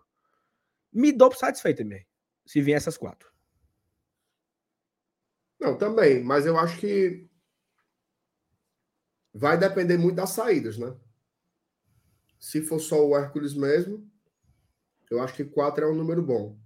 Me 0.93 1.11
dou 1.11 1.32
satisfeito, 1.34 1.86
mesmo, 1.86 2.07
se 2.45 2.61
vier 2.61 2.78
essas 2.78 2.97
quatro. 2.97 3.32
Não, 5.59 5.78
também, 5.78 6.24
mas 6.24 6.45
eu 6.45 6.57
acho 6.59 6.78
que 6.80 7.28
vai 9.34 9.57
depender 9.57 9.97
muito 9.97 10.16
das 10.16 10.32
saídas, 10.32 10.78
né? 10.78 10.95
Se 12.39 12.61
for 12.61 12.80
só 12.80 13.03
o 13.05 13.18
Hércules 13.18 13.53
mesmo, 13.55 14.07
eu 15.09 15.22
acho 15.22 15.36
que 15.36 15.45
quatro 15.45 15.86
é 15.86 15.89
um 15.89 15.95
número 15.95 16.22
bom. 16.22 16.57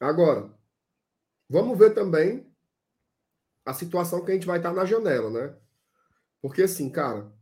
Agora, 0.00 0.52
vamos 1.48 1.78
ver 1.78 1.94
também 1.94 2.49
a 3.70 3.74
situação 3.74 4.24
que 4.24 4.30
a 4.30 4.34
gente 4.34 4.46
vai 4.46 4.58
estar 4.58 4.72
na 4.72 4.84
janela, 4.84 5.30
né? 5.30 5.56
Porque 6.42 6.62
assim, 6.62 6.90
cara, 6.90 7.32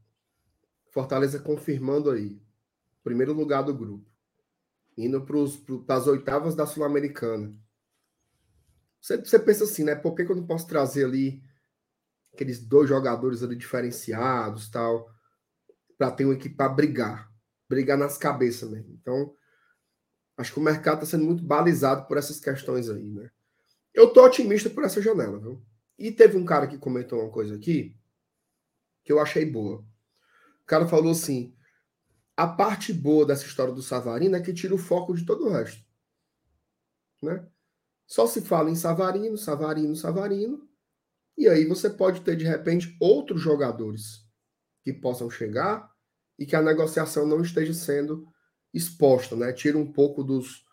Fortaleza 0.91 1.39
confirmando 1.39 2.11
aí, 2.11 2.41
primeiro 3.03 3.33
lugar 3.33 3.62
do 3.62 3.74
grupo, 3.74 4.07
indo 4.97 5.24
para 5.24 5.97
as 5.97 6.07
oitavas 6.07 6.55
da 6.55 6.66
Sul-Americana. 6.66 7.57
Você, 9.01 9.16
você, 9.16 9.39
pensa 9.39 9.64
assim, 9.64 9.85
né? 9.85 9.95
Por 9.95 10.14
que, 10.14 10.24
que 10.24 10.33
eu 10.33 10.37
não 10.37 10.47
posso 10.47 10.66
trazer 10.66 11.05
ali 11.05 11.43
aqueles 12.35 12.61
dois 12.61 12.89
jogadores 12.89 13.43
ali 13.43 13.57
diferenciados 13.57 14.68
tal, 14.68 15.09
para 15.97 16.11
ter 16.11 16.24
uma 16.24 16.35
equipe 16.35 16.55
para 16.55 16.68
brigar, 16.68 17.33
brigar 17.68 17.97
nas 17.97 18.18
cabeças 18.18 18.68
mesmo. 18.70 18.93
Então, 19.01 19.35
acho 20.37 20.53
que 20.53 20.61
o 20.61 20.62
mercado 20.62 21.03
está 21.03 21.07
sendo 21.07 21.24
muito 21.24 21.43
balizado 21.43 22.07
por 22.07 22.16
essas 22.16 22.39
questões 22.39 22.91
aí, 22.91 23.09
né? 23.11 23.31
Eu 23.95 24.12
tô 24.12 24.24
otimista 24.24 24.68
por 24.68 24.85
essa 24.85 25.01
janela, 25.01 25.41
viu? 25.41 25.64
E 25.99 26.12
teve 26.12 26.36
um 26.36 26.44
cara 26.44 26.66
que 26.66 26.78
comentou 26.78 27.20
uma 27.20 27.30
coisa 27.30 27.57
aqui 27.57 27.96
que 29.05 29.12
eu 29.12 29.18
achei 29.18 29.44
boa. 29.44 29.78
O 30.62 30.66
cara 30.66 30.86
falou 30.86 31.11
assim: 31.11 31.55
a 32.36 32.46
parte 32.46 32.92
boa 32.92 33.26
dessa 33.26 33.44
história 33.44 33.74
do 33.74 33.82
Savarino 33.82 34.36
é 34.36 34.40
que 34.40 34.53
tira 34.53 34.74
o 34.74 34.78
foco 34.78 35.14
de 35.14 35.26
todo 35.26 35.46
o 35.46 35.51
resto. 35.51 35.84
Né? 37.22 37.44
Só 38.07 38.26
se 38.26 38.42
fala 38.42 38.70
em 38.70 38.76
Savarino, 38.76 39.36
Savarino, 39.36 39.96
Savarino. 39.96 40.68
E 41.36 41.49
aí 41.49 41.66
você 41.66 41.90
pode 41.90 42.20
ter, 42.20 42.36
de 42.36 42.44
repente, 42.44 42.96
outros 43.01 43.40
jogadores 43.40 44.24
que 44.82 44.92
possam 44.92 45.28
chegar 45.28 45.92
e 46.38 46.46
que 46.46 46.55
a 46.55 46.62
negociação 46.62 47.26
não 47.26 47.42
esteja 47.42 47.74
sendo 47.74 48.26
exposta, 48.72 49.34
né? 49.34 49.53
Tira 49.53 49.76
um 49.76 49.92
pouco 49.92 50.22
dos, 50.22 50.64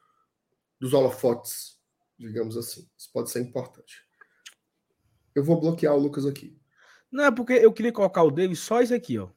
dos 0.80 0.94
holofotes, 0.94 1.80
digamos 2.18 2.56
assim. 2.56 2.88
Isso 2.98 3.10
pode 3.12 3.32
ser 3.32 3.42
importante. 3.42 4.05
Eu 5.36 5.44
vou 5.44 5.60
bloquear 5.60 5.94
o 5.94 6.00
Lucas 6.00 6.26
aqui. 6.26 6.58
Não, 7.12 7.26
é 7.26 7.32
porque 7.32 7.54
eu 7.54 7.74
queria 7.74 7.92
colocar 7.92 8.24
o 8.24 8.32
Davis 8.32 8.60
só 8.60 8.82
isso 8.82 8.94
aqui, 8.94 9.20
ó. 9.20 9.30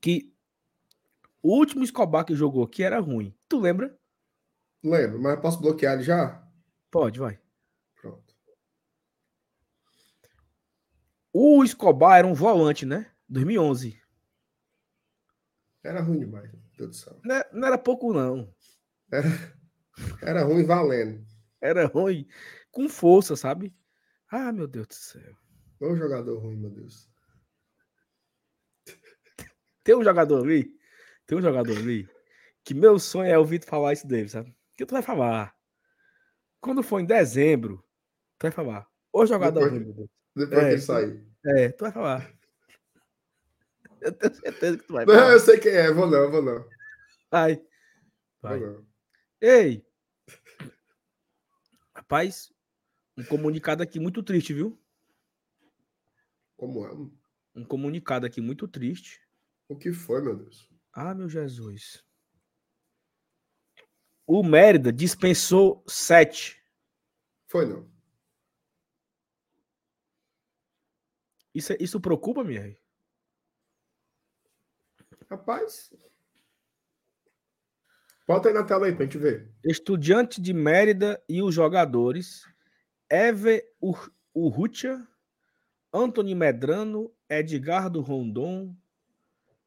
Que 0.00 0.34
o 1.42 1.56
último 1.58 1.84
Escobar 1.84 2.24
que 2.24 2.34
jogou 2.34 2.64
aqui 2.64 2.82
era 2.82 2.98
ruim. 2.98 3.36
Tu 3.46 3.60
lembra? 3.60 3.96
Lembro, 4.82 5.20
mas 5.20 5.38
posso 5.40 5.60
bloquear 5.60 5.94
ele 5.94 6.02
já? 6.02 6.42
Pode, 6.90 7.18
vai. 7.18 7.38
Pronto. 8.00 8.34
O 11.32 11.62
Escobar 11.62 12.18
era 12.18 12.26
um 12.26 12.34
volante, 12.34 12.86
né? 12.86 13.10
2011. 13.28 14.00
Era 15.82 16.00
ruim 16.00 16.20
demais, 16.20 16.50
meu 16.50 16.62
Deus 16.78 16.90
do 16.90 16.96
céu. 16.96 17.20
Não, 17.22 17.42
não 17.52 17.68
era 17.68 17.76
pouco, 17.76 18.12
não. 18.14 18.50
Era, 19.12 19.28
era 20.22 20.44
ruim 20.44 20.64
valendo. 20.64 21.26
Era 21.60 21.86
ruim 21.86 22.26
com 22.70 22.88
força, 22.88 23.36
sabe? 23.36 23.74
Ah, 24.30 24.52
meu 24.52 24.66
Deus 24.66 24.86
do 24.88 24.94
céu. 24.94 25.36
Ô 25.80 25.94
jogador 25.96 26.38
ruim, 26.38 26.56
meu 26.56 26.70
Deus. 26.70 27.08
Tem 29.82 29.94
um 29.94 30.02
jogador 30.04 30.42
ali, 30.42 30.74
tem 31.26 31.36
um 31.38 31.42
jogador 31.42 31.76
ali, 31.76 32.08
que 32.64 32.72
meu 32.72 32.98
sonho 32.98 33.30
é 33.30 33.38
ouvir 33.38 33.58
tu 33.58 33.66
falar 33.66 33.92
isso 33.92 34.06
dele, 34.06 34.28
sabe? 34.28 34.56
Que 34.76 34.86
tu 34.86 34.92
vai 34.92 35.02
falar. 35.02 35.54
Quando 36.60 36.82
for 36.82 37.00
em 37.00 37.04
dezembro, 37.06 37.84
tu 38.38 38.44
vai 38.44 38.50
falar. 38.50 38.88
Ô 39.12 39.26
jogador 39.26 39.60
Depois- 39.60 39.72
ruim, 39.72 39.84
meu 39.84 39.94
Deus. 39.94 40.08
Depois 40.34 40.58
É, 40.58 40.66
que 40.66 40.72
ele 40.72 40.80
sair. 40.80 41.26
É, 41.46 41.68
tu 41.72 41.82
vai 41.82 41.92
falar. 41.92 42.34
Eu 44.00 44.12
tenho 44.12 44.34
certeza 44.34 44.78
que 44.78 44.84
tu 44.86 44.92
vai 44.94 45.04
Não, 45.04 45.14
falar. 45.14 45.32
eu 45.32 45.40
sei 45.40 45.58
quem 45.60 45.72
é, 45.72 45.92
vou 45.92 46.06
não, 46.10 46.30
vou 46.30 46.42
não. 46.42 46.68
Vai. 47.30 47.56
Vou 47.56 47.64
Vai. 48.42 48.60
não. 48.60 48.86
Ei! 49.40 49.86
Rapaz, 51.94 52.52
um 53.16 53.24
comunicado 53.24 53.82
aqui 53.82 54.00
muito 54.00 54.22
triste, 54.22 54.52
viu? 54.52 54.80
Como 56.56 56.86
é? 56.86 56.92
Um 57.54 57.64
comunicado 57.64 58.26
aqui 58.26 58.40
muito 58.40 58.66
triste. 58.66 59.20
O 59.68 59.76
que 59.76 59.92
foi, 59.92 60.20
meu 60.22 60.36
Deus? 60.36 60.68
Ah, 60.92 61.14
meu 61.14 61.28
Jesus. 61.28 62.04
O 64.26 64.42
Mérida 64.42 64.92
dispensou 64.92 65.84
sete. 65.86 66.62
Foi 67.46 67.66
não. 67.66 67.92
Isso, 71.54 71.72
é- 71.72 71.76
isso 71.78 72.00
preocupa, 72.00 72.42
minha? 72.42 72.76
Rapaz. 75.30 75.94
Bota 78.26 78.48
aí 78.48 78.54
na 78.54 78.64
tela 78.64 78.86
aí 78.86 78.94
pra 78.94 79.04
gente 79.04 79.18
ver. 79.18 79.52
Estudiante 79.62 80.40
de 80.40 80.52
Mérida 80.52 81.22
e 81.28 81.42
os 81.42 81.54
jogadores 81.54 82.44
Eve 83.14 83.62
Ur- 83.80 84.12
Urrutia, 84.34 85.06
Antony 85.92 86.34
Medrano, 86.34 87.12
Edgardo 87.28 88.00
Rondon, 88.00 88.76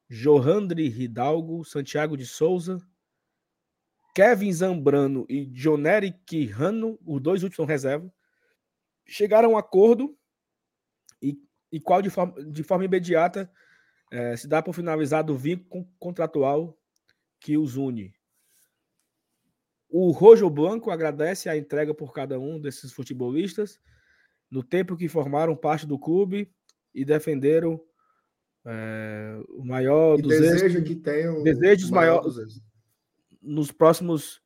Johandre 0.09 0.83
Hidalgo, 0.85 1.63
Santiago 1.63 2.17
de 2.17 2.25
Souza, 2.25 2.85
Kevin 4.13 4.51
Zambrano 4.51 5.25
e 5.29 5.45
Joneri 5.53 6.11
Quirrano, 6.25 6.99
os 7.05 7.21
dois 7.21 7.43
últimos 7.43 7.55
são 7.55 7.65
reserva, 7.65 8.13
chegaram 9.05 9.51
a 9.51 9.53
um 9.53 9.57
acordo 9.57 10.17
e, 11.21 11.39
e 11.71 11.79
qual 11.79 12.01
de 12.01 12.09
forma, 12.09 12.33
de 12.43 12.63
forma 12.63 12.83
imediata 12.83 13.49
eh, 14.11 14.35
se 14.35 14.45
dá 14.47 14.61
por 14.61 14.73
finalizado 14.73 15.33
o 15.33 15.37
vínculo 15.37 15.69
con- 15.85 15.91
contratual 15.97 16.77
que 17.39 17.57
os 17.57 17.77
une. 17.77 18.13
O 19.89 20.11
Rojo 20.11 20.49
Blanco 20.49 20.91
agradece 20.91 21.47
a 21.49 21.57
entrega 21.57 21.93
por 21.93 22.13
cada 22.13 22.39
um 22.39 22.59
desses 22.59 22.91
futebolistas 22.91 23.79
no 24.51 24.62
tempo 24.63 24.97
que 24.97 25.07
formaram 25.07 25.55
parte 25.55 25.86
do 25.86 25.97
clube 25.97 26.53
e 26.93 27.05
defenderam 27.05 27.82
eh, 28.66 29.39
o 29.49 29.63
maior 29.63 30.20
E 30.20 30.21
dos 30.21 30.32
êxitos 30.33 30.62
deseja 30.62 30.82
que 30.83 30.95
tenha 30.95 31.32
o 31.33 31.43
desejos 31.43 31.89
maior 31.89 32.16
maior- 32.16 32.21
dos 32.21 32.37
êxitos. 32.37 32.63
nos 33.41 33.71
próximos 33.71 34.41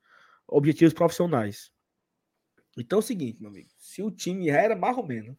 objetivos 0.48 0.94
profissionais. 0.94 1.72
Então 2.78 2.98
é 2.98 2.99
o 2.99 3.03
seguinte, 3.03 3.41
meu 3.41 3.49
amigo. 3.49 3.70
Se 3.78 4.02
o 4.03 4.11
time 4.11 4.45
já 4.45 4.57
era 4.61 4.76
mais 4.76 4.95
ou 4.98 5.06
menos, 5.06 5.36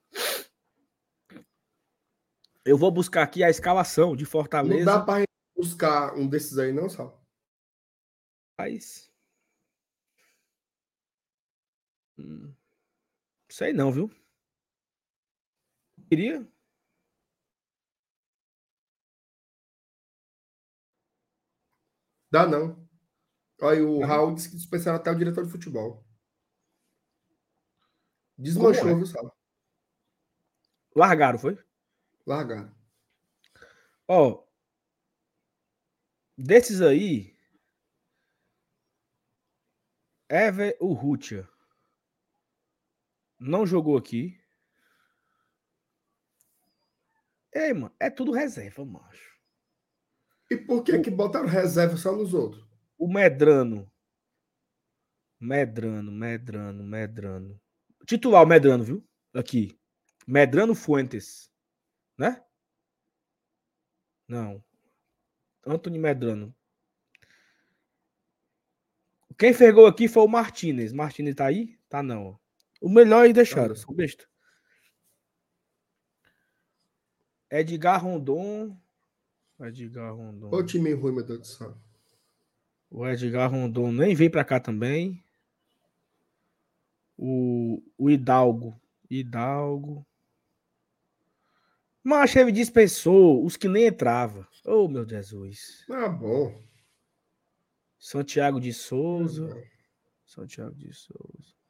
eu 2.65 2.77
vou 2.77 2.91
buscar 2.91 3.23
aqui 3.23 3.43
a 3.43 3.51
escalação 3.51 4.15
de 4.17 4.25
Não 4.25 4.31
Fortaleza. 4.31 4.85
dá 4.85 5.01
pra 5.01 5.19
gente 5.21 5.29
buscar 5.57 6.15
um 6.17 6.27
desses 6.27 6.59
aí, 6.59 6.73
não, 6.73 6.89
Sal? 6.89 7.25
Mas... 8.59 9.12
Hum, 12.23 12.55
sei 13.51 13.73
não, 13.73 13.91
viu? 13.91 14.11
Queria. 16.09 16.47
Dá 22.31 22.47
não. 22.47 22.89
Olha, 23.61 23.87
o 23.87 24.01
não? 24.01 24.07
Raul 24.07 24.35
disse 24.35 24.51
que 24.51 24.57
dispensaram 24.57 24.97
até 24.97 25.11
o 25.11 25.15
diretor 25.15 25.45
de 25.45 25.51
futebol. 25.51 26.05
Desmanchou, 28.39 28.89
é? 28.89 28.95
viu, 28.95 29.07
Sal? 29.07 29.37
Largaram, 30.95 31.39
foi? 31.39 31.59
Largaram. 32.27 32.75
Ó, 34.09 34.45
desses 36.37 36.81
aí, 36.81 37.37
Ever 40.29 40.77
Urrutia 40.81 41.52
não 43.43 43.67
jogou 43.67 43.97
aqui. 43.97 44.39
Ei, 47.53 47.73
mano, 47.75 47.95
é 48.01 48.09
tudo 48.09 48.33
reserva, 48.33 48.85
macho. 48.85 49.33
E 50.51 50.57
por 50.57 50.83
que 50.83 50.99
que 51.01 51.11
botaram 51.11 51.47
reserva 51.47 51.97
só 51.97 52.15
nos 52.15 52.33
outros? 52.33 52.65
O 52.97 53.13
Medrano. 53.13 53.91
Medrano, 55.39 56.13
Medrano, 56.13 56.85
Medrano. 56.85 57.61
Titular 58.07 58.43
o 58.43 58.47
Medrano, 58.47 58.85
viu? 58.85 59.09
Aqui. 59.35 59.79
Medrano 60.27 60.75
Fuentes. 60.75 61.51
Né? 62.17 62.43
Não. 64.29 64.65
Antônio 65.67 66.01
Medrano. 66.01 66.55
Quem 69.39 69.53
fez 69.53 69.75
gol 69.75 69.87
aqui 69.87 70.07
foi 70.07 70.23
o 70.23 70.29
Martinez. 70.29 70.93
Martinez 70.93 71.35
tá 71.35 71.47
aí? 71.47 71.77
Tá 71.89 72.03
não. 72.03 72.39
O 72.83 72.89
melhor 72.89 73.23
aí 73.25 73.33
deixaram, 73.33 73.77
sou 73.77 73.95
besta. 73.95 74.27
Edgar 77.49 78.03
Rondon. 78.03 78.77
Edgar 79.61 80.13
Rondon. 80.13 80.51
Ô 80.53 80.65
time 80.65 80.93
ruim, 80.93 81.15
meu 81.15 81.25
Deus 81.25 81.39
do 81.39 81.47
céu. 81.47 81.79
O 82.91 83.07
Edgar 83.07 83.49
Rondon 83.49 83.93
nem 83.93 84.17
veio 84.17 84.33
pra 84.33 84.45
cá 84.45 84.59
também. 84.59 85.23
O, 87.17 87.81
o 87.97 88.11
Hidalgo. 88.11 88.77
Hidalgo. 89.09 90.05
Mas 92.03 92.35
ele 92.35 92.51
dispensou 92.51 93.45
os 93.45 93.57
que 93.57 93.69
nem 93.69 93.87
entrava. 93.87 94.49
Oh, 94.65 94.89
meu 94.89 95.09
Jesus. 95.09 95.87
Ah, 95.89 96.09
bom. 96.09 96.61
Santiago 97.97 98.61
de 98.61 98.73
Souza. 98.73 99.57
Santiago 100.25 100.75
de 100.75 100.93
Souza. 100.93 101.62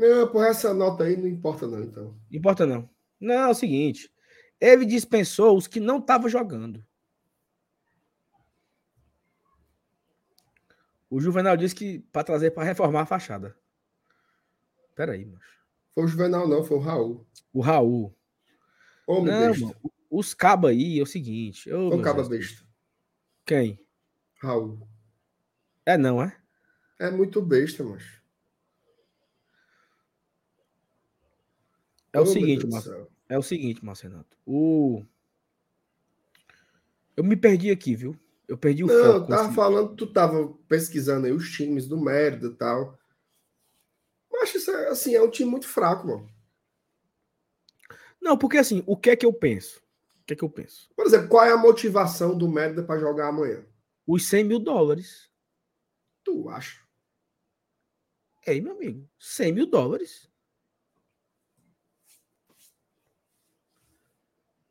Não, 0.00 0.26
por 0.32 0.46
essa 0.46 0.72
nota 0.72 1.04
aí 1.04 1.14
não 1.14 1.28
importa 1.28 1.66
não, 1.66 1.82
então. 1.82 2.18
Importa 2.32 2.64
não. 2.64 2.88
Não, 3.20 3.34
é 3.34 3.48
o 3.48 3.54
seguinte. 3.54 4.10
Ele 4.58 4.86
dispensou 4.86 5.54
os 5.58 5.66
que 5.66 5.78
não 5.78 5.98
estavam 5.98 6.26
jogando. 6.26 6.82
O 11.10 11.20
Juvenal 11.20 11.54
disse 11.54 11.74
que 11.74 11.98
para 12.10 12.24
trazer 12.24 12.52
para 12.52 12.64
reformar 12.64 13.02
a 13.02 13.06
fachada. 13.06 13.54
Peraí, 14.94 15.26
macho. 15.26 15.60
Foi 15.94 16.04
o 16.04 16.08
Juvenal, 16.08 16.48
não, 16.48 16.64
foi 16.64 16.78
o 16.78 16.80
Raul. 16.80 17.26
O 17.52 17.60
Raul. 17.60 18.16
Homem 19.06 19.26
Não, 19.26 19.48
besta. 19.48 19.66
mano, 19.66 19.92
os 20.08 20.32
cabos 20.32 20.70
aí 20.70 20.98
é 20.98 21.02
o 21.02 21.06
seguinte. 21.06 21.70
ô, 21.70 21.88
o 21.88 22.00
caba 22.00 22.26
besta. 22.26 22.64
Quem? 23.44 23.78
Raul. 24.40 24.88
É 25.84 25.98
não, 25.98 26.22
é? 26.22 26.34
É 26.98 27.10
muito 27.10 27.42
besta, 27.42 27.84
macho. 27.84 28.19
É 32.12 32.18
o 32.18 32.22
Ô, 32.22 32.24
meu 32.24 32.32
seguinte, 32.32 32.66
Marcelo. 32.66 33.08
É 33.28 33.38
o 33.38 33.42
seguinte, 33.42 33.84
Marcenato. 33.84 34.36
O... 34.44 35.04
Eu 37.16 37.22
me 37.22 37.36
perdi 37.36 37.70
aqui, 37.70 37.94
viu? 37.94 38.18
Eu 38.48 38.58
perdi 38.58 38.82
o 38.82 38.88
Não, 38.88 38.94
eu 38.94 39.12
foco. 39.14 39.28
tava 39.28 39.42
assim. 39.42 39.54
falando, 39.54 39.94
tu 39.94 40.06
tava 40.12 40.48
pesquisando 40.66 41.26
aí 41.26 41.32
os 41.32 41.50
times 41.50 41.86
do 41.86 42.00
Mérida 42.00 42.48
e 42.48 42.54
tal. 42.54 42.98
Mas 44.32 44.54
isso 44.54 44.70
é, 44.70 44.88
assim, 44.88 45.14
é 45.14 45.22
um 45.22 45.30
time 45.30 45.50
muito 45.50 45.68
fraco, 45.68 46.06
mano. 46.06 46.28
Não, 48.20 48.36
porque 48.36 48.58
assim, 48.58 48.82
o 48.86 48.96
que 48.96 49.10
é 49.10 49.16
que 49.16 49.24
eu 49.24 49.32
penso? 49.32 49.80
O 50.22 50.24
que 50.26 50.32
é 50.32 50.36
que 50.36 50.44
eu 50.44 50.50
penso? 50.50 50.88
Por 50.96 51.06
exemplo, 51.06 51.28
qual 51.28 51.44
é 51.44 51.52
a 51.52 51.56
motivação 51.56 52.36
do 52.36 52.48
Mérida 52.48 52.82
para 52.82 53.00
jogar 53.00 53.28
amanhã? 53.28 53.64
Os 54.06 54.28
100 54.28 54.44
mil 54.44 54.58
dólares. 54.58 55.30
Tu 56.24 56.48
acha? 56.48 56.80
Ei, 58.46 58.60
meu 58.60 58.72
amigo, 58.72 59.08
100 59.18 59.52
mil 59.52 59.66
dólares. 59.66 60.29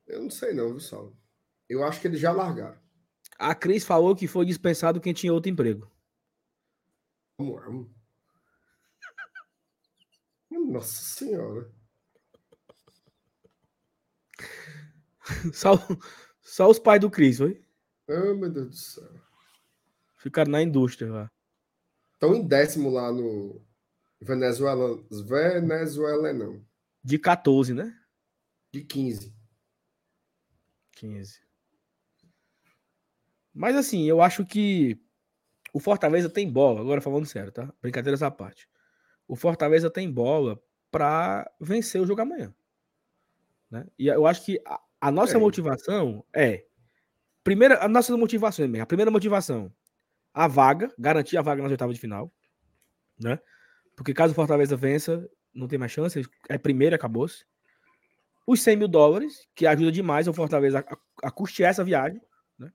Eu 0.10 0.24
não 0.24 0.30
sei 0.32 0.54
não, 0.54 0.72
viu, 0.72 0.80
Saulo? 0.80 1.16
Eu 1.70 1.84
acho 1.84 2.02
que 2.02 2.08
eles 2.08 2.20
já 2.20 2.32
largaram. 2.32 2.78
A 3.38 3.54
Cris 3.54 3.86
falou 3.86 4.16
que 4.16 4.28
foi 4.28 4.44
dispensado 4.44 5.00
quem 5.00 5.14
tinha 5.14 5.32
outro 5.32 5.52
emprego. 5.52 5.90
Vamos. 7.38 7.88
Nossa 10.50 11.02
senhora. 11.02 11.72
Só, 15.54 15.74
só 16.42 16.68
os 16.68 16.80
pais 16.80 17.00
do 17.00 17.12
Cris, 17.12 17.38
foi? 17.38 17.64
Ah, 18.10 18.34
meu 18.34 18.50
Deus 18.50 18.68
do 18.70 18.76
céu. 18.76 19.14
Ficaram 20.18 20.52
na 20.52 20.64
indústria 20.64 21.12
lá. 21.12 21.32
Estão 22.14 22.34
em 22.34 22.46
décimo 22.46 22.90
lá 22.90 23.12
no 23.12 23.64
Venezuela. 24.20 25.02
Venezuela 25.12 26.34
não. 26.34 26.66
De 27.04 27.20
14, 27.20 27.76
né? 27.76 27.96
De 28.74 28.84
15. 28.84 29.39
15. 31.00 31.42
Mas 33.54 33.76
assim, 33.76 34.06
eu 34.06 34.22
acho 34.22 34.46
que 34.46 35.00
o 35.74 35.80
Fortaleza 35.80 36.30
tem 36.30 36.52
bola, 36.52 36.82
agora 36.82 37.02
falando 37.02 37.26
sério, 37.26 37.52
tá? 37.52 37.72
Brincadeiras 37.82 38.22
à 38.22 38.30
parte. 38.30 38.68
O 39.28 39.36
Fortaleza 39.36 39.90
tem 39.90 40.12
bola 40.12 40.62
para 40.92 41.50
vencer 41.60 42.02
o 42.02 42.06
jogo 42.06 42.22
amanhã. 42.22 42.54
Né? 43.70 43.86
E 43.98 44.08
eu 44.08 44.26
acho 44.26 44.44
que 44.44 44.60
a, 44.66 44.82
a 45.00 45.12
nossa 45.12 45.34
Tem. 45.34 45.42
motivação 45.42 46.26
é 46.34 46.66
primeira, 47.44 47.84
a 47.84 47.88
nossa 47.88 48.16
motivação 48.18 48.68
mesmo, 48.68 48.84
a 48.84 48.88
primeira 48.88 49.12
motivação, 49.12 49.72
a 50.34 50.48
vaga, 50.48 50.92
garantir 50.98 51.38
a 51.38 51.42
vaga 51.42 51.62
nas 51.62 51.72
oitavas 51.72 51.96
de 51.96 52.02
final, 52.02 52.32
né? 53.20 53.40
Porque 53.96 54.14
caso 54.14 54.32
o 54.32 54.36
Fortaleza 54.36 54.76
vença, 54.76 55.30
não 55.54 55.68
tem 55.68 55.78
mais 55.78 55.92
chance, 55.92 56.22
é 56.48 56.58
primeiro, 56.58 56.96
acabou-se. 56.96 57.46
Os 58.50 58.64
100 58.64 58.78
mil 58.78 58.88
dólares, 58.88 59.48
que 59.54 59.68
ajuda 59.68 59.92
demais 59.92 60.28
o 60.28 60.34
Fortaleza 60.34 60.80
a, 60.80 61.28
a 61.28 61.30
custear 61.30 61.70
essa 61.70 61.84
viagem, 61.84 62.20
né? 62.58 62.74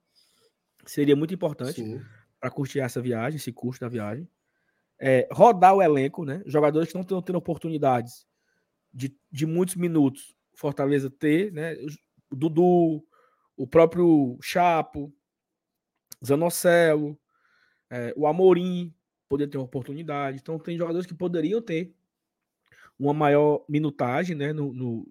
Seria 0.87 1.17
muito 1.17 1.35
importante 1.35 2.01
para 2.39 2.49
custear 2.49 2.87
essa 2.87 3.03
viagem, 3.03 3.39
esse 3.39 3.53
custo 3.53 3.85
da 3.85 3.89
viagem. 3.89 4.31
É, 5.01 5.27
rodar 5.33 5.75
o 5.75 5.83
elenco, 5.83 6.25
né? 6.25 6.45
Jogadores 6.47 6.91
que 6.91 6.95
não 6.95 7.03
estão 7.03 7.21
tendo 7.21 7.39
oportunidades 7.39 8.25
de, 8.93 9.19
de 9.33 9.47
muitos 9.47 9.75
minutos, 9.75 10.37
Fortaleza 10.55 11.11
ter, 11.11 11.53
né? 11.53 11.75
O 12.31 12.37
Dudu, 12.37 13.05
o 13.57 13.67
próprio 13.67 14.39
Chapo, 14.41 15.13
Zanocelo, 16.25 17.19
é, 17.91 18.15
o 18.17 18.29
Amorim 18.29 18.95
poder 19.29 19.49
ter 19.49 19.59
uma 19.59 19.65
oportunidade. 19.65 20.39
Então 20.41 20.57
tem 20.57 20.79
jogadores 20.79 21.05
que 21.05 21.15
poderiam 21.15 21.61
ter 21.61 21.93
uma 22.99 23.13
maior 23.13 23.65
minutagem 23.69 24.37
né, 24.37 24.53
no, 24.53 24.73
no, 24.73 25.07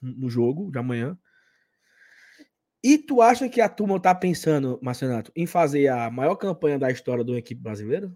no 0.00 0.28
jogo 0.28 0.70
de 0.70 0.78
amanhã. 0.78 1.18
E 2.82 2.98
tu 2.98 3.22
acha 3.22 3.48
que 3.48 3.60
a 3.60 3.68
turma 3.68 4.00
tá 4.00 4.14
pensando, 4.14 4.78
Marcenato, 4.82 5.32
em 5.34 5.46
fazer 5.46 5.88
a 5.88 6.10
maior 6.10 6.36
campanha 6.36 6.78
da 6.78 6.90
história 6.90 7.24
de 7.24 7.30
uma 7.30 7.38
equipe 7.38 7.60
brasileira? 7.60 8.14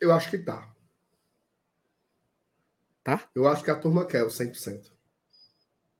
Eu 0.00 0.12
acho 0.12 0.30
que 0.30 0.38
tá. 0.38 0.74
Tá? 3.04 3.30
Eu 3.34 3.46
acho 3.46 3.62
que 3.62 3.70
a 3.70 3.78
turma 3.78 4.04
quer 4.04 4.24
o 4.24 4.28
100%. 4.28 4.92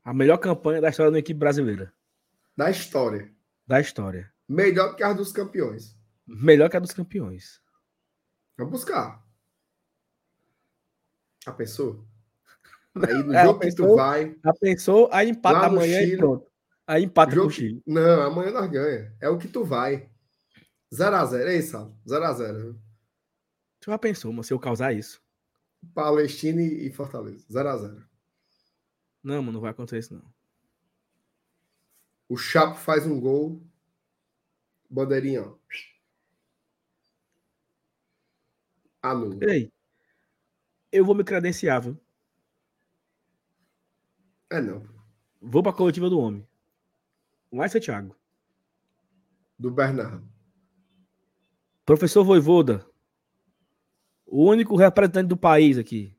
A 0.04 0.12
melhor 0.12 0.38
campanha 0.38 0.80
da 0.80 0.88
história 0.88 1.10
de 1.10 1.14
uma 1.14 1.20
equipe 1.20 1.38
brasileira. 1.38 1.92
Da 2.56 2.70
história. 2.70 3.32
Da 3.66 3.80
história. 3.80 4.32
Melhor 4.48 4.94
que 4.96 5.02
a 5.02 5.12
dos 5.12 5.32
campeões. 5.32 5.96
Melhor 6.26 6.68
que 6.68 6.76
a 6.76 6.80
dos 6.80 6.92
campeões. 6.92 7.60
Vamos 8.56 8.72
buscar. 8.72 9.25
A 11.46 11.52
pessoa? 11.52 12.04
Aí 13.08 13.22
no 13.22 13.32
É, 13.34 13.44
jogo 13.44 13.60
que 13.60 13.74
tu 13.74 13.94
vai. 13.94 14.36
Já 14.44 14.52
pensou? 14.54 15.08
Aí 15.12 15.28
empata 15.30 15.66
amanhã 15.66 16.00
e 16.00 16.04
Chile. 16.06 16.16
pronto. 16.18 16.50
Aí 16.86 17.04
empata 17.04 17.30
jogo 17.34 17.46
com 17.46 17.52
o 17.52 17.54
Chile. 17.54 17.82
Não, 17.86 18.22
amanhã 18.22 18.50
nós 18.52 18.70
ganha. 18.70 19.14
É 19.20 19.28
o 19.28 19.38
que 19.38 19.48
tu 19.48 19.64
vai. 19.64 20.10
0x0. 20.92 21.46
É 21.46 21.56
isso, 21.56 21.76
0x0. 22.06 22.76
Tu 23.80 23.90
já 23.90 23.98
pensou, 23.98 24.32
mano, 24.32 24.44
se 24.44 24.52
eu 24.52 24.58
causar 24.58 24.92
isso? 24.92 25.20
Palestina 25.94 26.60
e 26.62 26.86
e 26.88 26.92
Fortaleza. 26.92 27.44
0x0. 27.50 28.04
Não, 29.22 29.40
mano, 29.42 29.52
não 29.52 29.60
vai 29.60 29.70
acontecer 29.70 29.98
isso, 29.98 30.14
não. 30.14 30.34
O 32.28 32.36
Chapo 32.36 32.76
faz 32.76 33.06
um 33.06 33.20
gol. 33.20 33.62
Bandeirinha, 34.88 35.42
ó. 35.42 35.54
Anula. 39.02 39.38
Ei, 39.42 39.72
eu 40.96 41.04
vou 41.04 41.14
me 41.14 41.22
credenciar, 41.22 41.82
viu? 41.82 42.00
É 44.50 44.60
não. 44.60 44.82
Vou 45.40 45.62
pra 45.62 45.72
coletiva 45.72 46.08
do 46.08 46.18
homem. 46.18 46.46
Vai 47.52 47.68
ser 47.68 47.80
Thiago. 47.80 48.16
Do 49.58 49.70
Bernardo. 49.70 50.26
Professor 51.84 52.24
Voivoda. 52.24 52.86
O 54.24 54.44
único 54.44 54.76
representante 54.76 55.28
do 55.28 55.36
país 55.36 55.78
aqui. 55.78 56.16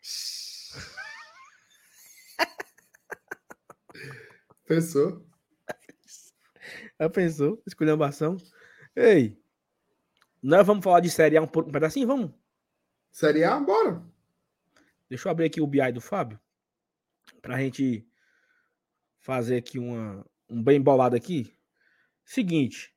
Pensou? 4.66 5.24
Já 6.98 7.10
pensou? 7.10 7.62
Esculhambação. 7.66 8.36
Ei, 8.96 9.38
nós 10.42 10.66
vamos 10.66 10.84
falar 10.84 11.00
de 11.00 11.10
Série 11.10 11.36
A 11.36 11.42
um, 11.42 11.44
um 11.44 11.72
pedacinho? 11.72 12.06
Vamos? 12.06 12.43
Série 13.14 13.44
A, 13.44 13.60
bora. 13.60 14.02
Deixa 15.08 15.28
eu 15.28 15.30
abrir 15.30 15.44
aqui 15.46 15.60
o 15.60 15.66
BI 15.68 15.92
do 15.92 16.00
Fábio. 16.00 16.36
Pra 17.40 17.60
gente 17.60 18.04
fazer 19.20 19.58
aqui 19.58 19.78
uma, 19.78 20.26
um 20.48 20.60
bem 20.60 20.82
bolado 20.82 21.14
aqui. 21.14 21.56
Seguinte. 22.24 22.92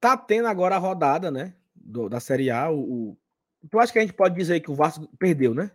Tá 0.00 0.16
tendo 0.16 0.48
agora 0.48 0.74
a 0.74 0.78
rodada, 0.78 1.30
né? 1.30 1.54
do- 1.72 2.08
da 2.08 2.18
Série 2.18 2.50
A. 2.50 2.68
O, 2.68 3.12
o, 3.12 3.18
eu 3.72 3.78
acho 3.78 3.92
que 3.92 4.00
a 4.00 4.02
gente 4.02 4.12
pode 4.12 4.34
dizer 4.34 4.58
que 4.58 4.72
o 4.72 4.74
Vasco 4.74 5.06
perdeu, 5.18 5.54
né? 5.54 5.70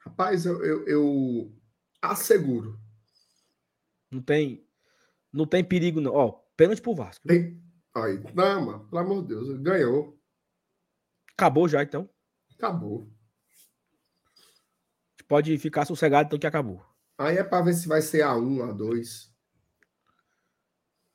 Rapaz, 0.00 0.44
eu, 0.44 0.62
eu, 0.62 0.86
eu 0.86 1.52
asseguro. 2.02 2.78
Não 4.10 4.20
tem, 4.20 4.62
não 5.32 5.46
tem 5.46 5.64
perigo, 5.64 6.02
não. 6.02 6.12
Ó, 6.12 6.32
pênalti 6.54 6.82
pro 6.82 6.94
Vasco. 6.94 7.26
Tem... 7.26 7.66
Aí, 7.94 8.22
não, 8.34 8.66
mano, 8.66 8.88
pelo 8.90 9.00
amor 9.00 9.22
de 9.22 9.28
Deus, 9.28 9.58
ganhou. 9.60 10.17
Acabou 11.38 11.68
já, 11.68 11.84
então. 11.84 12.10
Acabou. 12.56 13.08
A 14.34 15.10
gente 15.12 15.28
pode 15.28 15.56
ficar 15.58 15.84
sossegado, 15.84 16.26
então 16.26 16.36
que 16.36 16.48
acabou. 16.48 16.84
Aí 17.16 17.36
é 17.36 17.44
para 17.44 17.62
ver 17.62 17.74
se 17.74 17.86
vai 17.86 18.02
ser 18.02 18.24
A1, 18.24 18.74
A2. 18.74 19.30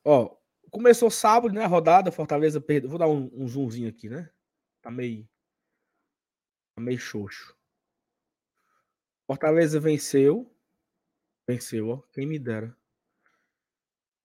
Ó, 0.02 0.34
começou 0.70 1.10
sábado, 1.10 1.52
né? 1.52 1.62
A 1.62 1.66
rodada, 1.66 2.10
Fortaleza 2.10 2.58
perdeu. 2.58 2.88
Vou 2.88 2.98
dar 2.98 3.06
um, 3.06 3.30
um 3.34 3.46
zoomzinho 3.46 3.86
aqui, 3.86 4.08
né? 4.08 4.30
Tá 4.80 4.90
meio. 4.90 5.28
Tá 6.74 6.82
meio 6.82 6.98
xoxo. 6.98 7.54
Fortaleza 9.26 9.78
venceu. 9.78 10.50
Venceu, 11.46 11.90
ó. 11.90 12.02
Quem 12.14 12.26
me 12.26 12.38
dera. 12.38 12.74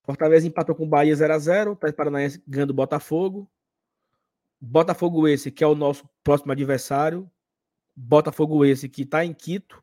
Fortaleza 0.06 0.48
empatou 0.48 0.76
com 0.76 0.86
o 0.86 0.90
Bahia 0.90 1.14
0x0. 1.14 1.78
Tá 1.78 1.92
Paranaense 1.92 2.42
ganhando 2.48 2.70
o 2.70 2.74
Botafogo. 2.74 3.52
Botafogo 4.62 5.28
esse, 5.28 5.52
que 5.52 5.64
é 5.64 5.68
o 5.68 5.76
nosso 5.76 6.08
próximo 6.24 6.52
adversário. 6.52 7.30
Botafogo 7.96 8.66
esse 8.66 8.90
que 8.90 9.06
tá 9.06 9.24
em 9.24 9.34
Quito. 9.34 9.82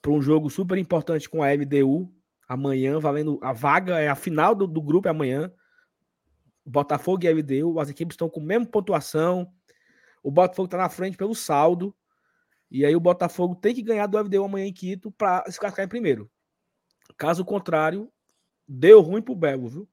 Para 0.00 0.12
um 0.12 0.20
jogo 0.20 0.50
super 0.50 0.78
importante 0.78 1.28
com 1.28 1.42
a 1.42 1.48
MDU. 1.56 2.12
Amanhã, 2.48 2.98
valendo 2.98 3.38
a 3.42 3.52
vaga, 3.52 3.98
é 3.98 4.08
a 4.08 4.14
final 4.14 4.54
do, 4.54 4.66
do 4.66 4.80
grupo 4.80 5.08
é 5.08 5.10
amanhã. 5.10 5.52
Botafogo 6.64 7.24
e 7.24 7.34
MDU. 7.34 7.80
As 7.80 7.88
equipes 7.88 8.14
estão 8.14 8.28
com 8.28 8.40
a 8.40 8.44
mesma 8.44 8.66
pontuação. 8.66 9.52
O 10.22 10.30
Botafogo 10.30 10.68
tá 10.68 10.76
na 10.76 10.88
frente 10.88 11.16
pelo 11.16 11.34
saldo. 11.34 11.94
E 12.70 12.84
aí 12.84 12.94
o 12.94 13.00
Botafogo 13.00 13.54
tem 13.54 13.74
que 13.74 13.82
ganhar 13.82 14.06
do 14.06 14.18
FDU 14.18 14.44
amanhã 14.44 14.66
em 14.66 14.72
Quito 14.72 15.10
para 15.10 15.44
se 15.50 15.58
classificar 15.58 15.86
em 15.86 15.88
primeiro. 15.88 16.30
Caso 17.16 17.44
contrário, 17.44 18.12
deu 18.66 19.00
ruim 19.00 19.22
pro 19.22 19.34
Belo, 19.34 19.68
viu? 19.68 19.88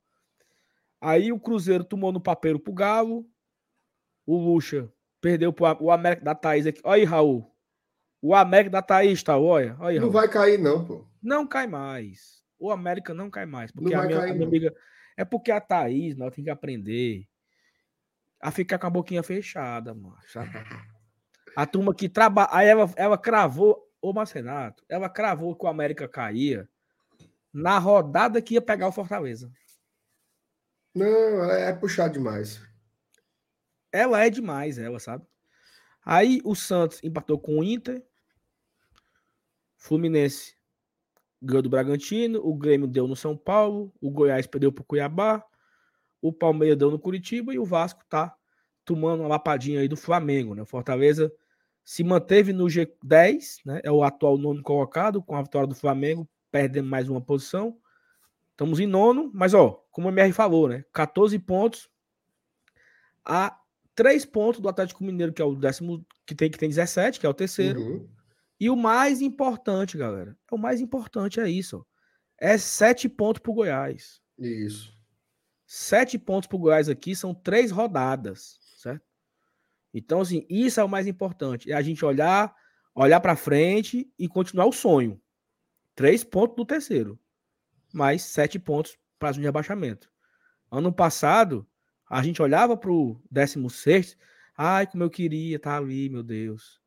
Aí 0.99 1.31
o 1.31 1.39
Cruzeiro 1.39 1.83
tomou 1.83 2.11
no 2.11 2.19
papeiro 2.19 2.59
pro 2.59 2.73
Galo. 2.73 3.25
O 4.25 4.37
Lucha 4.37 4.91
perdeu 5.21 5.53
pro 5.53 5.65
o 5.81 5.91
América 5.91 6.23
da 6.23 6.35
Thaís 6.35 6.65
aqui. 6.65 6.81
Olha 6.83 6.95
aí, 6.95 7.03
Raul. 7.03 7.51
O 8.21 8.33
América 8.33 8.71
da 8.71 8.81
Thaís, 8.81 9.21
tá? 9.21 9.37
Olha. 9.37 9.75
olha 9.79 9.89
aí, 9.89 9.99
não 9.99 10.09
vai 10.09 10.27
cair, 10.27 10.57
não, 10.57 10.85
pô. 10.85 11.05
Não 11.21 11.45
cai 11.45 11.67
mais. 11.67 12.43
O 12.59 12.71
América 12.71 13.13
não 13.13 13.29
cai 13.29 13.45
mais. 13.45 13.71
Porque 13.71 13.93
não 13.93 14.01
a, 14.01 14.05
minha, 14.05 14.19
cair, 14.19 14.31
a 14.31 14.33
minha 14.33 14.47
amiga. 14.47 14.75
É 15.17 15.23
porque 15.23 15.51
a 15.51 15.61
Thaís, 15.61 16.15
nós 16.15 16.33
tem 16.33 16.43
que 16.43 16.49
aprender 16.49 17.27
a 18.41 18.51
ficar 18.51 18.77
com 18.77 18.87
a 18.87 18.89
boquinha 18.89 19.23
fechada, 19.23 19.93
mano. 19.93 20.17
Sabe? 20.27 20.49
A 21.55 21.65
turma 21.65 21.95
que 21.95 22.09
trabalha. 22.09 22.49
Aí 22.51 22.67
ela, 22.67 22.91
ela 22.97 23.17
cravou, 23.17 23.89
ô 24.01 24.11
Marcenato, 24.11 24.83
ela 24.89 25.07
cravou 25.07 25.55
que 25.55 25.63
o 25.63 25.69
América 25.69 26.05
caía 26.05 26.67
na 27.53 27.79
rodada 27.79 28.41
que 28.41 28.55
ia 28.55 28.61
pegar 28.61 28.89
o 28.89 28.91
Fortaleza. 28.91 29.49
Não, 30.93 31.49
é 31.49 31.71
puxar 31.71 32.09
demais. 32.09 32.61
Ela 33.95 34.25
é 34.25 34.29
demais, 34.29 34.77
ela, 34.77 34.99
sabe? 34.99 35.25
Aí 36.03 36.41
o 36.43 36.53
Santos 36.55 37.03
empatou 37.03 37.39
com 37.39 37.59
o 37.59 37.63
Inter. 37.63 38.03
Fluminense 39.77 40.55
ganhou 41.41 41.61
do 41.61 41.69
Bragantino. 41.69 42.39
O 42.43 42.55
Grêmio 42.55 42.87
deu 42.87 43.07
no 43.07 43.15
São 43.15 43.35
Paulo. 43.35 43.93
O 44.01 44.11
Goiás 44.11 44.45
perdeu 44.45 44.71
pro 44.71 44.83
Cuiabá. 44.83 45.43
O 46.21 46.33
Palmeiras 46.33 46.77
deu 46.77 46.91
no 46.91 46.99
Curitiba. 46.99 47.53
E 47.53 47.59
o 47.59 47.65
Vasco 47.65 48.03
tá 48.09 48.35
tomando 48.83 49.21
uma 49.21 49.29
lapadinha 49.29 49.79
aí 49.79 49.87
do 49.87 49.97
Flamengo, 49.97 50.53
né? 50.53 50.63
Fortaleza 50.65 51.33
se 51.83 52.03
manteve 52.03 52.51
no 52.51 52.65
G10, 52.65 53.61
né? 53.65 53.79
É 53.83 53.91
o 53.91 54.03
atual 54.03 54.37
nono 54.37 54.61
colocado, 54.61 55.21
com 55.21 55.35
a 55.35 55.41
vitória 55.41 55.67
do 55.67 55.75
Flamengo, 55.75 56.27
perdendo 56.51 56.87
mais 56.87 57.07
uma 57.09 57.21
posição. 57.21 57.77
Estamos 58.51 58.79
em 58.79 58.87
nono, 58.87 59.29
mas 59.33 59.53
ó, 59.53 59.83
como 59.91 60.07
o 60.07 60.11
MR 60.11 60.31
falou, 60.33 60.67
né? 60.67 60.83
14 60.93 61.37
pontos 61.39 61.89
a 63.23 63.59
3 63.95 64.25
pontos 64.25 64.59
do 64.59 64.67
Atlético 64.67 65.03
Mineiro, 65.03 65.33
que 65.33 65.41
é 65.41 65.45
o 65.45 65.55
décimo, 65.55 66.05
que 66.25 66.35
tem, 66.35 66.51
que 66.51 66.57
tem 66.57 66.69
17, 66.69 67.19
que 67.19 67.25
é 67.25 67.29
o 67.29 67.33
terceiro. 67.33 67.81
Uhum. 67.81 68.09
E 68.59 68.69
o 68.69 68.75
mais 68.75 69.21
importante, 69.21 69.97
galera, 69.97 70.37
o 70.51 70.57
mais 70.57 70.81
importante 70.81 71.39
é 71.39 71.49
isso. 71.49 71.85
É 72.37 72.57
7 72.57 73.07
pontos 73.09 73.41
pro 73.41 73.53
Goiás. 73.53 74.21
Isso. 74.37 74.93
7 75.65 76.19
pontos 76.19 76.47
pro 76.47 76.57
Goiás 76.57 76.89
aqui 76.89 77.15
são 77.15 77.33
três 77.33 77.71
rodadas, 77.71 78.59
certo? 78.77 79.05
Então, 79.93 80.21
assim, 80.21 80.45
isso 80.49 80.79
é 80.79 80.83
o 80.83 80.89
mais 80.89 81.07
importante. 81.07 81.71
É 81.71 81.75
a 81.75 81.81
gente 81.81 82.03
olhar, 82.03 82.53
olhar 82.93 83.19
para 83.21 83.35
frente 83.35 84.11
e 84.19 84.27
continuar 84.27 84.65
o 84.65 84.73
sonho. 84.73 85.21
Três 85.95 86.23
pontos 86.23 86.57
do 86.57 86.65
terceiro, 86.65 87.17
mais 87.93 88.21
sete 88.21 88.59
pontos 88.59 88.97
para 89.17 89.31
de 89.31 89.41
rebaixamento. 89.41 90.11
Ano 90.69 90.91
passado, 90.91 91.65
a 92.09 92.21
gente 92.21 92.41
olhava 92.41 92.77
para 92.77 92.91
o 92.91 93.19
16, 93.31 94.17
ai, 94.57 94.87
como 94.87 95.03
eu 95.03 95.09
queria 95.09 95.57
estar 95.57 95.71
tá 95.71 95.77
ali, 95.77 96.09
meu 96.09 96.23
Deus. 96.23 96.81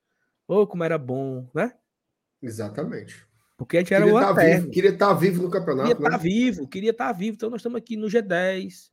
Ou 0.47 0.62
oh, 0.62 0.66
como 0.66 0.85
era 0.85 0.97
bom, 0.97 1.51
né? 1.55 1.74
Exatamente. 2.43 3.27
Porque 3.57 3.77
a 3.77 3.81
gente 3.81 3.93
era 3.93 4.05
queria 4.05 4.19
o 4.19 4.20
tá 4.20 4.32
vivo, 4.32 4.70
Queria 4.70 4.90
estar 4.90 5.09
tá 5.09 5.15
vivo 5.15 5.43
no 5.43 5.51
campeonato. 5.51 5.89
Queria 5.89 6.07
estar 6.07 6.16
né? 6.16 6.23
vivo, 6.23 6.69
queria 6.69 6.90
estar 6.90 7.12
vivo. 7.12 7.35
Então 7.35 7.51
nós 7.51 7.61
estamos 7.61 7.78
aqui 7.78 7.97
no 7.97 8.07
G10 8.07 8.90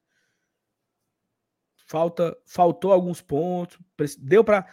falta, 1.85 2.35
faltou 2.45 2.91
alguns 2.91 3.21
pontos, 3.21 3.77
deu 4.17 4.43
para 4.43 4.65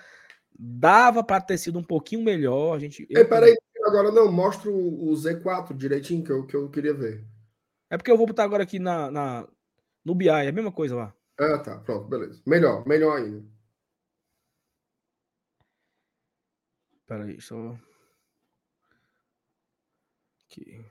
dava 0.58 1.24
para 1.24 1.40
ter 1.40 1.58
sido 1.58 1.78
um 1.78 1.82
pouquinho 1.82 2.22
melhor, 2.22 2.76
a 2.76 2.78
gente 2.78 3.06
eu... 3.08 3.28
peraí, 3.28 3.56
agora 3.84 4.10
não, 4.10 4.30
mostra 4.30 4.70
o 4.70 5.10
Z4 5.12 5.74
direitinho 5.74 6.22
que 6.22 6.30
eu, 6.30 6.46
que 6.46 6.54
eu 6.54 6.68
queria 6.70 6.94
ver. 6.94 7.24
É 7.90 7.96
porque 7.96 8.10
eu 8.10 8.16
vou 8.16 8.26
botar 8.26 8.44
agora 8.44 8.62
aqui 8.62 8.78
na, 8.78 9.10
na 9.10 9.48
no 10.04 10.14
BI, 10.14 10.28
é 10.28 10.48
a 10.48 10.52
mesma 10.52 10.72
coisa 10.72 10.94
lá. 10.94 11.14
Ah, 11.42 11.58
tá, 11.58 11.78
pronto, 11.80 12.08
beleza. 12.08 12.40
Melhor, 12.46 12.86
melhor 12.86 13.16
ainda. 13.18 13.44
Peraí, 17.06 17.40
só 17.40 17.76
aqui. 20.52 20.84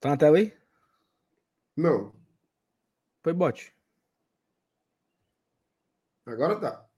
Tá 0.00 0.10
na 0.10 0.16
tela 0.16 0.38
aí? 0.38 0.52
Não. 1.76 2.12
Foi 3.22 3.32
bot. 3.32 3.74
Agora 6.26 6.60
tá. 6.60 6.88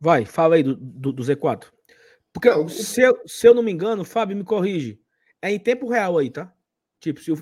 Vai, 0.00 0.24
fala 0.24 0.54
aí 0.54 0.62
do, 0.62 0.76
do, 0.76 1.12
do 1.12 1.22
Z4. 1.22 1.72
Porque, 2.32 2.48
não, 2.50 2.68
se, 2.68 3.00
eu, 3.00 3.20
se 3.26 3.48
eu 3.48 3.54
não 3.54 3.62
me 3.62 3.72
engano, 3.72 4.04
Fábio, 4.04 4.36
me 4.36 4.44
corrige. 4.44 5.00
É 5.40 5.50
em 5.50 5.58
tempo 5.58 5.88
real 5.88 6.18
aí, 6.18 6.30
tá? 6.30 6.54
Tipo, 7.00 7.20
se 7.20 7.32
o 7.32 7.36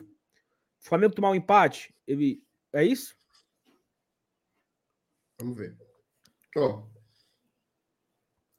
Flamengo 0.81 1.15
tomar 1.15 1.31
um 1.31 1.35
empate, 1.35 1.95
ele. 2.07 2.45
É 2.73 2.85
isso? 2.85 3.17
Vamos 5.39 5.57
ver. 5.57 5.77
Ó. 6.57 6.87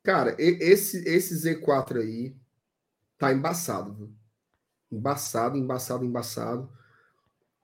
Cara, 0.04 0.36
esse, 0.40 1.04
esse 1.08 1.36
Z4 1.36 2.02
aí 2.02 2.36
tá 3.18 3.34
embaçado, 3.34 3.94
viu? 3.94 4.16
Embaçado, 4.92 5.58
embaçado, 5.58 6.06
embaçado. 6.06 6.72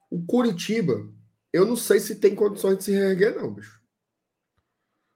O 0.10 0.24
Curitiba, 0.26 1.10
eu 1.52 1.66
não 1.66 1.76
sei 1.76 2.00
se 2.00 2.20
tem 2.20 2.36
condições 2.36 2.78
de 2.78 2.84
se 2.84 2.92
reerguer, 2.92 3.36
não, 3.36 3.54
bicho. 3.54 3.82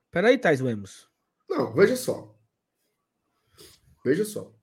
Peraí, 0.09 0.37
Thais 0.37 0.61
Lemos. 0.61 1.09
Não, 1.49 1.73
veja 1.73 1.95
só. 1.95 2.35
Veja 4.03 4.23
só. 4.23 4.56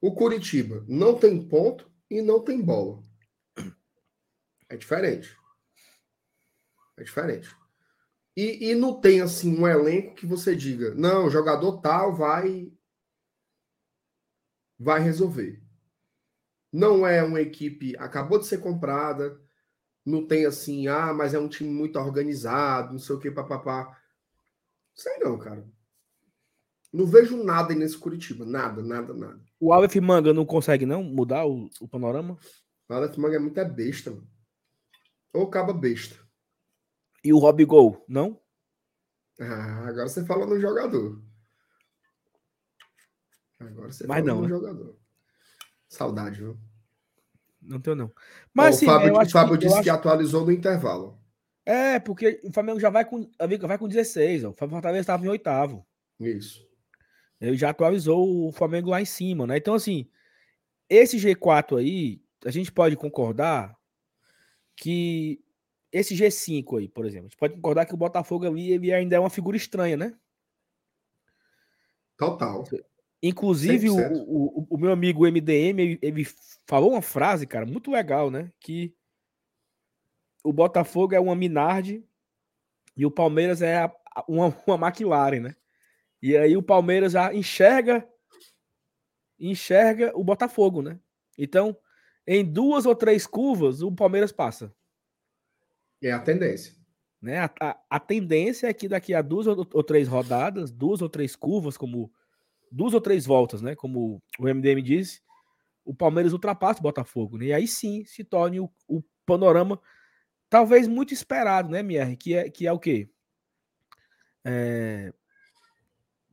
O 0.00 0.14
Curitiba 0.14 0.84
não 0.88 1.18
tem 1.18 1.46
ponto 1.46 1.90
e 2.10 2.22
não 2.22 2.42
tem 2.42 2.62
bola. 2.62 3.02
É 4.68 4.76
diferente. 4.76 5.36
É 6.96 7.02
diferente. 7.02 7.48
E, 8.36 8.70
e 8.70 8.74
não 8.74 9.00
tem 9.00 9.20
assim 9.20 9.58
um 9.58 9.66
elenco 9.66 10.14
que 10.14 10.26
você 10.26 10.54
diga, 10.54 10.94
não, 10.94 11.28
jogador 11.28 11.80
tal 11.80 12.14
vai 12.14 12.72
vai 14.78 15.00
resolver. 15.00 15.60
Não 16.72 17.04
é 17.04 17.22
uma 17.22 17.40
equipe, 17.40 17.96
acabou 17.96 18.38
de 18.38 18.46
ser 18.46 18.58
comprada, 18.58 19.40
não 20.06 20.24
tem 20.26 20.46
assim, 20.46 20.86
ah, 20.86 21.12
mas 21.12 21.34
é 21.34 21.38
um 21.38 21.48
time 21.48 21.70
muito 21.70 21.98
organizado, 21.98 22.92
não 22.92 22.98
sei 23.00 23.16
o 23.16 23.18
que, 23.18 23.30
papapá. 23.30 24.00
Sei 24.94 25.18
não, 25.18 25.38
cara. 25.38 25.66
Não 26.98 27.06
vejo 27.06 27.44
nada 27.44 27.72
aí 27.72 27.78
nesse 27.78 27.96
Curitiba. 27.96 28.44
Nada, 28.44 28.82
nada, 28.82 29.14
nada. 29.14 29.40
O 29.60 29.72
Aleph 29.72 29.94
Manga 29.98 30.34
não 30.34 30.44
consegue 30.44 30.84
não 30.84 31.00
mudar 31.00 31.46
o, 31.46 31.70
o 31.80 31.86
panorama? 31.86 32.36
O 32.88 32.92
Aleph 32.92 33.16
Manga 33.16 33.36
é 33.36 33.38
muito 33.38 33.60
é 33.60 33.64
besta, 33.64 34.10
mano. 34.10 34.28
Ou 35.32 35.44
acaba 35.44 35.72
besta. 35.72 36.16
E 37.22 37.32
o 37.32 37.38
Rob 37.38 37.64
Gol, 37.64 38.04
não? 38.08 38.40
Ah, 39.40 39.86
agora 39.86 40.08
você 40.08 40.26
fala 40.26 40.44
no 40.44 40.58
jogador. 40.58 41.22
Agora 43.60 43.92
você 43.92 44.04
Mas 44.04 44.18
fala 44.18 44.26
não, 44.26 44.36
no 44.40 44.42
né? 44.42 44.48
jogador. 44.48 44.98
Saudade, 45.88 46.40
viu? 46.40 46.58
Não 47.62 47.80
tenho, 47.80 47.94
não. 47.94 48.12
Mas 48.52 48.74
assim, 48.74 48.86
o 48.86 48.88
Fábio, 48.88 49.16
o 49.16 49.30
Fábio 49.30 49.52
que, 49.56 49.64
disse 49.66 49.74
acho... 49.74 49.84
que 49.84 49.90
atualizou 49.90 50.44
no 50.44 50.50
intervalo. 50.50 51.16
É, 51.64 52.00
porque 52.00 52.40
o 52.42 52.52
Flamengo 52.52 52.80
já 52.80 52.90
vai 52.90 53.04
com, 53.04 53.30
vai 53.68 53.78
com 53.78 53.86
16. 53.86 54.42
Ó. 54.42 54.50
O 54.50 54.52
Fortaleza 54.52 55.02
estava 55.02 55.24
em 55.24 55.28
oitavo. 55.28 55.86
Isso. 56.18 56.67
Ele 57.40 57.56
já 57.56 57.70
atualizou 57.70 58.48
o 58.48 58.52
Flamengo 58.52 58.90
lá 58.90 59.00
em 59.00 59.04
cima, 59.04 59.46
né? 59.46 59.56
Então, 59.56 59.74
assim, 59.74 60.08
esse 60.88 61.16
G4 61.16 61.78
aí, 61.78 62.20
a 62.44 62.50
gente 62.50 62.72
pode 62.72 62.96
concordar 62.96 63.76
que 64.76 65.40
esse 65.92 66.14
G5 66.14 66.78
aí, 66.78 66.88
por 66.88 67.06
exemplo, 67.06 67.26
a 67.26 67.28
gente 67.28 67.38
pode 67.38 67.54
concordar 67.54 67.86
que 67.86 67.94
o 67.94 67.98
Botafogo 67.98 68.46
ali 68.46 68.72
ele 68.72 68.92
ainda 68.92 69.16
é 69.16 69.20
uma 69.20 69.30
figura 69.30 69.56
estranha, 69.56 69.96
né? 69.96 70.16
Total. 72.16 72.64
Inclusive, 73.22 73.90
o, 73.90 73.96
o, 73.96 74.66
o, 74.70 74.78
meu 74.78 74.92
amigo 74.92 75.26
MDM, 75.26 75.80
ele, 75.80 75.98
ele, 76.02 76.26
falou 76.66 76.92
uma 76.92 77.02
frase, 77.02 77.46
cara, 77.46 77.66
muito 77.66 77.90
legal, 77.90 78.30
né? 78.30 78.52
Que 78.60 78.94
o 80.44 80.52
Botafogo 80.52 81.14
é 81.14 81.20
uma 81.20 81.34
Minardi 81.34 82.04
e 82.96 83.04
o 83.04 83.10
Palmeiras 83.10 83.60
é 83.62 83.78
a, 83.78 83.92
uma, 84.28 84.54
uma 84.66 84.88
McLaren, 84.88 85.40
né? 85.40 85.56
E 86.22 86.36
aí 86.36 86.56
o 86.56 86.62
Palmeiras 86.62 87.12
já 87.12 87.32
enxerga 87.32 88.06
enxerga 89.38 90.12
o 90.16 90.24
Botafogo, 90.24 90.82
né? 90.82 90.98
Então, 91.38 91.76
em 92.26 92.44
duas 92.44 92.86
ou 92.86 92.94
três 92.94 93.26
curvas, 93.26 93.82
o 93.82 93.92
Palmeiras 93.92 94.32
passa. 94.32 94.74
É 96.02 96.10
a 96.10 96.18
tendência. 96.18 96.74
Né? 97.22 97.38
A, 97.38 97.50
a, 97.60 97.80
a 97.90 98.00
tendência 98.00 98.66
é 98.66 98.74
que 98.74 98.88
daqui 98.88 99.14
a 99.14 99.22
duas 99.22 99.46
ou, 99.46 99.66
ou, 99.72 99.82
três 99.82 100.08
rodadas, 100.08 100.70
duas 100.70 101.00
ou 101.02 101.08
três 101.08 101.36
curvas, 101.36 101.76
como 101.76 102.12
duas 102.70 102.94
ou 102.94 103.00
três 103.00 103.24
voltas, 103.26 103.62
né? 103.62 103.74
Como 103.74 104.22
o 104.38 104.48
MDM 104.48 104.82
disse, 104.82 105.20
o 105.84 105.94
Palmeiras 105.94 106.32
ultrapassa 106.32 106.80
o 106.80 106.82
Botafogo. 106.82 107.38
Né? 107.38 107.46
E 107.46 107.52
aí 107.52 107.68
sim 107.68 108.04
se 108.04 108.24
torne 108.24 108.60
o, 108.60 108.70
o 108.86 109.02
panorama 109.24 109.80
talvez 110.48 110.88
muito 110.88 111.12
esperado, 111.12 111.70
né, 111.70 111.82
Mier? 111.82 112.16
Que 112.16 112.34
é, 112.34 112.50
que 112.50 112.66
é 112.66 112.72
o 112.72 112.78
quê? 112.78 113.08
É... 114.44 115.12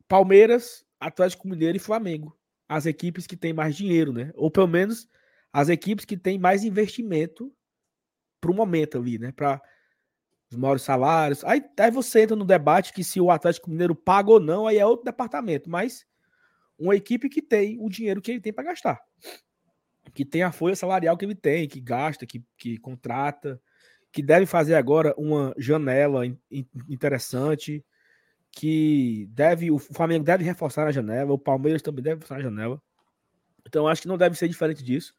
Palmeiras, 0.08 0.84
Atlético 1.00 1.48
Mineiro 1.48 1.76
e 1.76 1.80
Flamengo. 1.80 2.36
As 2.68 2.86
equipes 2.86 3.26
que 3.26 3.36
têm 3.36 3.52
mais 3.52 3.76
dinheiro, 3.76 4.12
né? 4.12 4.32
Ou 4.34 4.50
pelo 4.50 4.66
menos 4.66 5.08
as 5.52 5.68
equipes 5.68 6.04
que 6.04 6.16
têm 6.16 6.38
mais 6.38 6.64
investimento 6.64 7.52
para 8.40 8.50
o 8.50 8.54
momento 8.54 8.98
ali, 8.98 9.18
né? 9.18 9.32
Para 9.32 9.60
os 10.50 10.56
maiores 10.56 10.82
salários. 10.82 11.44
Aí, 11.44 11.62
aí 11.78 11.90
você 11.90 12.22
entra 12.22 12.36
no 12.36 12.44
debate 12.44 12.92
que 12.92 13.02
se 13.02 13.20
o 13.20 13.30
Atlético 13.30 13.70
Mineiro 13.70 13.94
paga 13.94 14.30
ou 14.30 14.40
não, 14.40 14.66
aí 14.66 14.78
é 14.78 14.86
outro 14.86 15.04
departamento. 15.04 15.70
Mas 15.70 16.04
uma 16.78 16.94
equipe 16.94 17.28
que 17.28 17.42
tem 17.42 17.78
o 17.80 17.88
dinheiro 17.88 18.20
que 18.20 18.32
ele 18.32 18.40
tem 18.40 18.52
para 18.52 18.64
gastar. 18.64 19.00
Que 20.12 20.24
tem 20.24 20.42
a 20.42 20.52
folha 20.52 20.76
salarial 20.76 21.16
que 21.16 21.24
ele 21.24 21.34
tem, 21.34 21.68
que 21.68 21.80
gasta, 21.80 22.26
que, 22.26 22.44
que 22.56 22.78
contrata, 22.78 23.60
que 24.12 24.22
deve 24.22 24.46
fazer 24.46 24.74
agora 24.74 25.14
uma 25.18 25.54
janela 25.58 26.24
interessante, 26.88 27.84
que 28.56 29.28
deve 29.32 29.70
o 29.70 29.78
Flamengo 29.78 30.24
deve 30.24 30.42
reforçar 30.42 30.88
a 30.88 30.90
janela, 30.90 31.30
o 31.30 31.38
Palmeiras 31.38 31.82
também 31.82 32.02
deve 32.02 32.16
reforçar 32.16 32.36
a 32.36 32.42
janela. 32.42 32.82
Então 33.66 33.86
acho 33.86 34.00
que 34.00 34.08
não 34.08 34.16
deve 34.16 34.34
ser 34.34 34.48
diferente 34.48 34.82
disso. 34.82 35.14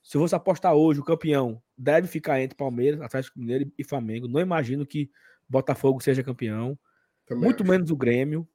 Se 0.00 0.16
você 0.16 0.36
apostar 0.36 0.72
hoje, 0.72 1.00
o 1.00 1.04
campeão 1.04 1.60
deve 1.76 2.06
ficar 2.06 2.40
entre 2.40 2.56
Palmeiras, 2.56 3.00
Atlético 3.00 3.40
Mineiro 3.40 3.72
e 3.76 3.82
Flamengo. 3.82 4.28
Não 4.28 4.40
imagino 4.40 4.86
que 4.86 5.10
Botafogo 5.48 6.00
seja 6.00 6.22
campeão. 6.22 6.78
Também 7.26 7.42
muito 7.42 7.64
acho. 7.64 7.72
menos 7.72 7.90
o 7.90 7.96
Grêmio. 7.96 8.48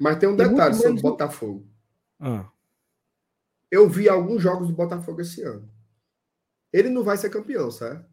Mas 0.00 0.18
tem 0.18 0.26
um 0.26 0.36
detalhe 0.36 0.74
sobre 0.74 0.98
o 0.98 1.02
Botafogo. 1.02 1.68
Ah. 2.18 2.48
Eu 3.70 3.90
vi 3.90 4.08
alguns 4.08 4.42
jogos 4.42 4.68
do 4.68 4.74
Botafogo 4.74 5.20
esse 5.20 5.42
ano. 5.42 5.70
Ele 6.72 6.88
não 6.88 7.04
vai 7.04 7.18
ser 7.18 7.28
campeão, 7.28 7.70
certo? 7.70 8.08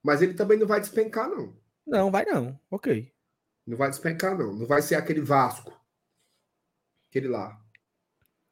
Mas 0.00 0.22
ele 0.22 0.34
também 0.34 0.56
não 0.56 0.66
vai 0.66 0.78
despencar, 0.80 1.28
não. 1.28 1.56
Não, 1.84 2.08
vai 2.08 2.24
não. 2.24 2.56
Ok. 2.70 3.12
Não 3.68 3.76
vai 3.76 3.90
despencar, 3.90 4.36
não. 4.36 4.54
Não 4.54 4.66
vai 4.66 4.80
ser 4.80 4.94
aquele 4.94 5.20
Vasco. 5.20 5.78
Aquele 7.10 7.28
lá. 7.28 7.62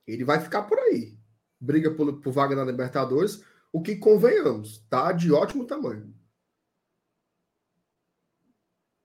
Ele 0.06 0.22
vai 0.24 0.38
ficar 0.38 0.64
por 0.64 0.78
aí. 0.78 1.18
Briga 1.58 1.90
por, 1.90 2.20
por 2.20 2.30
vaga 2.30 2.54
na 2.54 2.62
Libertadores. 2.62 3.42
O 3.72 3.80
que 3.80 3.96
convenhamos, 3.96 4.86
tá 4.90 5.12
de 5.12 5.32
ótimo 5.32 5.66
tamanho. 5.66 6.14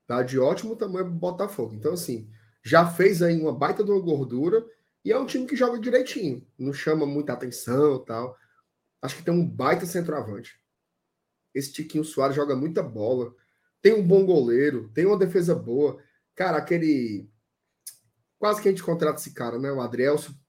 Tá 0.06 0.22
de 0.22 0.38
ótimo 0.38 0.76
tamanho 0.76 1.06
pro 1.06 1.14
Botafogo. 1.14 1.76
Então, 1.76 1.94
assim, 1.94 2.30
já 2.62 2.86
fez 2.86 3.22
aí 3.22 3.40
uma 3.40 3.54
baita 3.54 3.82
de 3.82 3.90
uma 3.90 4.02
gordura 4.02 4.70
e 5.06 5.14
é 5.14 5.18
um 5.18 5.26
time 5.26 5.48
que 5.48 5.56
joga 5.56 5.80
direitinho. 5.80 6.46
Não 6.60 6.74
chama 6.74 7.06
muita 7.06 7.32
atenção 7.32 8.04
tal. 8.04 8.38
Acho 9.02 9.16
que 9.16 9.24
tem 9.24 9.34
um 9.34 9.48
baita 9.48 9.86
centroavante. 9.86 10.60
Esse 11.54 11.72
Tiquinho 11.72 12.04
Soares 12.04 12.36
joga 12.36 12.54
muita 12.54 12.84
bola. 12.84 13.34
Tem 13.82 13.94
um 13.94 14.06
bom 14.06 14.26
goleiro, 14.26 14.90
tem 14.94 15.06
uma 15.06 15.18
defesa 15.18 15.56
boa. 15.56 16.02
Cara, 16.36 16.58
aquele. 16.58 17.30
Quase 18.38 18.62
que 18.62 18.68
a 18.68 18.72
gente 18.72 18.84
contrata 18.84 19.20
esse 19.20 19.34
cara, 19.34 19.58
né? 19.58 19.72
O 19.72 19.82
Adrielso. 19.82 20.40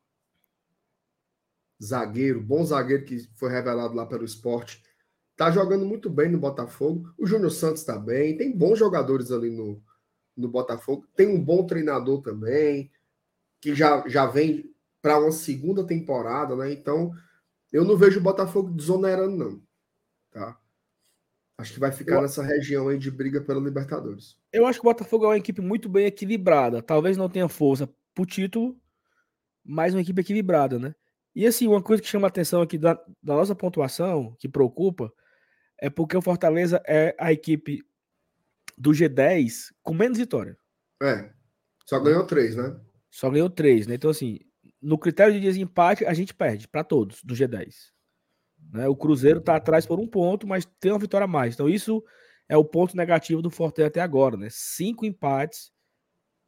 Zagueiro, 1.82 2.40
bom 2.40 2.64
zagueiro 2.64 3.04
que 3.04 3.18
foi 3.34 3.50
revelado 3.50 3.94
lá 3.94 4.06
pelo 4.06 4.24
esporte. 4.24 4.82
Tá 5.36 5.50
jogando 5.50 5.84
muito 5.84 6.08
bem 6.08 6.30
no 6.30 6.38
Botafogo. 6.38 7.12
O 7.18 7.26
Júnior 7.26 7.50
Santos 7.50 7.82
tá 7.82 7.98
bem. 7.98 8.36
Tem 8.36 8.56
bons 8.56 8.78
jogadores 8.78 9.32
ali 9.32 9.50
no, 9.50 9.82
no 10.36 10.48
Botafogo. 10.48 11.06
Tem 11.16 11.26
um 11.26 11.42
bom 11.42 11.66
treinador 11.66 12.22
também, 12.22 12.90
que 13.60 13.74
já, 13.74 14.06
já 14.08 14.26
vem 14.26 14.72
para 15.00 15.18
uma 15.18 15.32
segunda 15.32 15.84
temporada, 15.84 16.54
né? 16.54 16.72
Então, 16.72 17.12
eu 17.72 17.84
não 17.84 17.96
vejo 17.96 18.20
o 18.20 18.22
Botafogo 18.22 18.70
desonerando, 18.70 19.36
não. 19.36 19.62
Tá? 20.30 20.56
Acho 21.58 21.74
que 21.74 21.80
vai 21.80 21.92
ficar 21.92 22.16
eu... 22.16 22.22
nessa 22.22 22.42
região 22.42 22.88
aí 22.88 22.98
de 22.98 23.10
briga 23.10 23.40
pela 23.40 23.60
Libertadores. 23.60 24.36
Eu 24.52 24.66
acho 24.66 24.80
que 24.80 24.86
o 24.86 24.90
Botafogo 24.90 25.24
é 25.24 25.28
uma 25.28 25.38
equipe 25.38 25.60
muito 25.60 25.88
bem 25.88 26.06
equilibrada. 26.06 26.82
Talvez 26.82 27.16
não 27.16 27.28
tenha 27.28 27.48
força 27.48 27.88
pro 28.14 28.26
título, 28.26 28.76
mas 29.64 29.94
uma 29.94 30.00
equipe 30.00 30.20
equilibrada, 30.20 30.78
né? 30.78 30.94
E 31.34 31.46
assim, 31.46 31.66
uma 31.66 31.82
coisa 31.82 32.02
que 32.02 32.08
chama 32.08 32.26
a 32.26 32.28
atenção 32.28 32.60
aqui 32.60 32.76
da, 32.76 32.94
da 33.22 33.34
nossa 33.34 33.54
pontuação, 33.54 34.36
que 34.38 34.48
preocupa, 34.48 35.12
é 35.78 35.88
porque 35.88 36.16
o 36.16 36.22
Fortaleza 36.22 36.82
é 36.86 37.14
a 37.18 37.32
equipe 37.32 37.82
do 38.76 38.90
G10 38.90 39.72
com 39.82 39.94
menos 39.94 40.18
vitória. 40.18 40.56
É. 41.02 41.30
Só 41.86 41.98
ganhou 42.00 42.26
três, 42.26 42.54
né? 42.54 42.78
Só 43.10 43.30
ganhou 43.30 43.50
três, 43.50 43.86
né? 43.86 43.94
Então, 43.94 44.10
assim, 44.10 44.40
no 44.80 44.98
critério 44.98 45.32
de 45.32 45.40
desempate, 45.40 46.04
a 46.04 46.14
gente 46.14 46.34
perde 46.34 46.68
para 46.68 46.84
todos 46.84 47.22
do 47.22 47.34
G10. 47.34 47.91
Né? 48.72 48.88
O 48.88 48.96
Cruzeiro 48.96 49.38
está 49.38 49.56
atrás 49.56 49.84
por 49.84 50.00
um 50.00 50.06
ponto, 50.06 50.46
mas 50.46 50.64
tem 50.80 50.90
uma 50.90 50.98
vitória 50.98 51.26
a 51.26 51.28
mais. 51.28 51.54
Então, 51.54 51.68
isso 51.68 52.02
é 52.48 52.56
o 52.56 52.64
ponto 52.64 52.96
negativo 52.96 53.42
do 53.42 53.50
Fortaleza 53.50 53.88
até 53.88 54.00
agora. 54.00 54.36
Né? 54.36 54.48
Cinco 54.50 55.04
empates 55.04 55.70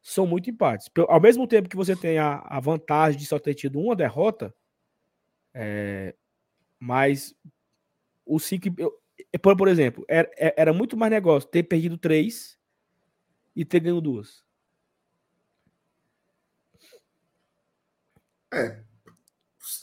são 0.02 0.26
muito 0.26 0.48
empates. 0.48 0.90
Ao 1.08 1.20
mesmo 1.20 1.46
tempo 1.46 1.68
que 1.68 1.76
você 1.76 1.94
tem 1.94 2.18
a, 2.18 2.36
a 2.38 2.60
vantagem 2.60 3.20
de 3.20 3.26
só 3.26 3.38
ter 3.38 3.54
tido 3.54 3.78
uma 3.78 3.94
derrota, 3.94 4.54
é, 5.52 6.14
mas 6.78 7.34
o 8.24 8.38
cinco. 8.38 8.68
Eu, 8.78 8.98
por, 9.40 9.56
por 9.56 9.68
exemplo, 9.68 10.04
era, 10.08 10.30
era 10.36 10.72
muito 10.72 10.96
mais 10.96 11.10
negócio 11.10 11.48
ter 11.48 11.62
perdido 11.62 11.96
três 11.96 12.58
e 13.54 13.64
ter 13.64 13.80
ganho 13.80 14.00
duas. 14.00 14.44
É, 18.52 18.83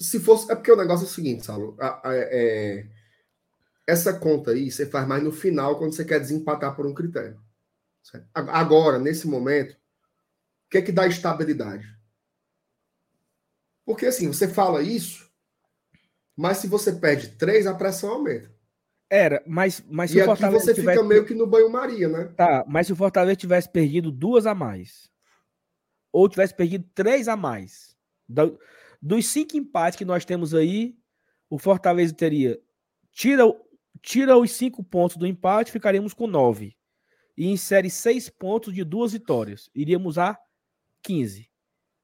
se 0.03 0.19
fosse. 0.19 0.51
É 0.51 0.55
porque 0.55 0.71
o 0.71 0.77
negócio 0.77 1.05
é 1.05 1.07
o 1.07 1.11
seguinte, 1.11 1.45
Saulo. 1.45 1.77
É, 2.05 2.85
essa 3.87 4.13
conta 4.13 4.51
aí 4.51 4.71
você 4.71 4.85
faz 4.85 5.07
mais 5.07 5.23
no 5.23 5.31
final 5.31 5.77
quando 5.77 5.93
você 5.93 6.05
quer 6.05 6.19
desempatar 6.19 6.75
por 6.75 6.85
um 6.85 6.93
critério. 6.93 7.39
Certo? 8.03 8.27
Agora, 8.33 8.97
nesse 8.97 9.27
momento, 9.27 9.73
o 9.73 10.69
que 10.69 10.77
é 10.77 10.81
que 10.81 10.91
dá 10.91 11.07
estabilidade? 11.07 11.87
Porque 13.85 14.05
assim, 14.05 14.27
você 14.27 14.47
fala 14.47 14.81
isso, 14.81 15.29
mas 16.35 16.57
se 16.57 16.67
você 16.67 16.93
perde 16.93 17.29
três, 17.29 17.67
a 17.67 17.73
pressão 17.73 18.11
aumenta. 18.11 18.51
Era, 19.09 19.43
mas, 19.45 19.83
mas 19.89 20.11
se 20.11 20.17
e 20.17 20.21
o 20.21 20.25
Fortaleza 20.25 20.65
você 20.65 20.73
tivesse... 20.73 20.97
fica 20.97 21.07
meio 21.07 21.25
que 21.25 21.33
no 21.33 21.45
banho-maria, 21.45 22.07
né? 22.07 22.25
Tá, 22.37 22.63
mas 22.65 22.87
se 22.87 22.93
o 22.93 22.95
Fortaleza 22.95 23.35
tivesse 23.35 23.67
perdido 23.69 24.09
duas 24.09 24.45
a 24.45 24.55
mais, 24.55 25.11
ou 26.13 26.29
tivesse 26.29 26.55
perdido 26.55 26.89
três 26.95 27.27
a 27.27 27.35
mais, 27.35 27.93
dos 29.01 29.27
cinco 29.27 29.57
empates 29.57 29.97
que 29.97 30.05
nós 30.05 30.23
temos 30.23 30.53
aí, 30.53 30.95
o 31.49 31.57
Fortaleza 31.57 32.13
teria. 32.13 32.59
Tira, 33.11 33.43
tira 34.01 34.37
os 34.37 34.51
cinco 34.51 34.83
pontos 34.83 35.17
do 35.17 35.25
empate, 35.25 35.71
ficaríamos 35.71 36.13
com 36.13 36.27
nove. 36.27 36.77
E 37.35 37.47
insere 37.47 37.89
seis 37.89 38.29
pontos 38.29 38.73
de 38.73 38.83
duas 38.83 39.13
vitórias. 39.13 39.69
Iríamos 39.73 40.17
a 40.17 40.37
15. 41.01 41.49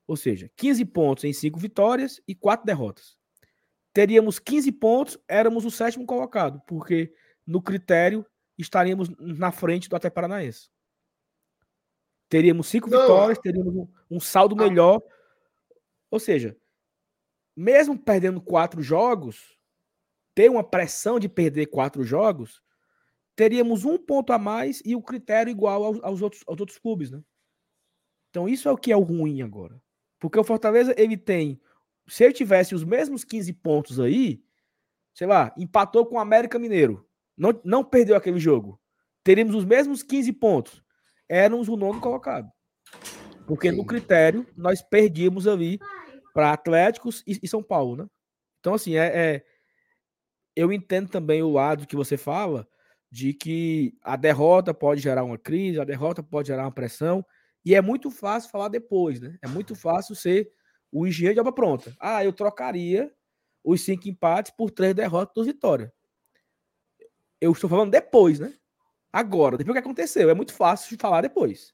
Ou 0.08 0.16
seja, 0.16 0.50
15 0.56 0.86
pontos 0.86 1.24
em 1.26 1.34
cinco 1.34 1.60
vitórias 1.60 2.22
e 2.28 2.34
quatro 2.34 2.66
derrotas. 2.66 3.18
Teríamos 3.94 4.40
15 4.40 4.72
pontos, 4.72 5.18
éramos 5.28 5.66
o 5.66 5.72
sétimo 5.72 6.06
colocado, 6.06 6.62
porque 6.66 7.14
no 7.46 7.62
critério 7.62 8.26
estaríamos 8.58 9.10
na 9.20 9.52
frente 9.52 9.90
do 9.90 9.96
Até 9.96 10.10
Paranaense. 10.10 10.70
Teríamos 12.30 12.68
cinco 12.68 12.90
Não. 12.90 13.02
vitórias, 13.02 13.40
teríamos 13.40 13.76
um, 13.76 13.88
um 14.12 14.20
saldo 14.20 14.56
ah. 14.60 14.68
melhor. 14.68 15.02
Ou 16.10 16.20
seja, 16.20 16.56
mesmo 17.58 17.98
perdendo 17.98 18.40
quatro 18.40 18.84
jogos, 18.84 19.58
ter 20.36 20.52
uma 20.52 20.64
pressão 20.64 21.20
de 21.20 21.28
perder 21.28 21.66
quatro 21.66 22.04
jogos, 22.04 22.62
teríamos 23.36 23.84
um 23.84 23.98
ponto 23.98 24.32
a 24.32 24.38
mais 24.38 24.80
e 24.86 24.96
o 24.96 25.02
critério 25.02 25.50
igual 25.50 25.84
aos, 25.84 26.04
aos, 26.04 26.22
outros, 26.22 26.44
aos 26.46 26.60
outros 26.60 26.78
clubes, 26.78 27.10
né? 27.10 27.20
Então 28.30 28.48
isso 28.48 28.70
é 28.70 28.72
o 28.72 28.78
que 28.78 28.92
é 28.92 28.96
o 28.96 29.02
ruim 29.02 29.42
agora. 29.42 29.82
Porque 30.20 30.40
o 30.40 30.44
Fortaleza, 30.44 30.94
ele 30.96 31.18
tem, 31.18 31.60
se 32.08 32.24
ele 32.24 32.34
tivesse 32.34 32.76
os 32.76 32.84
mesmos 32.84 33.24
15 33.24 33.52
pontos 33.54 34.00
aí, 34.00 34.44
sei 35.16 35.26
lá, 35.26 35.52
empatou 35.58 36.06
com 36.06 36.16
o 36.16 36.20
América 36.20 36.60
Mineiro, 36.60 37.08
não, 37.36 37.60
não 37.64 37.84
perdeu 37.84 38.16
aquele 38.16 38.40
jogo, 38.40 38.80
teríamos 39.24 39.56
os 39.56 39.66
mesmos 39.66 40.04
15 40.04 40.32
pontos. 40.34 40.84
Éramos 41.28 41.68
o 41.68 41.76
nono 41.76 42.00
colocado. 42.00 42.50
Porque 43.48 43.72
no 43.72 43.86
critério, 43.86 44.46
nós 44.56 44.82
perdíamos 44.82 45.48
ali 45.48 45.80
para 46.38 46.54
Atléticos 46.54 47.24
e, 47.26 47.40
e 47.42 47.48
São 47.48 47.64
Paulo, 47.64 47.96
né? 47.96 48.06
Então, 48.60 48.76
assim, 48.76 48.96
é, 48.96 49.08
é- 49.08 49.46
eu 50.56 50.72
entendo 50.72 51.10
também 51.10 51.42
o 51.42 51.50
lado 51.50 51.88
que 51.88 51.96
você 51.96 52.16
fala 52.16 52.68
de 53.10 53.34
que 53.34 53.98
a 54.04 54.16
derrota 54.16 54.72
pode 54.72 55.02
gerar 55.02 55.24
uma 55.24 55.40
crise, 55.40 55.80
a 55.80 55.84
derrota 55.84 56.22
pode 56.22 56.50
gerar 56.50 56.66
uma 56.66 56.72
pressão, 56.72 57.26
e 57.66 57.74
é 57.74 57.82
muito 57.82 58.12
fácil 58.12 58.52
falar 58.52 58.68
depois, 58.68 59.20
né? 59.20 59.36
É 59.42 59.48
muito 59.48 59.74
fácil 59.74 60.14
ser 60.14 60.52
o 60.92 61.08
engenheiro 61.08 61.34
de 61.34 61.40
obra 61.40 61.52
pronta. 61.52 61.96
Ah, 62.00 62.24
eu 62.24 62.32
trocaria 62.32 63.12
os 63.64 63.82
cinco 63.82 64.08
empates 64.08 64.54
por 64.56 64.70
três 64.70 64.94
derrotas 64.94 65.34
duas 65.34 65.48
vitórias. 65.48 65.90
Eu 67.42 67.52
estou 67.52 67.68
falando 67.68 67.90
depois, 67.90 68.40
né? 68.40 68.54
Agora, 69.12 69.58
depois 69.58 69.74
que 69.74 69.80
aconteceu, 69.80 70.30
é 70.30 70.36
muito 70.36 70.54
fácil 70.54 70.96
de 70.96 71.02
falar 71.02 71.22
depois. 71.22 71.74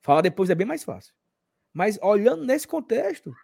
Falar 0.00 0.22
depois 0.22 0.48
é 0.48 0.54
bem 0.54 0.66
mais 0.66 0.82
fácil. 0.82 1.12
Mas 1.72 1.98
olhando 2.02 2.44
nesse 2.44 2.66
contexto, 2.66 3.34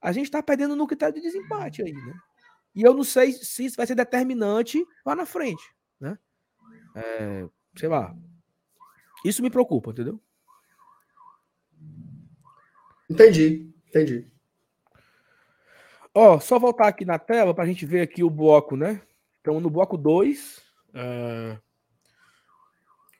a 0.00 0.12
gente 0.12 0.26
está 0.26 0.42
perdendo 0.42 0.74
no 0.74 0.86
critério 0.86 1.14
de 1.14 1.20
desempate 1.20 1.82
aí, 1.82 1.92
né? 1.92 2.14
E 2.74 2.82
eu 2.82 2.94
não 2.94 3.04
sei 3.04 3.32
se 3.32 3.64
isso 3.64 3.76
vai 3.76 3.86
ser 3.86 3.94
determinante 3.94 4.84
lá 5.04 5.14
na 5.14 5.26
frente, 5.26 5.62
né? 5.98 6.18
É, 6.94 7.48
sei 7.76 7.88
lá. 7.88 8.16
Isso 9.24 9.42
me 9.42 9.50
preocupa, 9.50 9.90
entendeu? 9.90 10.20
Entendi, 13.08 13.70
entendi. 13.88 14.30
Ó, 16.14 16.40
só 16.40 16.58
voltar 16.58 16.88
aqui 16.88 17.04
na 17.04 17.18
tela 17.18 17.54
para 17.54 17.64
a 17.64 17.66
gente 17.66 17.84
ver 17.84 18.00
aqui 18.00 18.22
o 18.22 18.30
bloco, 18.30 18.76
né? 18.76 19.02
Então, 19.40 19.60
no 19.60 19.70
bloco 19.70 19.96
2. 19.96 20.60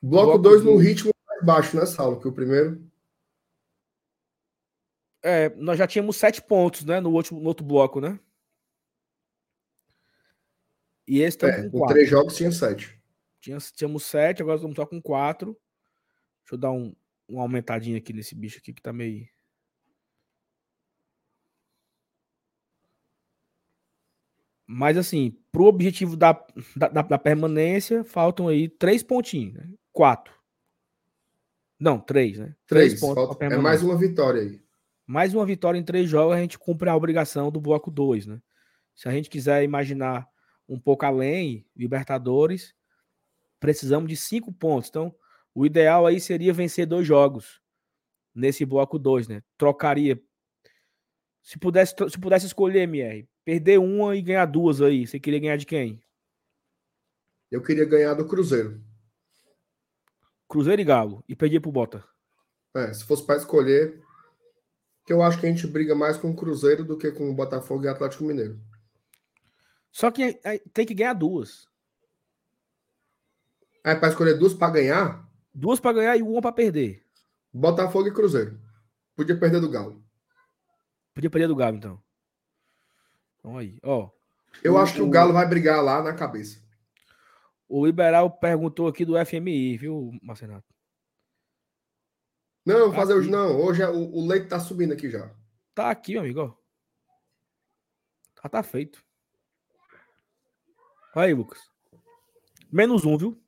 Bloco 0.01 0.25
Bloco 0.25 0.37
2 0.39 0.63
no 0.63 0.77
ritmo 0.77 1.11
mais 1.27 1.43
baixo, 1.43 1.77
né, 1.77 1.85
Saulo? 1.85 2.19
Que 2.19 2.27
o 2.27 2.33
primeiro. 2.33 2.81
É, 5.23 5.49
nós 5.55 5.77
já 5.77 5.85
tínhamos 5.87 6.17
sete 6.17 6.41
pontos, 6.41 6.83
né? 6.83 6.99
No, 6.99 7.11
último, 7.11 7.39
no 7.39 7.47
outro 7.47 7.65
bloco, 7.65 7.99
né? 8.01 8.19
E 11.07 11.19
esse 11.21 11.37
tá 11.37 11.47
É, 11.47 11.63
com 11.63 11.71
com 11.71 11.77
quatro. 11.79 11.95
três 11.95 12.09
jogos 12.09 12.35
tinha 12.35 12.51
sete. 12.51 12.99
Tinha, 13.39 13.57
tínhamos 13.57 14.03
sete, 14.03 14.41
agora 14.41 14.55
estamos 14.57 14.75
só 14.75 14.85
com 14.85 15.01
quatro. 15.01 15.53
Deixa 16.43 16.53
eu 16.55 16.57
dar 16.57 16.71
um, 16.71 16.95
uma 17.27 17.41
aumentadinha 17.43 17.97
aqui 17.97 18.13
nesse 18.13 18.33
bicho 18.35 18.59
aqui 18.59 18.73
que 18.73 18.81
tá 18.81 18.93
meio. 18.93 19.27
Mas 24.67 24.97
assim, 24.97 25.37
pro 25.51 25.65
objetivo 25.65 26.15
da, 26.15 26.31
da, 26.75 26.87
da- 27.01 27.17
permanência, 27.17 28.03
faltam 28.03 28.47
aí 28.47 28.69
três 28.69 29.03
pontinhos, 29.03 29.53
né? 29.53 29.69
Quatro. 29.91 30.33
Não, 31.79 31.99
três, 31.99 32.37
né? 32.39 32.55
Três. 32.67 32.99
pontos 32.99 33.15
falta- 33.15 33.43
é 33.45 33.57
mais 33.57 33.83
uma 33.83 33.97
vitória 33.97 34.41
aí. 34.41 34.61
Mais 35.11 35.33
uma 35.33 35.45
vitória 35.45 35.77
em 35.77 35.83
três 35.83 36.09
jogos, 36.09 36.37
a 36.37 36.39
gente 36.39 36.57
cumpre 36.57 36.87
a 36.89 36.95
obrigação 36.95 37.51
do 37.51 37.59
bloco 37.59 37.91
2, 37.91 38.27
né? 38.27 38.41
Se 38.95 39.09
a 39.09 39.11
gente 39.11 39.29
quiser 39.29 39.61
imaginar 39.61 40.25
um 40.69 40.79
pouco 40.79 41.05
além, 41.05 41.67
Libertadores, 41.75 42.73
precisamos 43.59 44.07
de 44.07 44.15
cinco 44.15 44.53
pontos. 44.53 44.87
Então, 44.87 45.13
o 45.53 45.65
ideal 45.65 46.07
aí 46.07 46.17
seria 46.21 46.53
vencer 46.53 46.85
dois 46.85 47.05
jogos 47.05 47.61
nesse 48.33 48.63
bloco 48.63 48.97
2, 48.97 49.27
né? 49.27 49.43
Trocaria. 49.57 50.17
Se 51.43 51.59
pudesse, 51.59 51.93
se 52.09 52.17
pudesse 52.17 52.45
escolher, 52.45 52.83
MR, 52.83 53.27
perder 53.43 53.79
uma 53.79 54.15
e 54.15 54.21
ganhar 54.21 54.45
duas 54.45 54.81
aí, 54.81 55.05
você 55.05 55.19
queria 55.19 55.41
ganhar 55.41 55.57
de 55.57 55.65
quem? 55.65 56.01
Eu 57.51 57.61
queria 57.61 57.83
ganhar 57.83 58.13
do 58.13 58.25
Cruzeiro. 58.25 58.81
Cruzeiro 60.47 60.81
e 60.81 60.85
Galo. 60.85 61.21
E 61.27 61.35
perder 61.35 61.59
pro 61.59 61.69
Bota. 61.69 62.01
É, 62.73 62.93
se 62.93 63.03
fosse 63.03 63.25
para 63.25 63.35
escolher, 63.35 64.00
que 65.05 65.11
eu 65.13 65.21
acho 65.21 65.39
que 65.39 65.45
a 65.45 65.49
gente 65.49 65.65
briga 65.67 65.95
mais 65.95 66.17
com 66.17 66.31
o 66.31 66.35
Cruzeiro 66.35 66.83
do 66.85 66.97
que 66.97 67.11
com 67.11 67.29
o 67.29 67.33
Botafogo 67.33 67.83
e 67.85 67.87
Atlético 67.87 68.23
Mineiro. 68.23 68.59
Só 69.91 70.09
que 70.11 70.39
é, 70.43 70.59
tem 70.73 70.85
que 70.85 70.93
ganhar 70.93 71.13
duas. 71.13 71.67
É 73.83 73.95
para 73.95 74.09
escolher 74.09 74.35
duas 74.37 74.53
para 74.53 74.73
ganhar, 74.73 75.29
Duas 75.53 75.81
para 75.81 75.91
ganhar 75.93 76.15
e 76.15 76.21
uma 76.21 76.41
para 76.41 76.53
perder. 76.53 77.03
Botafogo 77.53 78.07
e 78.07 78.13
Cruzeiro. 78.13 78.57
Podia 79.17 79.37
perder 79.37 79.59
do 79.59 79.69
Galo. 79.69 80.01
Podia 81.13 81.29
perder 81.29 81.47
do 81.49 81.55
Galo, 81.57 81.75
então. 81.75 82.01
Então 83.37 83.57
aí, 83.57 83.77
ó. 83.83 84.09
Eu 84.63 84.75
O- 84.75 84.77
acho 84.77 84.93
que 84.93 85.01
o 85.01 85.07
o- 85.07 85.09
Galo 85.09 85.33
vai 85.33 85.45
brigar 85.45 85.83
lá 85.83 86.01
na 86.01 86.13
cabeça. 86.13 86.61
O 87.67 87.85
Liberal 87.85 88.31
perguntou 88.31 88.87
aqui 88.87 89.03
do 89.03 89.17
FMI, 89.17 89.75
viu, 89.77 90.11
Marcenato? 90.21 90.70
Não, 92.71 92.87
vou 92.87 92.93
fazer 92.93 93.13
hoje 93.13 93.29
não. 93.29 93.59
Hoje 93.59 93.81
é- 93.81 93.87
o, 93.89 94.13
o 94.15 94.27
leite 94.27 94.47
tá 94.47 94.59
subindo 94.59 94.93
aqui 94.93 95.09
já. 95.09 95.33
Tá 95.73 95.89
aqui, 95.91 96.13
meu 96.13 96.21
amigo. 96.21 96.57
Já 98.43 98.49
tá 98.49 98.63
feito. 98.63 99.03
Aí, 101.15 101.33
Lucas. 101.33 101.59
Menos 102.71 103.05
um, 103.05 103.17
viu? 103.17 103.41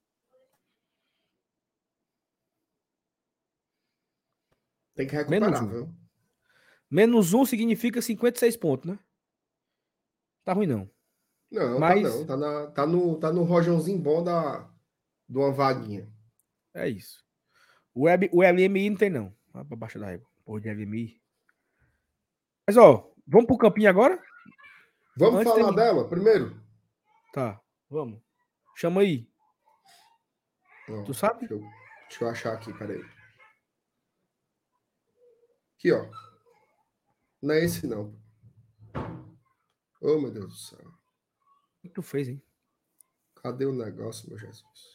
Tem 4.95 5.07
que 5.07 5.15
recuperar, 5.15 5.49
Menos 5.51 5.61
um. 5.61 5.69
viu? 5.69 5.95
Menos 6.89 7.33
um 7.33 7.45
significa 7.45 8.01
56 8.01 8.55
pontos, 8.57 8.89
né? 8.91 8.99
Tá 10.43 10.53
ruim, 10.53 10.67
não. 10.67 10.89
Não, 11.49 11.79
Mas- 11.79 12.03
tá 12.03 12.09
não. 12.09 12.25
Tá, 12.25 12.37
na, 12.37 12.67
tá, 12.71 12.85
no, 12.85 13.19
tá 13.19 13.31
no 13.33 13.43
rojãozinho 13.43 13.97
bom 13.99 14.23
da, 14.23 14.69
de 15.27 15.37
uma 15.37 15.51
vaguinha. 15.51 16.11
É 16.73 16.87
isso. 16.89 17.22
O, 17.93 18.03
Web, 18.05 18.29
o 18.33 18.41
LMI 18.41 18.89
não 18.89 18.97
tem, 18.97 19.09
não. 19.09 19.35
Vai 19.53 19.63
pra 19.63 19.75
baixo 19.77 19.99
da 19.99 20.07
régua. 20.07 20.27
Porra 20.45 20.61
de 20.61 20.69
LMI. 20.73 21.21
Mas, 22.67 22.77
ó, 22.77 23.11
vamos 23.27 23.45
pro 23.47 23.57
campinho 23.57 23.89
agora? 23.89 24.21
Vamos 25.15 25.41
Antes 25.41 25.53
falar 25.53 25.65
tem- 25.67 25.75
dela 25.75 26.09
primeiro? 26.09 26.59
Tá, 27.33 27.61
vamos. 27.89 28.19
Chama 28.75 29.01
aí. 29.01 29.29
Ó, 30.89 31.03
Tu 31.03 31.13
sabe? 31.13 31.47
Deixa 31.47 31.53
eu, 31.53 31.59
deixa 32.09 32.23
eu 32.23 32.29
achar 32.29 32.53
aqui, 32.53 32.73
peraí. 32.73 33.03
Aqui, 35.77 35.91
ó. 35.91 36.09
Não 37.41 37.53
é 37.53 37.63
esse, 37.63 37.85
não. 37.85 38.17
Oh, 40.01 40.19
meu 40.19 40.31
Deus 40.31 40.47
do 40.47 40.55
céu. 40.55 40.79
O 40.87 41.81
que 41.81 41.89
tu 41.89 42.01
fez, 42.01 42.27
hein? 42.29 42.41
Cadê 43.35 43.65
o 43.65 43.73
negócio, 43.73 44.29
meu 44.29 44.37
Jesus? 44.37 44.92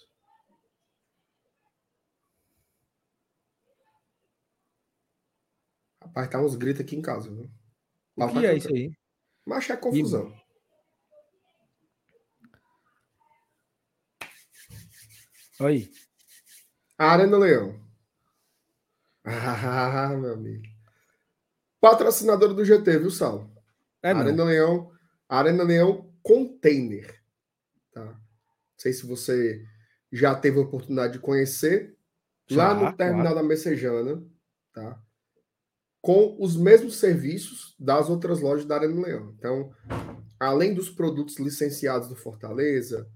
Rapaz, 6.08 6.28
tá 6.28 6.40
uns 6.40 6.56
gritos 6.56 6.80
aqui 6.80 6.96
em 6.96 7.02
casa, 7.02 7.30
viu? 7.30 7.50
O 8.16 8.24
Lá 8.24 8.32
que 8.32 8.46
é 8.46 8.56
isso 8.56 8.68
aí? 8.68 8.90
Mas 9.46 9.68
é 9.70 9.76
confusão. 9.76 10.32
Aí. 15.60 15.90
Arena 16.96 17.36
Leão. 17.38 17.78
Ah, 19.30 20.16
meu 20.16 20.32
amigo. 20.32 20.64
Patrocinador 21.80 22.54
do 22.54 22.64
GT, 22.64 22.98
viu, 22.98 23.10
Sal? 23.10 23.50
É 24.02 24.14
não. 24.14 24.22
Arena 24.22 24.44
Leão, 24.44 24.90
Arena 25.28 25.62
Leão 25.64 26.10
Container. 26.22 27.22
Tá? 27.92 28.04
Não 28.04 28.18
sei 28.78 28.94
se 28.94 29.06
você 29.06 29.66
já 30.10 30.34
teve 30.34 30.58
a 30.58 30.62
oportunidade 30.62 31.14
de 31.14 31.18
conhecer. 31.18 31.94
lá 32.50 32.68
Já, 32.70 32.74
no 32.74 32.96
terminal 32.96 33.32
claro. 33.32 33.36
da 33.36 33.42
Messejana, 33.42 34.26
tá? 34.72 35.02
Com 36.00 36.36
os 36.38 36.56
mesmos 36.56 36.96
serviços 36.96 37.74
das 37.78 38.08
outras 38.08 38.40
lojas 38.40 38.64
da 38.64 38.76
Arena 38.76 39.00
Leão. 39.00 39.34
Então, 39.36 39.72
além 40.38 40.74
dos 40.74 40.88
produtos 40.88 41.38
licenciados 41.38 42.08
do 42.08 42.14
Fortaleza, 42.14 43.10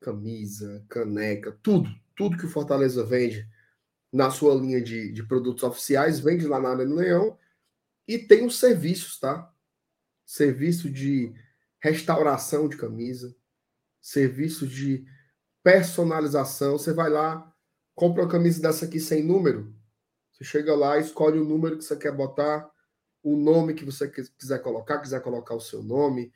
camisa, 0.00 0.84
caneca, 0.88 1.58
tudo, 1.62 1.88
tudo 2.16 2.36
que 2.36 2.46
o 2.46 2.50
Fortaleza 2.50 3.04
vende 3.04 3.48
na 4.12 4.30
sua 4.30 4.54
linha 4.54 4.80
de, 4.80 5.12
de 5.12 5.22
produtos 5.24 5.64
oficiais, 5.64 6.20
vende 6.20 6.46
lá 6.46 6.60
na 6.60 6.70
Arena 6.70 6.94
Leão. 6.94 7.38
E 8.06 8.18
tem 8.18 8.46
os 8.46 8.58
serviços, 8.58 9.18
tá? 9.18 9.52
Serviço 10.24 10.88
de 10.90 11.34
restauração 11.82 12.68
de 12.68 12.76
camisa, 12.76 13.34
serviço 14.00 14.66
de 14.66 15.04
personalização. 15.62 16.78
Você 16.78 16.92
vai 16.92 17.10
lá, 17.10 17.52
compra 17.94 18.22
uma 18.22 18.30
camisa 18.30 18.62
dessa 18.62 18.84
aqui 18.84 19.00
sem 19.00 19.24
número. 19.24 19.73
Chega 20.44 20.74
lá, 20.74 20.98
escolhe 20.98 21.38
o 21.38 21.44
número 21.44 21.78
que 21.78 21.84
você 21.84 21.96
quer 21.96 22.12
botar, 22.12 22.70
o 23.22 23.36
nome 23.36 23.74
que 23.74 23.84
você 23.84 24.08
quis- 24.08 24.28
quiser 24.28 24.60
colocar, 24.60 25.00
quiser 25.00 25.22
colocar 25.22 25.54
o 25.54 25.60
seu 25.60 25.82
nome, 25.82 26.32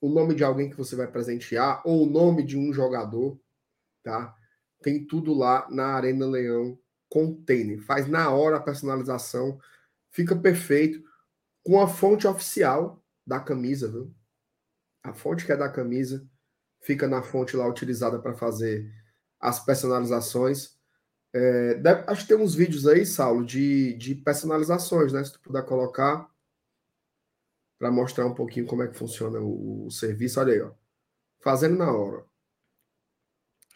o 0.00 0.08
nome 0.08 0.34
de 0.34 0.44
alguém 0.44 0.70
que 0.70 0.76
você 0.76 0.96
vai 0.96 1.06
presentear, 1.06 1.82
ou 1.84 2.04
o 2.04 2.10
nome 2.10 2.42
de 2.42 2.56
um 2.56 2.72
jogador, 2.72 3.38
tá? 4.02 4.34
Tem 4.82 5.06
tudo 5.06 5.34
lá 5.34 5.68
na 5.70 5.94
Arena 5.94 6.26
Leão 6.26 6.78
Container. 7.08 7.80
Faz 7.82 8.06
na 8.06 8.30
hora 8.30 8.56
a 8.56 8.62
personalização, 8.62 9.58
fica 10.10 10.36
perfeito, 10.36 11.02
com 11.62 11.80
a 11.80 11.88
fonte 11.88 12.26
oficial 12.26 13.02
da 13.26 13.40
camisa, 13.40 13.88
viu? 13.90 14.14
A 15.02 15.12
fonte 15.12 15.44
que 15.44 15.52
é 15.52 15.56
da 15.56 15.68
camisa 15.68 16.26
fica 16.80 17.08
na 17.08 17.22
fonte 17.22 17.56
lá 17.56 17.66
utilizada 17.66 18.18
para 18.18 18.34
fazer 18.34 18.90
as 19.40 19.64
personalizações. 19.64 20.73
É, 21.34 21.74
deve, 21.74 22.04
acho 22.06 22.22
que 22.22 22.28
tem 22.28 22.36
uns 22.36 22.54
vídeos 22.54 22.86
aí, 22.86 23.04
Saulo, 23.04 23.44
de, 23.44 23.94
de 23.94 24.14
personalizações, 24.14 25.12
né? 25.12 25.24
Se 25.24 25.32
tu 25.32 25.40
puder 25.40 25.66
colocar 25.66 26.30
para 27.76 27.90
mostrar 27.90 28.24
um 28.24 28.34
pouquinho 28.34 28.66
como 28.66 28.84
é 28.84 28.88
que 28.88 28.96
funciona 28.96 29.40
o, 29.40 29.86
o, 29.86 29.90
serviço. 29.90 30.38
Olha 30.38 30.52
aí, 30.52 30.60
ó. 30.60 30.70
Fazendo 31.42 31.76
na 31.76 31.92
hora. 31.92 32.24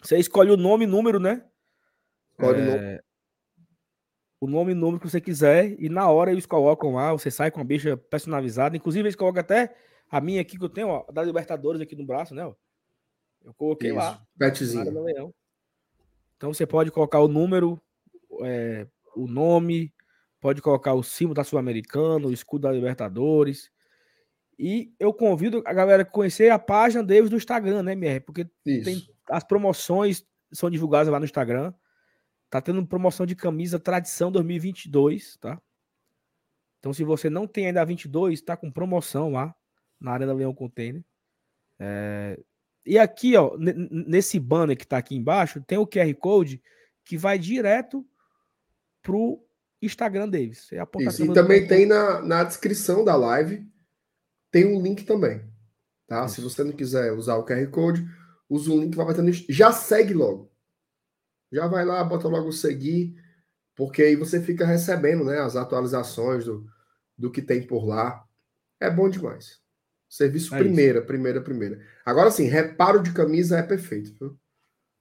Você 0.01 0.17
escolhe 0.19 0.53
o 0.53 0.57
nome 0.57 0.85
e 0.85 0.87
número, 0.87 1.19
né? 1.19 1.45
Escolhe 2.31 2.61
é... 2.61 2.63
o 2.63 2.67
nome. 2.67 3.01
O 4.41 4.47
nome 4.47 4.71
e 4.71 4.75
número 4.77 5.01
que 5.01 5.11
você 5.11 5.21
quiser, 5.21 5.75
e 5.81 5.89
na 5.89 6.09
hora 6.09 6.31
eles 6.31 6.47
colocam 6.47 6.95
lá, 6.95 7.11
você 7.11 7.29
sai 7.29 7.51
com 7.51 7.61
a 7.61 7.65
bicha 7.65 7.97
personalizada. 7.97 8.77
Inclusive, 8.77 9.03
eles 9.03 9.17
colocam 9.17 9.41
até 9.41 9.75
a 10.09 10.21
minha 10.21 10.41
aqui 10.41 10.57
que 10.57 10.65
eu 10.65 10.69
tenho, 10.69 10.91
ó, 10.91 11.11
da 11.11 11.25
Libertadores 11.25 11.81
aqui 11.81 11.97
no 11.97 12.07
braço, 12.07 12.37
né? 12.37 12.47
Ó. 12.47 12.55
Eu 13.45 13.53
coloquei 13.55 13.91
Isso. 13.91 13.99
lá. 13.99 14.25
Petzinho. 14.39 15.35
Então 16.39 16.55
você 16.55 16.67
pode 16.67 16.91
colocar 16.91 17.19
o 17.19 17.29
número, 17.29 17.79
é, 18.43 18.87
o 19.15 19.27
nome, 19.27 19.93
pode 20.41 20.63
colocar 20.63 20.95
o 20.95 21.03
símbolo 21.03 21.35
da 21.35 21.45
Sul-Americana, 21.45 22.29
o 22.29 22.33
escudo 22.33 22.63
da 22.63 22.73
Libertadores. 22.73 23.71
E 24.57 24.93
eu 24.99 25.13
convido 25.13 25.63
a 25.67 25.73
galera 25.73 26.03
a 26.03 26.07
conhecer 26.07 26.51
a 26.51 26.59
página 26.59 27.03
deles 27.03 27.29
do 27.29 27.37
Instagram, 27.37 27.83
né, 27.83 27.93
MR? 27.93 28.21
Porque 28.21 28.49
tem, 28.65 29.07
as 29.29 29.45
promoções 29.45 30.25
são 30.53 30.71
divulgadas 30.71 31.13
lá 31.13 31.19
no 31.19 31.25
Instagram. 31.25 31.75
Tá 32.49 32.61
tendo 32.63 32.87
promoção 32.87 33.27
de 33.27 33.37
camisa 33.37 33.79
Tradição 33.79 34.33
2022, 34.33 35.37
tá? 35.37 35.61
Então, 36.79 36.93
se 36.93 37.05
você 37.05 37.29
não 37.29 37.47
tem 37.47 37.67
ainda 37.67 37.83
a 37.83 37.85
22, 37.85 38.41
tá 38.41 38.57
com 38.57 38.71
promoção 38.71 39.33
lá 39.33 39.55
na 40.01 40.13
Arena 40.13 40.33
Leão 40.33 40.55
Container. 40.55 41.05
É... 41.79 42.39
E 42.89 42.99
aqui, 42.99 43.37
ó, 43.37 43.55
nesse 43.59 44.41
banner 44.41 44.77
que 44.77 44.87
tá 44.87 44.97
aqui 44.97 45.15
embaixo, 45.15 45.63
tem 45.67 45.77
o 45.77 45.87
QR 45.87 46.13
Code 46.15 46.63
que 47.05 47.19
vai 47.19 47.39
direto 47.39 48.03
pro 49.03 49.45
Instagram 49.83 50.27
deles. 50.27 50.71
Isso, 51.01 51.25
e 51.25 51.35
também 51.35 51.67
tem 51.67 51.85
na, 51.85 52.23
na 52.23 52.45
descrição 52.45 53.05
da 53.05 53.15
live 53.15 53.67
tem 54.51 54.65
um 54.65 54.81
link 54.81 55.05
também. 55.05 55.43
Tá? 56.07 56.27
Se 56.29 56.41
você 56.41 56.65
não 56.65 56.73
quiser 56.73 57.13
usar 57.13 57.37
o 57.37 57.45
QR 57.45 57.67
Code, 57.71 58.07
usa 58.49 58.73
o 58.73 58.81
link 58.81 58.97
vai 58.97 59.05
batendo. 59.05 59.31
Já 59.51 59.71
segue 59.71 60.15
logo. 60.15 60.51
Já 61.53 61.67
vai 61.67 61.85
lá, 61.85 62.03
bota 62.03 62.27
logo 62.27 62.51
seguir, 62.53 63.15
porque 63.75 64.03
aí 64.03 64.17
você 64.17 64.41
fica 64.41 64.65
recebendo 64.65 65.25
né, 65.25 65.41
as 65.41 65.57
atualizações 65.57 66.47
do, 66.47 66.67
do 67.17 67.31
que 67.31 67.43
tem 67.43 67.67
por 67.67 67.85
lá. 67.85 68.25
É 68.81 68.91
bom 68.91 69.11
demais. 69.11 69.61
Serviço 70.09 70.55
é 70.55 70.59
primeira, 70.59 70.99
isso. 70.99 71.07
primeira, 71.07 71.41
primeira. 71.41 71.81
Agora 72.05 72.31
sim, 72.31 72.45
reparo 72.45 73.03
de 73.03 73.13
camisa 73.13 73.59
é 73.59 73.63
perfeito. 73.63 74.15
Viu? 74.19 74.39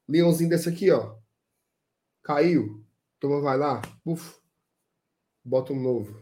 Leãozinho 0.08 0.50
desse 0.50 0.68
aqui, 0.68 0.92
ó. 0.92 1.16
Caiu. 2.24 2.86
Toma, 3.20 3.42
vai 3.42 3.58
lá. 3.58 3.82
Uf. 4.06 4.36
Bota 5.44 5.74
um 5.74 5.82
novo. 5.82 6.22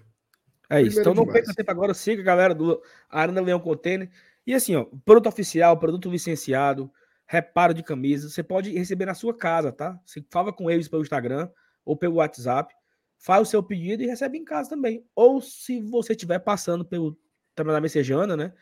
É 0.69 0.81
isso. 0.81 0.99
Então 0.99 1.13
não 1.13 1.25
perca 1.25 1.53
tempo 1.53 1.71
agora, 1.71 1.93
siga 1.93 2.21
a 2.21 2.25
galera 2.25 2.53
do 2.55 2.81
Arena 3.09 3.41
Leão 3.41 3.59
Container. 3.59 4.09
E 4.45 4.53
assim, 4.53 4.75
ó, 4.75 4.85
produto 5.03 5.27
oficial, 5.27 5.77
produto 5.79 6.09
licenciado, 6.09 6.91
reparo 7.25 7.73
de 7.73 7.83
camisa, 7.83 8.29
você 8.29 8.43
pode 8.43 8.71
receber 8.71 9.05
na 9.05 9.13
sua 9.13 9.35
casa, 9.35 9.71
tá? 9.71 9.99
Você 10.05 10.23
fala 10.29 10.53
com 10.53 10.69
eles 10.69 10.87
pelo 10.87 11.01
Instagram 11.01 11.49
ou 11.83 11.97
pelo 11.97 12.15
WhatsApp, 12.15 12.73
faz 13.17 13.47
o 13.47 13.49
seu 13.49 13.63
pedido 13.63 14.03
e 14.03 14.07
recebe 14.07 14.37
em 14.37 14.45
casa 14.45 14.69
também. 14.69 15.05
Ou 15.15 15.41
se 15.41 15.81
você 15.81 16.13
estiver 16.13 16.39
passando 16.39 16.85
pelo 16.85 17.17
terminal 17.55 17.81
Messejana, 17.81 18.35
né? 18.37 18.53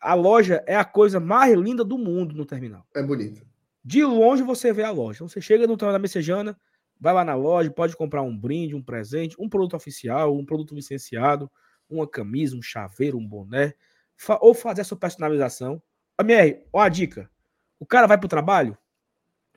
A 0.00 0.14
loja 0.14 0.62
é 0.66 0.76
a 0.76 0.84
coisa 0.84 1.20
mais 1.20 1.56
linda 1.56 1.84
do 1.84 1.98
mundo 1.98 2.34
no 2.34 2.44
terminal. 2.44 2.86
É 2.94 3.02
bonita. 3.02 3.42
De 3.84 4.04
longe 4.04 4.42
você 4.42 4.72
vê 4.72 4.82
a 4.82 4.90
loja. 4.90 5.18
Então 5.18 5.28
você 5.28 5.40
chega 5.40 5.66
no 5.66 5.76
terminal 5.76 6.00
Messejana, 6.00 6.58
Vai 6.98 7.12
lá 7.12 7.24
na 7.24 7.34
loja, 7.34 7.70
pode 7.70 7.94
comprar 7.94 8.22
um 8.22 8.36
brinde, 8.36 8.74
um 8.74 8.82
presente, 8.82 9.36
um 9.38 9.48
produto 9.48 9.76
oficial, 9.76 10.34
um 10.34 10.44
produto 10.44 10.74
licenciado, 10.74 11.50
uma 11.88 12.08
camisa, 12.08 12.56
um 12.56 12.62
chaveiro, 12.62 13.18
um 13.18 13.26
boné, 13.26 13.74
fa 14.16 14.38
ou 14.40 14.54
fazer 14.54 14.80
a 14.80 14.84
sua 14.84 14.96
personalização. 14.96 15.82
A 16.16 16.22
MR, 16.22 16.64
ó 16.72 16.80
a 16.80 16.88
dica. 16.88 17.30
O 17.78 17.84
cara 17.84 18.06
vai 18.06 18.16
pro 18.16 18.28
trabalho 18.28 18.76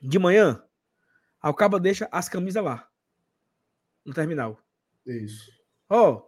de 0.01 0.19
manhã, 0.19 0.61
aí 1.41 1.49
o 1.49 1.53
cabo 1.53 1.79
deixa 1.79 2.07
as 2.11 2.27
camisas 2.27 2.63
lá 2.63 2.87
no 4.05 4.13
terminal. 4.13 4.59
Isso. 5.05 5.49
Ó, 5.89 6.21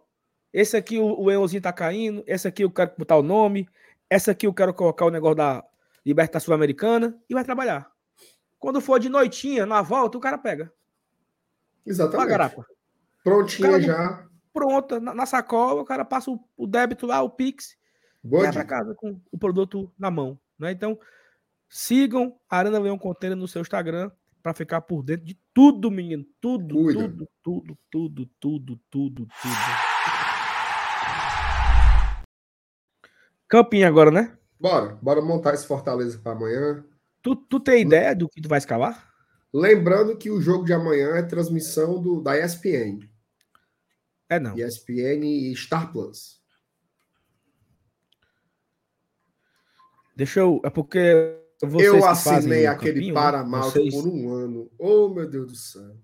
esse 0.50 0.76
aqui 0.76 0.98
o, 0.98 1.20
o 1.20 1.30
EOzinho 1.30 1.60
tá 1.60 1.72
caindo, 1.72 2.24
esse 2.26 2.48
aqui 2.48 2.64
eu 2.64 2.70
quero 2.70 2.92
botar 2.96 3.16
o 3.16 3.22
nome, 3.22 3.68
essa 4.12 4.32
aqui 4.32 4.46
eu 4.46 4.52
quero 4.52 4.74
colocar 4.74 5.06
o 5.06 5.10
negócio 5.10 5.36
da 5.36 5.64
Libertação 6.04 6.54
Americana 6.54 7.18
e 7.30 7.32
vai 7.32 7.42
trabalhar. 7.42 7.90
Quando 8.58 8.78
for 8.78 9.00
de 9.00 9.08
noitinha, 9.08 9.64
na 9.64 9.80
volta, 9.80 10.18
o 10.18 10.20
cara 10.20 10.36
pega. 10.36 10.70
Exatamente. 11.86 12.18
Prontinha 13.24 13.80
já. 13.80 14.28
Pronta, 14.52 15.00
na, 15.00 15.14
na, 15.14 15.24
sacola, 15.24 15.80
o 15.80 15.84
cara 15.84 16.04
passa 16.04 16.30
o, 16.30 16.38
o 16.54 16.66
débito 16.66 17.06
lá, 17.06 17.22
o 17.22 17.30
Pix, 17.30 17.74
Boa 18.22 18.42
e 18.42 18.44
vai 18.44 18.52
para 18.52 18.64
casa 18.66 18.94
com 18.94 19.18
o 19.30 19.38
produto 19.38 19.90
na 19.98 20.10
mão. 20.10 20.38
Né? 20.58 20.72
Então, 20.72 20.98
sigam 21.66 22.38
a 22.50 22.58
Arana 22.58 22.78
Leão 22.78 22.98
Container 22.98 23.36
no 23.36 23.48
seu 23.48 23.62
Instagram 23.62 24.10
para 24.42 24.52
ficar 24.52 24.82
por 24.82 25.02
dentro 25.02 25.24
de 25.24 25.40
tudo, 25.54 25.90
menino. 25.90 26.22
Tudo, 26.38 26.74
Cuida. 26.74 27.00
tudo, 27.00 27.28
tudo, 27.42 27.78
tudo, 27.90 28.30
tudo, 28.38 28.80
tudo, 28.90 29.26
tudo. 29.26 29.91
Campinho 33.52 33.86
agora, 33.86 34.10
né? 34.10 34.34
Bora, 34.58 34.98
bora 35.02 35.20
montar 35.20 35.52
esse 35.52 35.66
Fortaleza 35.66 36.18
para 36.18 36.32
amanhã. 36.32 36.82
Tu, 37.20 37.36
tu 37.36 37.60
tem 37.60 37.82
ideia 37.82 38.16
do 38.16 38.26
que 38.26 38.40
tu 38.40 38.48
vai 38.48 38.56
escalar? 38.56 39.12
Lembrando 39.52 40.16
que 40.16 40.30
o 40.30 40.40
jogo 40.40 40.64
de 40.64 40.72
amanhã 40.72 41.16
é 41.16 41.22
transmissão 41.22 42.00
do, 42.00 42.22
da 42.22 42.34
ESPN. 42.34 43.06
É 44.30 44.40
não. 44.40 44.56
ESPN 44.56 45.26
e 45.26 45.54
Star 45.54 45.92
Plus. 45.92 46.42
Deixa 50.16 50.40
eu. 50.40 50.62
É 50.64 50.70
porque. 50.70 51.38
Eu 51.60 52.06
assinei 52.06 52.66
aquele 52.66 52.94
campinho, 52.94 53.14
né? 53.14 53.20
Paramount 53.20 53.70
vocês... 53.70 53.94
por 53.94 54.08
um 54.08 54.32
ano. 54.32 54.70
Oh, 54.78 55.10
meu 55.10 55.28
Deus 55.28 55.52
do 55.52 55.56
céu. 55.58 55.94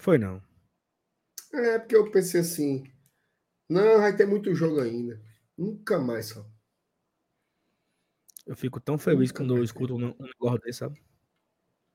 Foi 0.00 0.18
não. 0.18 0.40
É, 1.52 1.80
porque 1.80 1.96
eu 1.96 2.08
pensei 2.12 2.42
assim. 2.42 2.84
Não, 3.68 3.98
vai 3.98 4.14
ter 4.14 4.24
muito 4.24 4.54
jogo 4.54 4.80
ainda. 4.80 5.25
Nunca 5.56 5.98
mais, 5.98 6.26
só. 6.26 6.46
Eu 8.46 8.54
fico 8.54 8.80
tão 8.80 8.98
feliz 8.98 9.30
Nunca 9.30 9.40
quando 9.40 9.56
eu 9.56 9.64
escuto 9.64 9.96
um 9.96 10.14
negócio 10.18 10.60
desse, 10.60 10.78
sabe? 10.78 11.02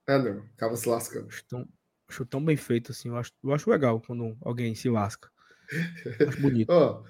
É, 0.08 0.18
não. 0.18 0.44
Acaba 0.56 0.76
se 0.76 0.90
lascando. 0.90 1.28
Acho 1.28 1.46
tão, 1.46 1.68
acho 2.08 2.26
tão 2.26 2.44
bem 2.44 2.58
feito, 2.58 2.92
assim. 2.92 3.10
Eu 3.10 3.18
acho, 3.18 3.32
eu 3.44 3.54
acho 3.54 3.70
legal 3.70 4.02
quando 4.02 4.38
alguém 4.42 4.76
se 4.76 4.90
lasca. 4.90 5.32
Acho 6.28 6.42
bonito. 6.42 6.70
Ó, 6.74 7.04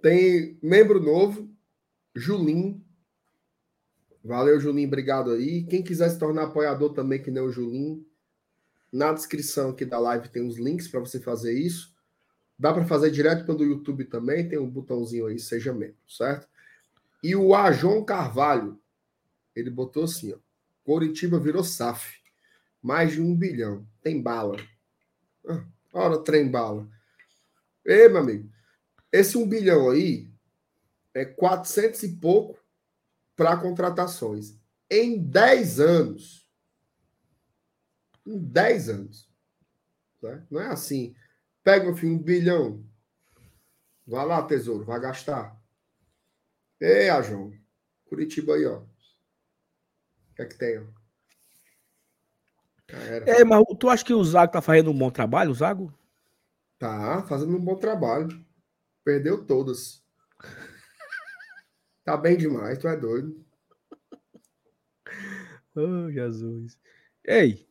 tem 0.00 0.58
membro 0.62 1.00
novo, 1.00 1.54
Julim. 2.14 2.82
Valeu, 4.24 4.58
Julim. 4.58 4.86
Obrigado 4.86 5.32
aí. 5.32 5.64
Quem 5.64 5.82
quiser 5.82 6.08
se 6.08 6.18
tornar 6.18 6.44
apoiador 6.44 6.94
também, 6.94 7.22
que 7.22 7.30
nem 7.30 7.42
o 7.42 7.52
Julim, 7.52 8.06
na 8.92 9.12
descrição 9.12 9.70
aqui 9.70 9.84
da 9.84 9.98
live 9.98 10.28
tem 10.28 10.46
os 10.46 10.56
links 10.58 10.88
para 10.88 11.00
você 11.00 11.20
fazer 11.20 11.52
isso. 11.52 11.94
Dá 12.58 12.72
para 12.72 12.84
fazer 12.84 13.10
direto 13.10 13.46
pelo 13.46 13.64
YouTube 13.64 14.04
também, 14.04 14.48
tem 14.48 14.58
um 14.58 14.68
botãozinho 14.68 15.26
aí, 15.26 15.38
seja 15.38 15.72
membro, 15.72 15.96
certo? 16.08 16.48
E 17.22 17.36
o 17.36 17.54
Ajon 17.54 18.04
Carvalho, 18.04 18.80
ele 19.54 19.70
botou 19.70 20.04
assim, 20.04 20.32
ó. 20.32 20.38
Coritiba 20.84 21.38
virou 21.38 21.62
SAF. 21.62 22.18
Mais 22.82 23.12
de 23.12 23.20
um 23.20 23.36
bilhão. 23.36 23.86
Tem 24.00 24.22
bala. 24.22 24.56
Ah, 25.92 26.16
trem 26.24 26.50
bala. 26.50 26.88
Ei, 27.84 28.08
meu 28.08 28.18
amigo. 28.18 28.50
Esse 29.12 29.36
um 29.36 29.46
bilhão 29.46 29.90
aí 29.90 30.30
é 31.12 31.24
400 31.24 32.02
e 32.04 32.16
pouco 32.16 32.58
para 33.36 33.56
contratações. 33.56 34.56
Em 34.90 35.18
10 35.18 35.80
anos. 35.80 36.48
Em 38.26 38.38
10 38.38 38.88
anos. 38.88 39.28
Né? 40.22 40.46
Não 40.50 40.60
é 40.60 40.68
assim. 40.68 41.14
Pega, 41.68 41.84
meu 41.84 41.94
filho, 41.94 42.14
um 42.14 42.18
bilhão. 42.18 42.82
Vai 44.06 44.24
lá, 44.24 44.42
tesouro, 44.42 44.86
vai 44.86 44.98
gastar. 44.98 45.54
Ei, 46.80 47.08
João. 47.22 47.52
Curitiba 48.06 48.54
aí, 48.54 48.64
ó. 48.64 48.78
O 48.78 48.86
que 50.34 50.40
é 50.40 50.46
que 50.46 50.56
tem, 50.56 50.78
ó? 50.78 50.84
É, 53.26 53.44
mas 53.44 53.62
tu 53.78 53.90
acha 53.90 54.02
que 54.02 54.14
o 54.14 54.24
Zago 54.24 54.50
tá 54.50 54.62
fazendo 54.62 54.90
um 54.90 54.96
bom 54.96 55.10
trabalho, 55.10 55.50
o 55.50 55.54
Zago? 55.54 55.92
Tá, 56.78 57.22
fazendo 57.24 57.54
um 57.54 57.62
bom 57.62 57.76
trabalho. 57.76 58.42
Perdeu 59.04 59.44
todas. 59.44 60.02
Tá 62.02 62.16
bem 62.16 62.38
demais, 62.38 62.78
tu 62.78 62.88
é 62.88 62.96
doido. 62.96 63.44
Oh, 65.76 66.10
Jesus. 66.10 66.76
Ei, 67.24 67.68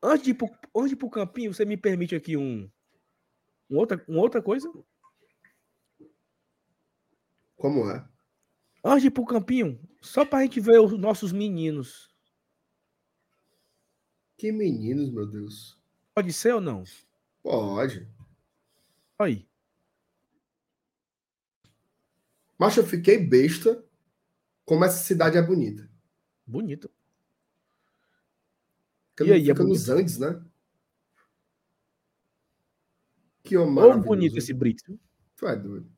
antes 0.00 0.24
de 0.24 0.30
ir 0.30 0.34
pro, 0.34 0.48
antes 0.74 0.88
de 0.90 0.94
ir 0.94 0.96
pro 0.96 1.10
campinho, 1.10 1.52
você 1.52 1.66
me 1.66 1.76
permite 1.76 2.14
aqui 2.14 2.34
um, 2.34 2.70
um 3.72 3.78
outra, 3.78 4.04
uma 4.06 4.20
outra 4.20 4.42
coisa? 4.42 4.70
Como 7.56 7.90
é? 7.90 8.06
Antes 8.84 9.02
de 9.02 9.08
ir 9.08 9.10
pro 9.12 9.24
campinho, 9.24 9.80
só 10.00 10.24
pra 10.24 10.42
gente 10.42 10.60
ver 10.60 10.78
os 10.80 10.98
nossos 10.98 11.32
meninos 11.32 12.12
Que 14.36 14.50
meninos, 14.52 15.10
meu 15.10 15.26
Deus. 15.26 15.78
Pode 16.14 16.32
ser 16.32 16.54
ou 16.54 16.60
não? 16.60 16.84
Pode. 17.42 18.08
Aí. 19.18 19.48
Mas 22.58 22.76
eu 22.76 22.84
fiquei 22.84 23.18
besta 23.18 23.84
como 24.64 24.84
essa 24.84 25.02
cidade 25.02 25.38
é 25.38 25.42
bonita. 25.42 25.88
Bonito. 26.46 26.90
Fica, 29.10 29.24
E 29.24 29.32
aí, 29.32 29.42
é 29.42 29.54
fica 29.54 29.64
nos 29.64 29.86
bonito? 29.86 30.00
Andes, 30.00 30.18
né? 30.18 30.44
Que 33.42 33.56
homem 33.56 33.68
Ou 33.68 33.74
maravilhoso. 33.74 34.08
bonito 34.08 34.38
esse 34.38 34.52
Brito. 34.52 34.98
Tu 35.36 35.46
é 35.46 35.56
doido. 35.56 35.90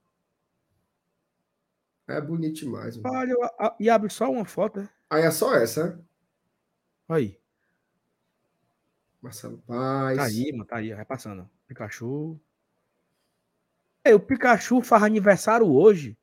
É 2.06 2.20
bonito 2.20 2.56
demais. 2.56 2.96
mano. 2.96 3.16
Olha, 3.16 3.74
e 3.80 3.88
abre 3.88 4.10
só 4.10 4.30
uma 4.30 4.44
foto, 4.44 4.80
né? 4.80 4.88
Aí 5.08 5.22
é 5.22 5.30
só 5.30 5.54
essa, 5.54 5.88
né? 5.88 6.04
Aí. 7.08 7.38
Marcelo 9.20 9.58
Paz. 9.66 10.16
Tá 10.18 10.24
aí, 10.24 10.52
mano. 10.52 10.64
Tá 10.64 10.76
aí. 10.76 10.92
Vai 10.94 11.04
passando. 11.04 11.48
Pikachu. 11.66 12.38
É, 14.02 14.14
o 14.14 14.20
Pikachu 14.20 14.82
faz 14.82 15.02
aniversário 15.02 15.66
hoje. 15.66 16.18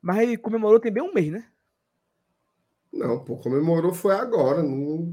Mas 0.00 0.18
ele 0.18 0.36
comemorou 0.36 0.78
tem 0.78 0.92
bem 0.92 1.02
um 1.02 1.12
mês, 1.12 1.32
né? 1.32 1.50
Não, 2.92 3.22
pô, 3.24 3.36
comemorou 3.36 3.92
foi 3.92 4.14
agora. 4.14 4.62
No... 4.62 5.12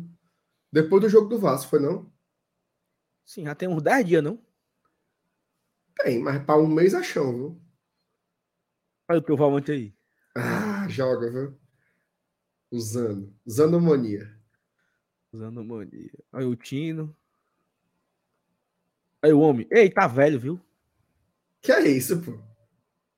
Depois 0.72 1.02
do 1.02 1.10
jogo 1.10 1.28
do 1.28 1.40
Vasco, 1.40 1.72
foi 1.72 1.80
não? 1.80 2.12
Sim, 3.26 3.46
já 3.46 3.56
tem 3.56 3.68
uns 3.68 3.82
10 3.82 4.06
dias, 4.06 4.24
não? 4.24 4.40
Tem, 5.98 6.20
mas 6.20 6.44
para 6.44 6.60
um 6.60 6.68
mês 6.68 6.94
é 6.94 7.04
chão, 7.04 7.34
viu? 7.34 7.62
Olha 9.10 9.20
o 9.20 9.22
teu 9.22 9.38
volante 9.38 9.72
aí. 9.72 9.96
Ah, 10.36 10.88
joga, 10.88 11.30
viu? 11.30 11.60
Usando. 12.72 13.34
Usando 13.46 13.80
mania. 13.80 14.36
Usando 15.32 15.64
mania. 15.64 16.12
Olha 16.32 16.48
o 16.48 16.56
Tino. 16.56 17.16
Aí 19.22 19.32
o 19.32 19.40
homem. 19.40 19.68
Ei, 19.72 19.90
tá 19.90 20.08
velho, 20.08 20.40
viu? 20.40 20.62
Que 21.62 21.72
é 21.72 21.88
isso, 21.88 22.22
pô? 22.22 22.38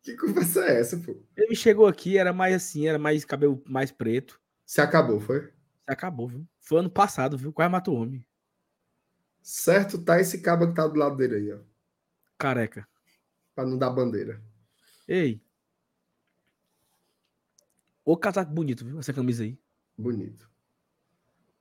Que 0.04 0.16
conversa 0.16 0.66
é 0.66 0.80
essa, 0.80 0.98
pô? 0.98 1.16
Ele 1.36 1.56
chegou 1.56 1.88
aqui, 1.88 2.18
era 2.18 2.32
mais 2.32 2.56
assim, 2.56 2.88
era 2.88 3.00
mais 3.00 3.26
cabelo 3.26 3.64
mais 3.66 3.92
preto. 3.92 4.40
Se 4.66 4.82
acabou, 4.82 5.20
foi? 5.20 5.52
Acabou, 5.88 6.28
viu? 6.28 6.48
Foi 6.60 6.80
ano 6.80 6.90
passado, 6.90 7.38
viu? 7.38 7.52
Quase 7.52 7.72
matou 7.72 7.96
o 7.96 8.02
homem. 8.02 8.26
Certo, 9.42 10.04
tá 10.04 10.20
esse 10.20 10.42
cabo 10.42 10.68
que 10.68 10.76
tá 10.76 10.88
do 10.88 11.00
lado 11.00 11.18
dele 11.18 11.36
aí, 11.36 11.54
ó. 11.54 11.60
Careca. 12.38 12.88
Pra 13.54 13.66
não 13.66 13.78
dar 13.78 13.90
bandeira. 13.90 14.42
Ei. 15.08 15.42
Ô 18.04 18.16
casaco 18.18 18.52
bonito, 18.52 18.86
viu? 18.86 19.00
Essa 19.00 19.14
camisa 19.14 19.44
aí. 19.44 19.58
Bonito. 19.98 20.50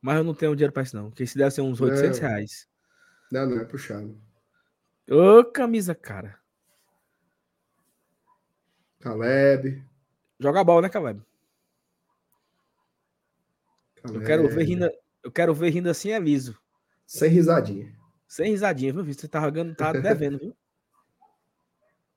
Mas 0.01 0.19
eu 0.19 0.25
não 0.25 0.35
tenho 0.35 0.55
dinheiro 0.55 0.73
pra 0.73 0.83
isso, 0.83 0.95
não. 0.95 1.09
Porque 1.09 1.23
esse 1.23 1.39
deve 1.39 1.51
ser 1.51 1.63
uns 1.63 1.81
800 1.81 2.21
Não. 2.21 2.29
reais. 2.29 2.69
Não, 3.33 3.47
não 3.49 3.61
é 3.61 3.65
puxado. 3.65 4.21
Ô, 5.11 5.45
camisa, 5.45 5.95
cara. 5.95 6.39
Caleb. 9.01 9.83
Joga 10.39 10.65
bola, 10.65 10.83
né, 10.83 10.89
Caleb? 10.89 11.23
Caleb. 14.03 14.21
Eu 14.21 14.27
quero 14.27 14.49
ver 14.49 14.65
rindo. 14.65 14.91
Eu 15.23 15.33
quero 15.33 15.55
ver 15.55 15.71
rindo 15.71 15.89
assim 15.89 16.11
é 16.11 16.19
liso. 16.19 16.59
Sem 17.07 17.31
risadinha. 17.31 17.95
Sem 18.29 18.51
risadinha, 18.51 18.93
viu? 18.93 19.05
Você 19.05 19.27
tá 19.29 19.41
jogando, 19.41 19.75
tá 19.75 19.93
devendo, 19.93 20.39
viu? 20.39 20.57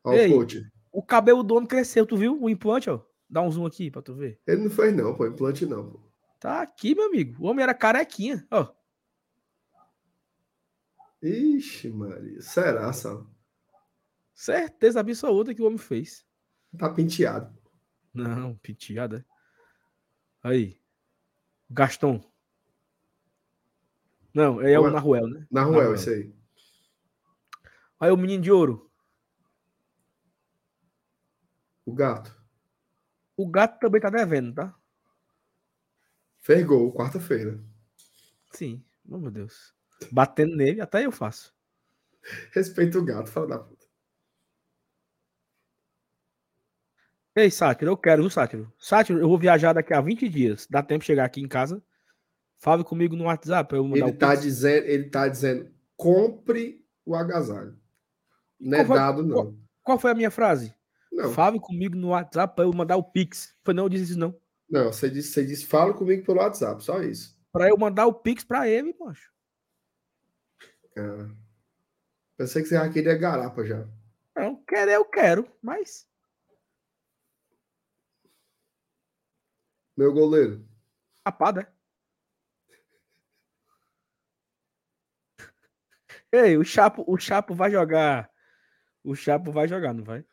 Ó, 0.08 0.14
Ei. 0.14 0.34
o. 0.34 0.48
O 0.92 1.04
cabelo 1.04 1.44
do 1.44 1.56
homem 1.56 1.68
cresceu, 1.68 2.06
tu 2.06 2.16
viu? 2.16 2.42
O 2.42 2.50
implante, 2.50 2.90
ó. 2.90 3.02
Dá 3.30 3.42
um 3.42 3.52
zoom 3.52 3.66
aqui 3.66 3.92
pra 3.92 4.02
tu 4.02 4.16
ver. 4.16 4.40
Ele 4.48 4.64
não 4.64 4.70
fez, 4.70 4.96
não, 4.96 5.14
pô. 5.14 5.28
Implante 5.28 5.66
não, 5.66 5.92
pô. 5.92 6.00
Tá 6.40 6.62
aqui, 6.62 6.96
meu 6.96 7.08
amigo. 7.08 7.44
O 7.44 7.48
homem 7.48 7.62
era 7.62 7.74
carequinha, 7.74 8.48
ó. 8.50 8.74
Ixi, 11.22 11.90
Maria. 11.90 12.42
Será, 12.42 12.94
Sal? 12.94 13.28
Certeza 14.34 15.02
absoluta 15.02 15.54
que 15.54 15.62
o 15.62 15.66
homem 15.66 15.78
fez. 15.78 16.26
Tá 16.78 16.90
penteado. 16.90 17.54
Não, 18.14 18.56
penteada. 18.56 19.26
Aí. 20.42 20.80
Gaston. 21.70 22.24
Não, 24.34 24.62
é 24.62 24.80
o. 24.80 24.90
Naruel, 24.90 25.28
né? 25.28 25.48
Na 25.52 25.62
Naruel. 25.62 25.82
Ruel, 25.82 25.96
isso 25.96 26.10
aí. 26.10 26.34
Aí 28.00 28.12
o 28.12 28.18
menino 28.18 28.42
de 28.42 28.52
ouro. 28.52 28.87
O 31.88 31.94
gato. 31.94 32.36
O 33.38 33.48
gato 33.48 33.80
também 33.80 34.02
tá 34.02 34.10
devendo, 34.10 34.54
tá? 34.54 34.76
Fez 36.42 36.66
gol, 36.66 36.94
quarta-feira. 36.94 37.58
Sim. 38.52 38.84
Oh, 39.10 39.18
meu 39.18 39.32
Deus. 39.32 39.74
Batendo 40.12 40.54
nele, 40.58 40.82
até 40.82 41.06
eu 41.06 41.14
faço. 41.14 41.56
Respeita 42.52 43.00
o 43.00 43.06
gato, 43.06 43.30
fala 43.30 43.48
da 43.48 43.60
puta. 43.60 43.88
Ei, 47.34 47.50
Sátiro, 47.50 47.92
eu 47.92 47.98
quero, 47.98 48.24
viu, 48.24 48.30
Sátiro? 48.30 48.74
Sátiro, 48.78 49.20
eu 49.20 49.30
vou 49.30 49.40
viajar 49.40 49.72
daqui 49.72 49.94
a 49.94 50.02
20 50.02 50.28
dias. 50.28 50.68
Dá 50.70 50.84
tempo 50.84 51.00
de 51.02 51.06
chegar 51.06 51.24
aqui 51.24 51.40
em 51.40 51.48
casa. 51.48 51.82
Fale 52.58 52.84
comigo 52.84 53.16
no 53.16 53.26
WhatsApp 53.26 53.74
eu 53.74 53.84
mandar 53.86 54.08
Ele 54.08 54.16
o 54.16 54.18
tá, 54.18 54.36
dizendo, 54.36 54.86
ele 54.88 55.10
tá 55.10 55.26
dizendo, 55.30 55.72
compre 55.96 56.86
o 57.06 57.16
agasalho. 57.16 57.80
Não 58.60 58.78
é 58.78 58.82
Qual 58.82 58.88
foi- 58.88 58.98
dado, 58.98 59.24
não. 59.24 59.58
Qual 59.84 59.98
foi 60.00 60.12
a 60.12 60.16
minha 60.16 60.32
frase? 60.32 60.76
Não, 61.18 61.34
Fale 61.34 61.60
comigo 61.60 61.96
no 61.96 62.10
WhatsApp 62.10 62.56
pra 62.56 62.66
eu 62.66 62.72
mandar 62.72 62.96
o 62.96 63.04
Pix. 63.04 63.56
Foi 63.66 63.74
não, 63.74 63.86
eu 63.86 63.90
disse 63.90 64.04
isso 64.12 64.20
não. 64.20 64.40
não 64.70 64.94
você, 64.94 65.10
disse, 65.10 65.34
você 65.34 65.44
disse, 65.44 65.66
fala 65.66 65.92
comigo 65.92 66.24
pelo 66.24 66.38
WhatsApp, 66.38 66.84
só 66.84 67.02
isso. 67.02 67.36
Pra 67.52 67.68
eu 67.68 67.76
mandar 67.76 68.06
o 68.06 68.14
Pix 68.14 68.44
pra 68.44 68.70
ele, 68.70 68.94
poxa. 68.94 69.28
Ah. 70.96 71.28
Pensei 72.38 72.62
que 72.62 72.68
você 72.70 72.76
já 72.76 72.88
queria 72.88 73.18
garapa 73.18 73.66
já. 73.66 73.84
Não, 74.36 74.64
querer 74.64 74.94
eu 74.94 75.06
quero, 75.06 75.52
mas. 75.60 76.08
Meu 79.98 80.14
goleiro. 80.14 80.64
Rapada. 81.26 81.74
Ei, 86.32 86.56
o 86.60 86.64
Chapo, 86.64 87.04
o 87.08 87.18
Chapo 87.18 87.56
vai 87.56 87.72
jogar. 87.72 88.30
O 89.04 89.16
Chapo 89.16 89.52
vai 89.52 89.68
jogar, 89.68 89.96
não 89.96 90.04
vai? 90.04 90.24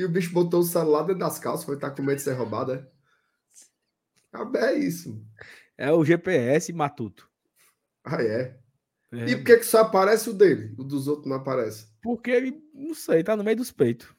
E 0.00 0.04
o 0.06 0.08
bicho 0.08 0.32
botou 0.32 0.60
o 0.60 0.64
celular 0.64 1.02
dentro 1.02 1.18
das 1.20 1.38
calças, 1.38 1.66
foi 1.66 1.74
estar 1.74 1.90
com 1.90 2.00
medo 2.02 2.16
de 2.16 2.22
ser 2.22 2.32
roubado, 2.32 2.72
é? 2.72 2.90
Ah, 4.32 4.50
é 4.54 4.78
isso. 4.78 5.22
É 5.76 5.92
o 5.92 6.02
GPS 6.02 6.72
Matuto. 6.72 7.30
Ah, 8.02 8.22
é. 8.22 8.58
É, 9.12 9.28
E 9.28 9.36
por 9.36 9.44
que, 9.44 9.58
que 9.58 9.64
só 9.64 9.80
aparece 9.82 10.30
o 10.30 10.32
dele? 10.32 10.74
O 10.78 10.84
dos 10.84 11.06
outros 11.06 11.26
não 11.26 11.36
aparece? 11.36 11.86
Porque 12.00 12.30
ele, 12.30 12.66
não 12.72 12.94
sei, 12.94 13.22
tá 13.22 13.36
no 13.36 13.44
meio 13.44 13.58
dos 13.58 13.70
peitos. 13.70 14.10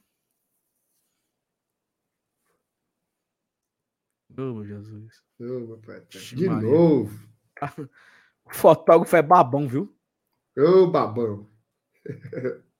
Oh, 4.37 4.63
Jesus. 4.63 5.23
Meu 5.39 5.79
pai, 5.83 6.05
Ixi, 6.13 6.35
De 6.35 6.47
Maria. 6.47 6.69
novo. 6.69 7.27
O 8.45 8.53
fotógrafo 8.53 9.15
é 9.15 9.23
babão, 9.23 9.67
viu? 9.67 9.97
Ô, 10.55 10.85
babão. 10.91 11.49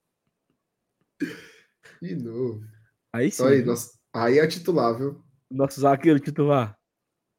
De 2.00 2.14
novo. 2.14 2.64
Aí 3.12 3.30
sim. 3.30 3.44
Aí, 3.44 3.58
viu? 3.58 3.66
nossa, 3.66 3.98
aí 4.12 4.38
é 4.38 4.46
titular, 4.46 4.96
viu? 4.96 5.22
Nosso 5.50 5.80
zagueiro 5.80 6.18
titular. 6.18 6.78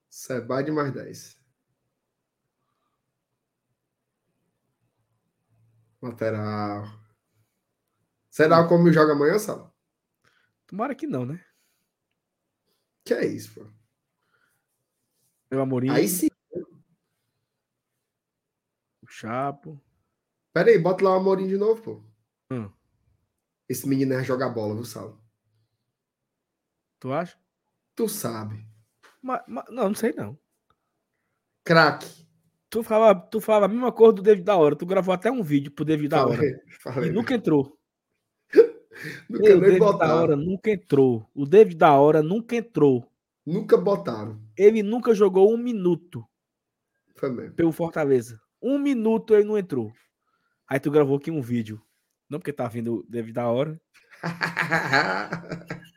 Seba 0.07 0.61
de 0.61 0.71
mais 0.71 0.93
10. 0.93 1.35
Lateral. 5.99 6.85
Será 8.29 8.67
como 8.67 8.91
joga 8.91 9.13
amanhã, 9.13 9.39
Sala? 9.39 9.73
Tomara 10.67 10.93
que 10.93 11.07
não, 11.07 11.25
né? 11.25 11.43
Que 13.03 13.13
é 13.13 13.25
isso, 13.25 13.53
pô? 13.55 13.67
Meu 15.49 15.61
Amorim, 15.61 15.89
Aí 15.89 16.07
sim. 16.07 16.27
o 19.01 19.07
Chapo. 19.07 19.81
Pera 20.51 20.69
aí, 20.69 20.77
bota 20.77 21.03
lá 21.03 21.11
o 21.11 21.19
Amorim 21.19 21.47
de 21.47 21.57
novo, 21.57 21.81
pô. 21.81 22.03
Hum. 22.51 22.71
Esse 23.67 23.87
menino 23.87 24.13
é 24.13 24.23
jogar 24.23 24.49
bola, 24.49 24.75
viu, 24.75 24.85
Sala? 24.85 25.22
Tu 27.03 27.11
acha? 27.11 27.37
Tu 27.97 28.07
sabe. 28.07 28.65
Ma- 29.21 29.43
ma- 29.45 29.65
não, 29.69 29.89
não 29.89 29.93
sei 29.95 30.13
não. 30.13 30.39
Craque. 31.65 32.07
Tu 32.69 32.81
falava, 32.81 33.19
tu 33.19 33.41
falava 33.41 33.65
a 33.65 33.67
mesma 33.67 33.91
coisa 33.91 34.13
do 34.13 34.21
David 34.21 34.45
da 34.45 34.55
hora. 34.55 34.73
Tu 34.73 34.85
gravou 34.85 35.13
até 35.13 35.29
um 35.29 35.43
vídeo 35.43 35.69
pro 35.69 35.83
David 35.83 36.07
da 36.07 36.25
hora. 36.25 36.37
Falei, 36.37 36.53
E 36.65 36.71
falei. 36.71 37.11
nunca 37.11 37.33
entrou. 37.35 37.77
Nunca 39.29 39.49
Ei, 39.49 39.53
o 39.55 39.59
David 39.59 39.79
da 39.79 39.85
botaram. 39.85 40.15
hora 40.15 40.35
nunca 40.37 40.71
entrou. 40.71 41.29
O 41.35 41.45
David 41.45 41.75
da 41.77 41.91
hora 41.91 42.23
nunca 42.23 42.55
entrou. 42.55 43.05
Nunca 43.45 43.75
botaram. 43.75 44.41
Ele 44.55 44.81
nunca 44.81 45.13
jogou 45.13 45.51
um 45.53 45.57
minuto 45.57 46.25
Foi 47.17 47.29
mesmo. 47.31 47.53
pelo 47.53 47.73
Fortaleza. 47.73 48.39
Um 48.61 48.77
minuto 48.79 49.35
ele 49.35 49.43
não 49.43 49.57
entrou. 49.57 49.91
Aí 50.69 50.79
tu 50.79 50.89
gravou 50.89 51.17
aqui 51.17 51.29
um 51.29 51.41
vídeo. 51.41 51.81
Não 52.29 52.39
porque 52.39 52.53
tá 52.53 52.65
vindo 52.69 52.99
o 52.99 53.03
David 53.09 53.33
da 53.33 53.49
hora. 53.49 53.77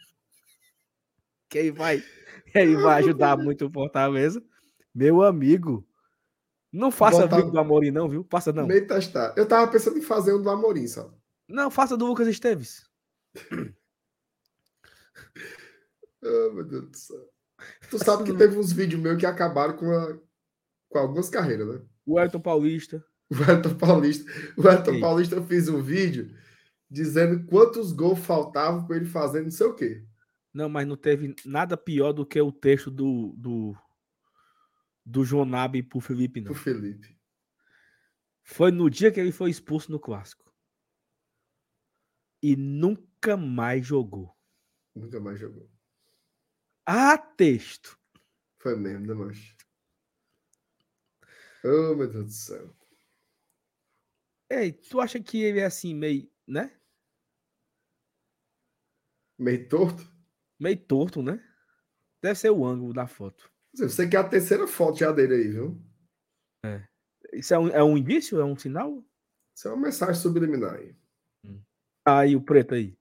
Que 1.49 1.59
aí 1.59 1.71
vai, 1.71 2.03
ele 2.55 2.77
vai 2.77 2.99
ajudar 3.05 3.37
muito 3.37 3.67
o 3.67 3.73
Fortaleza. 3.73 4.43
Meu 4.95 5.23
amigo. 5.23 5.87
Não 6.73 6.91
faça 6.91 7.23
Botar- 7.23 7.37
vídeo 7.37 7.53
do 7.53 7.59
Amorim, 7.59 7.91
não, 7.91 8.09
viu? 8.09 8.27
Faça 8.31 8.53
não. 8.53 8.67
Meio 8.67 8.87
testar. 8.87 9.33
Eu 9.37 9.47
tava 9.47 9.71
pensando 9.71 9.99
em 9.99 10.03
fazer 10.03 10.35
um 10.35 10.43
do 10.43 10.51
Amorim, 10.51 10.87
sabe? 10.87 11.15
Não, 11.49 11.71
faça 11.71 11.97
do 11.97 12.07
Lucas 12.07 12.27
Esteves. 12.29 12.85
Oh, 16.23 16.53
meu 16.55 16.65
Deus 16.65 16.91
do 16.91 16.97
céu. 16.97 17.29
Tu 17.91 17.99
sabe 17.99 18.25
que 18.25 18.37
teve 18.37 18.59
uns 18.59 18.73
vídeos 18.73 19.01
meus 19.01 19.17
que 19.19 19.25
acabaram 19.27 19.77
com, 19.77 19.91
a- 19.91 20.19
com 20.91 20.99
algumas 20.99 21.29
carreiras, 21.31 21.67
né? 21.67 21.81
O 22.05 22.19
Elton 22.21 22.41
Paulista. 22.41 23.05
O 23.29 23.51
Elton 23.51 23.75
Paulista. 23.75 24.31
O 24.57 24.69
Elton 24.69 24.93
Ei. 24.93 25.01
Paulista 25.01 25.43
fez 25.43 25.69
um 25.69 25.83
vídeo 25.83 26.31
dizendo 26.89 27.45
quantos 27.47 27.91
gols 27.91 28.21
faltavam 28.21 28.87
para 28.87 28.95
ele 28.99 29.07
fazer 29.07 29.43
não 29.43 29.51
sei 29.51 29.67
o 29.67 29.75
quê. 29.75 30.06
Não, 30.57 30.71
mas 30.71 30.89
não 30.89 30.97
teve 30.97 31.37
nada 31.45 31.77
pior 31.77 32.15
do 32.15 32.25
que 32.25 32.41
o 32.41 32.51
texto 32.51 32.91
do, 32.91 33.35
do, 33.37 33.77
do 35.05 35.23
João 35.23 35.45
Nabi 35.45 35.83
pro 35.83 36.01
Felipe, 36.01 36.41
não. 36.41 36.51
Pro 36.51 36.63
Felipe. 36.63 37.15
Foi 38.43 38.71
no 38.71 38.89
dia 38.89 39.13
que 39.13 39.21
ele 39.21 39.33
foi 39.33 39.51
expulso 39.51 39.93
no 39.93 40.01
clássico. 40.01 40.51
E 42.43 42.57
nunca 42.57 43.37
mais 43.37 43.87
jogou. 43.87 44.35
Nunca 44.95 45.21
mais 45.21 45.39
jogou. 45.39 45.71
Ah, 46.87 47.19
texto. 47.19 48.01
Foi 48.59 48.75
mesmo, 48.77 49.07
né, 49.07 49.13
mancha? 49.13 49.55
Oh, 51.65 51.95
meu 51.95 52.09
Deus 52.09 52.25
do 52.25 52.33
céu. 52.33 52.77
Ei, 54.49 54.73
tu 54.73 55.03
acha 55.03 55.23
que 55.23 55.37
ele 55.37 55.61
é 55.61 55.67
assim, 55.67 55.95
meio, 55.95 56.33
né? 56.49 56.81
Meio 59.39 59.69
torto. 59.69 60.16
Meio 60.59 60.77
torto, 60.77 61.23
né? 61.23 61.43
Deve 62.23 62.39
ser 62.39 62.51
o 62.51 62.65
ângulo 62.65 62.93
da 62.93 63.07
foto. 63.07 63.51
Você 63.75 64.09
quer 64.09 64.19
a 64.19 64.25
terceira 64.29 64.67
foto 64.67 64.99
já 64.99 65.13
dele 65.13 65.35
aí, 65.35 65.49
viu? 65.49 65.81
Isso 67.33 67.53
é 67.53 67.59
um, 67.59 67.69
é 67.69 67.83
um 67.83 67.97
indício? 67.97 68.41
É 68.41 68.45
um 68.45 68.57
sinal? 68.57 69.05
Isso 69.55 69.69
é 69.69 69.73
uma 69.73 69.87
mensagem 69.87 70.15
subliminar 70.15 70.75
aí. 70.75 70.95
Aí, 72.05 72.37
o 72.37 72.41
preto 72.41 72.75
aí. 72.75 72.97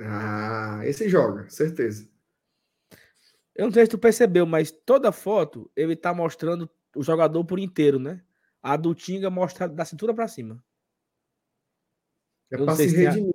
Ah, 0.00 0.80
esse 0.84 1.08
joga, 1.08 1.48
certeza. 1.48 2.08
Eu 3.54 3.66
não 3.66 3.72
sei 3.72 3.84
se 3.86 3.90
tu 3.90 3.98
percebeu, 3.98 4.46
mas 4.46 4.70
toda 4.70 5.10
foto 5.10 5.70
ele 5.74 5.96
tá 5.96 6.12
mostrando 6.14 6.68
o 6.94 7.02
jogador 7.02 7.44
por 7.44 7.58
inteiro, 7.58 7.98
né? 7.98 8.22
A 8.62 8.76
do 8.76 8.94
Tinga 8.94 9.30
mostra 9.30 9.68
da 9.68 9.84
cintura 9.84 10.12
pra 10.14 10.28
cima. 10.28 10.62
É 12.50 12.54
Eu 12.54 12.58
não 12.60 12.66
pra 12.66 12.76
sei 12.76 12.88
se 12.88 12.94
tem 12.94 13.06
a- 13.06 13.10
redimir. 13.10 13.34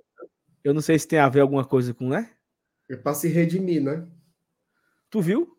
Eu 0.62 0.72
não 0.74 0.80
sei 0.80 0.98
se 0.98 1.06
tem 1.08 1.18
a 1.18 1.28
ver 1.28 1.40
alguma 1.40 1.64
coisa 1.64 1.92
com, 1.92 2.08
né? 2.08 2.34
É 2.88 2.96
pra 2.96 3.14
se 3.14 3.28
redimir, 3.28 3.82
né? 3.82 4.06
Tu 5.10 5.20
viu? 5.20 5.56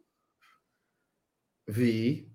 Vi. 1.67 2.31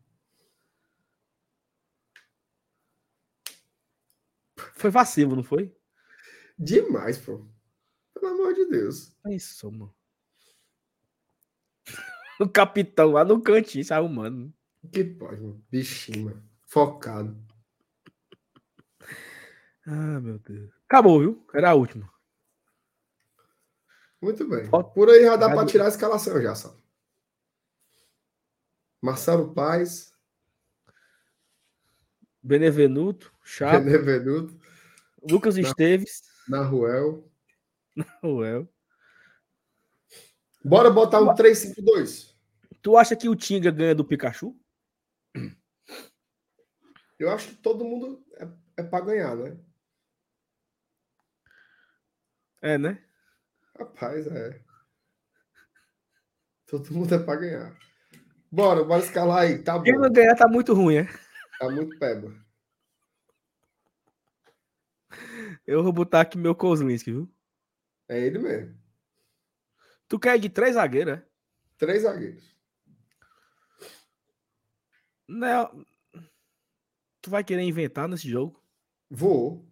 Foi 4.75 4.91
vacilo, 4.91 5.37
não 5.37 5.43
foi? 5.43 5.75
Demais, 6.59 7.19
pô. 7.19 7.47
Pelo 8.15 8.27
amor 8.29 8.55
de 8.55 8.67
Deus. 8.67 9.17
Isso, 9.29 9.71
mano. 9.71 9.95
O 12.41 12.49
capitão 12.49 13.13
lá 13.13 13.23
no 13.23 13.43
cantinho 13.43 13.85
se 13.85 13.93
arrumando. 13.93 14.51
Que 14.91 15.05
pode, 15.05 15.43
mano. 15.43 15.63
Bichinho, 15.71 16.25
mano. 16.25 16.43
Focado. 16.67 17.37
Ah, 19.87 20.21
meu 20.21 20.39
Deus. 20.39 20.71
Acabou, 20.87 21.21
viu? 21.21 21.47
Era 21.53 21.71
a 21.71 21.75
última. 21.75 22.11
Muito 24.21 24.47
bem. 24.49 24.69
Por 24.95 25.09
aí 25.09 25.23
já 25.23 25.37
dá 25.37 25.49
do- 25.49 25.67
tirar 25.67 25.87
a 25.87 25.89
escalação 25.89 26.41
já, 26.43 26.55
sabe? 26.55 26.79
Marcelo 29.03 29.55
Paz, 29.55 30.13
Benevenuto, 32.43 33.33
Chapo, 33.43 33.85
Benevenuto, 33.85 34.61
Lucas 35.23 35.57
Não. 35.57 35.63
Esteves, 35.63 36.23
Naruel. 36.49 37.31
Ruel. 38.23 38.69
Bora 40.63 40.91
botar 40.91 41.21
um 41.23 41.35
3-5-2. 41.35 42.35
Tu 42.83 42.97
acha 42.97 43.17
que 43.17 43.29
o 43.29 43.35
Tinga 43.37 43.71
ganha 43.71 43.95
do 43.95 44.05
Pikachu? 44.05 44.55
Eu 47.19 47.31
acho 47.31 47.49
que 47.49 47.55
todo 47.57 47.85
mundo 47.85 48.25
é, 48.37 48.49
é 48.79 48.83
para 48.83 49.05
ganhar, 49.05 49.37
né? 49.37 49.59
É, 52.63 52.77
né? 52.79 53.03
Rapaz, 53.81 54.27
é. 54.27 54.61
Todo 56.67 56.93
mundo 56.93 57.15
é 57.15 57.19
para 57.19 57.41
ganhar. 57.41 57.79
Bora, 58.53 58.85
bora 58.85 59.03
escalar 59.03 59.39
aí. 59.39 59.63
Tá 59.63 59.83
Quem 59.83 59.95
bom. 59.95 60.01
não 60.01 60.13
ganhar 60.13 60.37
tá 60.37 60.47
muito 60.47 60.75
ruim, 60.75 60.97
é? 60.97 61.09
Tá 61.59 61.71
muito 61.71 61.99
peba. 61.99 62.31
Eu 65.67 65.83
vou 65.83 65.93
botar 65.95 66.21
aqui 66.21 66.37
meu 66.37 66.55
Kozlinski, 66.55 67.11
viu? 67.11 67.35
É 68.07 68.21
ele 68.21 68.39
mesmo. 68.39 68.79
Tu 70.07 70.19
quer 70.19 70.37
ir 70.37 70.41
de 70.41 70.51
três 70.51 70.75
zagueiros, 70.75 71.15
é? 71.15 71.27
Três 71.79 72.03
zagueiros. 72.03 72.55
Não. 75.27 75.87
Tu 77.23 77.31
vai 77.31 77.43
querer 77.43 77.63
inventar 77.63 78.07
nesse 78.09 78.29
jogo? 78.29 78.63
Vou. 79.09 79.70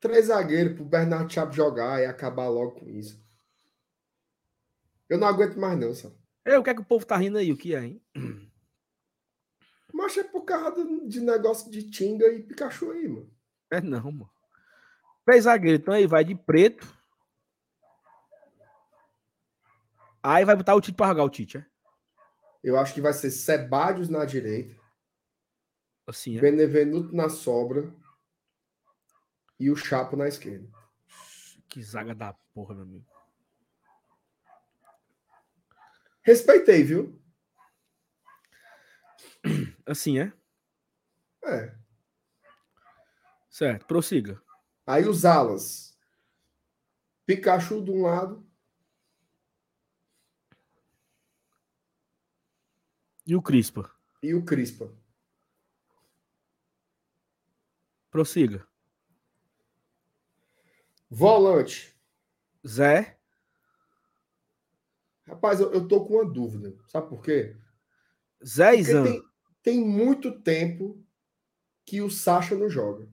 Três 0.00 0.26
zagueiros 0.26 0.74
pro 0.74 0.84
Bernardo 0.84 1.30
Chapo 1.30 1.52
jogar 1.52 2.00
e 2.00 2.06
acabar 2.06 2.48
logo 2.48 2.72
com 2.72 2.88
isso. 2.88 3.22
Eu 5.08 5.18
não 5.18 5.28
aguento 5.28 5.58
mais, 5.58 5.78
não, 5.78 5.92
sabe? 5.92 6.14
Ei, 6.46 6.56
o 6.56 6.62
que 6.62 6.70
é 6.70 6.74
que 6.74 6.80
o 6.80 6.84
povo 6.84 7.04
tá 7.04 7.16
rindo 7.16 7.36
aí? 7.36 7.52
O 7.52 7.56
que 7.56 7.74
é, 7.74 7.84
hein? 7.84 8.02
Mas 9.92 10.16
é 10.16 10.24
por 10.24 10.44
causa 10.44 10.82
de 11.06 11.20
negócio 11.20 11.70
de 11.70 11.90
Tinga 11.90 12.26
e 12.28 12.42
Pikachu 12.42 12.92
aí, 12.92 13.06
mano. 13.06 13.30
É 13.70 13.80
não, 13.80 14.10
mano. 14.10 14.30
Três 15.26 15.44
zagueiros, 15.44 15.80
então 15.80 15.92
aí 15.92 16.06
vai 16.06 16.24
de 16.24 16.34
preto. 16.34 16.86
Aí 20.22 20.44
vai 20.44 20.56
botar 20.56 20.74
o 20.74 20.80
Tite 20.80 20.96
pra 20.96 21.08
jogar 21.08 21.24
o 21.24 21.30
Tite, 21.30 21.58
é? 21.58 21.66
Eu 22.62 22.78
acho 22.78 22.94
que 22.94 23.00
vai 23.00 23.12
ser 23.12 23.30
Sebadios 23.30 24.08
na 24.08 24.24
direita, 24.24 24.78
Assim, 26.06 26.36
é? 26.36 26.40
Benevenuto 26.40 27.14
na 27.14 27.28
sobra 27.28 27.94
e 29.60 29.70
o 29.70 29.76
Chapo 29.76 30.16
na 30.16 30.26
esquerda. 30.26 30.66
Que 31.68 31.82
zaga 31.82 32.14
da 32.14 32.32
porra, 32.54 32.74
meu 32.74 32.82
amigo. 32.84 33.06
Respeitei, 36.22 36.82
viu? 36.82 37.20
Assim, 39.86 40.18
é? 40.18 40.32
É. 41.44 41.74
Certo, 43.50 43.86
prossiga. 43.86 44.40
Aí 44.86 45.06
os 45.06 45.24
alas. 45.24 45.96
Pikachu 47.26 47.84
de 47.84 47.90
um 47.90 48.02
lado, 48.02 48.48
E 53.26 53.36
o 53.36 53.42
Crispa? 53.42 53.94
e 54.22 54.34
o 54.34 54.44
Crispa. 54.44 54.90
Prossiga. 58.10 58.66
Volante. 61.10 61.98
Zé. 62.66 63.18
Rapaz, 65.26 65.58
eu, 65.60 65.72
eu 65.72 65.88
tô 65.88 66.04
com 66.04 66.14
uma 66.14 66.24
dúvida. 66.24 66.76
Sabe 66.88 67.08
por 67.08 67.22
quê? 67.22 67.56
Zé 68.44 68.76
e 68.76 68.84
Zan. 68.84 69.02
tem, 69.04 69.22
tem 69.62 69.84
muito 69.84 70.40
tempo 70.40 71.04
que 71.84 72.00
o 72.00 72.10
Sacha 72.10 72.54
não 72.54 72.68
joga. 72.68 73.08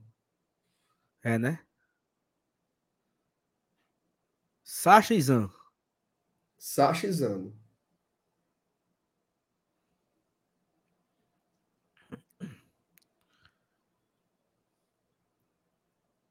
É, 1.22 1.38
né? 1.38 1.64
Sacha 4.62 5.14
e 5.14 5.20
Zan. 5.20 5.50
Sacha 6.56 7.06
e 7.06 7.12
Zano. 7.12 7.58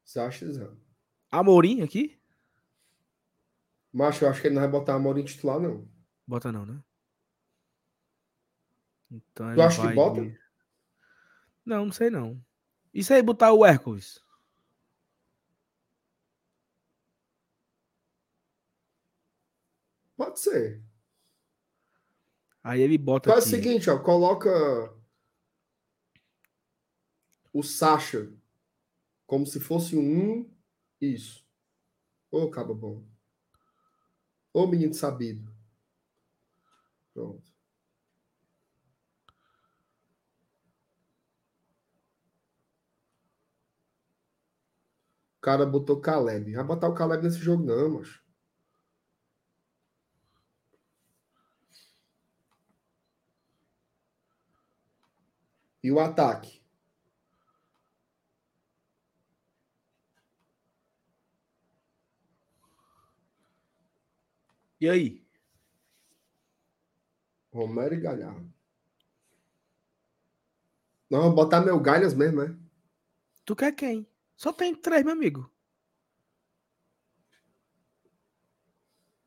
Sacha 0.04 0.46
e 0.46 0.52
Zano. 0.52 0.87
Amorim 1.30 1.82
aqui? 1.82 2.18
Macho, 3.92 4.24
eu 4.24 4.30
acho 4.30 4.40
que 4.40 4.48
ele 4.48 4.54
não 4.54 4.62
vai 4.62 4.70
botar 4.70 4.94
Amorim 4.94 5.24
titular, 5.24 5.58
não. 5.60 5.88
Bota 6.26 6.52
não, 6.52 6.64
né? 6.64 6.82
Então 9.10 9.54
Tu 9.54 9.62
acha 9.62 9.88
que 9.88 9.94
bota? 9.94 10.20
de- 10.22 10.38
Não, 11.64 11.86
não 11.86 11.92
sei 11.92 12.10
não. 12.10 12.40
E 12.92 13.02
se 13.02 13.12
aí 13.14 13.22
botar 13.22 13.52
o 13.52 13.64
Hércules? 13.64 14.22
Pode 20.16 20.40
ser. 20.40 20.82
Aí 22.62 22.80
ele 22.80 22.98
bota 22.98 23.30
Faz 23.30 23.44
o 23.44 23.48
aqui. 23.48 23.56
seguinte, 23.56 23.88
ó. 23.88 23.98
Coloca 23.98 24.50
o 27.52 27.62
Sacha 27.62 28.30
como 29.26 29.46
se 29.46 29.60
fosse 29.60 29.96
um. 29.96 30.50
Isso. 31.00 31.44
Ô, 32.30 32.44
oh, 32.44 32.50
cabo 32.50 32.74
bom. 32.74 33.04
Ô, 34.52 34.62
oh, 34.62 34.66
menino 34.66 34.94
sabido. 34.94 35.50
Pronto. 37.12 37.52
O 45.38 45.40
cara 45.40 45.66
botou 45.66 46.00
Caleb. 46.00 46.52
Vai 46.54 46.64
botar 46.64 46.88
o 46.88 46.94
Caleb 46.94 47.24
nesse 47.24 47.38
jogo, 47.38 47.64
não, 47.64 47.90
macho. 47.90 48.22
E 55.82 55.90
o 55.90 55.98
ataque? 55.98 56.57
E 64.80 64.88
aí? 64.88 65.26
Romero 67.52 67.94
e 67.94 68.00
Galhardo. 68.00 68.52
Não, 71.10 71.22
vou 71.22 71.34
botar 71.34 71.60
meu 71.60 71.80
Galhas 71.80 72.14
mesmo, 72.14 72.42
é? 72.42 72.54
Tu 73.44 73.56
quer 73.56 73.72
quem? 73.72 74.06
Só 74.36 74.52
tem 74.52 74.74
três, 74.74 75.02
meu 75.02 75.14
amigo. 75.14 75.50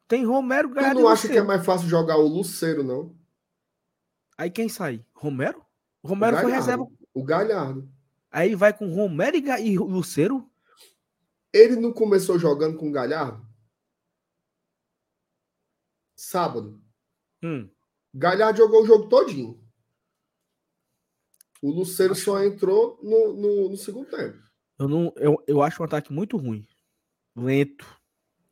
Tem 0.08 0.26
Romero, 0.26 0.70
Tu 0.70 0.76
Galhardo 0.76 1.00
não 1.02 1.10
e 1.10 1.14
acha 1.14 1.28
que 1.28 1.38
é 1.38 1.42
mais 1.42 1.66
fácil 1.66 1.88
jogar 1.88 2.18
o 2.18 2.28
Luceiro, 2.28 2.84
não? 2.84 3.16
Aí 4.38 4.50
quem 4.52 4.70
sai? 4.70 5.06
Romero? 5.14 5.66
O 6.04 6.08
Romero 6.08 6.38
foi 6.38 6.52
reserva. 6.52 6.88
O 7.14 7.24
Galhardo. 7.24 7.90
Aí 8.30 8.56
vai 8.56 8.74
com 8.78 8.94
Romero 8.94 9.36
e, 9.36 9.42
Ga- 9.42 9.60
e 9.60 9.78
Luceiro? 9.78 10.50
Ele 11.54 11.76
não 11.76 11.92
começou 11.92 12.38
jogando 12.40 12.78
com 12.78 12.90
o 12.90 12.92
Galhardo? 12.92 13.46
Sábado. 16.24 16.80
Hum. 17.42 17.68
Galhardo 18.14 18.60
jogou 18.60 18.84
o 18.84 18.86
jogo 18.86 19.10
todinho. 19.10 19.60
O 21.60 21.72
Luceiro 21.72 22.14
só 22.14 22.44
entrou 22.44 23.00
no, 23.02 23.34
no, 23.34 23.70
no 23.70 23.76
segundo 23.76 24.08
tempo. 24.08 24.38
Eu, 24.78 24.88
não, 24.88 25.12
eu, 25.16 25.44
eu 25.48 25.64
acho 25.64 25.82
um 25.82 25.86
ataque 25.86 26.14
muito 26.14 26.38
ruim. 26.38 26.68
Lento. 27.36 27.88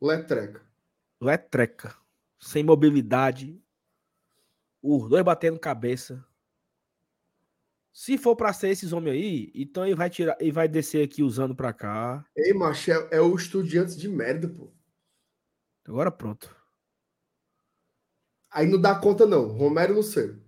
Letreca. 0.02 0.66
Letreca. 1.20 1.96
Sem 2.40 2.64
mobilidade. 2.64 3.62
Os 4.82 5.08
dois 5.08 5.22
batendo 5.22 5.56
cabeça. 5.56 6.26
Se 7.92 8.18
for 8.18 8.34
pra 8.34 8.52
ser 8.52 8.70
esses 8.70 8.92
homens 8.92 9.12
aí, 9.12 9.52
então 9.54 9.86
ele 9.86 9.94
vai 9.94 10.10
tirar 10.10 10.36
e 10.40 10.50
vai 10.50 10.66
descer 10.66 11.04
aqui 11.04 11.22
usando 11.22 11.54
pra 11.54 11.72
cá. 11.72 12.26
Ei, 12.36 12.52
macho, 12.52 12.90
é, 12.90 13.08
é 13.12 13.20
o 13.20 13.36
Estudiantes 13.36 13.96
de 13.96 14.08
merda, 14.08 14.48
pô. 14.48 14.72
Agora 15.86 16.10
pronto. 16.10 16.59
Aí 18.50 18.66
não 18.66 18.80
dá 18.80 18.98
conta, 18.98 19.26
não. 19.26 19.48
Romero 19.48 19.92
e 19.92 19.96
Luceiro. 19.96 20.42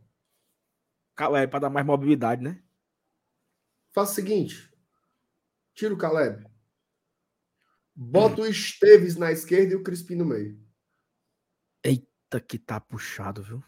Ca- 1.15 1.39
É 1.39 1.47
pra 1.47 1.59
dar 1.61 1.70
mais 1.70 1.87
mobilidade, 1.87 2.43
né? 2.43 2.62
Faz 3.93 4.11
o 4.11 4.15
seguinte. 4.15 4.70
Tira 5.74 5.95
o 5.95 5.99
Caleb. 5.99 6.45
Bota 7.95 8.41
o 8.43 8.47
Esteves 8.47 9.16
na 9.16 9.31
esquerda 9.31 9.74
e 9.74 9.77
o 9.77 9.83
Crispim 9.83 10.15
no 10.16 10.24
meio. 10.24 10.59
Eita, 11.85 12.41
que 12.41 12.59
tá 12.59 12.81
puxado, 12.81 13.43
viu? 13.43 13.62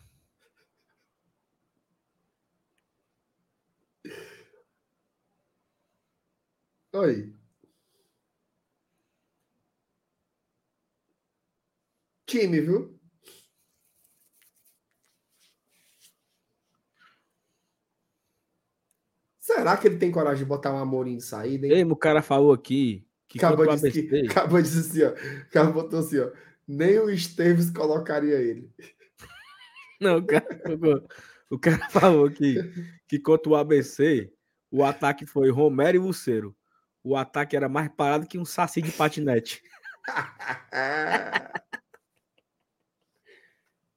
Aí. 6.92 7.34
Time, 12.26 12.60
viu? 12.60 12.93
Será 19.44 19.76
que 19.76 19.86
ele 19.86 19.98
tem 19.98 20.10
coragem 20.10 20.42
de 20.42 20.48
botar 20.48 20.72
um 20.72 20.78
Amorim 20.78 21.18
de 21.18 21.22
saída, 21.22 21.66
hein? 21.66 21.72
Ei, 21.74 21.84
o 21.84 21.94
cara 21.94 22.22
falou 22.22 22.50
aqui 22.50 23.06
que 23.28 23.36
Acabou 23.36 23.66
de, 23.66 23.74
dizer 23.74 23.92
que- 23.92 24.26
acabou 24.30 24.62
de 24.62 24.66
dizer 24.70 25.04
assim, 25.04 25.20
ó. 25.44 25.44
Cara 25.50 25.70
botou 25.70 25.98
assim, 25.98 26.18
ó. 26.18 26.30
Nem 26.66 26.98
o 26.98 27.10
Esteves 27.10 27.68
colocaria 27.70 28.36
ele. 28.36 28.72
Não, 30.00 30.16
o 30.16 30.26
cara, 30.26 30.46
o 31.50 31.58
cara 31.58 31.90
falou 31.90 32.30
que, 32.30 32.56
que 33.06 33.18
contra 33.18 33.50
o 33.50 33.54
ABC, 33.54 34.32
o 34.70 34.82
ataque 34.82 35.26
foi 35.26 35.50
Romero 35.50 35.98
e 35.98 36.00
Luceiro. 36.00 36.56
O 37.02 37.14
ataque 37.14 37.54
era 37.54 37.68
mais 37.68 37.90
parado 37.90 38.26
que 38.26 38.38
um 38.38 38.46
saci 38.46 38.80
de 38.80 38.92
patinete. 38.92 39.62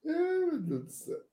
Ai, 0.05 0.39
meu 0.45 0.59
Deus 0.59 0.83
do 0.83 0.91
céu. 0.91 1.26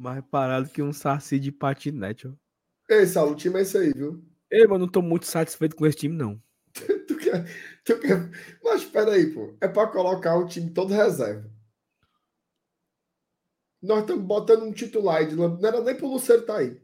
Mais 0.00 0.24
parado 0.24 0.70
que 0.70 0.80
um 0.80 0.94
saci 0.94 1.38
de 1.38 1.52
patinete, 1.52 2.26
ó. 2.26 2.32
Ei, 2.88 3.04
Saulo, 3.04 3.32
o 3.32 3.36
time 3.36 3.58
é 3.58 3.62
esse 3.62 3.76
aí, 3.76 3.92
viu? 3.92 4.24
Ei, 4.50 4.66
mas 4.66 4.80
não 4.80 4.88
tô 4.88 5.02
muito 5.02 5.26
satisfeito 5.26 5.76
com 5.76 5.86
esse 5.86 5.98
time, 5.98 6.16
não. 6.16 6.42
Tu 7.06 7.16
quer, 7.18 7.44
tu 7.84 8.00
quer... 8.00 8.30
Mas 8.64 8.80
espera 8.80 9.12
aí, 9.12 9.26
pô. 9.26 9.54
É 9.60 9.68
pra 9.68 9.88
colocar 9.88 10.38
o 10.38 10.46
time 10.46 10.70
todo 10.70 10.94
reserva. 10.94 11.52
Nós 13.82 14.00
estamos 14.00 14.24
botando 14.24 14.62
um 14.62 14.72
titular 14.72 15.26
de. 15.28 15.36
Não 15.36 15.58
era 15.62 15.82
nem 15.82 15.94
pro 15.94 16.08
Luceiro 16.08 16.46
tá 16.46 16.56
aí. 16.56 16.80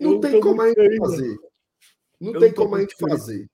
Não 0.00 0.12
Eu 0.12 0.20
tem 0.20 0.40
como 0.40 0.62
a 0.62 0.68
gente 0.68 0.96
fazer. 0.96 1.36
Não 2.18 2.32
Eu 2.32 2.40
tem 2.40 2.48
não 2.48 2.56
como 2.56 2.76
a 2.76 2.80
gente 2.80 2.96
fazer. 2.96 3.50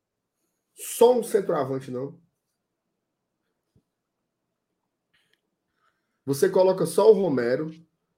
Só 0.74 1.18
um 1.18 1.24
centroavante, 1.24 1.90
não. 1.90 2.22
Você 6.24 6.49
coloca 6.49 6.86
só 6.86 7.11
o 7.11 7.15
Romero 7.15 7.70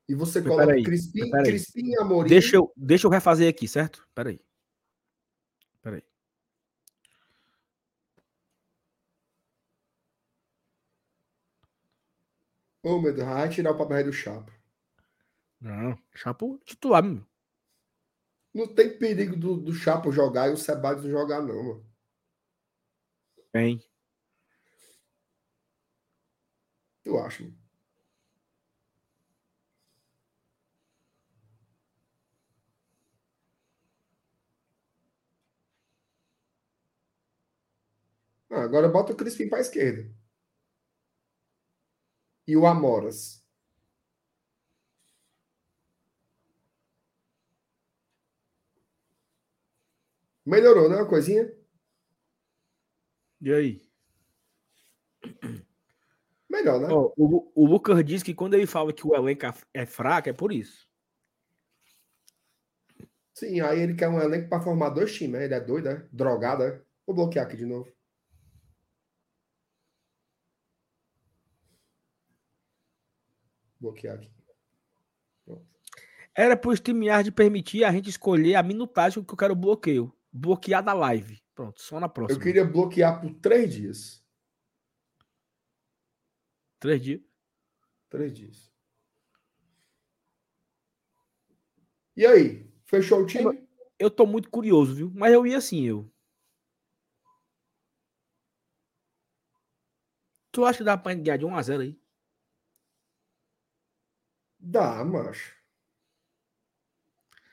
e 0.09 0.15
você 0.15 0.41
Mas 0.41 0.49
coloca 0.49 0.67
peraí, 0.67 0.83
Crispim, 0.83 1.31
peraí. 1.31 1.47
Crispim 1.47 1.87
e 1.89 1.99
Amorim. 1.99 2.29
Deixa 2.29 2.57
eu, 2.57 2.73
deixa 2.77 3.07
eu 3.07 3.11
refazer 3.11 3.49
aqui, 3.49 3.67
certo? 3.67 4.07
Peraí. 4.15 4.39
Peraí. 5.83 6.03
Ô, 12.83 13.01
meu 13.01 13.15
Deus, 13.15 13.27
vai 13.27 13.49
tirar 13.49 13.73
o 13.73 13.79
papel 13.79 14.05
do 14.05 14.13
Chapo. 14.13 14.53
Não, 15.59 15.99
Chapo 16.15 16.61
titular, 16.67 17.03
meu. 17.03 17.27
Não 18.53 18.69
tem 18.69 18.99
perigo 18.99 19.35
do, 19.35 19.57
do 19.57 19.73
Chapo 19.73 20.13
jogar 20.13 20.51
e 20.51 20.53
o 20.53 20.57
Sebades 20.57 21.03
não 21.03 21.11
jogar, 21.11 21.41
não, 21.41 21.63
mano. 21.63 21.95
Tem. 23.51 23.83
Tu 27.03 27.19
acha, 27.19 27.43
mano? 27.43 27.64
Ah, 38.55 38.63
agora 38.63 38.89
bota 38.89 39.13
o 39.13 39.17
Crispim 39.17 39.49
pra 39.49 39.59
esquerda. 39.59 40.09
E 42.47 42.57
o 42.57 42.67
Amoras. 42.67 43.45
Melhorou, 50.47 50.89
né? 50.89 50.97
Uma 50.97 51.09
coisinha? 51.09 51.53
E 53.41 53.53
aí? 53.53 53.83
Melhor, 56.49 56.81
né? 56.81 56.89
Ó, 56.93 57.13
o, 57.17 57.51
o 57.57 57.67
Lucas 57.67 58.05
diz 58.05 58.23
que 58.23 58.35
quando 58.35 58.55
ele 58.55 58.69
fala 58.69 58.93
que 58.93 59.05
o 59.05 59.17
elenco 59.17 59.47
é 59.73 59.85
fraco, 59.85 60.29
é 60.29 60.33
por 60.33 60.53
isso. 60.53 60.89
Sim, 63.33 63.61
aí 63.63 63.81
ele 63.81 63.95
quer 63.95 64.09
um 64.09 64.21
elenco 64.21 64.49
pra 64.49 64.61
formar 64.61 64.91
dois 64.91 65.13
times, 65.13 65.41
né? 65.41 65.47
Ele 65.47 65.55
é 65.55 65.61
doido, 65.61 65.87
né? 65.87 66.09
Drogado, 66.13 66.63
né? 66.63 66.81
Vou 67.05 67.17
bloquear 67.17 67.47
aqui 67.47 67.57
de 67.57 67.67
novo. 67.67 67.94
Bloquear 73.85 74.15
aqui. 74.15 74.31
Era 76.35 76.57
pro 76.57 76.73
StreamYard 76.73 77.31
permitir 77.31 77.85
a 77.85 77.93
gente 77.93 78.09
escolher 78.09 78.55
a 78.55 78.63
minutagem 78.63 79.23
que 79.23 79.31
eu 79.33 79.37
quero 79.37 79.55
bloqueio. 79.55 80.11
Bloquear 80.33 80.83
da 80.83 80.95
live. 80.95 81.45
Pronto, 81.55 81.81
só 81.81 82.01
na 82.01 82.09
próxima. 82.09 82.41
Eu 82.41 82.43
queria 82.43 82.65
bloquear 82.65 83.21
por 83.21 83.33
três 83.35 83.73
dias. 83.75 84.25
Três 86.81 87.01
dias. 87.03 87.21
Três 88.09 88.33
dias. 88.33 88.73
E 92.17 92.27
aí? 92.27 92.73
Fechou 92.87 93.21
o 93.23 93.27
time? 93.27 93.69
Eu 93.99 94.11
tô 94.11 94.25
muito 94.25 94.49
curioso, 94.49 94.95
viu? 94.95 95.13
Mas 95.15 95.33
eu 95.33 95.47
ia 95.47 95.59
assim, 95.59 95.85
eu. 95.85 96.11
Tu 100.51 100.65
acha 100.65 100.79
que 100.79 100.85
dá 100.85 100.97
pra 100.97 101.15
ganhar 101.15 101.37
de 101.37 101.45
1x0 101.45 101.81
aí? 101.81 102.04
Dá, 104.67 105.05
macho. 105.05 105.55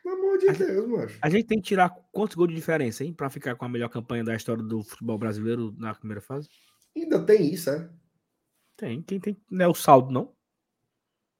Pelo 0.01 0.15
amor 0.15 0.37
de 0.37 0.49
A 0.49 0.53
gente- 0.53 0.65
Deus, 0.65 0.87
macho. 0.87 1.19
A 1.21 1.29
gente 1.29 1.45
tem 1.45 1.59
que 1.61 1.67
tirar 1.67 1.89
quantos 2.11 2.35
gols 2.35 2.49
de 2.49 2.55
diferença, 2.55 3.03
hein? 3.03 3.13
Pra 3.13 3.29
ficar 3.29 3.55
com 3.55 3.65
a 3.65 3.69
melhor 3.69 3.89
campanha 3.89 4.23
da 4.23 4.33
história 4.35 4.63
do 4.63 4.81
futebol 4.81 5.17
brasileiro 5.17 5.73
na 5.77 5.93
primeira 5.93 6.21
fase? 6.21 6.49
Ainda 6.95 7.23
tem 7.25 7.53
isso, 7.53 7.69
é? 7.69 7.89
Tem. 8.77 9.01
Quem 9.03 9.19
tem. 9.19 9.39
Não 9.49 9.65
é 9.65 9.67
o 9.67 9.73
saldo, 9.75 10.11
não? 10.11 10.33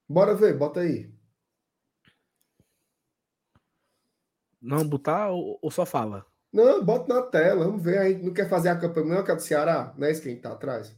Bora 0.10 0.36
ver, 0.36 0.58
bota 0.58 0.82
aí. 0.82 1.10
Não 4.62 4.88
botar 4.88 5.30
ou, 5.30 5.58
ou 5.62 5.72
só 5.72 5.86
fala? 5.86 6.26
Não, 6.54 6.84
bota 6.84 7.14
na 7.14 7.22
tela, 7.24 7.66
vamos 7.66 7.82
ver. 7.82 7.98
A 7.98 8.10
gente 8.10 8.24
não 8.24 8.34
quer 8.34 8.48
fazer 8.50 8.70
a 8.70 8.80
campanha 8.80 9.08
não 9.08 9.24
que 9.24 9.32
é 9.32 9.36
do 9.36 9.42
Ceará, 9.42 9.94
não 9.98 10.06
é 10.06 10.12
isso 10.12 10.22
que 10.22 10.28
a 10.28 10.32
gente 10.32 10.42
tá 10.42 10.52
atrás? 10.52 10.96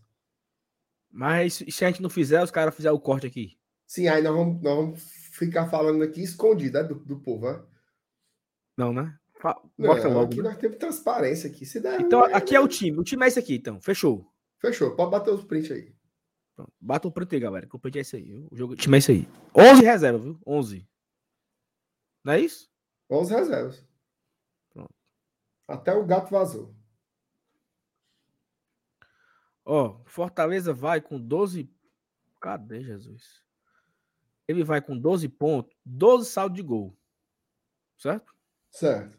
Mas 1.10 1.54
se 1.70 1.86
a 1.86 1.90
gente 1.90 2.02
não 2.02 2.10
fizer, 2.10 2.42
os 2.44 2.50
caras 2.52 2.76
fizerem 2.76 2.98
o 2.98 3.00
corte 3.00 3.28
aqui. 3.28 3.56
Sim, 3.86 4.08
aí 4.08 4.22
nós 4.24 4.36
vamos, 4.36 4.62
nós 4.62 4.76
vamos 4.76 5.02
ficar 5.32 5.68
falando 5.70 6.04
aqui 6.04 6.22
escondido 6.22 6.82
né, 6.82 6.84
do, 6.84 6.96
do 6.96 7.20
povo, 7.20 7.52
né? 7.52 7.64
Não, 8.78 8.92
né? 8.94 9.18
Mostra 9.78 10.10
Não, 10.10 10.20
logo. 10.20 10.32
aqui 10.32 10.38
né? 10.38 10.50
nós 10.50 10.58
temos 10.58 10.78
transparência 10.78 11.50
aqui. 11.50 11.66
Se 11.66 11.80
der, 11.80 12.00
Então, 12.00 12.22
ruim, 12.22 12.34
aqui 12.34 12.56
é 12.56 12.60
o 12.60 12.68
time. 12.68 12.98
O 12.98 13.04
time 13.04 13.26
é 13.26 13.28
esse 13.28 13.40
aqui, 13.40 13.56
então. 13.56 13.80
Fechou. 13.82 14.26
Fechou, 14.60 14.96
pode 14.96 15.12
bater 15.12 15.34
os 15.34 15.44
prints 15.44 15.70
aí. 15.72 15.94
Pronto. 16.56 16.72
Bata 16.80 17.08
o 17.08 17.12
print 17.12 17.34
aí, 17.36 17.42
galera. 17.42 17.68
que 17.68 17.76
O 17.76 17.80
print 17.80 17.98
é 17.98 18.02
esse 18.02 18.16
aí. 18.16 18.24
viu? 18.24 18.48
O 18.50 18.56
jogo, 18.56 18.74
o 18.74 18.76
time 18.76 18.96
é 18.96 19.00
esse 19.00 19.12
aí. 19.12 19.28
11 19.56 19.84
reserva, 19.84 20.20
viu? 20.20 20.40
11. 20.48 20.88
Não 22.24 22.34
é 22.34 22.40
isso? 22.40 22.72
11 23.10 23.34
reservas. 23.34 23.86
Pronto. 24.72 24.94
Até 25.68 25.94
o 25.94 26.06
gato 26.06 26.32
vazou. 26.32 26.74
Ó, 29.66 30.02
Fortaleza 30.06 30.74
vai 30.74 31.02
com 31.02 31.20
12. 31.20 31.70
Cadê 32.40 32.84
Jesus? 32.84 33.43
Ele 34.48 34.64
vai 34.64 34.82
com 34.82 34.98
12 34.98 35.30
pontos, 35.30 35.76
12 35.86 36.30
saldo 36.30 36.56
de 36.56 36.62
gol. 36.62 36.98
Certo? 37.98 38.36
Certo. 38.70 39.18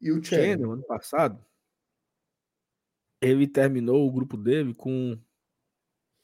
E 0.00 0.10
o? 0.10 0.22
Chandler, 0.22 0.68
ano 0.68 0.82
passado, 0.82 1.46
ele 3.20 3.46
terminou 3.46 4.06
o 4.06 4.12
grupo 4.12 4.36
dele 4.36 4.74
com 4.74 5.16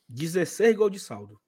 16 0.09 0.77
gols 0.77 0.93
de 0.93 0.99
saldo. 0.99 1.41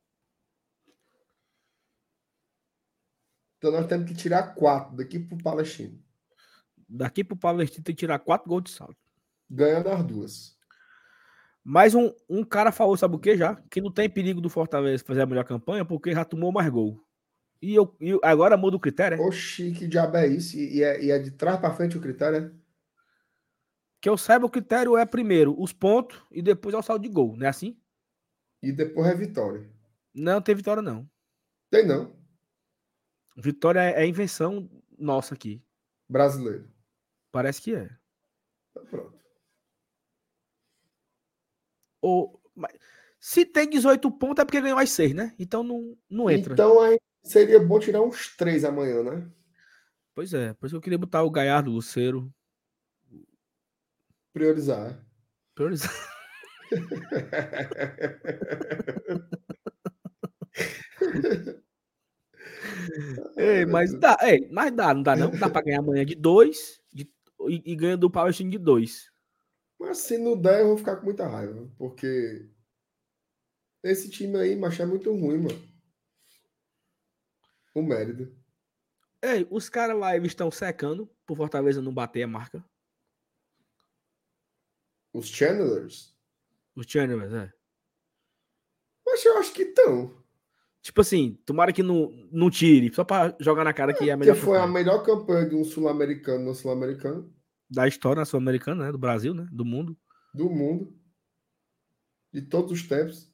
Então 3.59 3.73
nós 3.73 3.87
temos 3.89 4.09
que 4.09 4.15
tirar 4.17 4.55
4 4.55 4.97
daqui 4.97 5.19
pro 5.19 5.37
Palestino. 5.37 6.03
Daqui 6.89 7.25
pro 7.25 7.37
Palestino 7.37 7.85
tem 7.85 7.95
que 7.95 8.01
tirar 8.01 8.19
4 8.21 8.49
gols 8.49 8.65
de 8.65 8.71
saldo. 8.71 8.97
Ganhando 9.51 9.89
as 9.89 10.07
duas. 10.07 10.60
Mas 11.63 11.95
um, 11.95 12.13
um 12.29 12.43
cara 12.43 12.73
falou, 12.73 12.97
sabe 12.97 13.17
o 13.17 13.19
que 13.19 13.37
já? 13.37 13.57
Que 13.71 13.81
não 13.81 13.93
tem 13.93 14.09
perigo 14.09 14.41
do 14.41 14.49
Fortaleza 14.49 15.05
fazer 15.05 15.23
a 15.23 15.27
melhor 15.27 15.45
campanha 15.45 15.85
porque 15.85 16.13
já 16.13 16.25
tomou 16.25 16.51
mais 16.51 16.69
gol. 16.71 16.99
E, 17.63 17.75
eu, 17.75 17.95
e 18.01 18.19
agora 18.23 18.57
muda 18.57 18.77
o 18.77 18.81
critério, 18.81 19.19
é? 19.19 19.21
Oxi, 19.21 19.73
que 19.73 19.87
diabo 19.87 20.17
é 20.17 20.27
isso? 20.27 20.57
E, 20.57 20.83
é, 20.83 21.03
e 21.03 21.11
é 21.11 21.19
de 21.19 21.31
trás 21.31 21.61
para 21.61 21.75
frente 21.75 21.99
o 21.99 22.01
critério, 22.01 22.41
né? 22.41 22.53
Que 24.01 24.09
eu 24.09 24.17
saiba, 24.17 24.47
o 24.47 24.51
critério 24.51 24.97
é 24.97 25.05
primeiro 25.05 25.55
os 25.61 25.75
pontos 25.75 26.19
e 26.31 26.41
depois 26.41 26.75
é 26.75 26.79
o 26.79 26.83
saldo 26.83 27.03
de 27.03 27.11
gol, 27.11 27.37
não 27.37 27.45
é 27.45 27.51
assim? 27.51 27.79
E 28.63 28.73
depois 28.73 29.07
é 29.07 29.15
vitória. 29.15 29.71
Não 30.15 30.41
tem 30.41 30.55
vitória, 30.55 30.83
não. 30.83 31.09
Tem 31.71 31.87
não. 31.87 32.19
Vitória 33.37 33.81
é, 33.81 34.03
é 34.03 34.07
invenção 34.07 34.71
nossa 34.99 35.35
aqui. 35.35 35.63
Brasileiro. 36.09 36.69
Parece 37.31 37.61
que 37.61 37.75
é. 37.75 37.91
Então, 38.71 38.87
pronto. 38.87 39.20
Ou, 42.01 42.41
se 43.19 43.45
tem 43.45 43.69
18 43.69 44.11
pontos 44.13 44.43
é 44.43 44.45
porque 44.45 44.61
ganhou 44.61 44.79
as 44.79 44.91
6, 44.91 45.15
né? 45.15 45.35
Então 45.39 45.63
não, 45.63 45.97
não 46.09 46.31
entra. 46.31 46.55
Então 46.55 46.81
aí 46.81 46.99
seria 47.23 47.61
bom 47.61 47.79
tirar 47.79 48.03
uns 48.03 48.35
3 48.37 48.65
amanhã, 48.65 49.03
né? 49.03 49.31
Pois 50.15 50.35
é, 50.35 50.53
por 50.55 50.67
isso 50.67 50.75
que 50.75 50.79
eu 50.79 50.83
queria 50.83 50.99
botar 50.99 51.23
o 51.23 51.31
Galhardo, 51.31 51.71
o 51.71 51.75
Luceiro. 51.75 52.33
Priorizar. 54.33 55.05
priorizar. 55.55 55.91
Ei, 63.37 63.67
mas 63.67 63.93
dá, 63.99 64.17
ei, 64.23 64.49
mas 64.51 64.73
dá, 64.73 64.95
não 64.95 65.03
dá 65.03 65.17
não? 65.17 65.31
Dá 65.31 65.49
pra 65.49 65.63
ganhar 65.63 65.81
amanhã 65.81 66.05
de 66.05 66.15
2 66.15 66.81
e, 66.95 67.09
e 67.49 67.75
ganha 67.75 67.97
do 67.97 68.11
Palestino 68.11 68.51
de 68.51 68.59
2. 68.59 69.10
Mas 69.81 69.97
se 69.97 70.19
não 70.19 70.39
der, 70.39 70.61
eu 70.61 70.69
vou 70.69 70.77
ficar 70.77 70.97
com 70.97 71.07
muita 71.07 71.27
raiva. 71.27 71.67
Porque 71.79 72.47
esse 73.83 74.11
time 74.11 74.37
aí, 74.37 74.55
macho, 74.55 74.83
é 74.83 74.87
muito 74.87 75.11
ruim, 75.11 75.39
mano. 75.39 75.71
O 77.75 77.83
Mérida. 77.83 78.31
Ei, 79.23 79.47
os 79.51 79.71
caras 79.71 79.99
lá 79.99 80.15
eles 80.15 80.33
estão 80.33 80.51
secando 80.51 81.11
pro 81.25 81.35
Fortaleza 81.35 81.81
não 81.81 81.95
bater 81.95 82.23
a 82.23 82.27
marca. 82.27 82.63
Os 85.15 85.29
Channelers. 85.29 86.15
Os 86.77 86.87
Channels, 86.87 87.33
é. 87.33 87.51
Mas 89.07 89.25
eu 89.25 89.39
acho 89.39 89.53
que 89.55 89.63
estão. 89.63 90.15
Tipo 90.83 91.01
assim, 91.01 91.35
tomara 91.47 91.73
que 91.73 91.83
não, 91.83 92.11
não 92.31 92.51
tire, 92.51 92.93
só 92.95 93.03
pra 93.03 93.35
jogar 93.41 93.65
na 93.65 93.73
cara 93.73 93.95
que 93.95 94.09
é 94.09 94.13
a 94.13 94.17
Porque 94.17 94.31
melhor 94.31 94.45
foi 94.45 94.59
a 94.59 94.61
campanha 94.61 94.75
melhor 94.75 95.03
campanha 95.05 95.49
de 95.49 95.55
um 95.55 95.65
sul-americano 95.65 96.45
no 96.45 96.55
sul-americano 96.55 97.40
da 97.71 97.87
história 97.87 98.25
sul-americana, 98.25 98.87
né? 98.87 98.93
Do 98.93 98.99
Brasil, 98.99 99.33
né? 99.33 99.47
Do 99.53 99.65
mundo. 99.65 99.97
do 100.35 100.51
mundo. 100.51 100.99
De 102.33 102.43
todos 102.43 102.73
os 102.73 102.87
tempos. 102.87 103.31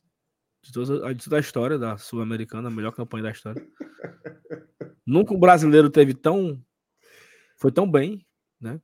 De 0.62 0.72
toda, 0.72 1.14
de 1.14 1.24
toda 1.24 1.36
a 1.36 1.40
história 1.40 1.78
da 1.78 1.96
Sul-Americana, 1.96 2.68
a 2.68 2.70
melhor 2.70 2.92
campanha 2.92 3.24
da 3.24 3.30
história. 3.30 3.66
Nunca 5.06 5.32
um 5.32 5.38
brasileiro 5.38 5.88
teve 5.88 6.12
tão. 6.12 6.62
Foi 7.56 7.70
tão 7.70 7.90
bem, 7.90 8.26
né? 8.60 8.80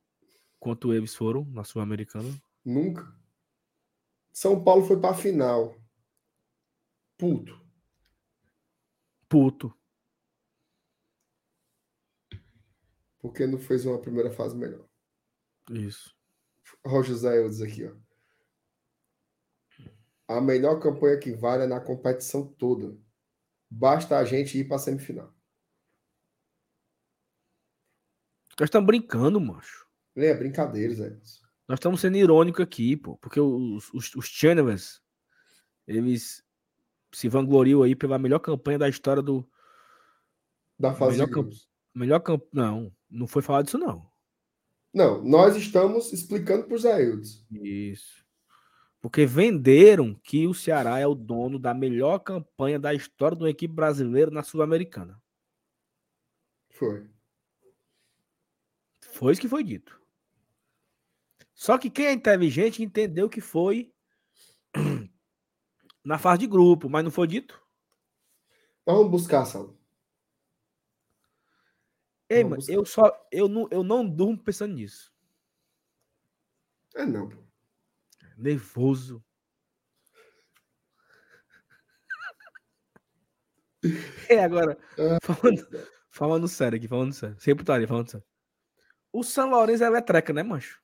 Quanto 0.60 0.94
eles 0.94 1.14
foram 1.14 1.44
na 1.46 1.64
Sul-Americana. 1.64 2.28
Nunca. 2.64 3.12
São 4.32 4.62
Paulo 4.62 4.84
foi 4.84 5.00
para 5.00 5.10
a 5.10 5.14
final. 5.14 5.76
Puto. 7.18 7.60
Puto. 9.28 9.74
Porque 13.18 13.46
não 13.46 13.58
fez 13.58 13.84
uma 13.84 14.00
primeira 14.00 14.30
fase 14.30 14.56
melhor. 14.56 14.86
Isso. 15.72 16.14
Roger 16.84 17.14
Zé 17.14 17.38
Eudes 17.38 17.60
aqui, 17.62 17.86
ó. 17.86 17.94
A 20.28 20.40
melhor 20.40 20.78
campanha 20.80 21.18
que 21.18 21.32
vale 21.32 21.64
é 21.64 21.66
na 21.66 21.80
competição 21.80 22.46
toda. 22.46 22.96
Basta 23.70 24.18
a 24.18 24.24
gente 24.24 24.58
ir 24.58 24.68
para 24.68 24.78
semifinal. 24.78 25.34
Nós 28.58 28.68
estamos 28.68 28.86
brincando, 28.86 29.40
macho. 29.40 29.86
É 30.14 30.34
brincadeira, 30.34 30.94
Zé. 30.94 31.10
Nós 31.66 31.78
estamos 31.78 32.00
sendo 32.00 32.16
irônicos 32.16 32.62
aqui, 32.62 32.96
pô. 32.96 33.16
Porque 33.16 33.40
os, 33.40 33.92
os, 33.94 34.14
os 34.14 34.26
Channels, 34.26 35.02
eles 35.86 36.44
se 37.12 37.28
vangloriam 37.28 37.82
aí 37.82 37.96
pela 37.96 38.18
melhor 38.18 38.40
campanha 38.40 38.78
da 38.78 38.88
história 38.88 39.22
do. 39.22 39.48
Da 40.78 40.94
fase 40.94 41.12
Melhor 41.12 41.26
de 41.26 41.32
grupos. 41.32 41.68
Melhor 41.94 42.20
camp... 42.20 42.42
Não, 42.52 42.94
não 43.10 43.26
foi 43.26 43.42
falado 43.42 43.64
disso, 43.64 43.78
não. 43.78 44.11
Não, 44.92 45.22
nós 45.22 45.56
estamos 45.56 46.12
explicando 46.12 46.64
para 46.64 46.74
o 46.74 46.78
Zé 46.78 47.02
Eudes. 47.02 47.46
Isso. 47.50 48.22
Porque 49.00 49.26
venderam 49.26 50.14
que 50.22 50.46
o 50.46 50.54
Ceará 50.54 50.98
é 50.98 51.06
o 51.06 51.14
dono 51.14 51.58
da 51.58 51.72
melhor 51.74 52.18
campanha 52.18 52.78
da 52.78 52.94
história 52.94 53.36
de 53.36 53.42
uma 53.42 53.50
equipe 53.50 53.74
brasileira 53.74 54.30
na 54.30 54.42
Sul-Americana. 54.42 55.20
Foi. 56.70 57.10
Foi 59.00 59.32
isso 59.32 59.40
que 59.40 59.48
foi 59.48 59.64
dito. 59.64 60.00
Só 61.54 61.78
que 61.78 61.90
quem 61.90 62.06
é 62.06 62.12
inteligente 62.12 62.82
entendeu 62.82 63.28
que 63.28 63.40
foi 63.40 63.92
na 66.04 66.18
fase 66.18 66.40
de 66.40 66.46
grupo, 66.46 66.88
mas 66.88 67.04
não 67.04 67.10
foi 67.10 67.26
dito. 67.26 67.60
Vamos 68.84 69.10
buscar, 69.10 69.44
Saulo. 69.44 69.81
Ei, 72.32 72.44
mano, 72.44 72.62
eu 72.68 72.84
só 72.84 73.26
eu 73.30 73.48
não, 73.48 73.68
eu 73.70 73.82
não 73.82 74.08
durmo 74.08 74.38
pensando 74.38 74.74
nisso. 74.74 75.12
É 76.94 77.04
não, 77.04 77.28
pô. 77.28 77.38
Nervoso. 78.36 79.22
É, 84.28 84.44
agora, 84.44 84.78
falando, 85.20 85.88
falando 86.08 86.46
sério 86.46 86.78
aqui, 86.78 86.86
falando 86.86 87.12
sério. 87.12 87.36
Sem 87.40 87.56
putaria, 87.56 87.88
falando 87.88 88.08
sério. 88.08 88.24
O 89.12 89.24
São 89.24 89.50
Lourenço 89.50 89.82
é 89.82 89.90
letreca, 89.90 90.32
né, 90.32 90.44
mancho? 90.44 90.80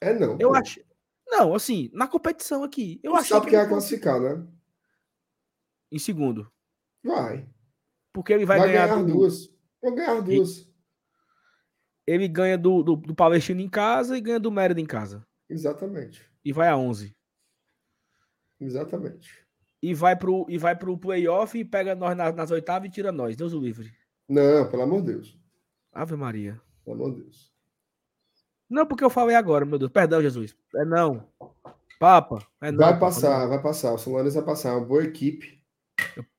É 0.00 0.12
não. 0.12 0.32
Eu 0.40 0.48
pô. 0.48 0.54
acho. 0.56 0.80
Não, 1.28 1.54
assim, 1.54 1.88
na 1.92 2.08
competição 2.08 2.64
aqui. 2.64 2.98
Eu 3.00 3.14
acho 3.14 3.28
sabe 3.28 3.42
que 3.44 3.50
que 3.50 3.56
ele 3.56 3.62
vai 3.62 3.70
classificar, 3.70 4.20
né? 4.20 4.44
em 5.90 5.98
segundo. 5.98 6.50
Vai. 7.02 7.48
Porque 8.12 8.32
ele 8.32 8.44
vai, 8.44 8.58
Vai, 8.58 8.68
ganhar, 8.68 8.88
ganhar 8.88 9.02
do, 9.02 9.12
duas. 9.12 9.48
Vou 9.82 9.94
ganhar 9.94 10.20
duas. 10.20 10.68
Ele 12.06 12.26
ganha 12.26 12.58
do, 12.58 12.82
do, 12.82 12.96
do 12.96 13.14
Palestino 13.14 13.60
em 13.60 13.68
casa 13.68 14.16
e 14.16 14.20
ganha 14.20 14.40
do 14.40 14.50
Mérida 14.50 14.80
em 14.80 14.86
casa. 14.86 15.26
Exatamente. 15.48 16.28
E 16.44 16.52
vai 16.52 16.68
a 16.68 16.76
11. 16.76 17.16
Exatamente. 18.60 19.46
E 19.82 19.94
vai 19.94 20.16
pro, 20.16 20.44
e 20.48 20.58
vai 20.58 20.76
pro 20.76 20.98
playoff 20.98 21.58
e 21.58 21.64
pega 21.64 21.94
nós 21.94 22.16
nas, 22.16 22.34
nas 22.34 22.50
oitavas 22.50 22.88
e 22.88 22.92
tira 22.92 23.10
nós. 23.10 23.36
Deus 23.36 23.52
o 23.52 23.60
livre. 23.60 23.92
Não, 24.28 24.68
pelo 24.68 24.82
amor 24.82 25.00
de 25.02 25.12
Deus. 25.12 25.38
Ave 25.92 26.16
Maria. 26.16 26.60
Pelo 26.84 26.96
amor 26.96 27.14
de 27.14 27.22
Deus. 27.22 27.50
Não, 28.68 28.86
porque 28.86 29.02
eu 29.02 29.10
falei 29.10 29.34
agora, 29.34 29.64
meu 29.64 29.78
Deus. 29.78 29.90
Perdão, 29.90 30.22
Jesus. 30.22 30.54
É 30.76 30.84
não. 30.84 31.26
Papa. 31.98 32.46
É 32.60 32.70
não. 32.70 32.78
Vai 32.78 32.92
papa, 32.92 33.06
passar, 33.06 33.40
não. 33.40 33.48
vai 33.48 33.62
passar. 33.62 33.92
O 33.92 34.10
Lourenço 34.10 34.36
vai 34.36 34.44
passar. 34.44 34.70
É 34.70 34.72
uma 34.72 34.86
boa 34.86 35.02
equipe. 35.02 35.60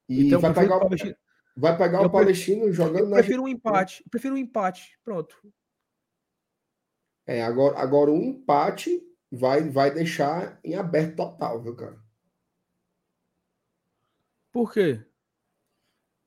E 0.07 0.27
Então, 0.27 0.39
vai 0.39 0.53
pegar 0.53 0.77
o... 0.77 0.80
Palestino, 0.81 1.15
Vai 1.56 1.78
pegar 1.78 2.02
Eu 2.02 2.06
o 2.06 2.10
Palestino 2.10 2.72
jogando 2.72 2.99
Eu 2.99 3.10
na 3.10 3.18
prefiro 3.18 3.44
um 3.44 3.48
empate. 3.48 4.03
Prefiro 4.10 4.36
um 4.36 4.38
empate. 4.38 4.98
Pronto. 5.03 5.36
É, 7.26 7.44
agora, 7.44 7.78
agora 7.78 8.11
um 8.11 8.23
empate 8.23 9.02
vai, 9.32 9.69
vai 9.69 9.91
deixar 9.91 10.60
em 10.64 10.76
aberto 10.76 11.15
total, 11.15 11.61
viu, 11.61 11.76
cara? 11.76 11.99
Por 14.52 14.73
quê? 14.73 15.03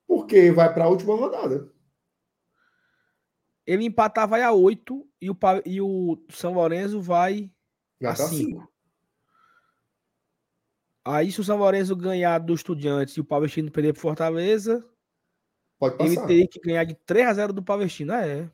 Porque 0.07 0.51
vai 0.51 0.73
para 0.73 0.85
a 0.85 0.89
última 0.89 1.15
rodada. 1.15 1.71
Ele 3.67 3.85
empatar 3.85 4.29
vai 4.29 4.43
a 4.43 4.53
8 4.53 5.09
e 5.21 5.31
o, 5.31 5.37
e 5.65 5.81
o 5.81 6.23
São 6.31 6.53
Lourenço 6.53 7.01
vai 7.01 7.51
a 8.01 8.15
para 8.15 8.17
5. 8.17 8.37
5. 8.37 8.75
Aí, 11.07 11.31
se 11.31 11.41
o 11.41 11.45
São 11.45 11.59
Lourenço 11.59 11.95
ganhar 11.95 12.39
do 12.39 12.55
Estudiantes 12.55 13.17
e 13.17 13.21
o 13.21 13.25
Palestino 13.25 13.71
perder 13.71 13.93
pro 13.93 14.03
Fortaleza, 14.03 14.87
Pode 15.93 16.03
ele 16.09 16.15
passar. 16.17 16.27
teria 16.27 16.49
que 16.49 16.61
ganhar 16.61 16.85
de 16.85 16.95
3 16.95 17.27
a 17.29 17.35
0 17.35 17.53
do 17.53 17.63
Palestino. 17.63 18.13
Ah, 18.13 18.27
é. 18.27 18.51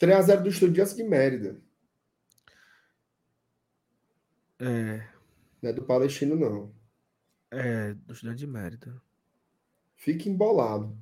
3x0 0.00 0.42
do 0.42 0.48
Estudiantes 0.48 0.94
de 0.96 1.04
Mérida. 1.04 1.56
É. 4.58 5.06
Não 5.62 5.70
é 5.70 5.72
do 5.72 5.82
Palestino, 5.82 6.36
não. 6.36 6.72
É, 7.50 7.94
do 7.94 8.12
Estudante 8.12 8.38
de 8.38 8.46
Mérida. 8.46 9.00
Fique 9.96 10.28
embolado. 10.28 10.96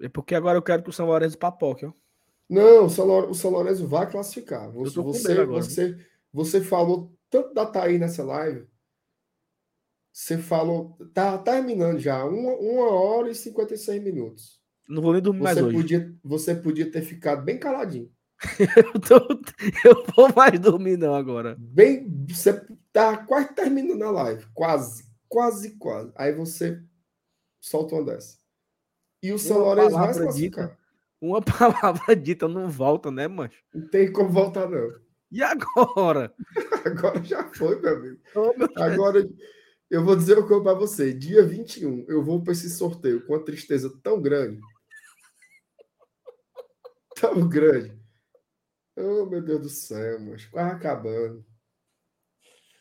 É 0.00 0.08
porque 0.08 0.34
agora 0.34 0.58
eu 0.58 0.62
quero 0.62 0.82
que 0.82 0.90
o 0.90 0.92
São 0.92 1.06
Lourenço 1.06 1.38
papoque, 1.38 1.84
ó. 1.86 1.92
Não, 2.48 2.86
o 2.86 2.90
São, 2.90 3.06
Lou- 3.06 3.30
o 3.30 3.34
São 3.34 3.50
Lourenço 3.50 3.86
vai 3.86 4.10
classificar. 4.10 4.70
Você, 4.70 5.00
você, 5.00 5.44
você, 5.46 6.06
você 6.32 6.60
falou 6.60 7.12
tanto 7.30 7.54
da 7.54 7.64
Thaí 7.66 7.98
nessa 7.98 8.22
live. 8.24 8.66
Você 10.12 10.36
falou. 10.38 10.96
Tá 11.14 11.38
terminando 11.38 11.98
já. 11.98 12.24
Uma, 12.24 12.52
uma 12.54 12.90
hora 12.90 13.30
e 13.30 13.34
56 13.34 14.02
minutos. 14.02 14.60
Não 14.88 15.00
vou 15.00 15.12
nem 15.12 15.22
dormir 15.22 15.42
mais 15.42 15.56
Você 15.56 15.64
hoje. 15.64 15.76
podia, 15.76 16.14
você 16.22 16.54
podia 16.54 16.90
ter 16.90 17.02
ficado 17.02 17.42
bem 17.42 17.58
caladinho. 17.58 18.10
Eu, 18.76 19.00
tô- 19.00 19.40
eu 19.88 20.04
vou 20.16 20.28
mais 20.34 20.58
dormir 20.58 20.96
não 20.98 21.14
agora. 21.14 21.56
Bem. 21.58 22.06
Você 22.28 22.60
tá 22.92 23.16
quase 23.16 23.54
terminando 23.54 24.02
a 24.02 24.10
live. 24.10 24.44
Quase. 24.52 25.04
Quase, 25.28 25.76
quase. 25.78 26.12
Aí 26.16 26.32
você 26.34 26.82
solta 27.60 27.94
uma 27.94 28.04
dessa. 28.04 28.36
E 29.22 29.32
o 29.32 29.38
São 29.38 29.58
Lourenço 29.58 29.90
vai 29.92 30.12
se 30.12 30.18
palavra 30.18 30.22
classificar. 30.24 30.78
Uma 31.20 31.40
palavra 31.40 32.16
dita 32.16 32.48
não 32.48 32.68
volta, 32.68 33.10
né, 33.12 33.28
mancho? 33.28 33.62
Não 33.72 33.88
tem 33.88 34.12
como 34.12 34.28
voltar, 34.30 34.68
não. 34.68 34.90
E 35.30 35.40
agora? 35.42 36.34
Agora 36.84 37.22
já 37.24 37.48
foi, 37.54 37.80
meu 37.80 37.96
amigo. 37.96 38.18
Ô, 38.34 38.52
meu 38.58 38.68
Agora, 38.76 39.26
eu 39.92 40.02
vou 40.02 40.16
dizer 40.16 40.38
o 40.38 40.48
que 40.48 40.60
para 40.62 40.72
você. 40.72 41.12
Dia 41.12 41.44
21, 41.44 42.06
eu 42.08 42.24
vou 42.24 42.42
para 42.42 42.54
esse 42.54 42.70
sorteio 42.70 43.26
com 43.26 43.34
uma 43.34 43.44
tristeza 43.44 43.94
tão 44.02 44.22
grande. 44.22 44.58
Tão 47.14 47.46
grande. 47.46 47.94
Oh, 48.96 49.26
meu 49.26 49.42
Deus 49.42 49.60
do 49.60 49.68
céu, 49.68 50.18
mas 50.18 50.46
quase 50.46 50.76
acabando. 50.76 51.44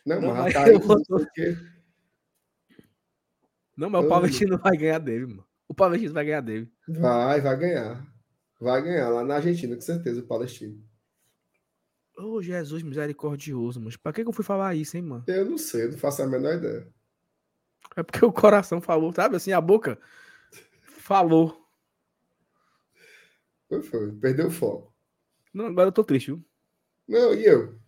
Não, 0.06 0.22
Não, 0.22 0.34
mas 0.34 0.54
tá 0.54 0.64
aí, 0.64 0.74
eu 0.74 0.80
vou- 0.80 0.98
não 3.76 3.90
mas 3.90 4.06
o 4.06 4.08
Palestino 4.08 4.58
vai 4.58 4.78
ganhar 4.78 5.00
dele, 5.00 5.26
mano. 5.26 5.46
O 5.68 5.74
Palestino 5.74 6.14
vai 6.14 6.24
ganhar 6.24 6.42
dele. 6.42 6.72
Vai, 6.88 7.42
vai 7.42 7.58
ganhar. 7.58 8.08
Vai 8.58 8.82
ganhar 8.84 9.10
lá 9.10 9.26
na 9.26 9.36
Argentina, 9.36 9.76
com 9.76 9.82
certeza, 9.82 10.22
o 10.22 10.28
Palestino. 10.28 10.82
Ô, 12.18 12.42
Jesus 12.42 12.84
misericordioso, 12.84 13.82
mas 13.82 13.98
pra 13.98 14.14
que, 14.14 14.24
que 14.24 14.30
eu 14.30 14.34
fui 14.34 14.46
falar 14.46 14.76
isso, 14.76 14.96
hein, 14.96 15.04
mano? 15.04 15.26
Eu 15.28 15.50
não 15.50 15.58
sei, 15.58 15.90
não 15.90 15.98
faço 15.98 16.22
a 16.22 16.28
menor 16.28 16.56
ideia. 16.56 16.88
É 17.96 18.04
porque 18.04 18.24
o 18.26 18.32
coração 18.32 18.82
falou, 18.82 19.14
sabe? 19.14 19.36
Assim, 19.36 19.52
a 19.52 19.62
boca 19.62 20.00
falou. 20.84 21.58
Foi, 23.68 23.82
foi. 23.82 24.12
Perdeu 24.14 24.48
o 24.48 24.52
foco. 24.52 24.94
Não, 25.54 25.66
agora 25.66 25.90
eu 25.90 25.94
tô 25.94 26.04
triste, 26.04 26.28
viu? 26.28 26.46
Não, 27.08 27.34
e 27.34 27.46
eu? 27.46 27.80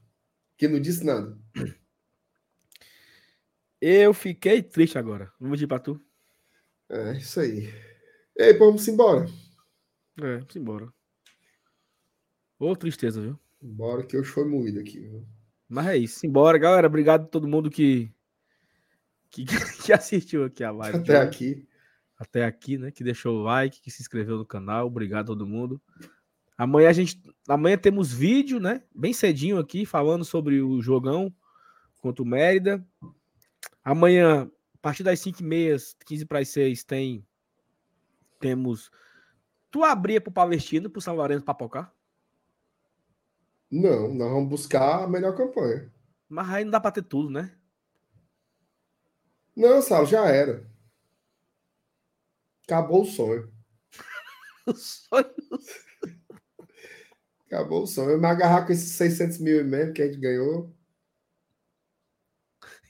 Que 0.58 0.68
não 0.68 0.80
disse 0.80 1.06
nada. 1.06 1.38
Eu 3.80 4.14
fiquei 4.14 4.62
triste 4.62 4.98
agora. 4.98 5.32
Vou 5.40 5.50
mentir 5.50 5.68
pra 5.68 5.80
tu. 5.80 6.00
É, 6.90 7.18
isso 7.18 7.40
aí. 7.40 7.70
Ei, 8.38 8.54
pô, 8.54 8.68
vamos 8.68 8.88
embora. 8.88 9.26
É, 10.22 10.38
vamos 10.38 10.56
embora. 10.56 10.94
Ô, 12.60 12.76
tristeza, 12.76 13.22
viu? 13.22 13.40
Bora 13.62 14.06
que 14.06 14.16
eu 14.16 14.24
foi 14.24 14.46
moído 14.46 14.80
aqui. 14.80 15.00
Viu? 15.00 15.26
Mas 15.68 15.88
é 15.88 15.98
isso. 15.98 16.26
Embora, 16.26 16.58
galera. 16.58 16.88
Obrigado 16.88 17.24
a 17.24 17.28
todo 17.28 17.48
mundo 17.48 17.70
que, 17.70 18.10
que, 19.34 19.46
que 19.84 19.92
assistiu 19.92 20.46
aqui 20.46 20.64
a 20.64 20.72
live. 20.72 20.98
Até 20.98 21.18
hoje. 21.18 21.28
aqui. 21.28 21.68
Até 22.18 22.46
aqui, 22.46 22.78
né? 22.78 22.92
Que 22.92 23.04
deixou 23.04 23.40
o 23.40 23.44
like, 23.44 23.82
que 23.82 23.90
se 23.90 24.02
inscreveu 24.02 24.38
no 24.38 24.46
canal. 24.46 24.86
Obrigado 24.86 25.24
a 25.24 25.28
todo 25.28 25.48
mundo. 25.48 25.82
Amanhã 26.56 26.90
a 26.90 26.94
gente. 26.94 27.22
Amanhã 27.48 27.78
temos 27.78 28.14
vídeo, 28.14 28.60
né? 28.60 28.84
Bem 28.94 29.12
cedinho 29.12 29.58
aqui, 29.58 29.86
falando 29.86 30.24
sobre 30.24 30.62
o 30.62 30.82
jogão 30.82 31.34
contra 32.00 32.22
o 32.22 32.28
Mérida. 32.28 32.86
Amanhã, 33.84 34.50
a 34.76 34.78
partir 34.80 35.04
das 35.04 35.20
5h30, 35.20 35.96
15 36.06 36.26
para 36.26 36.40
as 36.40 36.50
6, 36.50 36.84
tem. 36.84 37.26
Temos. 38.40 38.92
Tu 39.72 39.84
abria 39.84 40.22
pro 40.22 40.32
Palestino, 40.32 40.90
pro 40.90 41.02
São 41.02 41.16
Lourenço 41.16 41.44
papocar? 41.44 41.92
Não, 43.72 44.14
nós 44.14 44.32
vamos 44.32 44.50
buscar 44.50 45.04
a 45.04 45.08
melhor 45.08 45.36
campanha. 45.36 45.92
Mas 46.30 46.50
aí 46.50 46.64
não 46.64 46.72
dá 46.72 46.80
pra 46.80 46.92
ter 46.92 47.02
tudo, 47.02 47.32
né? 47.32 47.58
Não, 49.56 49.82
Sal, 49.82 50.06
já 50.06 50.28
era. 50.28 50.70
Acabou 52.66 53.04
o 53.04 53.06
sonho. 53.06 53.52
Acabou 57.46 57.84
o 57.84 57.88
sonho. 57.88 58.12
Eu 58.12 58.20
me 58.20 58.28
agarrar 58.28 58.66
com 58.66 58.74
esses 58.74 58.92
600 58.92 59.38
mil 59.40 59.64
mesmo 59.66 59.94
que 59.94 60.02
a 60.02 60.06
gente 60.06 60.20
ganhou 60.20 60.74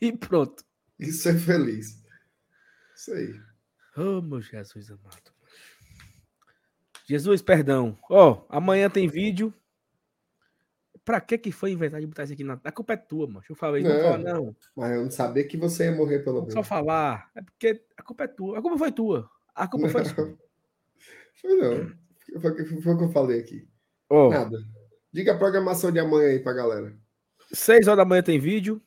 e 0.02 0.12
pronto. 0.12 0.64
e 1.00 1.12
ser 1.12 1.40
feliz. 1.40 2.04
Isso 2.96 3.14
aí. 3.14 3.40
Oh, 3.96 4.22
meu 4.22 4.42
Jesus 4.42 4.90
amado. 4.92 5.32
Jesus, 7.06 7.42
perdão. 7.42 7.98
Ó, 8.10 8.46
amanhã 8.50 8.90
tem 8.90 9.08
vídeo. 9.08 9.54
Pra 11.06 11.20
que 11.20 11.38
que 11.38 11.52
foi 11.52 11.72
inventar 11.72 12.00
de 12.00 12.08
botar 12.08 12.24
isso 12.24 12.34
aqui 12.34 12.44
na... 12.44 12.60
A 12.64 12.72
culpa 12.72 12.94
é 12.94 12.98
tua, 12.98 13.28
mano. 13.28 13.44
Eu 13.50 13.56
falei, 13.56 13.84
não, 13.84 13.90
Não. 13.92 14.02
fala, 14.04 14.18
não. 14.18 14.56
Mas 14.76 14.92
eu 14.96 15.04
não 15.04 15.12
sabia 15.12 15.46
que 15.46 15.58
você 15.58 15.86
ia 15.86 15.92
morrer 15.96 16.20
pelo 16.20 16.40
menos. 16.40 16.54
só 16.54 16.64
falar. 16.64 17.30
É 17.36 17.42
porque 17.42 17.84
a 17.98 18.04
culpa 18.04 18.24
é 18.24 18.28
tua. 18.28 18.58
A 18.58 18.62
culpa 18.62 18.78
foi 18.78 18.92
tua. 18.92 19.30
A 19.54 19.68
culpa 19.68 19.90
foi 19.90 20.06
sua. 20.06 20.38
Foi 21.42 21.56
não. 21.56 21.92
Foi 22.40 22.52
o 22.52 22.56
que 22.56 22.66
foi 22.82 22.94
o 22.94 22.98
que 22.98 23.04
eu 23.04 23.10
falei 23.12 23.40
aqui. 23.42 23.68
Ó, 24.10 24.30
Nada. 24.30 24.58
Diga 25.12 25.34
a 25.34 25.38
programação 25.38 25.92
de 25.92 26.00
amanhã 26.00 26.30
aí 26.30 26.40
pra 26.40 26.54
galera. 26.54 26.96
6 27.52 27.88
horas 27.88 27.98
da 27.98 28.06
manhã 28.06 28.24
tem 28.24 28.40
vídeo. 28.40 28.82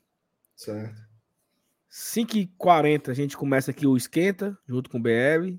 Certo. 0.55 0.97
5h40 1.90 3.09
a 3.10 3.14
gente 3.14 3.36
começa 3.36 3.70
aqui 3.70 3.86
o 3.86 3.97
Esquenta, 3.97 4.56
junto 4.66 4.88
com 4.88 4.98
o 4.98 5.02
BR. 5.02 5.59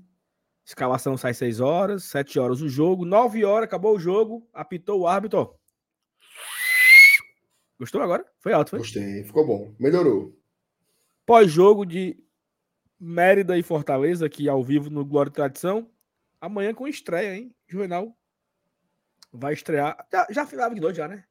Escalação 0.66 1.16
sai 1.16 1.34
6 1.34 1.60
horas. 1.60 2.04
7 2.04 2.38
horas 2.38 2.60
o 2.60 2.68
jogo. 2.68 3.04
9 3.04 3.44
horas, 3.44 3.64
acabou 3.66 3.94
o 3.94 4.00
jogo. 4.00 4.48
Apitou 4.52 5.00
o 5.00 5.06
árbitro. 5.06 5.38
ó. 5.38 5.54
Gostou 7.78 8.02
agora? 8.02 8.24
Foi 8.40 8.52
alto, 8.52 8.70
foi? 8.70 8.78
Gostei. 8.80 9.24
Ficou 9.24 9.46
bom. 9.46 9.74
Melhorou. 9.78 10.36
Pós-jogo 11.24 11.84
de 11.86 12.18
Mérida 12.98 13.56
e 13.56 13.62
Fortaleza, 13.62 14.26
aqui 14.26 14.48
ao 14.48 14.62
vivo 14.64 14.90
no 14.90 15.04
Glória 15.04 15.30
e 15.30 15.32
Tradição. 15.32 15.88
Amanhã 16.40 16.74
com 16.74 16.88
estreia, 16.88 17.36
hein? 17.36 17.54
Juvenal 17.66 18.16
vai 19.32 19.52
estrear. 19.52 20.06
Já, 20.12 20.26
já 20.30 20.46
finava 20.46 20.74
de 20.74 20.80
noite, 20.80 20.96
já, 20.96 21.06
né? 21.06 21.24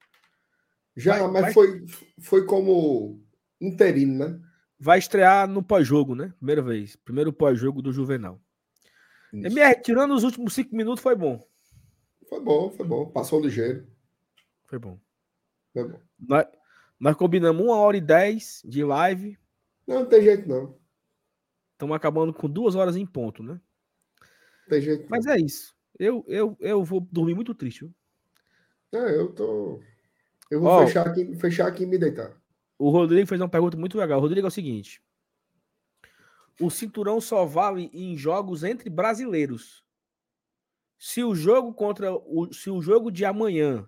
Já, 0.96 1.18
Vai- 1.20 1.32
mas 1.32 1.42
vai- 1.42 1.54
Foi, 1.54 1.86
foi 2.22 2.46
como 2.46 3.22
interino, 3.60 4.26
né? 4.26 4.40
Vai 4.80 5.00
estrear 5.00 5.48
no 5.48 5.64
pós-jogo, 5.64 6.14
né? 6.16 6.34
Primeira 6.38 6.62
vez. 6.62 6.96
Primeiro 6.96 7.34
pós-jogo 7.34 7.82
do 7.82 7.92
Juvenal. 7.92 8.40
Isso. 9.34 9.48
MR, 9.48 9.82
tirando 9.82 10.14
os 10.14 10.24
últimos 10.24 10.54
cinco 10.54 10.76
minutos, 10.76 11.02
foi 11.02 11.16
bom. 11.16 11.44
Foi 12.30 12.40
bom, 12.42 12.72
foi 12.72 12.86
bom. 12.86 13.10
Passou 13.10 13.42
ligeiro. 13.42 13.88
Foi 14.66 14.78
bom. 14.78 15.00
Bom. 15.84 16.00
Nós, 16.20 16.46
nós 17.00 17.16
combinamos 17.16 17.64
uma 17.64 17.76
hora 17.78 17.98
e 17.98 18.02
dez 18.02 18.62
de 18.66 18.84
live. 18.84 19.38
Não, 19.88 20.00
não 20.02 20.06
tem 20.06 20.22
jeito 20.22 20.48
não. 20.48 20.78
Estamos 21.74 21.96
acabando 21.96 22.34
com 22.34 22.50
duas 22.50 22.76
horas 22.76 22.96
em 22.96 23.06
ponto, 23.06 23.44
né? 23.44 23.54
Não 23.54 24.70
tem 24.70 24.82
jeito 24.82 25.08
Mas 25.10 25.26
não. 25.26 25.34
é 25.34 25.40
isso. 25.40 25.76
Eu, 26.00 26.26
eu, 26.28 26.58
eu 26.60 26.84
vou 26.84 27.02
dormir 27.12 27.34
muito 27.34 27.54
triste. 27.54 27.82
viu? 27.82 27.94
É, 28.92 29.16
eu 29.16 29.34
tô. 29.34 29.80
Eu 30.50 30.62
vou 30.62 30.86
fechar, 30.86 31.08
aqui, 31.08 31.36
fechar 31.36 31.68
aqui 31.68 31.84
e 31.84 31.86
me 31.86 31.98
deitar. 31.98 32.36
O 32.80 32.90
Rodrigo 32.90 33.28
fez 33.28 33.42
uma 33.42 33.50
pergunta 33.50 33.76
muito 33.76 33.98
legal. 33.98 34.20
O 34.20 34.22
Rodrigo 34.22 34.48
é 34.48 34.50
o 34.50 34.52
seguinte: 34.52 35.02
o 36.60 36.70
cinturão 36.70 37.20
só 37.20 37.46
vale 37.46 37.90
em 37.94 38.16
jogos 38.18 38.64
entre 38.64 38.90
brasileiros. 38.90 39.84
Se 40.98 41.24
o 41.24 41.36
jogo 41.36 41.74
contra 41.74 42.14
o, 42.14 42.52
se 42.52 42.70
o 42.70 42.82
jogo 42.82 43.12
de 43.12 43.26
amanhã 43.26 43.88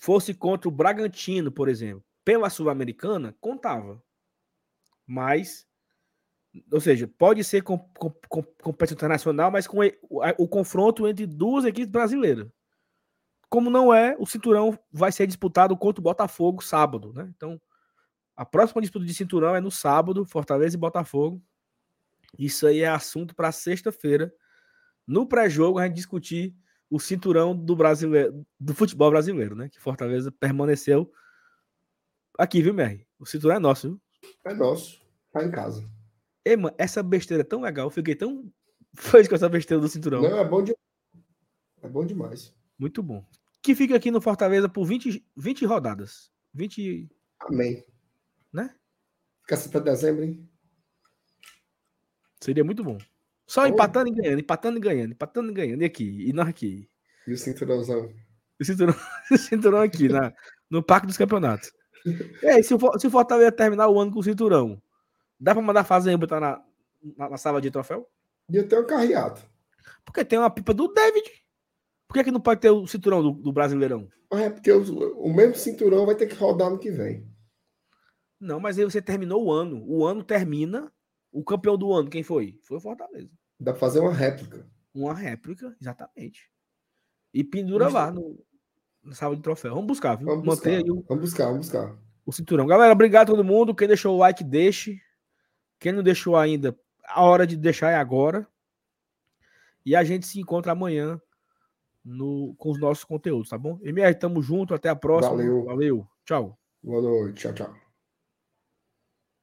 fosse 0.00 0.32
contra 0.32 0.66
o 0.66 0.72
Bragantino, 0.72 1.52
por 1.52 1.68
exemplo, 1.68 2.02
pela 2.24 2.48
Sul-Americana, 2.48 3.36
contava. 3.38 4.02
Mas 5.06 5.68
Ou 6.72 6.80
seja, 6.80 7.06
pode 7.06 7.44
ser 7.44 7.62
com, 7.62 7.78
com, 7.78 8.10
com, 8.28 8.42
competição 8.42 8.96
internacional, 8.96 9.50
mas 9.50 9.66
com 9.66 9.78
o, 9.78 10.20
o 10.38 10.48
confronto 10.48 11.06
entre 11.06 11.26
duas 11.26 11.64
equipes 11.64 11.90
brasileiras. 11.90 12.48
Como 13.48 13.68
não 13.68 13.92
é, 13.92 14.16
o 14.18 14.26
cinturão 14.26 14.76
vai 14.90 15.12
ser 15.12 15.26
disputado 15.26 15.76
contra 15.76 16.00
o 16.00 16.02
Botafogo 16.02 16.62
sábado, 16.62 17.12
né? 17.12 17.30
Então, 17.36 17.60
a 18.34 18.46
próxima 18.46 18.80
disputa 18.80 19.04
de 19.04 19.12
cinturão 19.12 19.54
é 19.54 19.60
no 19.60 19.70
sábado, 19.70 20.24
Fortaleza 20.24 20.76
e 20.76 20.80
Botafogo. 20.80 21.42
Isso 22.38 22.66
aí 22.66 22.80
é 22.80 22.88
assunto 22.88 23.34
para 23.34 23.52
sexta-feira. 23.52 24.32
No 25.06 25.26
pré-jogo, 25.26 25.78
a 25.78 25.86
gente 25.86 25.96
discutir 25.96 26.56
o 26.90 26.98
cinturão 26.98 27.56
do 27.56 27.76
brasileiro, 27.76 28.44
do 28.58 28.74
futebol 28.74 29.10
brasileiro, 29.10 29.54
né? 29.54 29.68
Que 29.68 29.80
Fortaleza 29.80 30.32
permaneceu 30.32 31.10
aqui, 32.36 32.60
viu, 32.60 32.74
Merri? 32.74 33.06
O 33.18 33.24
cinturão 33.24 33.56
é 33.56 33.58
nosso, 33.60 33.88
viu? 33.88 34.00
É 34.44 34.52
nosso. 34.52 35.00
Tá 35.32 35.44
em 35.44 35.50
casa. 35.50 35.88
Ei, 36.44 36.56
mano, 36.56 36.74
essa 36.76 37.02
besteira 37.02 37.42
é 37.42 37.44
tão 37.44 37.60
legal. 37.60 37.86
Eu 37.86 37.90
fiquei 37.90 38.16
tão 38.16 38.52
feliz 38.96 39.28
com 39.28 39.36
essa 39.36 39.48
besteira 39.48 39.80
do 39.80 39.88
cinturão. 39.88 40.22
Não, 40.22 40.38
é 40.38 40.44
bom 40.44 40.62
demais. 40.62 40.80
É 41.82 41.88
bom 41.88 42.04
demais. 42.04 42.54
Muito 42.76 43.02
bom. 43.02 43.24
Que 43.62 43.74
fica 43.74 43.94
aqui 43.94 44.10
no 44.10 44.20
Fortaleza 44.20 44.68
por 44.68 44.84
20, 44.84 45.24
20 45.36 45.66
rodadas. 45.66 46.32
20. 46.52 47.08
Amém. 47.40 47.84
Né? 48.52 48.74
Fica 49.42 49.54
assim 49.54 49.70
pra 49.70 49.80
dezembro, 49.80 50.24
hein? 50.24 50.48
Seria 52.40 52.64
muito 52.64 52.82
bom. 52.82 52.98
Só 53.50 53.66
empatando 53.66 54.08
e 54.08 54.12
ganhando, 54.12 54.38
empatando 54.38 54.78
e 54.78 54.80
ganhando, 54.80 55.10
empatando 55.10 55.50
e 55.50 55.52
ganhando. 55.52 55.82
E 55.82 55.84
aqui, 55.84 56.28
e 56.28 56.32
nós 56.32 56.46
aqui. 56.46 56.88
E 57.26 57.32
o 57.32 57.36
cinturãozão? 57.36 58.08
O 58.60 58.64
cinturão, 58.64 58.94
o 59.28 59.36
cinturão 59.36 59.80
aqui, 59.80 60.08
na, 60.08 60.32
no 60.70 60.84
Parque 60.84 61.08
dos 61.08 61.16
Campeonatos. 61.16 61.72
E 62.44 62.46
aí, 62.46 62.62
se 62.62 62.72
o, 62.72 62.78
se 62.96 63.08
o 63.08 63.10
Fortaleza 63.10 63.50
terminar 63.50 63.88
o 63.88 63.98
ano 63.98 64.12
com 64.12 64.20
o 64.20 64.22
cinturão, 64.22 64.80
dá 65.38 65.52
pra 65.52 65.60
mandar 65.60 65.82
fazer 65.82 66.16
botar 66.16 66.38
na, 66.38 66.62
na, 67.16 67.30
na, 67.30 67.36
sala 67.36 67.60
de 67.60 67.72
troféu? 67.72 68.08
E 68.48 68.62
ter 68.62 68.78
um 68.78 68.86
carreado. 68.86 69.40
Porque 70.04 70.24
tem 70.24 70.38
uma 70.38 70.48
pipa 70.48 70.72
do 70.72 70.86
David. 70.86 71.28
Por 72.06 72.14
que, 72.14 72.22
que 72.22 72.30
não 72.30 72.40
pode 72.40 72.60
ter 72.60 72.70
o 72.70 72.86
cinturão 72.86 73.20
do, 73.20 73.32
do 73.32 73.52
Brasileirão? 73.52 74.08
É 74.32 74.48
porque 74.48 74.70
o, 74.70 75.24
o 75.24 75.34
mesmo 75.34 75.56
cinturão 75.56 76.06
vai 76.06 76.14
ter 76.14 76.28
que 76.28 76.36
rodar 76.36 76.70
no 76.70 76.78
que 76.78 76.92
vem. 76.92 77.28
Não, 78.38 78.60
mas 78.60 78.78
aí 78.78 78.84
você 78.84 79.02
terminou 79.02 79.44
o 79.44 79.50
ano. 79.50 79.84
O 79.88 80.06
ano 80.06 80.22
termina. 80.22 80.92
O 81.32 81.42
campeão 81.42 81.76
do 81.76 81.92
ano, 81.92 82.08
quem 82.08 82.22
foi? 82.22 82.60
Foi 82.62 82.76
o 82.76 82.80
Fortaleza. 82.80 83.39
Dá 83.60 83.72
pra 83.72 83.80
fazer 83.80 84.00
uma 84.00 84.12
réplica. 84.12 84.66
Uma 84.94 85.12
réplica, 85.12 85.76
exatamente. 85.78 86.50
E 87.32 87.44
pendura 87.44 87.88
lá 87.88 88.10
no, 88.10 88.42
na 89.04 89.14
sala 89.14 89.36
de 89.36 89.42
troféu. 89.42 89.74
Vamos 89.74 89.86
buscar, 89.86 90.16
viu? 90.16 90.26
Vamos 90.26 90.44
buscar. 90.44 90.70
Manter 90.70 90.90
o, 90.90 91.04
vamos 91.06 91.24
buscar, 91.24 91.44
vamos 91.46 91.60
buscar. 91.60 91.96
O 92.24 92.32
cinturão. 92.32 92.66
Galera, 92.66 92.92
obrigado 92.92 93.28
a 93.28 93.32
todo 93.32 93.44
mundo. 93.44 93.74
Quem 93.74 93.86
deixou 93.86 94.16
o 94.16 94.18
like, 94.18 94.42
deixe. 94.42 95.00
Quem 95.78 95.92
não 95.92 96.02
deixou 96.02 96.36
ainda, 96.36 96.76
a 97.04 97.22
hora 97.22 97.46
de 97.46 97.56
deixar 97.56 97.90
é 97.90 97.96
agora. 97.96 98.46
E 99.84 99.94
a 99.94 100.02
gente 100.04 100.26
se 100.26 100.40
encontra 100.40 100.72
amanhã 100.72 101.20
no, 102.04 102.54
com 102.56 102.70
os 102.70 102.80
nossos 102.80 103.04
conteúdos, 103.04 103.48
tá 103.48 103.58
bom? 103.58 103.78
MR, 103.82 104.14
tamo 104.14 104.42
junto. 104.42 104.74
Até 104.74 104.88
a 104.88 104.96
próxima. 104.96 105.36
Valeu. 105.36 105.64
Valeu. 105.64 106.08
Tchau. 106.24 106.58
Boa 106.82 107.02
noite. 107.02 107.42
Tchau, 107.42 107.52
tchau. 107.52 107.89